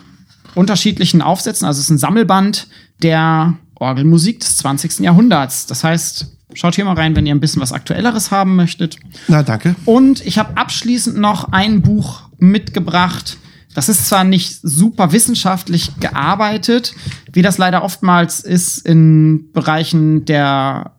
unterschiedlichen 0.55 1.21
Aufsätzen, 1.21 1.65
also 1.65 1.77
es 1.79 1.85
ist 1.85 1.89
ein 1.91 1.97
Sammelband 1.97 2.67
der 3.01 3.53
Orgelmusik 3.75 4.41
des 4.41 4.57
20. 4.57 4.99
Jahrhunderts. 4.99 5.67
Das 5.67 5.85
heißt, 5.85 6.35
Schaut 6.53 6.75
hier 6.75 6.85
mal 6.85 6.95
rein, 6.95 7.15
wenn 7.15 7.25
ihr 7.25 7.33
ein 7.33 7.39
bisschen 7.39 7.61
was 7.61 7.71
Aktuelleres 7.71 8.31
haben 8.31 8.55
möchtet. 8.55 8.97
Na, 9.27 9.43
danke. 9.43 9.75
Und 9.85 10.25
ich 10.25 10.37
habe 10.37 10.57
abschließend 10.57 11.17
noch 11.17 11.51
ein 11.51 11.81
Buch 11.81 12.23
mitgebracht. 12.37 13.37
Das 13.73 13.87
ist 13.87 14.07
zwar 14.07 14.23
nicht 14.23 14.59
super 14.61 15.11
wissenschaftlich 15.13 15.99
gearbeitet, 15.99 16.93
wie 17.31 17.41
das 17.41 17.57
leider 17.57 17.83
oftmals 17.83 18.41
ist 18.41 18.79
in 18.85 19.51
Bereichen 19.53 20.25
der 20.25 20.91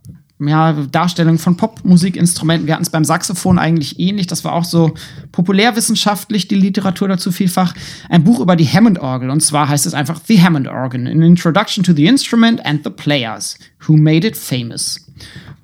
ja, 0.49 0.73
Darstellung 0.73 1.39
von 1.39 1.57
Popmusikinstrumenten. 1.57 2.67
Wir 2.67 2.75
hatten 2.75 2.83
es 2.83 2.91
beim 2.91 3.05
Saxophon 3.05 3.59
eigentlich 3.59 3.99
ähnlich. 3.99 4.27
Das 4.27 4.45
war 4.45 4.53
auch 4.53 4.65
so 4.65 4.95
populärwissenschaftlich, 5.33 6.49
die 6.49 6.55
Literatur 6.55 7.09
dazu 7.09 7.33
vielfach. 7.33 7.75
Ein 8.09 8.25
Buch 8.25 8.41
über 8.41 8.57
die 8.57 8.69
Hammond-Orgel. 8.69 9.31
Und 9.31 9.41
zwar 9.41 9.69
heißt 9.69 9.87
es 9.87 9.95
einfach 9.95 10.21
The 10.27 10.43
Hammond 10.43 10.69
Organ, 10.69 11.07
an 11.07 11.23
Introduction 11.23 11.85
to 11.85 11.93
the 11.93 12.07
Instrument 12.07 12.65
and 12.65 12.85
the 12.85 12.91
Players, 12.91 13.59
who 13.87 13.97
made 13.97 14.27
it 14.27 14.37
famous. 14.37 15.07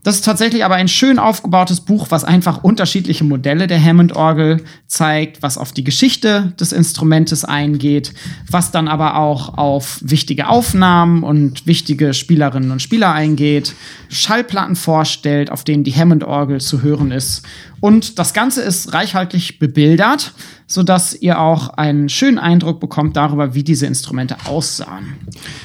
Das 0.04 0.14
ist 0.14 0.24
tatsächlich 0.24 0.64
aber 0.64 0.76
ein 0.76 0.86
schön 0.86 1.18
aufgebautes 1.18 1.80
Buch, 1.80 2.06
was 2.10 2.22
einfach 2.22 2.62
unterschiedliche 2.62 3.24
Modelle 3.24 3.66
der 3.66 3.82
Hammond-Orgel 3.82 4.62
zeigt, 4.86 5.42
was 5.42 5.58
auf 5.58 5.72
die 5.72 5.82
Geschichte 5.82 6.52
des 6.58 6.72
Instrumentes 6.72 7.44
eingeht, 7.44 8.14
was 8.48 8.70
dann 8.70 8.86
aber 8.86 9.16
auch 9.16 9.58
auf 9.58 9.98
wichtige 10.00 10.48
Aufnahmen 10.48 11.24
und 11.24 11.66
wichtige 11.66 12.14
Spielerinnen 12.14 12.70
und 12.70 12.80
Spieler 12.80 13.12
eingeht, 13.12 13.74
Schallplatten 14.08 14.76
vorstellt, 14.76 15.50
auf 15.50 15.64
denen 15.64 15.82
die 15.82 15.94
Hammond-Orgel 15.94 16.60
zu 16.60 16.82
hören 16.82 17.10
ist. 17.10 17.42
Und 17.80 18.18
das 18.18 18.34
Ganze 18.34 18.62
ist 18.62 18.92
reichhaltig 18.92 19.59
bebildert, 19.59 20.32
sodass 20.66 21.14
ihr 21.14 21.38
auch 21.38 21.68
einen 21.70 22.09
schönen 22.09 22.38
Eindruck 22.38 22.80
bekommt 22.80 23.16
darüber, 23.16 23.55
wie 23.55 23.62
diese 23.62 23.86
Instrumente 23.86 24.36
aussahen. 24.46 25.14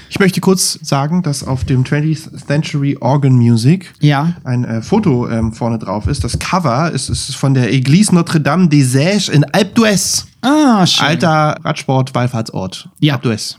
Ich 0.10 0.20
möchte 0.20 0.40
kurz 0.40 0.78
sagen, 0.84 1.24
dass 1.24 1.44
auf 1.44 1.66
dem 1.66 1.84
20th 1.84 2.46
Century 2.46 2.98
Organ 3.02 3.34
Music 3.34 3.92
Ja. 4.00 4.34
ein 4.44 4.64
äh, 4.64 4.82
Foto 4.82 5.28
ähm, 5.28 5.54
vorne 5.54 5.80
drauf 5.80 6.06
ist. 6.08 6.24
Das 6.24 6.38
Cover 6.38 6.92
ist, 6.92 7.10
ist 7.10 7.36
von 7.36 7.54
der 7.56 7.74
Église 7.74 8.14
Notre-Dame 8.14 8.70
des 8.70 8.92
Seiches 8.94 9.30
in 9.30 9.44
Alpe 9.46 9.82
d'Huez. 9.82 10.26
Ah, 10.42 10.86
schön. 10.86 11.08
Alter 11.08 11.58
Radsport-Wallfahrtsort. 11.64 12.90
Ja. 13.00 13.16
Alpe 13.16 13.30
d'Huez. 13.30 13.56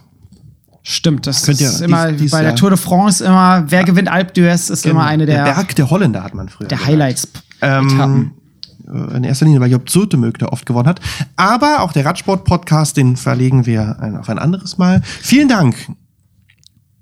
Stimmt, 0.86 1.26
das 1.26 1.44
Könnt 1.46 1.60
ist 1.60 1.80
immer 1.80 2.12
dies- 2.12 2.20
dies 2.20 2.30
bei 2.30 2.42
der 2.42 2.54
Tour 2.56 2.68
de 2.70 2.78
France 2.78 3.24
immer, 3.24 3.64
wer 3.68 3.84
gewinnt 3.84 4.08
Alpe 4.08 4.32
d'Huez, 4.34 4.70
ist 4.70 4.84
immer 4.86 5.04
eine 5.06 5.24
der, 5.26 5.44
der 5.44 5.52
Berg 5.54 5.74
der 5.76 5.88
Holländer 5.90 6.22
hat 6.22 6.34
man 6.34 6.48
früher. 6.50 6.68
der 6.68 6.76
gesagt. 6.76 6.90
Highlights. 6.92 7.28
Ähm, 7.62 8.30
äh, 8.30 8.43
in 8.86 9.24
erster 9.24 9.46
Linie, 9.46 9.60
weil 9.60 9.70
Job 9.70 9.88
Zotemög 9.88 10.38
da 10.38 10.46
oft 10.46 10.66
gewonnen 10.66 10.88
hat. 10.88 11.00
Aber 11.36 11.80
auch 11.82 11.92
der 11.92 12.04
Radsport-Podcast, 12.04 12.96
den 12.96 13.16
verlegen 13.16 13.66
wir 13.66 13.98
ein, 14.00 14.16
auf 14.16 14.28
ein 14.28 14.38
anderes 14.38 14.78
Mal. 14.78 15.02
Vielen 15.04 15.48
Dank. 15.48 15.76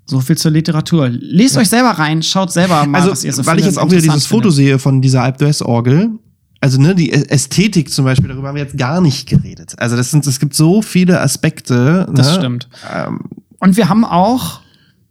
So 0.05 0.19
viel 0.19 0.37
zur 0.37 0.51
Literatur. 0.51 1.09
Lest 1.09 1.57
euch 1.57 1.69
selber 1.69 1.91
rein, 1.91 2.21
schaut 2.23 2.51
selber 2.51 2.85
mal, 2.85 2.99
Also, 2.99 3.11
was 3.11 3.23
ihr 3.23 3.33
so 3.33 3.45
weil 3.45 3.57
ich 3.57 3.63
findet, 3.63 3.75
jetzt 3.75 3.77
auch 3.77 3.91
wieder 3.91 4.01
dieses 4.01 4.25
Foto 4.25 4.43
findet. 4.43 4.55
sehe 4.55 4.79
von 4.79 5.01
dieser 5.01 5.23
Alp 5.23 5.41
d'Huez 5.41 5.63
Orgel. 5.63 6.11
Also, 6.59 6.79
ne, 6.79 6.95
die 6.95 7.11
Ästhetik 7.11 7.89
zum 7.89 8.05
Beispiel, 8.05 8.29
darüber 8.29 8.49
haben 8.49 8.55
wir 8.55 8.63
jetzt 8.63 8.77
gar 8.77 9.01
nicht 9.01 9.27
geredet. 9.27 9.75
Also, 9.77 9.95
das 9.95 10.11
sind, 10.11 10.25
es 10.27 10.39
gibt 10.39 10.53
so 10.55 10.81
viele 10.81 11.21
Aspekte. 11.21 12.07
Das 12.13 12.31
ne? 12.31 12.33
stimmt. 12.35 12.69
Ähm, 12.93 13.21
Und 13.59 13.77
wir 13.77 13.89
haben 13.89 14.05
auch 14.05 14.61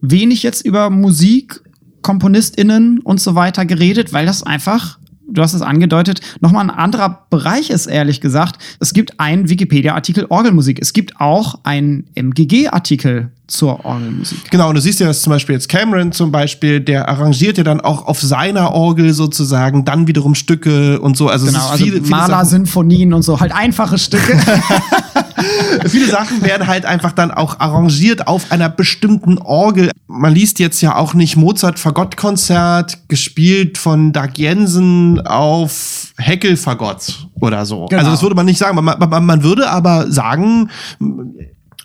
wenig 0.01 0.43
jetzt 0.43 0.65
über 0.65 0.91
Musik, 0.91 1.63
KomponistInnen 2.03 3.01
und 3.01 3.21
so 3.21 3.35
weiter 3.35 3.65
geredet, 3.65 4.13
weil 4.13 4.27
das 4.27 4.43
einfach, 4.43 4.99
du 5.33 5.43
hast 5.43 5.55
es 5.55 5.63
angedeutet, 5.63 6.21
nochmal 6.41 6.65
ein 6.65 6.71
anderer 6.71 7.27
Bereich 7.31 7.71
ist, 7.71 7.87
ehrlich 7.87 8.21
gesagt. 8.21 8.59
Es 8.81 8.93
gibt 8.93 9.19
einen 9.19 9.49
Wikipedia-Artikel 9.49 10.27
Orgelmusik. 10.29 10.79
Es 10.81 10.93
gibt 10.93 11.21
auch 11.21 11.61
einen 11.65 12.05
MGG-Artikel 12.15 13.31
zur 13.47 13.85
Orgelmusik. 13.85 14.51
Genau, 14.51 14.69
und 14.69 14.77
du 14.77 14.81
siehst 14.81 15.01
ja, 15.01 15.07
dass 15.07 15.23
zum 15.23 15.33
Beispiel 15.33 15.55
jetzt 15.55 15.69
Cameron 15.69 16.13
zum 16.13 16.33
Beispiel, 16.33 16.81
der 16.81 17.09
arrangiert 17.09 17.59
ja 17.59 17.65
dann 17.65 17.81
auch 17.81 18.07
auf 18.07 18.21
seiner 18.21 18.73
Orgel 18.73 19.13
sozusagen 19.13 19.85
dann 19.85 20.07
wiederum 20.07 20.35
Stücke 20.35 21.01
und 21.01 21.17
so. 21.17 21.29
Also, 21.29 21.47
Genau, 21.47 21.59
es 21.59 21.65
ist 21.65 21.71
also 21.73 21.85
viele 21.85 21.97
Sachen. 21.99 22.11
Maler-Sinfonien 22.11 23.13
und 23.13 23.23
so, 23.23 23.41
halt 23.41 23.53
einfache 23.53 23.99
Stücke. 23.99 24.39
Viele 25.87 26.07
Sachen 26.07 26.43
werden 26.43 26.67
halt 26.67 26.87
einfach 26.87 27.13
dann 27.13 27.31
auch 27.31 27.61
arrangiert 27.61 28.27
auf 28.27 28.51
einer 28.51 28.69
bestimmten 28.69 29.39
Orgel. 29.39 29.91
Man 30.07 30.35
liest 30.35 30.59
jetzt 30.59 30.81
ja 30.81 30.97
auch 30.97 31.15
nicht 31.15 31.37
Mozart 31.37 31.79
Fagottkonzert 31.79 33.09
gespielt 33.09 33.79
von 33.79 34.13
Doug 34.13 34.31
Jensen 34.37 35.21
auf 35.27 36.13
Heckel 36.19 36.57
Fagott 36.57 37.29
oder 37.41 37.65
so. 37.67 37.87
Genau. 37.87 38.01
Also 38.01 38.11
das 38.13 38.23
würde 38.23 38.37
man 38.37 38.47
nicht 38.47 38.59
sagen. 38.59 38.77
Man, 38.77 38.85
man, 38.99 39.25
man 39.25 39.43
würde 39.43 39.71
aber 39.71 40.11
sagen, 40.11 40.71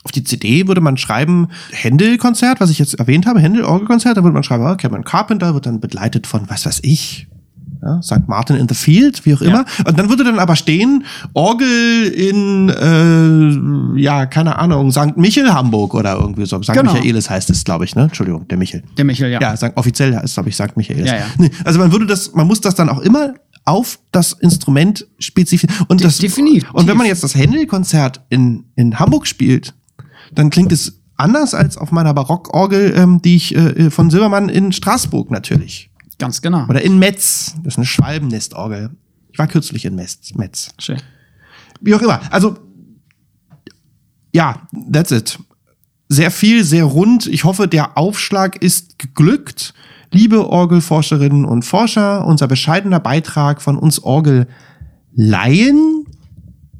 auf 0.03 0.11
die 0.11 0.23
CD 0.23 0.67
würde 0.67 0.79
man 0.79 0.95
schreiben 0.95 1.49
Händel-Konzert, 1.71 2.61
was 2.61 2.69
ich 2.69 2.79
jetzt 2.79 2.93
erwähnt 2.93 3.25
habe, 3.25 3.41
Händel-Orgelkonzert, 3.41 4.15
da 4.15 4.23
würde 4.23 4.34
man 4.34 4.43
schreiben, 4.43 4.65
ah, 4.65 4.75
Cameron 4.75 5.03
Carpenter 5.03 5.53
wird 5.53 5.65
dann 5.65 5.81
begleitet 5.81 6.27
von, 6.27 6.49
was 6.49 6.65
weiß 6.65 6.79
ich, 6.84 7.27
ja, 7.88 8.01
St. 8.01 8.27
Martin 8.27 8.57
in 8.57 8.68
the 8.68 8.76
Field, 8.76 9.26
wie 9.26 9.34
auch 9.34 9.41
immer. 9.41 9.65
Und 9.85 9.97
dann 9.97 10.09
würde 10.09 10.23
dann 10.23 10.39
aber 10.39 10.55
stehen, 10.55 11.05
Orgel 11.34 12.07
in, 12.07 12.69
äh, 12.69 13.99
ja, 14.01 14.26
keine 14.26 14.57
Ahnung, 14.59 14.91
St. 14.91 15.15
Michel 15.15 15.53
Hamburg 15.53 15.93
oder 15.93 16.18
irgendwie 16.18 16.45
so. 16.45 16.61
St. 16.61 16.73
Genau. 16.73 16.93
Michaelis 16.93 17.30
heißt 17.30 17.49
es, 17.49 17.64
glaube 17.64 17.85
ich, 17.85 17.95
ne? 17.95 18.03
Entschuldigung, 18.03 18.47
der 18.47 18.57
Michel. 18.57 18.84
Der 18.97 19.05
Michel, 19.05 19.31
ja. 19.31 19.39
Ja, 19.39 19.55
St. 19.55 19.72
offiziell 19.76 20.14
ist, 20.23 20.34
glaube 20.34 20.49
ich, 20.49 20.55
St. 20.55 20.76
Michaelis. 20.76 21.07
Ja, 21.07 21.15
ja. 21.15 21.26
Nee, 21.38 21.51
also 21.64 21.80
man 21.80 21.91
würde 21.91 22.05
das, 22.05 22.34
man 22.34 22.45
muss 22.45 22.61
das 22.61 22.76
dann 22.76 22.89
auch 22.89 22.99
immer 22.99 23.34
auf 23.64 23.99
das 24.11 24.34
Instrument 24.34 25.07
spezifisch 25.19 25.69
und 25.88 26.03
das 26.03 26.18
definitiv. 26.19 26.72
und 26.73 26.88
wenn 26.88 26.95
man 26.97 27.05
jetzt 27.05 27.23
das 27.23 27.35
Händel-Konzert 27.35 28.22
in 28.30 28.65
in 28.76 28.97
Hamburg 28.97 29.27
spielt, 29.27 29.73
dann 30.34 30.49
klingt 30.49 30.72
es 30.72 31.01
anders 31.18 31.53
als 31.53 31.77
auf 31.77 31.91
meiner 31.91 32.14
Barockorgel, 32.14 32.93
ähm, 32.95 33.22
die 33.22 33.35
ich 33.35 33.55
äh, 33.55 33.89
von 33.89 34.09
Silbermann 34.09 34.47
in 34.49 34.72
Straßburg 34.72 35.31
natürlich 35.31 35.89
Ganz 36.18 36.41
genau. 36.41 36.65
oder 36.68 36.81
in 36.81 36.99
Metz. 36.99 37.56
Das 37.64 37.73
ist 37.73 37.77
eine 37.77 37.85
Schwalbennestorgel. 37.85 38.91
Ich 39.31 39.39
war 39.39 39.48
kürzlich 39.48 39.85
in 39.85 39.95
Metz. 39.95 40.34
Metz. 40.35 40.73
Schön. 40.80 41.02
Wie 41.81 41.94
auch 41.94 42.02
immer. 42.02 42.22
Also, 42.31 42.57
ja, 44.34 44.68
that's 44.91 45.11
it. 45.11 45.39
Sehr 46.10 46.31
viel, 46.31 46.64
sehr 46.64 46.85
rund. 46.85 47.27
Ich 47.27 47.44
hoffe, 47.44 47.68
der 47.68 47.98
Aufschlag 47.98 48.61
ist 48.61 48.98
geglückt. 48.98 49.73
Liebe 50.11 50.49
Orgelforscherinnen 50.49 51.44
und 51.44 51.65
Forscher, 51.65 52.26
unser 52.26 52.48
bescheidener 52.48 53.02
Beitrag 53.02 53.61
von 53.61 53.77
uns 53.77 53.99
Orgelleien, 53.99 56.06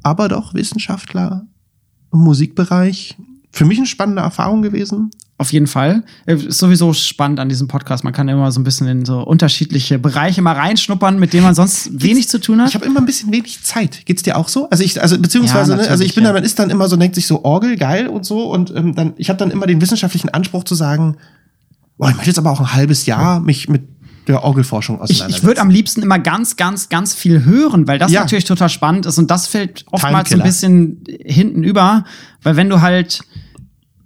aber 0.02 0.28
doch 0.28 0.54
Wissenschaftler 0.54 1.46
im 2.12 2.20
Musikbereich. 2.20 3.16
Für 3.52 3.66
mich 3.66 3.78
eine 3.78 3.86
spannende 3.86 4.22
Erfahrung 4.22 4.62
gewesen. 4.62 5.10
Auf 5.40 5.52
jeden 5.52 5.68
Fall. 5.68 6.02
Äh, 6.26 6.34
Ist 6.34 6.58
sowieso 6.58 6.92
spannend 6.92 7.38
an 7.38 7.48
diesem 7.48 7.68
Podcast. 7.68 8.02
Man 8.02 8.12
kann 8.12 8.28
immer 8.28 8.50
so 8.50 8.58
ein 8.58 8.64
bisschen 8.64 8.88
in 8.88 9.04
so 9.04 9.20
unterschiedliche 9.20 9.98
Bereiche 10.00 10.42
mal 10.42 10.54
reinschnuppern, 10.56 11.18
mit 11.20 11.32
denen 11.32 11.44
man 11.44 11.54
sonst 11.54 11.90
wenig 12.02 12.28
zu 12.28 12.40
tun 12.40 12.60
hat. 12.60 12.70
Ich 12.70 12.74
habe 12.74 12.84
immer 12.84 12.98
ein 12.98 13.06
bisschen 13.06 13.30
wenig 13.32 13.62
Zeit. 13.62 14.04
Geht's 14.04 14.24
dir 14.24 14.36
auch 14.36 14.48
so? 14.48 14.68
Also 14.70 14.82
ich, 14.82 15.00
also 15.00 15.16
beziehungsweise, 15.16 15.72
Ja, 15.76 15.82
ne, 15.82 15.88
also 15.88 16.02
ich 16.02 16.14
bin 16.16 16.24
ja. 16.24 16.32
man 16.32 16.42
ist 16.42 16.58
dann 16.58 16.70
immer 16.70 16.88
so, 16.88 16.96
denkt 16.96 17.14
sich 17.14 17.28
so 17.28 17.44
Orgel 17.44 17.76
geil 17.76 18.08
und 18.08 18.24
so 18.26 18.50
und 18.52 18.74
ähm, 18.74 18.96
dann, 18.96 19.12
ich 19.16 19.28
habe 19.28 19.38
dann 19.38 19.52
immer 19.52 19.66
den 19.66 19.80
wissenschaftlichen 19.80 20.28
Anspruch 20.28 20.64
zu 20.64 20.74
sagen, 20.74 21.16
boah, 21.98 22.08
ich 22.10 22.16
möchte 22.16 22.30
jetzt 22.30 22.38
aber 22.38 22.50
auch 22.50 22.60
ein 22.60 22.74
halbes 22.74 23.06
Jahr 23.06 23.38
mich 23.38 23.68
mit 23.68 23.82
der 24.26 24.42
Orgelforschung 24.42 24.96
Ich, 24.96 25.02
auseinandersetzen. 25.02 25.38
ich 25.40 25.46
würde 25.46 25.60
am 25.60 25.70
liebsten 25.70 26.02
immer 26.02 26.18
ganz, 26.18 26.56
ganz, 26.56 26.88
ganz 26.88 27.14
viel 27.14 27.44
hören, 27.44 27.86
weil 27.86 27.98
das 28.00 28.10
Ja. 28.10 28.20
natürlich 28.22 28.44
total 28.44 28.68
spannend 28.68 29.06
ist 29.06 29.18
und 29.18 29.30
das 29.30 29.46
fällt 29.46 29.84
oftmals 29.92 30.30
so 30.30 30.36
ein 30.36 30.42
bisschen 30.42 31.04
hinten 31.24 31.62
über, 31.62 32.04
weil 32.42 32.56
wenn 32.56 32.68
du 32.68 32.80
halt 32.82 33.20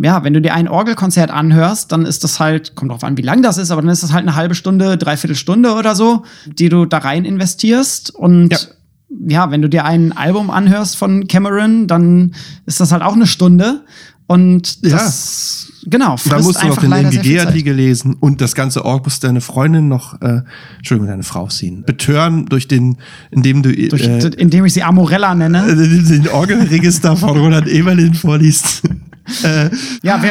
ja, 0.03 0.24
wenn 0.24 0.33
du 0.33 0.41
dir 0.41 0.55
ein 0.55 0.69
Orgelkonzert 0.69 1.31
anhörst, 1.31 1.93
dann 1.93 2.05
ist 2.07 2.24
das 2.24 2.41
halt, 2.41 2.74
kommt 2.74 2.91
drauf 2.91 3.05
an, 3.05 3.16
wie 3.16 3.23
lang 3.23 3.43
das 3.43 3.57
ist, 3.59 3.70
aber 3.70 3.83
dann 3.83 3.91
ist 3.91 4.03
das 4.03 4.12
halt 4.12 4.23
eine 4.27 4.35
halbe 4.35 4.55
Stunde, 4.55 4.97
dreiviertel 4.99 5.37
Stunde 5.37 5.74
oder 5.74 5.95
so, 5.95 6.24
die 6.47 6.69
du 6.69 6.85
da 6.87 6.99
rein 6.99 7.24
investierst. 7.24 8.11
Und 8.15 8.51
Ja. 8.53 8.59
ja, 9.29 9.51
wenn 9.51 9.62
du 9.62 9.69
dir 9.69 9.85
ein 9.85 10.12
Album 10.12 10.51
anhörst 10.51 10.97
von 10.97 11.29
Cameron, 11.29 11.87
dann 11.87 12.35
ist 12.66 12.81
das 12.81 12.91
halt 12.93 13.03
auch 13.03 13.15
eine 13.15 13.27
Stunde. 13.27 13.83
Und 14.27 14.91
das, 14.91 15.66
genau, 15.85 16.16
da 16.29 16.39
musst 16.39 16.62
du 16.62 16.66
noch 16.69 16.79
den 16.79 16.89
leider 16.91 17.12
sehr 17.12 17.23
viel 17.23 17.37
Zeit. 17.37 17.49
MGG-Artikel 17.49 17.74
lesen 17.74 18.15
und 18.19 18.41
das 18.41 18.55
ganze 18.55 18.85
Org 18.85 19.05
muss 19.05 19.20
deine 19.20 19.43
Freundin 19.43 19.89
noch, 19.89 20.20
äh, 20.23 20.41
Entschuldigung, 20.79 21.09
deine 21.09 21.23
Frau 21.23 21.49
ziehen. 21.49 21.83
Betören 21.85 22.47
durch 22.47 22.66
den, 22.66 22.97
indem 23.31 23.62
du 23.62 23.73
Durch, 23.89 24.07
äh, 24.07 24.29
indem 24.39 24.65
ich 24.65 24.73
sie 24.73 24.85
Amorella 24.85 25.35
nenne. 25.35 25.66
äh, 25.69 25.74
den 26.09 26.29
Orgelregister 26.29 27.15
von 27.16 27.37
Roland 27.37 27.69
Eberlin 27.69 28.15
vorliest. 28.15 28.83
Äh, 29.45 29.71
Ja, 30.03 30.23
wir, 30.23 30.31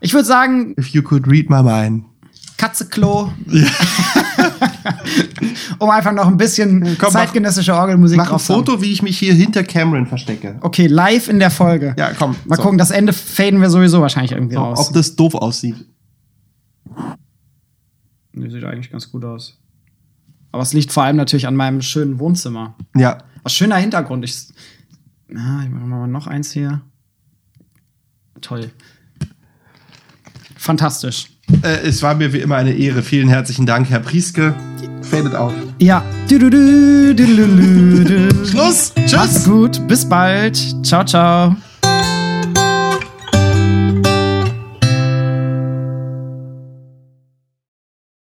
ich 0.00 0.12
würde 0.12 0.26
sagen, 0.26 0.74
if 0.78 0.88
you 0.88 1.02
could 1.02 1.26
read 1.28 1.48
my 1.50 1.62
mind. 1.62 2.04
Katzeklo. 2.56 3.32
um 5.78 5.90
einfach 5.90 6.12
noch 6.12 6.26
ein 6.26 6.36
bisschen 6.36 6.80
Komm, 6.98 7.12
mach- 7.12 7.20
zeitgenössische 7.20 7.74
Orgelmusik 7.74 8.16
Mach 8.16 8.32
ein 8.32 8.38
zu 8.38 8.54
haben. 8.54 8.64
Foto, 8.66 8.82
wie 8.82 8.90
ich 8.92 9.02
mich 9.02 9.18
hier 9.18 9.34
hinter 9.34 9.62
Cameron 9.62 10.06
verstecke. 10.06 10.56
Okay, 10.60 10.86
live 10.88 11.28
in 11.28 11.38
der 11.38 11.50
Folge. 11.50 11.94
Ja, 11.96 12.12
komm. 12.18 12.34
Mal 12.46 12.56
so. 12.56 12.62
gucken, 12.62 12.78
das 12.78 12.90
Ende 12.90 13.12
faden 13.12 13.60
wir 13.60 13.70
sowieso 13.70 14.00
wahrscheinlich 14.00 14.32
irgendwie 14.32 14.54
So, 14.56 14.60
raus. 14.60 14.88
ob 14.88 14.94
das 14.94 15.14
doof 15.14 15.34
aussieht. 15.36 15.76
Nee, 18.32 18.48
sieht 18.50 18.64
eigentlich 18.64 18.90
ganz 18.90 19.10
gut 19.10 19.24
aus. 19.24 19.58
Aber 20.52 20.62
es 20.62 20.72
liegt 20.72 20.92
vor 20.92 21.02
allem 21.04 21.16
natürlich 21.16 21.46
an 21.46 21.54
meinem 21.56 21.82
schönen 21.82 22.18
Wohnzimmer. 22.18 22.74
Ja. 22.96 23.18
Was 23.42 23.54
schöner 23.54 23.76
Hintergrund. 23.76 24.24
Ich, 24.24 24.48
ah, 25.36 25.60
ich 25.64 25.70
mache 25.70 25.84
mal 25.86 26.06
noch 26.08 26.26
eins 26.26 26.50
hier. 26.52 26.80
Toll. 28.40 28.70
Fantastisch. 30.56 31.28
Äh, 31.62 31.86
es 31.86 32.02
war 32.02 32.14
mir 32.14 32.32
wie 32.32 32.38
immer 32.38 32.56
eine 32.56 32.72
Ehre. 32.72 33.02
Vielen 33.02 33.28
herzlichen 33.28 33.66
Dank, 33.66 33.88
Herr 33.90 34.00
Prieske. 34.00 34.54
Fadet 35.02 35.34
auf. 35.34 35.52
Ja. 35.78 36.04
Schluss. 38.44 38.92
Macht's 38.96 39.34
Tschüss. 39.34 39.44
gut. 39.44 39.88
Bis 39.88 40.06
bald. 40.08 40.56
Ciao, 40.84 41.04
ciao. 41.04 41.56